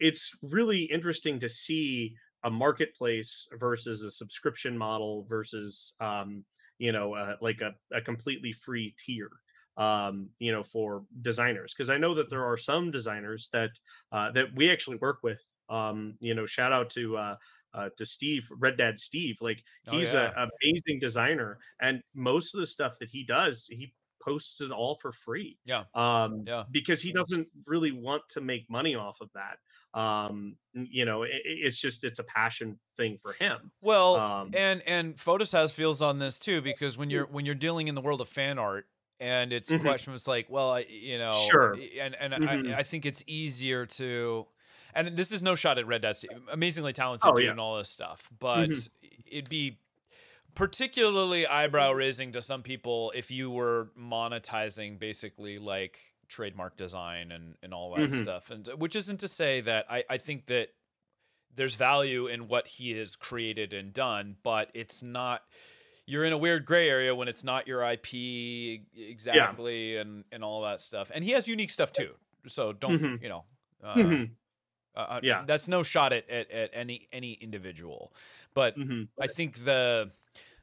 it's 0.00 0.32
really 0.42 0.82
interesting 0.82 1.38
to 1.40 1.48
see 1.48 2.14
a 2.44 2.50
marketplace 2.50 3.48
versus 3.58 4.02
a 4.02 4.10
subscription 4.10 4.76
model 4.76 5.26
versus 5.28 5.94
um, 6.00 6.44
you 6.78 6.92
know 6.92 7.14
uh, 7.14 7.36
like 7.40 7.60
a, 7.60 7.74
a 7.96 8.00
completely 8.00 8.52
free 8.52 8.94
tier 9.04 9.30
um, 9.76 10.28
you 10.38 10.52
know 10.52 10.62
for 10.62 11.04
designers 11.22 11.72
because 11.74 11.90
i 11.90 11.96
know 11.96 12.14
that 12.14 12.28
there 12.30 12.44
are 12.44 12.56
some 12.56 12.90
designers 12.90 13.48
that 13.52 13.70
uh, 14.12 14.30
that 14.32 14.46
we 14.54 14.70
actually 14.70 14.96
work 14.96 15.18
with 15.22 15.42
um, 15.70 16.14
you 16.20 16.34
know 16.34 16.46
shout 16.46 16.72
out 16.72 16.90
to 16.90 17.16
uh, 17.16 17.34
uh, 17.74 17.88
to 17.98 18.06
Steve, 18.06 18.46
Red 18.56 18.78
Dad 18.78 19.00
Steve. 19.00 19.38
Like 19.40 19.62
oh, 19.88 19.98
he's 19.98 20.14
oh, 20.14 20.22
yeah. 20.22 20.30
an 20.36 20.48
amazing 20.62 21.00
designer, 21.00 21.58
and 21.80 22.00
most 22.14 22.54
of 22.54 22.60
the 22.60 22.66
stuff 22.66 22.98
that 23.00 23.08
he 23.10 23.24
does, 23.24 23.66
he 23.68 23.92
posts 24.24 24.60
it 24.60 24.70
all 24.70 24.94
for 24.94 25.12
free. 25.12 25.58
Yeah. 25.64 25.84
Um, 25.94 26.44
yeah. 26.46 26.64
Because 26.70 27.02
he 27.02 27.12
doesn't 27.12 27.48
really 27.66 27.92
want 27.92 28.22
to 28.30 28.40
make 28.40 28.70
money 28.70 28.94
off 28.94 29.20
of 29.20 29.30
that. 29.34 29.58
Um, 29.98 30.56
you 30.72 31.04
know, 31.04 31.22
it, 31.22 31.30
it's 31.44 31.80
just 31.80 32.02
it's 32.04 32.18
a 32.18 32.24
passion 32.24 32.78
thing 32.96 33.18
for 33.22 33.32
him. 33.32 33.70
Well, 33.80 34.16
um, 34.16 34.50
and 34.54 34.82
and 34.86 35.16
Fotis 35.16 35.52
has 35.52 35.72
feels 35.72 36.02
on 36.02 36.18
this 36.18 36.38
too 36.38 36.60
because 36.60 36.98
when 36.98 37.10
you're 37.10 37.26
when 37.26 37.46
you're 37.46 37.54
dealing 37.54 37.88
in 37.88 37.94
the 37.94 38.00
world 38.00 38.20
of 38.20 38.28
fan 38.28 38.58
art 38.58 38.86
and 39.20 39.52
it's 39.52 39.70
mm-hmm. 39.70 39.82
question 39.82 40.12
it's 40.14 40.26
like, 40.26 40.46
well, 40.50 40.72
I, 40.72 40.86
you 40.88 41.18
know, 41.18 41.32
sure, 41.48 41.76
and 42.00 42.16
and 42.18 42.34
mm-hmm. 42.34 42.72
I, 42.72 42.78
I 42.78 42.82
think 42.82 43.06
it's 43.06 43.22
easier 43.28 43.86
to 43.86 44.46
and 44.94 45.16
this 45.16 45.32
is 45.32 45.42
no 45.42 45.54
shot 45.54 45.78
at 45.78 45.86
Red 45.86 46.02
Dad, 46.02 46.16
amazingly 46.50 46.92
talented 46.92 47.30
oh, 47.30 47.34
dude 47.34 47.46
yeah. 47.46 47.50
and 47.50 47.60
all 47.60 47.78
this 47.78 47.88
stuff, 47.88 48.30
but 48.38 48.70
mm-hmm. 48.70 49.08
it'd 49.30 49.48
be 49.48 49.78
particularly 50.54 51.46
eyebrow 51.46 51.92
raising 51.92 52.32
to 52.32 52.42
some 52.42 52.62
people 52.62 53.12
if 53.14 53.30
you 53.30 53.50
were 53.50 53.88
monetizing 53.98 54.98
basically 54.98 55.58
like 55.58 55.98
trademark 56.28 56.76
design 56.76 57.32
and, 57.32 57.54
and 57.62 57.74
all 57.74 57.94
that 57.94 58.08
mm-hmm. 58.08 58.22
stuff. 58.22 58.50
And 58.50 58.66
which 58.78 58.96
isn't 58.96 59.20
to 59.20 59.28
say 59.28 59.60
that 59.62 59.86
I, 59.90 60.04
I 60.08 60.18
think 60.18 60.46
that 60.46 60.68
there's 61.56 61.74
value 61.74 62.26
in 62.26 62.48
what 62.48 62.66
he 62.66 62.92
has 62.92 63.16
created 63.16 63.72
and 63.72 63.92
done, 63.92 64.36
but 64.42 64.70
it's 64.74 65.02
not 65.02 65.42
you're 66.06 66.24
in 66.24 66.32
a 66.32 66.38
weird 66.38 66.66
gray 66.66 66.88
area 66.88 67.14
when 67.14 67.28
it's 67.28 67.44
not 67.44 67.66
your 67.66 67.82
IP 67.82 68.82
exactly 68.96 69.94
yeah. 69.94 70.00
and 70.00 70.24
and 70.32 70.44
all 70.44 70.62
that 70.62 70.82
stuff. 70.82 71.10
And 71.14 71.24
he 71.24 71.32
has 71.32 71.48
unique 71.48 71.70
stuff 71.70 71.92
too. 71.92 72.10
So 72.46 72.72
don't 72.72 73.00
mm-hmm. 73.00 73.22
you 73.22 73.28
know 73.28 73.44
uh, 73.82 73.94
mm-hmm. 73.94 74.24
uh, 74.96 75.00
uh 75.00 75.20
yeah, 75.22 75.44
that's 75.46 75.68
no 75.68 75.82
shot 75.82 76.12
at, 76.12 76.28
at, 76.28 76.50
at 76.50 76.70
any 76.72 77.08
any 77.12 77.32
individual, 77.34 78.12
but 78.54 78.76
mm-hmm. 78.76 79.04
I 79.20 79.26
think 79.28 79.64
the 79.64 80.10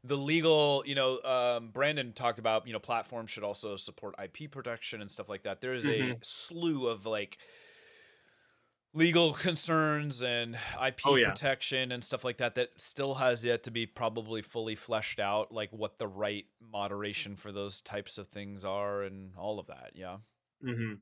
the 0.03 0.17
legal, 0.17 0.83
you 0.85 0.95
know, 0.95 1.21
um, 1.23 1.69
Brandon 1.69 2.13
talked 2.13 2.39
about, 2.39 2.65
you 2.65 2.73
know, 2.73 2.79
platforms 2.79 3.29
should 3.29 3.43
also 3.43 3.75
support 3.75 4.15
IP 4.21 4.49
protection 4.49 5.01
and 5.01 5.11
stuff 5.11 5.29
like 5.29 5.43
that. 5.43 5.61
There 5.61 5.73
is 5.73 5.85
mm-hmm. 5.85 6.11
a 6.13 6.17
slew 6.21 6.87
of 6.87 7.05
like 7.05 7.37
legal 8.93 9.33
concerns 9.33 10.23
and 10.23 10.55
IP 10.85 11.01
oh, 11.05 11.15
yeah. 11.15 11.29
protection 11.29 11.91
and 11.91 12.03
stuff 12.03 12.23
like 12.23 12.37
that 12.37 12.55
that 12.55 12.69
still 12.77 13.15
has 13.15 13.45
yet 13.45 13.63
to 13.63 13.71
be 13.71 13.85
probably 13.85 14.41
fully 14.41 14.75
fleshed 14.75 15.19
out, 15.19 15.51
like 15.51 15.69
what 15.71 15.99
the 15.99 16.07
right 16.07 16.45
moderation 16.71 17.35
for 17.35 17.51
those 17.51 17.79
types 17.81 18.17
of 18.17 18.27
things 18.27 18.65
are 18.65 19.03
and 19.03 19.31
all 19.37 19.59
of 19.59 19.67
that. 19.67 19.91
Yeah. 19.93 20.17
Mm-hmm. 20.65 20.95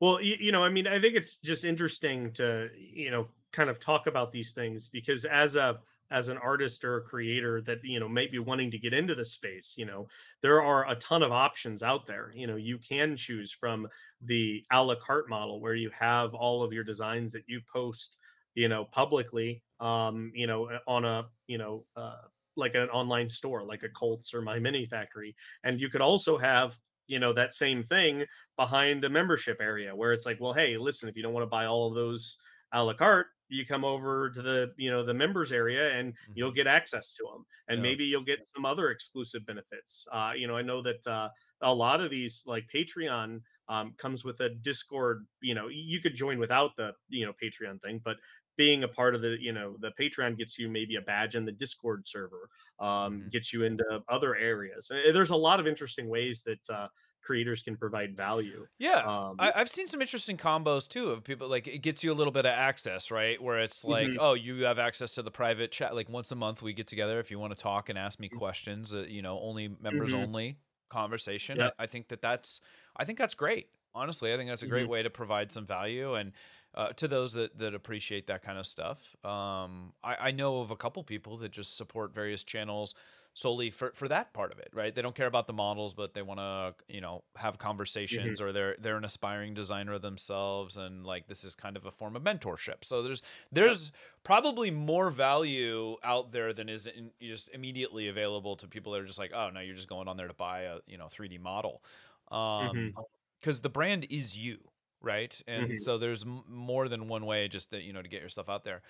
Well, 0.00 0.20
you, 0.20 0.36
you 0.40 0.52
know, 0.52 0.64
I 0.64 0.70
mean, 0.70 0.86
I 0.86 0.98
think 1.00 1.14
it's 1.14 1.36
just 1.36 1.64
interesting 1.64 2.32
to, 2.32 2.68
you 2.76 3.10
know, 3.10 3.28
kind 3.52 3.70
of 3.70 3.78
talk 3.78 4.06
about 4.06 4.32
these 4.32 4.52
things 4.52 4.88
because 4.88 5.24
as 5.24 5.56
a 5.56 5.78
as 6.10 6.28
an 6.28 6.38
artist 6.38 6.84
or 6.84 6.96
a 6.96 7.02
creator 7.02 7.60
that 7.62 7.78
you 7.84 8.00
know 8.00 8.08
may 8.08 8.26
be 8.26 8.38
wanting 8.38 8.70
to 8.70 8.78
get 8.78 8.92
into 8.92 9.14
the 9.14 9.24
space 9.24 9.74
you 9.76 9.86
know 9.86 10.06
there 10.42 10.62
are 10.62 10.88
a 10.90 10.94
ton 10.96 11.22
of 11.22 11.32
options 11.32 11.82
out 11.82 12.06
there. 12.06 12.32
You 12.34 12.46
know 12.46 12.56
you 12.56 12.78
can 12.78 13.16
choose 13.16 13.52
from 13.52 13.88
the 14.22 14.64
a 14.70 14.82
la 14.82 14.94
carte 14.94 15.28
model 15.28 15.60
where 15.60 15.74
you 15.74 15.90
have 15.98 16.34
all 16.34 16.62
of 16.62 16.72
your 16.72 16.84
designs 16.84 17.32
that 17.32 17.44
you 17.46 17.60
post 17.72 18.18
you 18.54 18.68
know 18.68 18.84
publicly 18.84 19.62
um 19.78 20.32
you 20.34 20.46
know 20.46 20.70
on 20.86 21.04
a 21.04 21.24
you 21.46 21.58
know 21.58 21.84
uh 21.96 22.16
like 22.56 22.74
an 22.74 22.88
online 22.90 23.28
store 23.28 23.64
like 23.64 23.82
a 23.82 23.88
cults 23.88 24.34
or 24.34 24.42
my 24.42 24.58
mini 24.58 24.86
factory. 24.86 25.34
And 25.64 25.80
you 25.80 25.88
could 25.88 26.00
also 26.00 26.38
have 26.38 26.76
you 27.06 27.18
know 27.18 27.32
that 27.32 27.54
same 27.54 27.82
thing 27.82 28.24
behind 28.56 29.04
a 29.04 29.08
membership 29.08 29.58
area 29.60 29.94
where 29.94 30.12
it's 30.12 30.26
like 30.26 30.40
well 30.40 30.52
hey 30.52 30.76
listen 30.76 31.08
if 31.08 31.16
you 31.16 31.22
don't 31.22 31.32
want 31.32 31.42
to 31.42 31.50
buy 31.50 31.66
all 31.66 31.88
of 31.88 31.94
those 31.94 32.36
a 32.72 32.82
la 32.82 32.92
carte 32.92 33.26
you 33.50 33.66
come 33.66 33.84
over 33.84 34.30
to 34.30 34.42
the 34.42 34.72
you 34.76 34.90
know 34.90 35.04
the 35.04 35.12
members 35.12 35.52
area 35.52 35.92
and 35.98 36.12
mm-hmm. 36.12 36.32
you'll 36.36 36.52
get 36.52 36.66
access 36.66 37.14
to 37.14 37.24
them 37.24 37.44
and 37.68 37.78
yeah. 37.78 37.82
maybe 37.82 38.04
you'll 38.04 38.24
get 38.24 38.46
some 38.46 38.64
other 38.64 38.90
exclusive 38.90 39.44
benefits 39.44 40.06
uh, 40.12 40.32
you 40.34 40.46
know 40.46 40.56
i 40.56 40.62
know 40.62 40.80
that 40.82 41.04
uh, 41.06 41.28
a 41.62 41.74
lot 41.74 42.00
of 42.00 42.10
these 42.10 42.44
like 42.46 42.64
patreon 42.72 43.40
um, 43.68 43.92
comes 43.98 44.24
with 44.24 44.40
a 44.40 44.50
discord 44.62 45.26
you 45.42 45.54
know 45.54 45.68
you 45.68 46.00
could 46.00 46.14
join 46.14 46.38
without 46.38 46.70
the 46.76 46.92
you 47.08 47.26
know 47.26 47.32
patreon 47.42 47.80
thing 47.82 48.00
but 48.04 48.16
being 48.56 48.84
a 48.84 48.88
part 48.88 49.14
of 49.14 49.22
the 49.22 49.36
you 49.40 49.52
know 49.52 49.74
the 49.80 49.92
patreon 50.00 50.36
gets 50.36 50.58
you 50.58 50.68
maybe 50.68 50.96
a 50.96 51.00
badge 51.00 51.34
in 51.34 51.44
the 51.44 51.52
discord 51.52 52.06
server 52.06 52.48
um, 52.78 52.86
mm-hmm. 52.86 53.28
gets 53.28 53.52
you 53.52 53.64
into 53.64 53.84
other 54.08 54.36
areas 54.36 54.90
and 54.90 55.14
there's 55.14 55.30
a 55.30 55.36
lot 55.36 55.60
of 55.60 55.66
interesting 55.66 56.08
ways 56.08 56.42
that 56.44 56.74
uh, 56.74 56.86
creators 57.22 57.62
can 57.62 57.76
provide 57.76 58.16
value. 58.16 58.66
Yeah, 58.78 59.02
um, 59.04 59.36
I, 59.38 59.52
have 59.54 59.70
seen 59.70 59.86
some 59.86 60.00
interesting 60.00 60.36
combos 60.36 60.88
too 60.88 61.10
of 61.10 61.24
people 61.24 61.48
like 61.48 61.66
it 61.66 61.78
gets 61.78 62.02
you 62.02 62.12
a 62.12 62.14
little 62.14 62.32
bit 62.32 62.46
of 62.46 62.52
access, 62.52 63.10
right? 63.10 63.40
Where 63.40 63.58
it's 63.58 63.84
like, 63.84 64.08
mm-hmm. 64.08 64.18
oh, 64.20 64.34
you 64.34 64.64
have 64.64 64.78
access 64.78 65.12
to 65.12 65.22
the 65.22 65.30
private 65.30 65.70
chat. 65.70 65.94
Like 65.94 66.08
once 66.08 66.32
a 66.32 66.36
month, 66.36 66.62
we 66.62 66.72
get 66.72 66.86
together 66.86 67.18
if 67.20 67.30
you 67.30 67.38
want 67.38 67.54
to 67.54 67.62
talk 67.62 67.88
and 67.88 67.98
ask 67.98 68.18
me 68.18 68.28
mm. 68.28 68.38
questions. 68.38 68.94
Uh, 68.94 69.04
you 69.08 69.22
know, 69.22 69.38
only 69.40 69.68
members 69.80 70.10
mm-hmm. 70.10 70.22
only 70.22 70.56
conversation. 70.88 71.58
Yeah. 71.58 71.70
I, 71.78 71.84
I, 71.84 71.86
think 71.86 72.08
that 72.08 72.20
that's 72.20 72.60
I 72.96 73.04
think 73.04 73.18
that's 73.18 73.34
great. 73.34 73.68
Honestly, 73.94 74.32
I 74.32 74.36
think 74.36 74.48
that's 74.48 74.62
a 74.62 74.68
great 74.68 74.82
mm-hmm. 74.82 74.92
way 74.92 75.02
to 75.02 75.10
provide 75.10 75.52
some 75.52 75.66
value 75.66 76.14
and. 76.14 76.32
Uh, 76.72 76.92
to 76.92 77.08
those 77.08 77.32
that, 77.32 77.58
that 77.58 77.74
appreciate 77.74 78.28
that 78.28 78.44
kind 78.44 78.56
of 78.56 78.64
stuff, 78.64 79.16
um, 79.24 79.92
I, 80.04 80.28
I 80.28 80.30
know 80.30 80.60
of 80.60 80.70
a 80.70 80.76
couple 80.76 81.02
people 81.02 81.36
that 81.38 81.50
just 81.50 81.76
support 81.76 82.14
various 82.14 82.44
channels 82.44 82.94
solely 83.34 83.70
for, 83.70 83.92
for 83.94 84.08
that 84.08 84.32
part 84.32 84.52
of 84.52 84.58
it, 84.58 84.68
right? 84.72 84.94
They 84.94 85.02
don't 85.02 85.14
care 85.14 85.26
about 85.26 85.46
the 85.46 85.52
models, 85.52 85.94
but 85.94 86.14
they 86.14 86.22
want 86.22 86.40
to, 86.40 86.74
you 86.88 87.00
know, 87.00 87.22
have 87.36 87.58
conversations 87.58 88.40
mm-hmm. 88.40 88.48
or 88.48 88.52
they're 88.52 88.76
they're 88.80 88.96
an 88.96 89.04
aspiring 89.04 89.54
designer 89.54 89.98
themselves 89.98 90.76
and 90.76 91.06
like 91.06 91.26
this 91.28 91.44
is 91.44 91.54
kind 91.54 91.76
of 91.76 91.86
a 91.86 91.90
form 91.90 92.16
of 92.16 92.22
mentorship. 92.22 92.82
So 92.82 93.02
there's 93.02 93.22
there's 93.52 93.92
probably 94.24 94.70
more 94.70 95.10
value 95.10 95.96
out 96.02 96.32
there 96.32 96.52
than 96.52 96.68
is 96.68 96.86
in, 96.86 97.10
just 97.20 97.50
immediately 97.54 98.08
available 98.08 98.56
to 98.56 98.66
people 98.66 98.92
that 98.92 99.00
are 99.00 99.06
just 99.06 99.18
like, 99.18 99.32
"Oh, 99.34 99.50
no, 99.50 99.60
you're 99.60 99.76
just 99.76 99.88
going 99.88 100.08
on 100.08 100.16
there 100.16 100.28
to 100.28 100.34
buy 100.34 100.62
a, 100.62 100.78
you 100.86 100.98
know, 100.98 101.06
3D 101.06 101.40
model." 101.40 101.82
Um 102.30 102.38
mm-hmm. 102.38 103.00
cuz 103.42 103.60
the 103.60 103.70
brand 103.70 104.06
is 104.10 104.36
you, 104.36 104.58
right? 105.00 105.40
And 105.46 105.66
mm-hmm. 105.66 105.76
so 105.76 105.98
there's 105.98 106.24
m- 106.24 106.44
more 106.48 106.88
than 106.88 107.08
one 107.08 107.26
way 107.26 107.48
just 107.48 107.70
that, 107.70 107.82
you 107.82 107.92
know, 107.92 108.02
to 108.02 108.08
get 108.08 108.22
yourself 108.22 108.48
out 108.48 108.64
there 108.64 108.82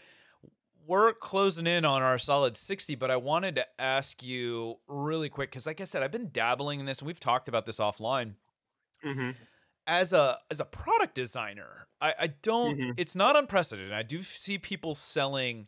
we're 0.86 1.12
closing 1.12 1.66
in 1.66 1.84
on 1.84 2.02
our 2.02 2.18
solid 2.18 2.56
60, 2.56 2.94
but 2.96 3.10
I 3.10 3.16
wanted 3.16 3.56
to 3.56 3.66
ask 3.78 4.22
you 4.22 4.78
really 4.88 5.28
quick 5.28 5.50
because, 5.50 5.66
like 5.66 5.80
I 5.80 5.84
said, 5.84 6.02
I've 6.02 6.10
been 6.10 6.30
dabbling 6.32 6.80
in 6.80 6.86
this, 6.86 7.00
and 7.00 7.06
we've 7.06 7.20
talked 7.20 7.48
about 7.48 7.66
this 7.66 7.78
offline. 7.78 8.34
Mm-hmm. 9.04 9.30
As 9.86 10.12
a 10.12 10.38
as 10.50 10.60
a 10.60 10.64
product 10.64 11.14
designer, 11.14 11.88
I, 12.00 12.14
I 12.18 12.26
don't. 12.42 12.78
Mm-hmm. 12.78 12.90
It's 12.96 13.16
not 13.16 13.36
unprecedented. 13.36 13.92
I 13.92 14.02
do 14.02 14.22
see 14.22 14.58
people 14.58 14.94
selling 14.94 15.66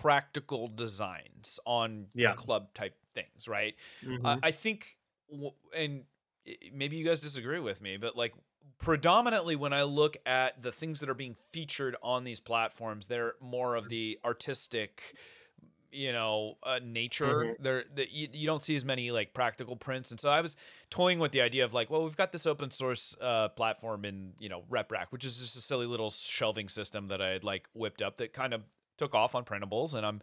practical 0.00 0.68
designs 0.68 1.58
on 1.66 2.06
yeah. 2.14 2.34
club 2.34 2.72
type 2.74 2.94
things, 3.14 3.48
right? 3.48 3.74
Mm-hmm. 4.04 4.24
Uh, 4.24 4.36
I 4.42 4.50
think, 4.50 4.96
and 5.76 6.04
maybe 6.72 6.96
you 6.96 7.04
guys 7.04 7.20
disagree 7.20 7.60
with 7.60 7.80
me, 7.80 7.96
but 7.96 8.16
like 8.16 8.34
predominantly 8.78 9.56
when 9.56 9.72
I 9.72 9.82
look 9.82 10.16
at 10.26 10.62
the 10.62 10.72
things 10.72 11.00
that 11.00 11.08
are 11.08 11.14
being 11.14 11.36
featured 11.50 11.96
on 12.02 12.24
these 12.24 12.40
platforms, 12.40 13.06
they're 13.06 13.34
more 13.40 13.74
of 13.76 13.88
the 13.88 14.18
artistic 14.24 15.14
you 15.90 16.12
know 16.12 16.56
uh, 16.64 16.80
nature 16.82 17.26
mm-hmm. 17.26 17.62
there 17.62 17.84
that 17.94 18.10
you, 18.10 18.26
you 18.32 18.46
don't 18.48 18.64
see 18.64 18.74
as 18.74 18.84
many 18.84 19.12
like 19.12 19.32
practical 19.32 19.76
prints 19.76 20.10
and 20.10 20.18
so 20.18 20.28
i 20.28 20.40
was 20.40 20.56
toying 20.90 21.20
with 21.20 21.30
the 21.30 21.40
idea 21.40 21.64
of 21.64 21.72
like 21.72 21.88
well 21.88 22.02
we've 22.02 22.16
got 22.16 22.32
this 22.32 22.46
open 22.46 22.68
source 22.68 23.16
uh, 23.20 23.48
platform 23.50 24.04
in 24.04 24.32
you 24.40 24.48
know 24.48 24.64
reprack 24.68 25.06
which 25.10 25.24
is 25.24 25.38
just 25.38 25.56
a 25.56 25.60
silly 25.60 25.86
little 25.86 26.10
shelving 26.10 26.68
system 26.68 27.06
that 27.06 27.22
i 27.22 27.28
had 27.28 27.44
like 27.44 27.68
whipped 27.74 28.02
up 28.02 28.16
that 28.16 28.32
kind 28.32 28.52
of 28.52 28.62
took 28.98 29.14
off 29.14 29.36
on 29.36 29.44
printables 29.44 29.94
and 29.94 30.04
i'm 30.04 30.20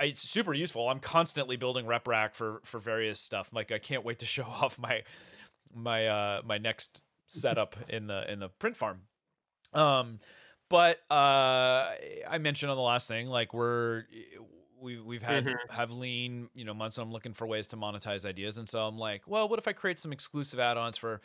it's 0.00 0.20
super 0.20 0.54
useful. 0.54 0.88
I'm 0.88 1.00
constantly 1.00 1.56
building 1.56 1.86
rep 1.86 2.06
rack 2.06 2.34
for 2.34 2.60
for 2.64 2.78
various 2.78 3.20
stuff. 3.20 3.52
Like 3.52 3.72
I 3.72 3.78
can't 3.78 4.04
wait 4.04 4.18
to 4.20 4.26
show 4.36 4.44
off 4.44 4.78
my 4.78 5.02
my 5.74 6.06
uh 6.06 6.42
my 6.44 6.58
next 6.58 7.02
setup 7.32 7.76
in 7.88 8.06
the 8.06 8.30
in 8.30 8.38
the 8.38 8.48
print 8.48 8.76
farm. 8.76 9.02
Um 9.72 10.18
but 10.68 10.98
uh 11.10 11.90
I 12.28 12.38
mentioned 12.40 12.70
on 12.70 12.76
the 12.76 12.82
last 12.82 13.08
thing 13.08 13.28
like 13.28 13.52
we're 13.54 14.04
we 14.80 15.00
we've 15.00 15.22
had 15.22 15.44
mm-hmm. 15.44 15.74
have 15.74 15.92
lean, 15.92 16.48
you 16.54 16.64
know, 16.64 16.74
months 16.74 16.98
and 16.98 17.06
I'm 17.06 17.12
looking 17.12 17.32
for 17.32 17.46
ways 17.46 17.68
to 17.68 17.76
monetize 17.76 18.24
ideas 18.24 18.58
and 18.58 18.68
so 18.68 18.86
I'm 18.86 18.98
like, 18.98 19.22
well, 19.26 19.48
what 19.48 19.58
if 19.58 19.68
I 19.68 19.72
create 19.72 20.00
some 20.00 20.12
exclusive 20.12 20.58
add-ons 20.58 20.98
for 20.98 21.20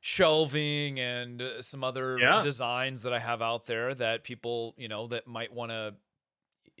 shelving 0.00 0.98
and 0.98 1.42
uh, 1.42 1.62
some 1.62 1.84
other 1.84 2.18
yeah. 2.18 2.40
designs 2.40 3.02
that 3.02 3.12
I 3.12 3.18
have 3.18 3.42
out 3.42 3.66
there 3.66 3.94
that 3.94 4.24
people, 4.24 4.74
you 4.76 4.88
know, 4.88 5.06
that 5.08 5.26
might 5.26 5.52
want 5.52 5.70
to 5.70 5.94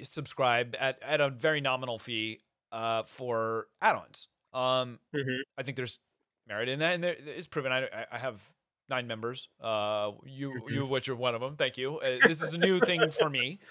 subscribe 0.02 0.74
at, 0.78 0.98
at 1.02 1.20
a 1.20 1.28
very 1.28 1.60
nominal 1.60 1.98
fee 1.98 2.40
uh, 2.72 3.02
for 3.02 3.66
add-ons. 3.82 4.28
Um, 4.52 4.98
mm-hmm. 5.14 5.42
I 5.58 5.62
think 5.62 5.76
there's 5.76 6.00
merit 6.50 6.68
in 6.68 6.80
that, 6.80 6.94
and 6.94 7.04
there, 7.04 7.16
it's 7.18 7.46
proven. 7.46 7.72
I, 7.72 7.88
I 8.10 8.18
have 8.18 8.40
nine 8.88 9.06
members. 9.06 9.48
Uh, 9.60 10.12
you 10.26 10.50
mm-hmm. 10.50 10.74
you 10.74 10.86
which 10.86 11.08
are 11.08 11.16
one 11.16 11.34
of 11.34 11.40
them. 11.40 11.56
Thank 11.56 11.78
you. 11.78 11.98
Uh, 11.98 12.18
this 12.26 12.42
is 12.42 12.52
a 12.52 12.58
new 12.58 12.80
thing 12.80 13.10
for 13.10 13.30
me. 13.30 13.60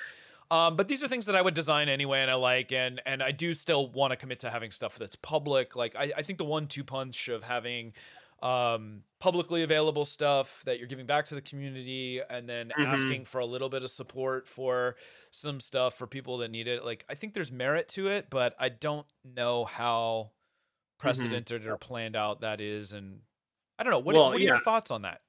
Um, 0.52 0.76
but 0.76 0.88
these 0.88 1.04
are 1.04 1.08
things 1.08 1.28
that 1.28 1.36
I 1.36 1.44
would 1.44 1.54
design 1.54 1.90
anyway, 1.90 2.22
and 2.22 2.32
I 2.32 2.34
like, 2.34 2.72
and 2.72 3.00
and 3.06 3.22
I 3.22 3.30
do 3.30 3.54
still 3.54 3.88
want 3.92 4.14
to 4.14 4.18
commit 4.18 4.40
to 4.40 4.50
having 4.50 4.72
stuff 4.72 4.98
that's 4.98 5.16
public. 5.16 5.76
Like 5.76 5.96
I, 5.96 6.12
I 6.18 6.24
think 6.24 6.40
the 6.40 6.44
one-two 6.44 6.84
punch 6.84 7.28
of 7.28 7.44
having 7.44 7.94
um, 8.42 9.04
publicly 9.20 9.64
available 9.64 10.06
stuff 10.06 10.64
that 10.66 10.80
you're 10.80 10.88
giving 10.88 11.06
back 11.06 11.26
to 11.28 11.36
the 11.36 11.42
community 11.42 12.22
and 12.30 12.48
then 12.48 12.70
mm-hmm. 12.70 12.82
asking 12.82 13.26
for 13.26 13.40
a 13.40 13.46
little 13.46 13.70
bit 13.70 13.84
of 13.84 13.90
support 13.90 14.48
for 14.48 14.96
some 15.32 15.60
stuff 15.60 15.96
for 15.96 16.08
people 16.08 16.38
that 16.40 16.50
need 16.50 16.68
it. 16.68 16.84
Like, 16.86 17.06
I 17.10 17.16
think 17.16 17.34
there's 17.34 17.52
merit 17.52 17.88
to 17.90 18.08
it, 18.08 18.28
but 18.30 18.56
I 18.60 18.70
don't 18.70 19.06
know 19.24 19.66
how. 19.66 20.32
Precedented 21.00 21.64
mm-hmm. 21.64 21.72
or 21.72 21.78
planned 21.78 22.16
out 22.16 22.42
that 22.42 22.62
is. 22.62 22.94
And 22.94 23.20
I 23.78 23.84
don't 23.84 23.92
know. 23.92 24.00
What, 24.00 24.16
well, 24.16 24.28
what 24.28 24.38
are 24.38 24.40
yeah. 24.40 24.50
your 24.50 24.60
thoughts 24.60 24.92
on 24.92 25.02
that? 25.04 25.22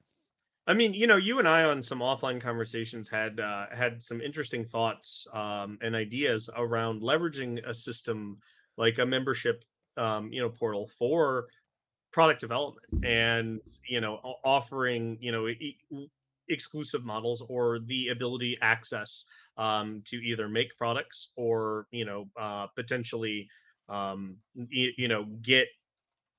I 0.67 0.75
mean, 0.75 0.93
you 0.93 1.07
know, 1.07 1.17
you 1.17 1.39
and 1.39 1.47
I 1.47 1.63
on 1.63 1.81
some 1.81 1.99
offline 1.99 2.39
conversations 2.39 3.09
had 3.09 3.39
uh, 3.39 3.65
had 3.75 4.03
some 4.03 4.21
interesting 4.21 4.65
thoughts 4.65 5.25
um, 5.33 5.79
and 5.81 5.95
ideas 5.95 6.49
around 6.55 7.01
leveraging 7.01 7.67
a 7.67 7.73
system 7.73 8.37
like 8.77 8.99
a 8.99 9.05
membership, 9.05 9.63
um, 9.97 10.29
you 10.31 10.41
know, 10.41 10.49
portal 10.49 10.87
for 10.99 11.45
product 12.11 12.41
development 12.41 13.05
and 13.05 13.61
you 13.87 14.01
know 14.01 14.19
offering 14.43 15.17
you 15.21 15.31
know 15.31 15.47
e- 15.47 15.77
exclusive 16.49 17.03
models 17.05 17.41
or 17.47 17.79
the 17.79 18.09
ability 18.09 18.57
access 18.61 19.25
um, 19.57 20.01
to 20.05 20.17
either 20.17 20.47
make 20.47 20.77
products 20.77 21.29
or 21.35 21.87
you 21.91 22.05
know 22.05 22.27
uh, 22.39 22.67
potentially 22.75 23.47
um, 23.91 24.37
you, 24.55 24.91
you 24.97 25.07
know 25.07 25.25
get 25.41 25.67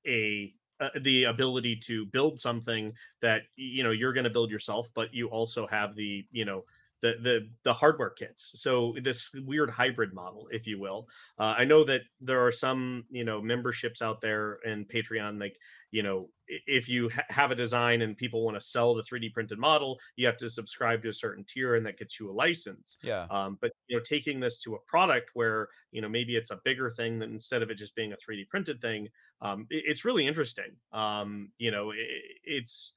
a 0.06 0.52
uh, 0.80 0.88
the 1.02 1.24
ability 1.24 1.76
to 1.76 2.06
build 2.06 2.40
something 2.40 2.92
that 3.20 3.42
you 3.56 3.84
know 3.84 3.90
you're 3.92 4.12
going 4.12 4.24
to 4.24 4.30
build 4.30 4.50
yourself 4.50 4.88
but 4.94 5.14
you 5.14 5.28
also 5.28 5.66
have 5.66 5.94
the 5.94 6.26
you 6.32 6.44
know 6.44 6.64
the 7.02 7.14
the 7.20 7.48
the 7.64 7.74
hardware 7.74 8.10
kits. 8.10 8.52
So 8.54 8.94
this 9.02 9.28
weird 9.34 9.70
hybrid 9.70 10.14
model, 10.14 10.48
if 10.50 10.66
you 10.66 10.80
will. 10.80 11.08
Uh, 11.38 11.54
I 11.58 11.64
know 11.64 11.84
that 11.84 12.02
there 12.20 12.46
are 12.46 12.52
some 12.52 13.04
you 13.10 13.24
know 13.24 13.42
memberships 13.42 14.00
out 14.00 14.20
there 14.20 14.58
and 14.64 14.88
Patreon, 14.88 15.40
like 15.40 15.56
you 15.90 16.02
know 16.02 16.28
if 16.66 16.88
you 16.88 17.08
ha- 17.10 17.24
have 17.28 17.50
a 17.50 17.54
design 17.54 18.02
and 18.02 18.16
people 18.16 18.44
want 18.44 18.56
to 18.56 18.60
sell 18.60 18.94
the 18.94 19.02
3D 19.02 19.32
printed 19.32 19.58
model, 19.58 19.98
you 20.16 20.26
have 20.26 20.36
to 20.38 20.48
subscribe 20.48 21.02
to 21.02 21.08
a 21.08 21.12
certain 21.12 21.44
tier, 21.44 21.74
and 21.74 21.84
that 21.86 21.98
gets 21.98 22.20
you 22.20 22.30
a 22.30 22.32
license. 22.32 22.98
Yeah. 23.02 23.26
Um, 23.30 23.58
but 23.60 23.72
you 23.88 23.96
know, 23.96 24.02
taking 24.02 24.38
this 24.38 24.60
to 24.60 24.74
a 24.74 24.80
product 24.86 25.30
where 25.34 25.68
you 25.90 26.00
know 26.00 26.08
maybe 26.08 26.36
it's 26.36 26.50
a 26.50 26.60
bigger 26.64 26.90
thing 26.90 27.18
than 27.18 27.32
instead 27.32 27.62
of 27.62 27.70
it 27.70 27.78
just 27.78 27.96
being 27.96 28.12
a 28.12 28.16
3D 28.16 28.48
printed 28.48 28.80
thing, 28.80 29.08
um, 29.40 29.66
it, 29.70 29.84
it's 29.86 30.04
really 30.04 30.26
interesting. 30.26 30.76
Um, 30.92 31.50
you 31.58 31.72
know, 31.72 31.90
it, 31.90 31.98
it's 32.44 32.94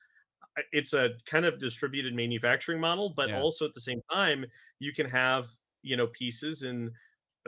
it's 0.71 0.93
a 0.93 1.09
kind 1.25 1.45
of 1.45 1.59
distributed 1.59 2.13
manufacturing 2.13 2.79
model, 2.79 3.13
but 3.15 3.29
yeah. 3.29 3.39
also 3.39 3.65
at 3.65 3.73
the 3.73 3.81
same 3.81 4.01
time, 4.11 4.45
you 4.79 4.93
can 4.93 5.07
have 5.09 5.47
you 5.81 5.95
know 5.95 6.07
pieces 6.07 6.63
and 6.63 6.91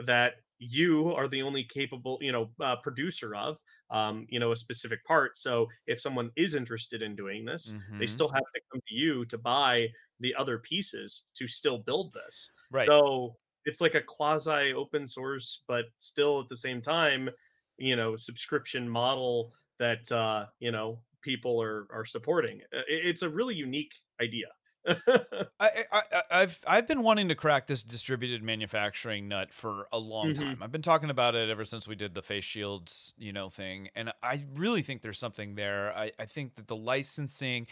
that 0.06 0.34
you 0.58 1.12
are 1.14 1.28
the 1.28 1.42
only 1.42 1.64
capable 1.64 2.18
you 2.20 2.32
know 2.32 2.48
uh, 2.60 2.76
producer 2.82 3.34
of 3.34 3.58
um, 3.90 4.26
you 4.28 4.38
know 4.40 4.52
a 4.52 4.56
specific 4.56 5.04
part 5.04 5.38
so 5.38 5.66
if 5.86 6.00
someone 6.00 6.30
is 6.36 6.54
interested 6.54 7.02
in 7.02 7.16
doing 7.16 7.44
this 7.44 7.72
mm-hmm. 7.72 7.98
they 7.98 8.06
still 8.06 8.28
have 8.28 8.42
to 8.54 8.60
come 8.70 8.80
to 8.88 8.94
you 8.94 9.24
to 9.26 9.38
buy 9.38 9.86
the 10.20 10.34
other 10.34 10.58
pieces 10.58 11.24
to 11.34 11.46
still 11.46 11.78
build 11.78 12.12
this 12.12 12.50
right 12.70 12.86
so 12.86 13.36
it's 13.64 13.80
like 13.80 13.94
a 13.94 14.00
quasi 14.00 14.72
open 14.72 15.06
source 15.06 15.62
but 15.68 15.86
still 16.00 16.40
at 16.40 16.48
the 16.48 16.56
same 16.56 16.80
time 16.80 17.28
you 17.76 17.96
know 17.96 18.16
subscription 18.16 18.88
model 18.88 19.52
that 19.78 20.10
uh 20.12 20.46
you 20.58 20.72
know 20.72 20.98
people 21.22 21.62
are 21.62 21.86
are 21.92 22.04
supporting. 22.04 22.60
It's 22.88 23.22
a 23.22 23.28
really 23.28 23.54
unique 23.54 23.92
idea. 24.20 24.46
I, 25.60 25.84
I 25.92 26.02
I've 26.30 26.58
I've 26.66 26.86
been 26.86 27.02
wanting 27.02 27.28
to 27.28 27.34
crack 27.34 27.66
this 27.66 27.82
distributed 27.82 28.42
manufacturing 28.42 29.28
nut 29.28 29.52
for 29.52 29.86
a 29.92 29.98
long 29.98 30.32
mm-hmm. 30.32 30.42
time. 30.42 30.62
I've 30.62 30.72
been 30.72 30.82
talking 30.82 31.10
about 31.10 31.34
it 31.34 31.50
ever 31.50 31.64
since 31.64 31.86
we 31.86 31.94
did 31.94 32.14
the 32.14 32.22
face 32.22 32.44
shields, 32.44 33.12
you 33.18 33.32
know, 33.32 33.48
thing. 33.48 33.90
And 33.94 34.12
I 34.22 34.44
really 34.54 34.82
think 34.82 35.02
there's 35.02 35.18
something 35.18 35.56
there. 35.56 35.92
I, 35.94 36.12
I 36.18 36.24
think 36.24 36.54
that 36.54 36.68
the 36.68 36.76
licensing 36.76 37.66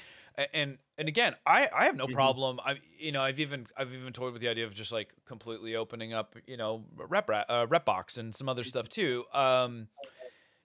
and 0.53 0.79
and 0.99 1.09
again, 1.09 1.35
I, 1.47 1.69
I 1.75 1.85
have 1.85 1.97
no 1.97 2.07
mm-hmm. 2.07 2.15
problem. 2.15 2.61
I 2.65 2.77
you 2.99 3.13
know 3.13 3.23
I've 3.23 3.41
even 3.41 3.67
I've 3.77 3.93
even 3.93 4.13
toyed 4.13 4.33
with 4.33 4.43
the 4.43 4.49
idea 4.49 4.67
of 4.67 4.75
just 4.75 4.93
like 4.93 5.09
completely 5.27 5.77
opening 5.77 6.13
up 6.13 6.37
you 6.47 6.57
know 6.57 6.85
rep 6.97 7.31
uh, 7.31 7.67
rep 7.69 7.85
box 7.85 8.19
and 8.19 8.35
some 8.35 8.49
other 8.49 8.63
mm-hmm. 8.63 8.69
stuff 8.69 8.89
too. 8.89 9.25
Um, 9.33 9.89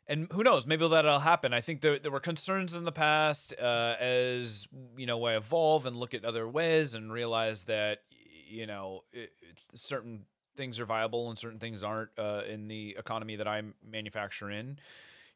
and 0.08 0.28
who 0.32 0.43
knows 0.43 0.66
maybe 0.66 0.88
that'll 0.88 1.20
happen 1.20 1.54
i 1.54 1.62
think 1.62 1.82
there, 1.82 1.99
there 1.99 2.12
were 2.12 2.20
concerns 2.20 2.76
in 2.76 2.84
the 2.84 2.91
past 2.91 3.54
uh, 3.60 3.95
as 3.99 4.68
you 4.97 5.06
know 5.06 5.24
i 5.26 5.36
evolve 5.36 5.86
and 5.86 5.95
look 5.95 6.14
at 6.14 6.26
other 6.26 6.47
ways 6.47 6.95
and 6.95 7.12
realize 7.12 7.64
that 7.64 7.99
you 8.47 8.66
know 8.66 9.04
it, 9.14 9.32
certain 9.74 10.26
things 10.58 10.80
are 10.80 10.86
viable 10.86 11.30
and 11.30 11.39
certain 11.39 11.60
things 11.60 11.84
aren't 11.84 12.10
uh, 12.18 12.41
in 12.47 12.68
the 12.68 12.95
economy 12.97 13.36
that 13.36 13.47
i 13.47 13.62
manufacture 13.89 14.49
in 14.49 14.78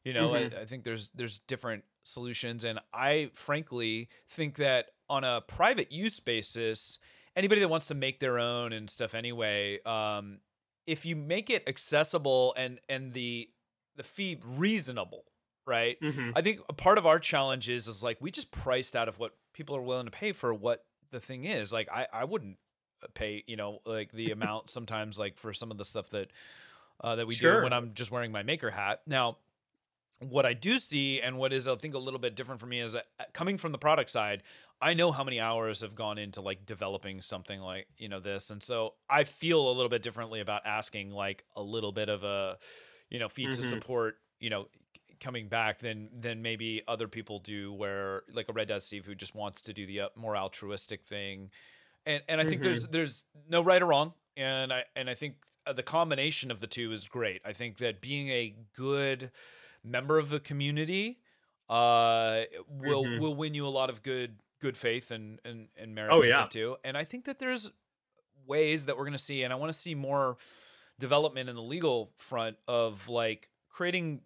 you 0.04 0.14
know 0.14 0.30
mm-hmm. 0.30 0.56
I, 0.56 0.62
I 0.62 0.66
think 0.66 0.84
there's 0.84 1.10
there's 1.16 1.40
different 1.40 1.84
solutions 2.04 2.64
and 2.64 2.80
i 2.94 3.32
frankly 3.34 4.10
think 4.28 4.56
that 4.56 4.88
on 5.10 5.24
a 5.24 5.42
private 5.42 5.92
use 5.92 6.20
basis 6.20 7.00
anybody 7.36 7.62
that 7.62 7.70
wants 7.70 7.88
to 7.88 7.96
make 7.96 8.20
their 8.20 8.40
own 8.40 8.74
and 8.74 8.90
stuff 8.90 9.16
anyway 9.16 9.80
um, 9.86 10.40
if 10.86 11.06
you 11.06 11.16
make 11.16 11.50
it 11.50 11.68
accessible 11.68 12.54
and 12.58 12.80
and 12.90 13.14
the 13.14 13.50
the 13.96 14.04
fee 14.04 14.40
reasonable, 14.46 15.24
right? 15.66 16.00
Mm-hmm. 16.02 16.32
I 16.36 16.42
think 16.42 16.62
a 16.70 16.74
part 16.74 16.98
of 16.98 17.06
our 17.06 17.20
challenge 17.20 17.70
is 17.70 17.88
is 17.88 18.04
like 18.04 18.18
we 18.20 18.32
just 18.32 18.52
priced 18.52 18.96
out 18.96 19.08
of 19.08 19.20
what 19.20 19.34
people 19.54 19.76
are 19.76 19.82
willing 19.82 20.06
to 20.06 20.12
pay 20.12 20.32
for 20.32 20.54
what 20.54 20.86
the 21.12 21.20
thing 21.20 21.46
is. 21.46 21.72
Like 21.72 21.90
I 21.92 22.08
I 22.12 22.24
wouldn't 22.26 22.58
pay 23.14 23.44
you 23.48 23.56
know 23.56 23.80
like 23.86 24.12
the 24.12 24.32
amount 24.32 24.70
sometimes 24.70 25.20
like 25.20 25.38
for 25.38 25.54
some 25.54 25.72
of 25.72 25.78
the 25.78 25.86
stuff 25.86 26.10
that 26.12 26.32
uh, 27.02 27.16
that 27.16 27.28
we 27.28 27.36
sure. 27.36 27.58
do 27.58 27.64
when 27.64 27.74
I'm 27.74 27.94
just 27.94 28.12
wearing 28.12 28.32
my 28.32 28.44
maker 28.44 28.72
hat. 28.72 29.02
Now, 29.06 29.38
what 30.20 30.46
I 30.46 30.54
do 30.54 30.78
see 30.78 31.22
and 31.22 31.38
what 31.38 31.52
is 31.52 31.68
I 31.68 31.76
think 31.76 31.94
a 31.94 32.00
little 32.00 32.20
bit 32.20 32.36
different 32.36 32.62
for 32.62 32.68
me 32.68 32.80
is 32.80 32.94
that 32.94 33.06
uh, 33.20 33.24
coming 33.34 33.58
from 33.58 33.72
the 33.72 33.78
product 33.78 34.10
side, 34.10 34.44
I 34.82 34.94
know 34.94 35.12
how 35.12 35.24
many 35.24 35.40
hours 35.40 35.82
have 35.82 35.96
gone 35.96 36.18
into 36.18 36.42
like 36.42 36.66
developing 36.66 37.22
something 37.22 37.60
like 37.60 37.88
you 37.98 38.10
know 38.10 38.20
this, 38.20 38.50
and 38.50 38.62
so 38.62 38.94
I 39.10 39.24
feel 39.24 39.70
a 39.70 39.74
little 39.74 39.90
bit 39.90 40.04
differently 40.04 40.40
about 40.40 40.66
asking 40.66 41.12
like 41.12 41.44
a 41.56 41.62
little 41.62 41.92
bit 41.92 42.10
of 42.10 42.24
a 42.24 42.58
you 43.10 43.20
know, 43.20 43.30
fee 43.30 43.44
mm-hmm. 43.44 43.52
to 43.54 43.62
support, 43.62 44.18
you 44.40 44.50
know, 44.50 44.68
coming 45.20 45.48
back 45.48 45.80
than 45.80 46.10
than 46.14 46.42
maybe 46.42 46.82
other 46.88 47.08
people 47.08 47.40
do 47.40 47.74
where 47.74 48.24
like 48.34 48.50
a 48.50 48.54
red 48.54 48.68
dot 48.68 48.84
steve 48.84 49.06
who 49.06 49.16
just 49.16 49.36
wants 49.36 49.62
to 49.62 49.74
do 49.74 49.86
the 49.86 50.02
uh, 50.02 50.10
more 50.16 50.36
altruistic 50.36 51.06
thing 51.06 51.50
and 52.06 52.22
and 52.28 52.42
i 52.42 52.44
think 52.44 52.62
mm-hmm. 52.62 52.64
there's 52.64 52.88
there's 52.88 53.26
no 53.50 53.62
right 53.62 53.82
or 53.82 53.88
wrong 53.88 54.14
and 54.38 54.74
i 54.74 54.84
and 54.96 55.10
i 55.10 55.14
think 55.14 55.36
uh, 55.66 55.74
the 55.74 55.84
combination 55.84 56.52
of 56.52 56.60
the 56.60 56.68
two 56.68 56.92
is 56.92 57.08
great 57.08 57.42
i 57.46 57.54
think 57.54 57.78
that 57.78 58.02
being 58.02 58.30
a 58.30 58.56
good 58.76 59.32
member 59.84 60.18
of 60.18 60.30
the 60.30 60.40
community 60.40 61.20
uh 61.70 62.42
will 62.70 63.04
mm-hmm. 63.04 63.22
will 63.22 63.36
win 63.36 63.54
you 63.54 63.66
a 63.66 63.70
lot 63.70 63.90
of 63.90 64.04
good 64.04 64.36
good 64.62 64.78
faith 64.78 65.12
and 65.12 65.40
and, 65.46 65.68
and 65.78 65.96
merit 65.96 66.12
oh, 66.12 66.22
and 66.22 66.30
yeah. 66.30 66.36
stuff 66.36 66.50
too 66.50 66.76
and 66.84 66.98
i 66.98 67.04
think 67.04 67.26
that 67.26 67.40
there's 67.40 67.72
ways 68.46 68.86
that 68.86 68.98
we're 68.98 69.04
going 69.04 69.14
to 69.14 69.18
see 69.18 69.44
and 69.44 69.52
i 69.52 69.56
want 69.56 69.72
to 69.72 69.78
see 69.78 69.96
more 69.96 70.38
development 71.00 71.50
in 71.50 71.56
the 71.56 71.62
legal 71.62 72.12
front 72.18 72.58
of 72.68 73.10
like 73.10 73.50
creating 73.70 74.22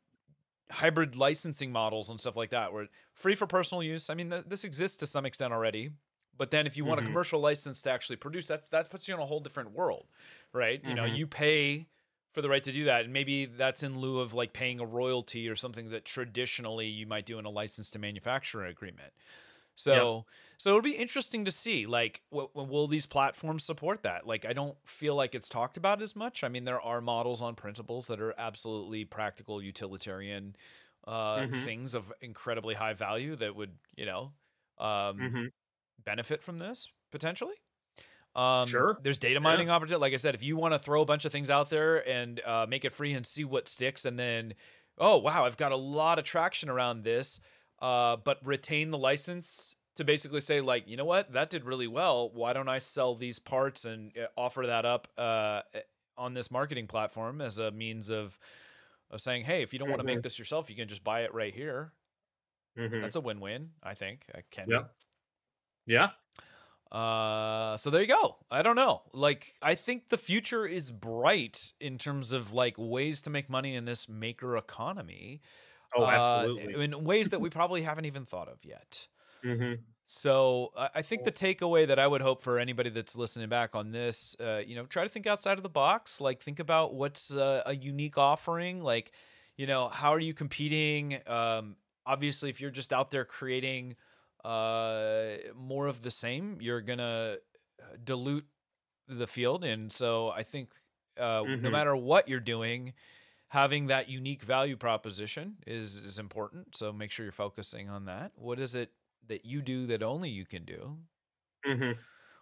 hybrid 0.72 1.16
licensing 1.16 1.72
models 1.72 2.10
and 2.10 2.20
stuff 2.20 2.38
like 2.38 2.52
that 2.52 2.72
where 2.72 2.88
free 3.14 3.36
for 3.36 3.48
personal 3.48 3.82
use 3.82 4.10
i 4.10 4.14
mean 4.14 4.30
th- 4.30 4.44
this 4.48 4.64
exists 4.64 4.98
to 4.98 5.08
some 5.08 5.26
extent 5.26 5.52
already 5.52 5.90
but 6.38 6.52
then 6.52 6.68
if 6.68 6.78
you 6.78 6.84
mm-hmm. 6.84 6.90
want 6.90 7.00
a 7.00 7.04
mm-hmm. 7.04 7.12
commercial 7.12 7.40
license 7.40 7.82
to 7.82 7.92
actually 7.92 8.16
produce 8.16 8.48
that 8.48 8.70
that 8.70 8.90
puts 8.90 9.08
you 9.08 9.16
in 9.16 9.20
a 9.20 9.26
whole 9.26 9.40
different 9.40 9.72
world 9.72 10.06
right 10.54 10.82
mm-hmm. 10.82 10.90
you 10.90 10.96
know 10.96 11.04
mm-hmm. 11.04 11.16
you 11.16 11.26
pay 11.28 11.88
for 12.34 12.44
the 12.44 12.50
right 12.50 12.64
to 12.64 12.72
do 12.72 12.84
that 12.84 13.04
and 13.06 13.12
maybe 13.12 13.46
that's 13.46 13.82
in 13.82 13.98
lieu 13.98 14.20
of 14.20 14.36
like 14.36 14.54
paying 14.54 14.80
a 14.80 14.86
royalty 14.86 15.50
or 15.50 15.56
something 15.56 15.90
that 15.90 16.06
traditionally 16.06 16.86
you 16.86 17.08
might 17.08 17.26
do 17.26 17.40
in 17.40 17.46
a 17.46 17.50
license 17.50 17.90
to 17.90 17.98
manufacture 17.98 18.64
agreement 18.64 19.12
So 19.76 20.16
yep. 20.16 20.26
So 20.60 20.72
it'll 20.72 20.82
be 20.82 20.92
interesting 20.92 21.46
to 21.46 21.54
see 21.54 21.86
like 21.86 22.22
w- 22.32 22.50
will 22.54 22.88
these 22.88 23.08
platforms 23.08 23.64
support 23.64 24.04
that? 24.04 24.28
Like 24.28 24.46
I 24.46 24.52
don't 24.52 24.76
feel 24.84 25.16
like 25.16 25.34
it's 25.34 25.48
talked 25.48 25.78
about 25.78 26.02
as 26.02 26.18
much. 26.18 26.44
I 26.44 26.50
mean 26.50 26.66
there 26.66 26.82
are 26.82 27.00
models 27.00 27.42
on 27.42 27.56
printables 27.56 28.08
that 28.08 28.20
are 28.20 28.36
absolutely 28.38 29.06
practical 29.06 29.64
utilitarian 29.64 30.58
uh, 31.08 31.38
mm-hmm. 31.38 31.60
things 31.62 31.94
of 31.94 32.12
incredibly 32.20 32.76
high 32.76 32.94
value 32.94 33.38
that 33.38 33.56
would, 33.56 33.72
you 33.96 34.06
know, 34.06 34.34
um, 34.78 35.18
mm-hmm. 35.18 35.46
benefit 36.04 36.44
from 36.44 36.60
this 36.60 36.90
potentially. 37.10 37.56
Um, 38.36 38.68
sure. 38.68 38.98
There's 39.02 39.18
data 39.18 39.40
mining 39.40 39.68
yeah. 39.68 39.76
opportunity. 39.76 40.02
Like 40.02 40.14
I 40.14 40.18
said, 40.18 40.36
if 40.36 40.44
you 40.44 40.58
want 40.58 40.74
to 40.74 40.80
throw 40.80 41.02
a 41.02 41.06
bunch 41.06 41.24
of 41.24 41.32
things 41.32 41.50
out 41.50 41.70
there 41.70 42.08
and 42.08 42.42
uh, 42.46 42.66
make 42.68 42.84
it 42.84 42.94
free 42.94 43.14
and 43.14 43.26
see 43.26 43.46
what 43.46 43.70
sticks, 43.70 44.04
and 44.04 44.20
then, 44.20 44.56
oh 44.98 45.18
wow, 45.18 45.46
I've 45.46 45.58
got 45.58 45.72
a 45.72 45.78
lot 45.78 46.20
of 46.20 46.26
traction 46.26 46.70
around 46.70 47.04
this, 47.04 47.40
uh, 47.82 48.18
but 48.18 48.46
retain 48.46 48.92
the 48.92 48.98
license 48.98 49.78
to 50.00 50.06
basically 50.06 50.42
say 50.42 50.62
like, 50.62 50.88
you 50.88 50.98
know 50.98 51.06
what, 51.06 51.34
that 51.34 51.50
did 51.50 51.66
really 51.66 51.88
well. 51.88 52.32
Why 52.34 52.54
don't 52.54 52.70
I 52.70 52.80
sell 52.80 53.16
these 53.16 53.38
parts 53.38 53.86
and 53.86 54.12
uh, 54.18 54.28
offer 54.38 54.66
that 54.66 54.86
up 54.86 55.08
uh, 55.18 55.62
eh, 55.74 55.82
on 56.18 56.34
this 56.34 56.50
marketing 56.50 56.88
platform 56.88 57.42
as 57.42 57.60
a 57.60 57.72
means 57.72 58.10
of 58.10 58.38
of 59.12 59.20
saying, 59.22 59.44
hey, 59.44 59.62
if 59.62 59.74
you 59.74 59.80
don't 59.80 59.88
mm-hmm. 59.88 59.94
want 59.94 60.08
to 60.08 60.16
make 60.16 60.22
this 60.22 60.40
yourself, 60.40 60.70
you 60.70 60.76
can 60.76 60.88
just 60.88 61.04
buy 61.04 61.22
it 61.22 61.34
right 61.34 61.54
here. 61.54 61.94
Mm-hmm. 62.78 63.02
That's 63.02 63.16
a 63.16 63.22
win-win, 63.22 63.72
I 63.84 63.94
think. 63.96 64.22
I 64.34 64.42
can. 64.52 64.68
Yeah. 64.70 64.84
Yeah. 65.86 66.10
Uh, 66.92 67.76
so 67.78 67.90
there 67.90 68.02
you 68.02 68.08
go. 68.08 68.38
I 68.50 68.62
don't 68.62 68.76
know. 68.76 69.02
Like, 69.12 69.54
I 69.62 69.76
think 69.76 70.10
the 70.10 70.18
future 70.18 70.66
is 70.66 70.92
bright 70.92 71.56
in 71.80 71.98
terms 71.98 72.32
of 72.34 72.54
like 72.54 72.76
ways 72.78 73.24
to 73.24 73.30
make 73.30 73.50
money 73.50 73.76
in 73.76 73.86
this 73.86 74.08
maker 74.08 74.56
economy. 74.56 75.42
Oh, 75.96 76.06
absolutely. 76.06 76.76
Uh, 76.76 76.80
in 76.80 77.04
ways 77.04 77.30
that 77.30 77.42
we 77.42 77.50
probably 77.50 77.82
haven't 77.82 78.06
even 78.06 78.26
thought 78.26 78.48
of 78.48 78.60
yet. 78.64 79.08
Mm-hmm. 79.44 79.82
So 80.12 80.72
I 80.76 81.04
think 81.04 81.24
the 81.24 81.32
takeaway 81.32 81.86
that 81.86 82.00
I 82.00 82.08
would 82.08 82.22
hope 82.22 82.42
for 82.42 82.58
anybody 82.58 82.90
that's 82.90 83.16
listening 83.16 83.48
back 83.48 83.76
on 83.76 83.92
this, 83.92 84.36
uh, 84.40 84.60
you 84.66 84.76
know, 84.76 84.86
try 84.86 85.04
to 85.04 85.10
think 85.10 85.28
outside 85.28 85.58
of 85.58 85.64
the 85.64 85.70
box. 85.70 86.20
Like, 86.20 86.42
think 86.42 86.60
about 86.60 86.96
what's 86.96 87.32
uh, 87.32 87.62
a 87.64 87.76
unique 87.76 88.18
offering. 88.18 88.82
Like, 88.82 89.12
you 89.56 89.68
know, 89.68 89.88
how 89.88 90.10
are 90.10 90.20
you 90.20 90.34
competing? 90.34 91.20
Um, 91.28 91.76
obviously, 92.08 92.50
if 92.50 92.60
you're 92.60 92.72
just 92.72 92.92
out 92.92 93.12
there 93.12 93.24
creating 93.24 93.98
uh, 94.44 95.34
more 95.56 95.86
of 95.86 96.02
the 96.02 96.10
same, 96.10 96.58
you're 96.60 96.82
gonna 96.82 97.36
uh, 97.80 97.98
dilute 98.04 98.48
the 99.08 99.28
field. 99.28 99.64
And 99.64 99.92
so 99.92 100.30
I 100.30 100.42
think 100.42 100.72
uh, 101.20 101.44
mm-hmm. 101.44 101.62
no 101.62 101.70
matter 101.70 101.96
what 101.96 102.28
you're 102.28 102.40
doing, 102.40 102.94
having 103.50 103.88
that 103.88 104.10
unique 104.10 104.42
value 104.42 104.76
proposition 104.76 105.58
is 105.68 105.98
is 105.98 106.18
important. 106.18 106.76
So 106.76 106.92
make 106.92 107.12
sure 107.12 107.26
you're 107.26 107.32
focusing 107.32 107.90
on 107.90 108.06
that. 108.06 108.32
What 108.36 108.60
is 108.60 108.74
it 108.74 108.90
that 109.30 109.46
you 109.46 109.62
do 109.62 109.88
that 109.88 110.04
only 110.04 110.30
you 110.30 110.46
can 110.46 110.66
do? 110.66 110.98
Mm-hmm. 111.66 111.92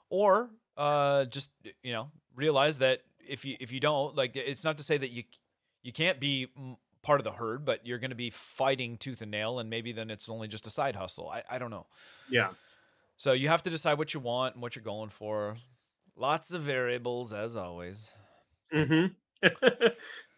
Or 0.09 0.49
uh, 0.75 1.25
just 1.25 1.51
you 1.83 1.93
know 1.93 2.09
realize 2.35 2.79
that 2.79 3.01
if 3.27 3.45
you 3.45 3.55
if 3.59 3.71
you 3.71 3.79
don't 3.79 4.15
like, 4.15 4.35
it's 4.35 4.63
not 4.63 4.77
to 4.79 4.83
say 4.83 4.97
that 4.97 5.11
you 5.11 5.23
you 5.83 5.93
can't 5.93 6.19
be 6.19 6.47
part 7.03 7.19
of 7.19 7.23
the 7.23 7.31
herd, 7.31 7.63
but 7.63 7.85
you're 7.85 7.99
going 7.99 8.09
to 8.09 8.15
be 8.15 8.29
fighting 8.29 8.97
tooth 8.97 9.21
and 9.21 9.31
nail, 9.31 9.59
and 9.59 9.69
maybe 9.69 9.91
then 9.91 10.09
it's 10.09 10.29
only 10.29 10.47
just 10.47 10.67
a 10.67 10.69
side 10.69 10.95
hustle. 10.95 11.29
I, 11.29 11.43
I 11.49 11.57
don't 11.57 11.71
know. 11.71 11.85
Yeah. 12.29 12.49
So 13.17 13.33
you 13.33 13.47
have 13.47 13.63
to 13.63 13.69
decide 13.69 13.97
what 13.97 14.13
you 14.13 14.19
want 14.19 14.55
and 14.55 14.61
what 14.61 14.75
you're 14.75 14.83
going 14.83 15.09
for. 15.09 15.57
Lots 16.15 16.51
of 16.51 16.63
variables, 16.63 17.33
as 17.33 17.55
always. 17.55 18.11
Mm-hmm. 18.73 19.47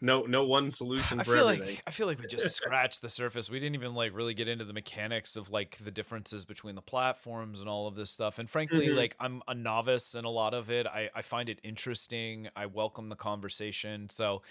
no, 0.02 0.24
no 0.24 0.46
one 0.46 0.72
solution. 0.72 1.20
I 1.20 1.24
feel 1.24 1.48
everything. 1.50 1.76
like 1.76 1.84
I 1.86 1.92
feel 1.92 2.08
like 2.08 2.20
we 2.20 2.28
just 2.28 2.56
scratched 2.56 3.02
the 3.02 3.10
surface. 3.10 3.50
We 3.50 3.60
didn't 3.60 3.76
even 3.76 3.94
like 3.94 4.16
really 4.16 4.34
get 4.34 4.48
into 4.48 4.66
the 4.66 4.74
mechanics 4.74 5.36
of 5.36 5.50
like 5.50 5.78
the 5.78 5.92
differences 5.92 6.46
between 6.46 6.76
the 6.76 6.82
platforms 6.82 7.60
and 7.60 7.70
all 7.70 7.88
of 7.88 7.96
this 7.96 8.10
stuff. 8.10 8.40
And 8.40 8.50
frankly, 8.50 8.88
mm-hmm. 8.88 8.98
like 8.98 9.16
I'm 9.20 9.42
a 9.48 9.56
novice 9.56 10.16
in 10.16 10.26
a 10.26 10.30
lot 10.30 10.54
of 10.54 10.72
it. 10.72 10.88
I, 10.88 11.10
I 11.14 11.22
find 11.22 11.50
it 11.50 11.60
interesting. 11.64 12.50
I 12.56 12.68
welcome 12.68 13.10
the 13.10 13.16
conversation. 13.16 14.10
So 14.10 14.42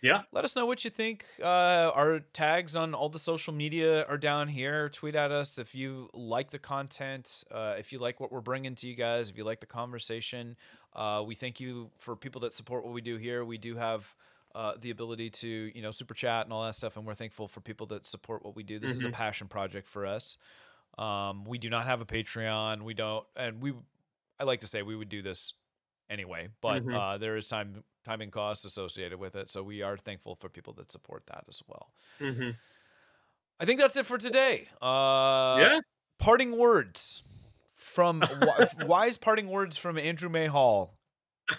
yeah. 0.00 0.22
Let 0.32 0.44
us 0.44 0.54
know 0.54 0.64
what 0.64 0.84
you 0.84 0.90
think. 0.90 1.26
Uh, 1.42 1.90
our 1.92 2.20
tags 2.20 2.76
on 2.76 2.94
all 2.94 3.08
the 3.08 3.18
social 3.18 3.52
media 3.52 4.04
are 4.04 4.16
down 4.16 4.48
here. 4.48 4.88
Tweet 4.90 5.16
at 5.16 5.32
us 5.32 5.58
if 5.58 5.74
you 5.74 6.08
like 6.12 6.50
the 6.50 6.58
content, 6.58 7.42
uh, 7.50 7.74
if 7.78 7.92
you 7.92 7.98
like 7.98 8.20
what 8.20 8.30
we're 8.30 8.40
bringing 8.40 8.76
to 8.76 8.86
you 8.86 8.94
guys, 8.94 9.28
if 9.28 9.36
you 9.36 9.44
like 9.44 9.60
the 9.60 9.66
conversation. 9.66 10.56
Uh, 10.94 11.24
we 11.26 11.34
thank 11.34 11.58
you 11.58 11.90
for 11.98 12.14
people 12.14 12.40
that 12.42 12.54
support 12.54 12.84
what 12.84 12.94
we 12.94 13.00
do 13.00 13.16
here. 13.16 13.44
We 13.44 13.58
do 13.58 13.74
have 13.76 14.14
uh, 14.54 14.72
the 14.80 14.90
ability 14.90 15.30
to, 15.30 15.48
you 15.48 15.82
know, 15.82 15.90
super 15.90 16.14
chat 16.14 16.46
and 16.46 16.52
all 16.52 16.64
that 16.64 16.74
stuff, 16.74 16.96
and 16.96 17.06
we're 17.06 17.14
thankful 17.14 17.48
for 17.48 17.60
people 17.60 17.86
that 17.88 18.06
support 18.06 18.44
what 18.44 18.56
we 18.56 18.62
do. 18.62 18.78
This 18.78 18.92
mm-hmm. 18.92 18.98
is 18.98 19.04
a 19.04 19.08
mm-hmm. 19.08 19.14
passion 19.14 19.48
project 19.48 19.88
for 19.88 20.06
us. 20.06 20.36
Um, 20.96 21.44
we 21.44 21.58
do 21.58 21.70
not 21.70 21.86
have 21.86 22.00
a 22.00 22.04
Patreon. 22.04 22.82
We 22.82 22.94
don't, 22.94 23.24
and 23.36 23.62
we, 23.62 23.72
I 24.40 24.44
like 24.44 24.60
to 24.60 24.66
say 24.66 24.82
we 24.82 24.96
would 24.96 25.08
do 25.08 25.22
this 25.22 25.54
anyway, 26.10 26.48
but 26.60 26.84
mm-hmm. 26.84 26.94
uh, 26.94 27.18
there 27.18 27.36
is 27.36 27.48
time 27.48 27.84
timing 28.04 28.30
costs 28.30 28.64
associated 28.64 29.18
with 29.18 29.36
it. 29.36 29.50
So 29.50 29.62
we 29.62 29.82
are 29.82 29.96
thankful 29.96 30.34
for 30.34 30.48
people 30.48 30.72
that 30.74 30.90
support 30.90 31.24
that 31.26 31.44
as 31.48 31.62
well. 31.68 31.90
Mm-hmm. 32.20 32.50
I 33.60 33.64
think 33.64 33.80
that's 33.80 33.96
it 33.96 34.06
for 34.06 34.18
today. 34.18 34.68
Uh, 34.80 35.56
yeah. 35.58 35.80
Parting 36.18 36.56
words 36.58 37.22
from 37.74 38.22
wise 38.86 39.18
parting 39.18 39.48
words 39.48 39.76
from 39.76 39.98
Andrew 39.98 40.28
Mayhall 40.28 40.90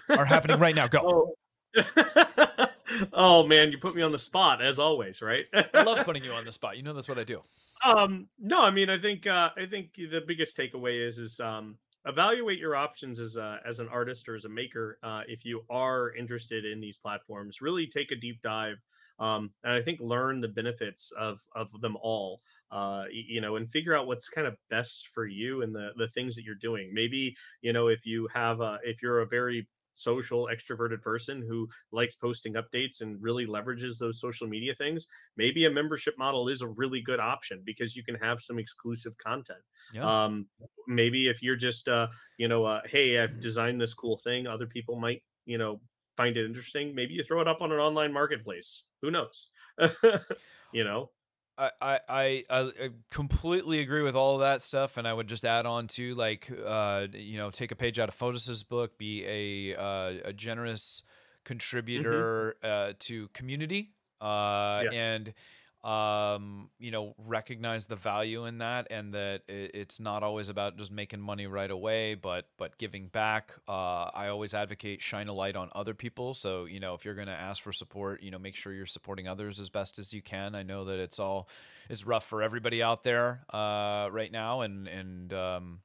are 0.10 0.26
happening 0.26 0.60
right 0.60 0.76
now. 0.76 0.88
Go. 0.88 1.36
Oh. 1.78 2.66
oh 3.14 3.46
man, 3.46 3.72
you 3.72 3.78
put 3.78 3.96
me 3.96 4.02
on 4.02 4.12
the 4.12 4.20
spot 4.20 4.64
as 4.64 4.80
always, 4.80 5.22
right? 5.22 5.46
I 5.74 5.84
love 5.84 6.00
putting 6.06 6.24
you 6.24 6.32
on 6.32 6.46
the 6.46 6.52
spot. 6.52 6.78
You 6.78 6.84
know 6.84 6.94
that's 6.94 7.10
what 7.10 7.20
I 7.20 7.24
do. 7.24 7.42
Um, 7.86 8.28
no, 8.40 8.62
I 8.62 8.72
mean, 8.72 8.90
I 8.90 9.00
think 9.00 9.28
uh, 9.28 9.50
I 9.58 9.66
think 9.66 9.94
the 9.96 10.22
biggest 10.26 10.58
takeaway 10.58 11.08
is 11.08 11.18
is 11.18 11.40
um, 11.40 11.78
evaluate 12.06 12.60
your 12.60 12.76
options 12.76 13.20
as 13.20 13.36
a, 13.36 13.60
as 13.68 13.80
an 13.80 13.88
artist 13.90 14.30
or 14.30 14.36
as 14.36 14.46
a 14.46 14.50
maker 14.50 14.98
uh, 15.04 15.22
if 15.28 15.46
you 15.46 15.62
are 15.70 16.14
interested 16.16 16.66
in 16.66 16.80
these 16.80 16.98
platforms 16.98 17.62
really 17.62 17.88
take 17.88 18.12
a 18.12 18.16
deep 18.16 18.42
dive 18.42 18.78
um, 19.20 19.52
and 19.64 19.74
i 19.74 19.82
think 19.82 20.00
learn 20.00 20.40
the 20.40 20.48
benefits 20.48 21.12
of 21.18 21.40
of 21.56 21.68
them 21.82 21.98
all 22.02 22.42
uh, 22.72 23.04
you 23.12 23.42
know 23.42 23.56
and 23.56 23.70
figure 23.70 23.96
out 23.96 24.08
what's 24.08 24.30
kind 24.30 24.48
of 24.48 24.56
best 24.70 25.10
for 25.14 25.26
you 25.26 25.62
and 25.62 25.76
the 25.76 25.90
the 25.98 26.08
things 26.08 26.36
that 26.36 26.44
you're 26.44 26.56
doing 26.56 26.92
maybe 26.94 27.36
you 27.62 27.74
know 27.74 27.88
if 27.88 28.06
you 28.06 28.28
have 28.34 28.62
a 28.62 28.78
if 28.84 29.02
you're 29.02 29.20
a 29.20 29.28
very 29.28 29.68
social 30.00 30.50
extroverted 30.54 31.02
person 31.02 31.44
who 31.48 31.68
likes 31.92 32.16
posting 32.16 32.54
updates 32.54 33.02
and 33.02 33.22
really 33.22 33.46
leverages 33.46 33.98
those 33.98 34.20
social 34.20 34.48
media 34.48 34.74
things 34.74 35.08
maybe 35.38 35.66
a 35.66 35.70
membership 35.70 36.16
model 36.18 36.48
is 36.48 36.62
a 36.62 36.68
really 36.68 37.02
good 37.02 37.20
option 37.20 37.62
because 37.66 37.96
you 37.96 38.04
can 38.04 38.16
have 38.16 38.42
some 38.42 38.60
exclusive 38.60 39.18
content. 39.18 39.60
Yeah. 39.94 40.26
um 40.26 40.48
maybe 40.88 41.28
if 41.28 41.42
you're 41.42 41.56
just 41.56 41.88
uh 41.88 42.08
you 42.38 42.48
know 42.48 42.66
uh, 42.66 42.82
hey 42.86 43.20
i've 43.20 43.40
designed 43.40 43.80
this 43.82 43.94
cool 43.94 44.18
thing. 44.18 44.48
Other 44.48 44.66
people 44.66 44.96
might 44.96 45.24
you 45.46 45.58
know 45.58 45.82
find 46.18 46.36
it 46.38 46.46
interesting. 46.46 46.94
Maybe 46.94 47.14
you 47.14 47.24
throw 47.24 47.42
it 47.42 47.48
up 47.48 47.62
on 47.62 47.72
an 47.72 47.80
online 47.80 48.12
marketplace. 48.12 48.84
Who 49.02 49.12
knows? 49.12 49.48
You 50.72 50.84
know 50.84 51.10
I, 51.60 52.00
I 52.08 52.44
I 52.50 52.90
completely 53.12 53.80
agree 53.80 54.02
with 54.02 54.16
all 54.16 54.36
of 54.36 54.42
that 54.42 54.62
stuff, 54.62 54.98
and 54.98 55.08
I 55.08 55.14
would 55.14 55.28
just 55.28 55.44
add 55.44 55.66
on 55.66 55.88
to 55.88 56.16
like 56.16 56.50
uh, 56.66 57.08
you 57.12 57.38
know 57.38 57.50
take 57.50 57.72
a 57.72 57.76
page 57.76 58.00
out 58.00 58.10
of 58.10 58.16
Fotis's 58.16 58.64
book, 58.64 58.98
be 58.98 59.26
a 59.26 59.76
uh, 59.76 60.14
a 60.26 60.34
generous 60.34 61.04
contributor 61.44 62.56
mm-hmm. 62.64 62.92
uh, 62.92 62.94
to 63.00 63.28
community, 63.30 63.92
uh, 64.22 64.84
yeah. 64.86 64.90
and 64.92 65.34
um, 65.84 66.70
you 66.78 66.92
know, 66.92 67.16
recognize 67.18 67.86
the 67.86 67.96
value 67.96 68.46
in 68.46 68.58
that, 68.58 68.88
and 68.92 69.14
that 69.14 69.44
it's 69.48 70.00
not 70.00 70.24
always 70.24 70.50
about 70.50 70.78
just 70.78 70.92
making 70.92 71.22
money 71.22 71.48
right 71.48 71.72
away, 71.72 72.16
but 72.16 72.48
but 72.58 72.78
giving 72.78 73.08
back. 73.08 73.54
Uh, 73.68 74.10
I 74.14 74.28
always 74.28 74.54
advocate 74.54 75.02
shine 75.02 75.30
a 75.30 75.34
light 75.34 75.56
on 75.56 75.70
other 75.74 75.94
people. 75.94 76.34
So 76.34 76.66
you 76.66 76.82
know, 76.82 76.96
if 76.96 77.06
you're 77.06 77.16
going 77.16 77.28
to 77.28 77.34
ask 77.34 77.64
for 77.64 77.72
support, 77.72 78.22
you 78.22 78.30
know, 78.30 78.40
make 78.40 78.56
sure 78.56 78.74
you're 78.74 78.86
supporting 78.86 79.28
others 79.28 79.60
as 79.60 79.70
best 79.70 80.00
as 80.00 80.14
you 80.14 80.22
can. 80.22 80.54
I 80.54 80.64
know 80.64 80.84
that 80.86 81.00
it's 81.00 81.18
all 81.18 81.48
is 81.90 82.06
rough 82.06 82.26
for 82.26 82.42
everybody 82.42 82.84
out 82.84 83.04
there 83.04 83.42
uh, 83.54 84.10
right 84.12 84.32
now, 84.32 84.62
and 84.62 84.86
and 84.88 85.34
um, 85.34 85.80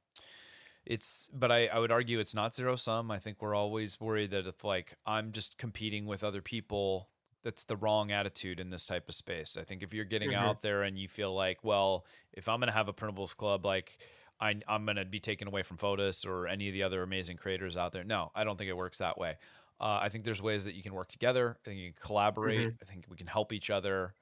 it's 0.85 1.29
but 1.33 1.51
I, 1.51 1.67
I 1.67 1.79
would 1.79 1.91
argue 1.91 2.19
it's 2.19 2.35
not 2.35 2.53
zero 2.53 2.75
sum. 2.75 3.11
I 3.11 3.19
think 3.19 3.41
we're 3.41 3.55
always 3.55 3.99
worried 4.01 4.31
that 4.31 4.45
if 4.45 4.63
like 4.65 4.95
I'm 5.05 5.31
just 5.31 5.57
competing 5.57 6.05
with 6.05 6.21
other 6.21 6.41
people 6.41 7.07
that's 7.45 7.63
the 7.63 7.77
wrong 7.77 8.11
attitude 8.11 8.59
in 8.59 8.71
this 8.71 8.87
type 8.87 9.07
of 9.07 9.13
space. 9.13 9.55
I 9.55 9.63
think 9.63 9.83
if 9.83 9.93
you're 9.93 10.03
getting 10.03 10.31
mm-hmm. 10.31 10.43
out 10.43 10.61
there 10.61 10.81
and 10.81 10.97
you 10.97 11.07
feel 11.07 11.33
like, 11.33 11.59
well, 11.63 12.05
if 12.33 12.49
I'm 12.49 12.59
going 12.59 12.67
to 12.67 12.73
have 12.73 12.89
a 12.89 12.93
printables 12.93 13.37
club, 13.37 13.65
like 13.65 13.99
I, 14.41 14.55
am 14.67 14.85
going 14.85 14.97
to 14.97 15.05
be 15.05 15.19
taken 15.19 15.47
away 15.47 15.61
from 15.61 15.77
Fotis 15.77 16.25
or 16.25 16.47
any 16.47 16.67
of 16.67 16.73
the 16.73 16.81
other 16.81 17.03
amazing 17.03 17.37
creators 17.37 17.77
out 17.77 17.91
there. 17.93 18.03
No, 18.03 18.31
I 18.35 18.43
don't 18.43 18.57
think 18.57 18.69
it 18.69 18.75
works 18.75 18.97
that 18.97 19.19
way. 19.19 19.35
Uh, 19.79 19.99
I 20.01 20.09
think 20.09 20.23
there's 20.23 20.41
ways 20.41 20.65
that 20.65 20.73
you 20.73 20.81
can 20.81 20.95
work 20.95 21.07
together. 21.07 21.55
I 21.61 21.63
think 21.63 21.79
you 21.79 21.91
can 21.93 22.01
collaborate. 22.01 22.59
Mm-hmm. 22.59 22.77
I 22.81 22.85
think 22.85 23.05
we 23.09 23.15
can 23.15 23.27
help 23.27 23.53
each 23.53 23.69
other. 23.69 24.15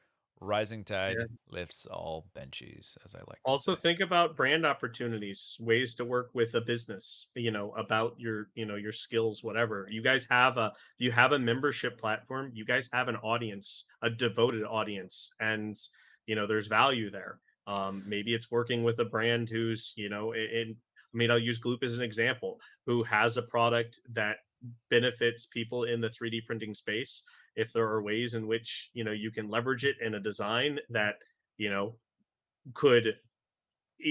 Rising 0.43 0.83
tide 0.83 1.15
yeah. 1.17 1.25
lifts 1.49 1.85
all 1.85 2.25
benches, 2.35 2.97
as 3.05 3.15
I 3.15 3.19
like. 3.19 3.39
Also, 3.45 3.75
think 3.75 4.01
about 4.01 4.35
brand 4.35 4.65
opportunities, 4.65 5.55
ways 5.59 5.95
to 5.95 6.05
work 6.05 6.31
with 6.33 6.53
a 6.55 6.61
business. 6.61 7.27
You 7.35 7.51
know 7.51 7.71
about 7.77 8.15
your, 8.17 8.49
you 8.55 8.65
know, 8.65 8.75
your 8.75 8.91
skills, 8.91 9.43
whatever. 9.43 9.87
You 9.89 10.03
guys 10.03 10.27
have 10.29 10.57
a, 10.57 10.73
you 10.97 11.11
have 11.11 11.31
a 11.31 11.39
membership 11.39 11.99
platform. 11.99 12.51
You 12.53 12.65
guys 12.65 12.89
have 12.91 13.07
an 13.07 13.15
audience, 13.17 13.85
a 14.01 14.09
devoted 14.09 14.63
audience, 14.63 15.31
and 15.39 15.77
you 16.25 16.35
know 16.35 16.45
there's 16.45 16.67
value 16.67 17.09
there. 17.09 17.39
Um, 17.67 18.03
maybe 18.05 18.33
it's 18.33 18.51
working 18.51 18.83
with 18.83 18.99
a 18.99 19.05
brand 19.05 19.49
who's, 19.49 19.93
you 19.95 20.09
know, 20.09 20.33
in, 20.33 20.75
I 21.13 21.17
mean, 21.17 21.31
I'll 21.31 21.39
use 21.39 21.59
Gloop 21.59 21.83
as 21.83 21.97
an 21.97 22.03
example, 22.03 22.59
who 22.85 23.03
has 23.03 23.37
a 23.37 23.43
product 23.43 23.99
that 24.13 24.37
benefits 24.89 25.45
people 25.45 25.83
in 25.83 26.01
the 26.01 26.09
3D 26.09 26.45
printing 26.45 26.73
space. 26.73 27.23
If 27.55 27.73
there 27.73 27.87
are 27.87 28.01
ways 28.01 28.33
in 28.33 28.47
which, 28.47 28.89
you 28.93 29.03
know, 29.03 29.11
you 29.11 29.31
can 29.31 29.49
leverage 29.49 29.85
it 29.85 29.97
in 30.01 30.15
a 30.15 30.19
design 30.19 30.79
that, 30.89 31.15
you 31.57 31.69
know, 31.69 31.95
could 32.73 33.15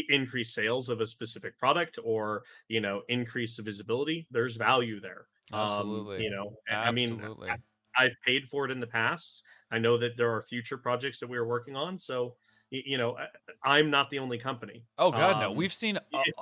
increase 0.09 0.55
sales 0.55 0.89
of 0.89 1.01
a 1.01 1.07
specific 1.07 1.59
product 1.59 1.99
or 2.03 2.45
you 2.69 2.81
know 2.81 3.03
increase 3.09 3.57
the 3.57 3.63
visibility 3.63 4.27
there's 4.31 4.57
value 4.57 5.01
there. 5.01 5.27
Absolutely. 5.53 6.17
um, 6.17 6.23
you 6.23 6.31
know 6.31 6.57
absolutely. 6.71 7.49
i 7.49 7.53
mean 7.53 7.63
i've 7.99 8.15
paid 8.25 8.49
for 8.49 8.65
it 8.65 8.71
in 8.71 8.81
the 8.81 8.87
past. 8.87 9.43
I 9.71 9.79
know 9.79 9.97
that 9.99 10.17
there 10.17 10.31
are 10.31 10.43
future 10.43 10.77
projects 10.77 11.19
that 11.21 11.29
we 11.29 11.37
are 11.37 11.47
working 11.47 11.77
on 11.77 11.99
so 11.99 12.37
you 12.73 12.99
know 12.99 13.17
i'm 13.63 13.91
not 13.91 14.11
the 14.11 14.19
only 14.19 14.39
company. 14.39 14.83
Oh 14.99 15.11
god 15.11 15.35
um, 15.35 15.41
no 15.41 15.53
we've 15.53 15.73
seen 15.73 15.99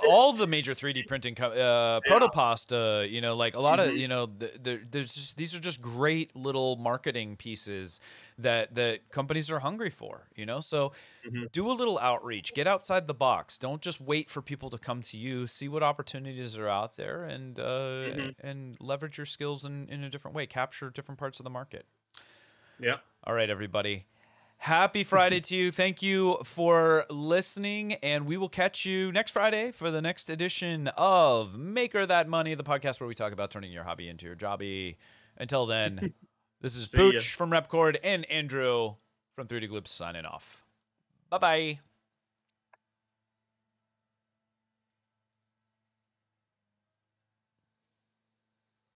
all 0.06 0.32
the 0.32 0.46
major 0.46 0.72
3d 0.72 1.06
printing 1.06 1.34
co- 1.34 1.50
uh 1.50 2.00
yeah. 2.04 2.10
Proto-pasta 2.10 3.06
you 3.10 3.20
know 3.20 3.36
like 3.36 3.54
a 3.54 3.60
lot 3.60 3.78
mm-hmm. 3.78 3.90
of 3.90 3.96
you 3.96 4.08
know 4.08 4.26
the, 4.26 4.52
the, 4.62 4.80
there's 4.90 5.14
just 5.14 5.36
these 5.36 5.54
are 5.54 5.60
just 5.60 5.80
great 5.80 6.34
little 6.34 6.76
marketing 6.76 7.36
pieces 7.36 8.00
that 8.38 8.74
that 8.74 9.10
companies 9.10 9.50
are 9.50 9.58
hungry 9.58 9.90
for 9.90 10.30
you 10.40 10.46
know? 10.46 10.60
So 10.60 10.92
mm-hmm. 11.26 11.44
do 11.52 11.70
a 11.70 11.72
little 11.72 11.98
outreach. 11.98 12.54
Get 12.54 12.66
outside 12.66 13.06
the 13.06 13.14
box. 13.14 13.58
Don't 13.58 13.82
just 13.82 14.00
wait 14.00 14.30
for 14.30 14.40
people 14.40 14.70
to 14.70 14.78
come 14.78 15.02
to 15.02 15.16
you. 15.16 15.46
See 15.46 15.68
what 15.68 15.82
opportunities 15.82 16.56
are 16.56 16.68
out 16.68 16.96
there 16.96 17.24
and 17.24 17.58
uh 17.58 17.62
mm-hmm. 17.62 18.46
and 18.46 18.76
leverage 18.80 19.18
your 19.18 19.26
skills 19.26 19.64
in 19.64 19.88
in 19.88 20.02
a 20.02 20.10
different 20.10 20.34
way. 20.34 20.46
Capture 20.46 20.90
different 20.90 21.18
parts 21.18 21.38
of 21.38 21.44
the 21.44 21.50
market. 21.50 21.84
Yeah. 22.80 22.96
All 23.24 23.34
right 23.34 23.50
everybody 23.50 24.06
Happy 24.62 25.04
Friday 25.04 25.40
to 25.40 25.56
you. 25.56 25.70
Thank 25.70 26.02
you 26.02 26.36
for 26.44 27.06
listening. 27.08 27.94
And 27.94 28.26
we 28.26 28.36
will 28.36 28.50
catch 28.50 28.84
you 28.84 29.10
next 29.10 29.30
Friday 29.30 29.70
for 29.70 29.90
the 29.90 30.02
next 30.02 30.28
edition 30.28 30.88
of 30.98 31.56
Maker 31.56 32.04
That 32.04 32.28
Money, 32.28 32.54
the 32.54 32.62
podcast 32.62 33.00
where 33.00 33.08
we 33.08 33.14
talk 33.14 33.32
about 33.32 33.50
turning 33.50 33.72
your 33.72 33.84
hobby 33.84 34.06
into 34.06 34.26
your 34.26 34.36
jobby. 34.36 34.96
Until 35.38 35.64
then, 35.64 36.12
this 36.60 36.76
is 36.76 36.90
See 36.90 36.98
Pooch 36.98 37.14
ya. 37.14 37.20
from 37.20 37.50
Repkord 37.50 37.96
and 38.04 38.30
Andrew 38.30 38.96
from 39.34 39.46
3D 39.48 39.66
Gloops 39.70 39.90
signing 39.90 40.26
off. 40.26 40.62
Bye 41.30 41.38
bye. 41.38 41.78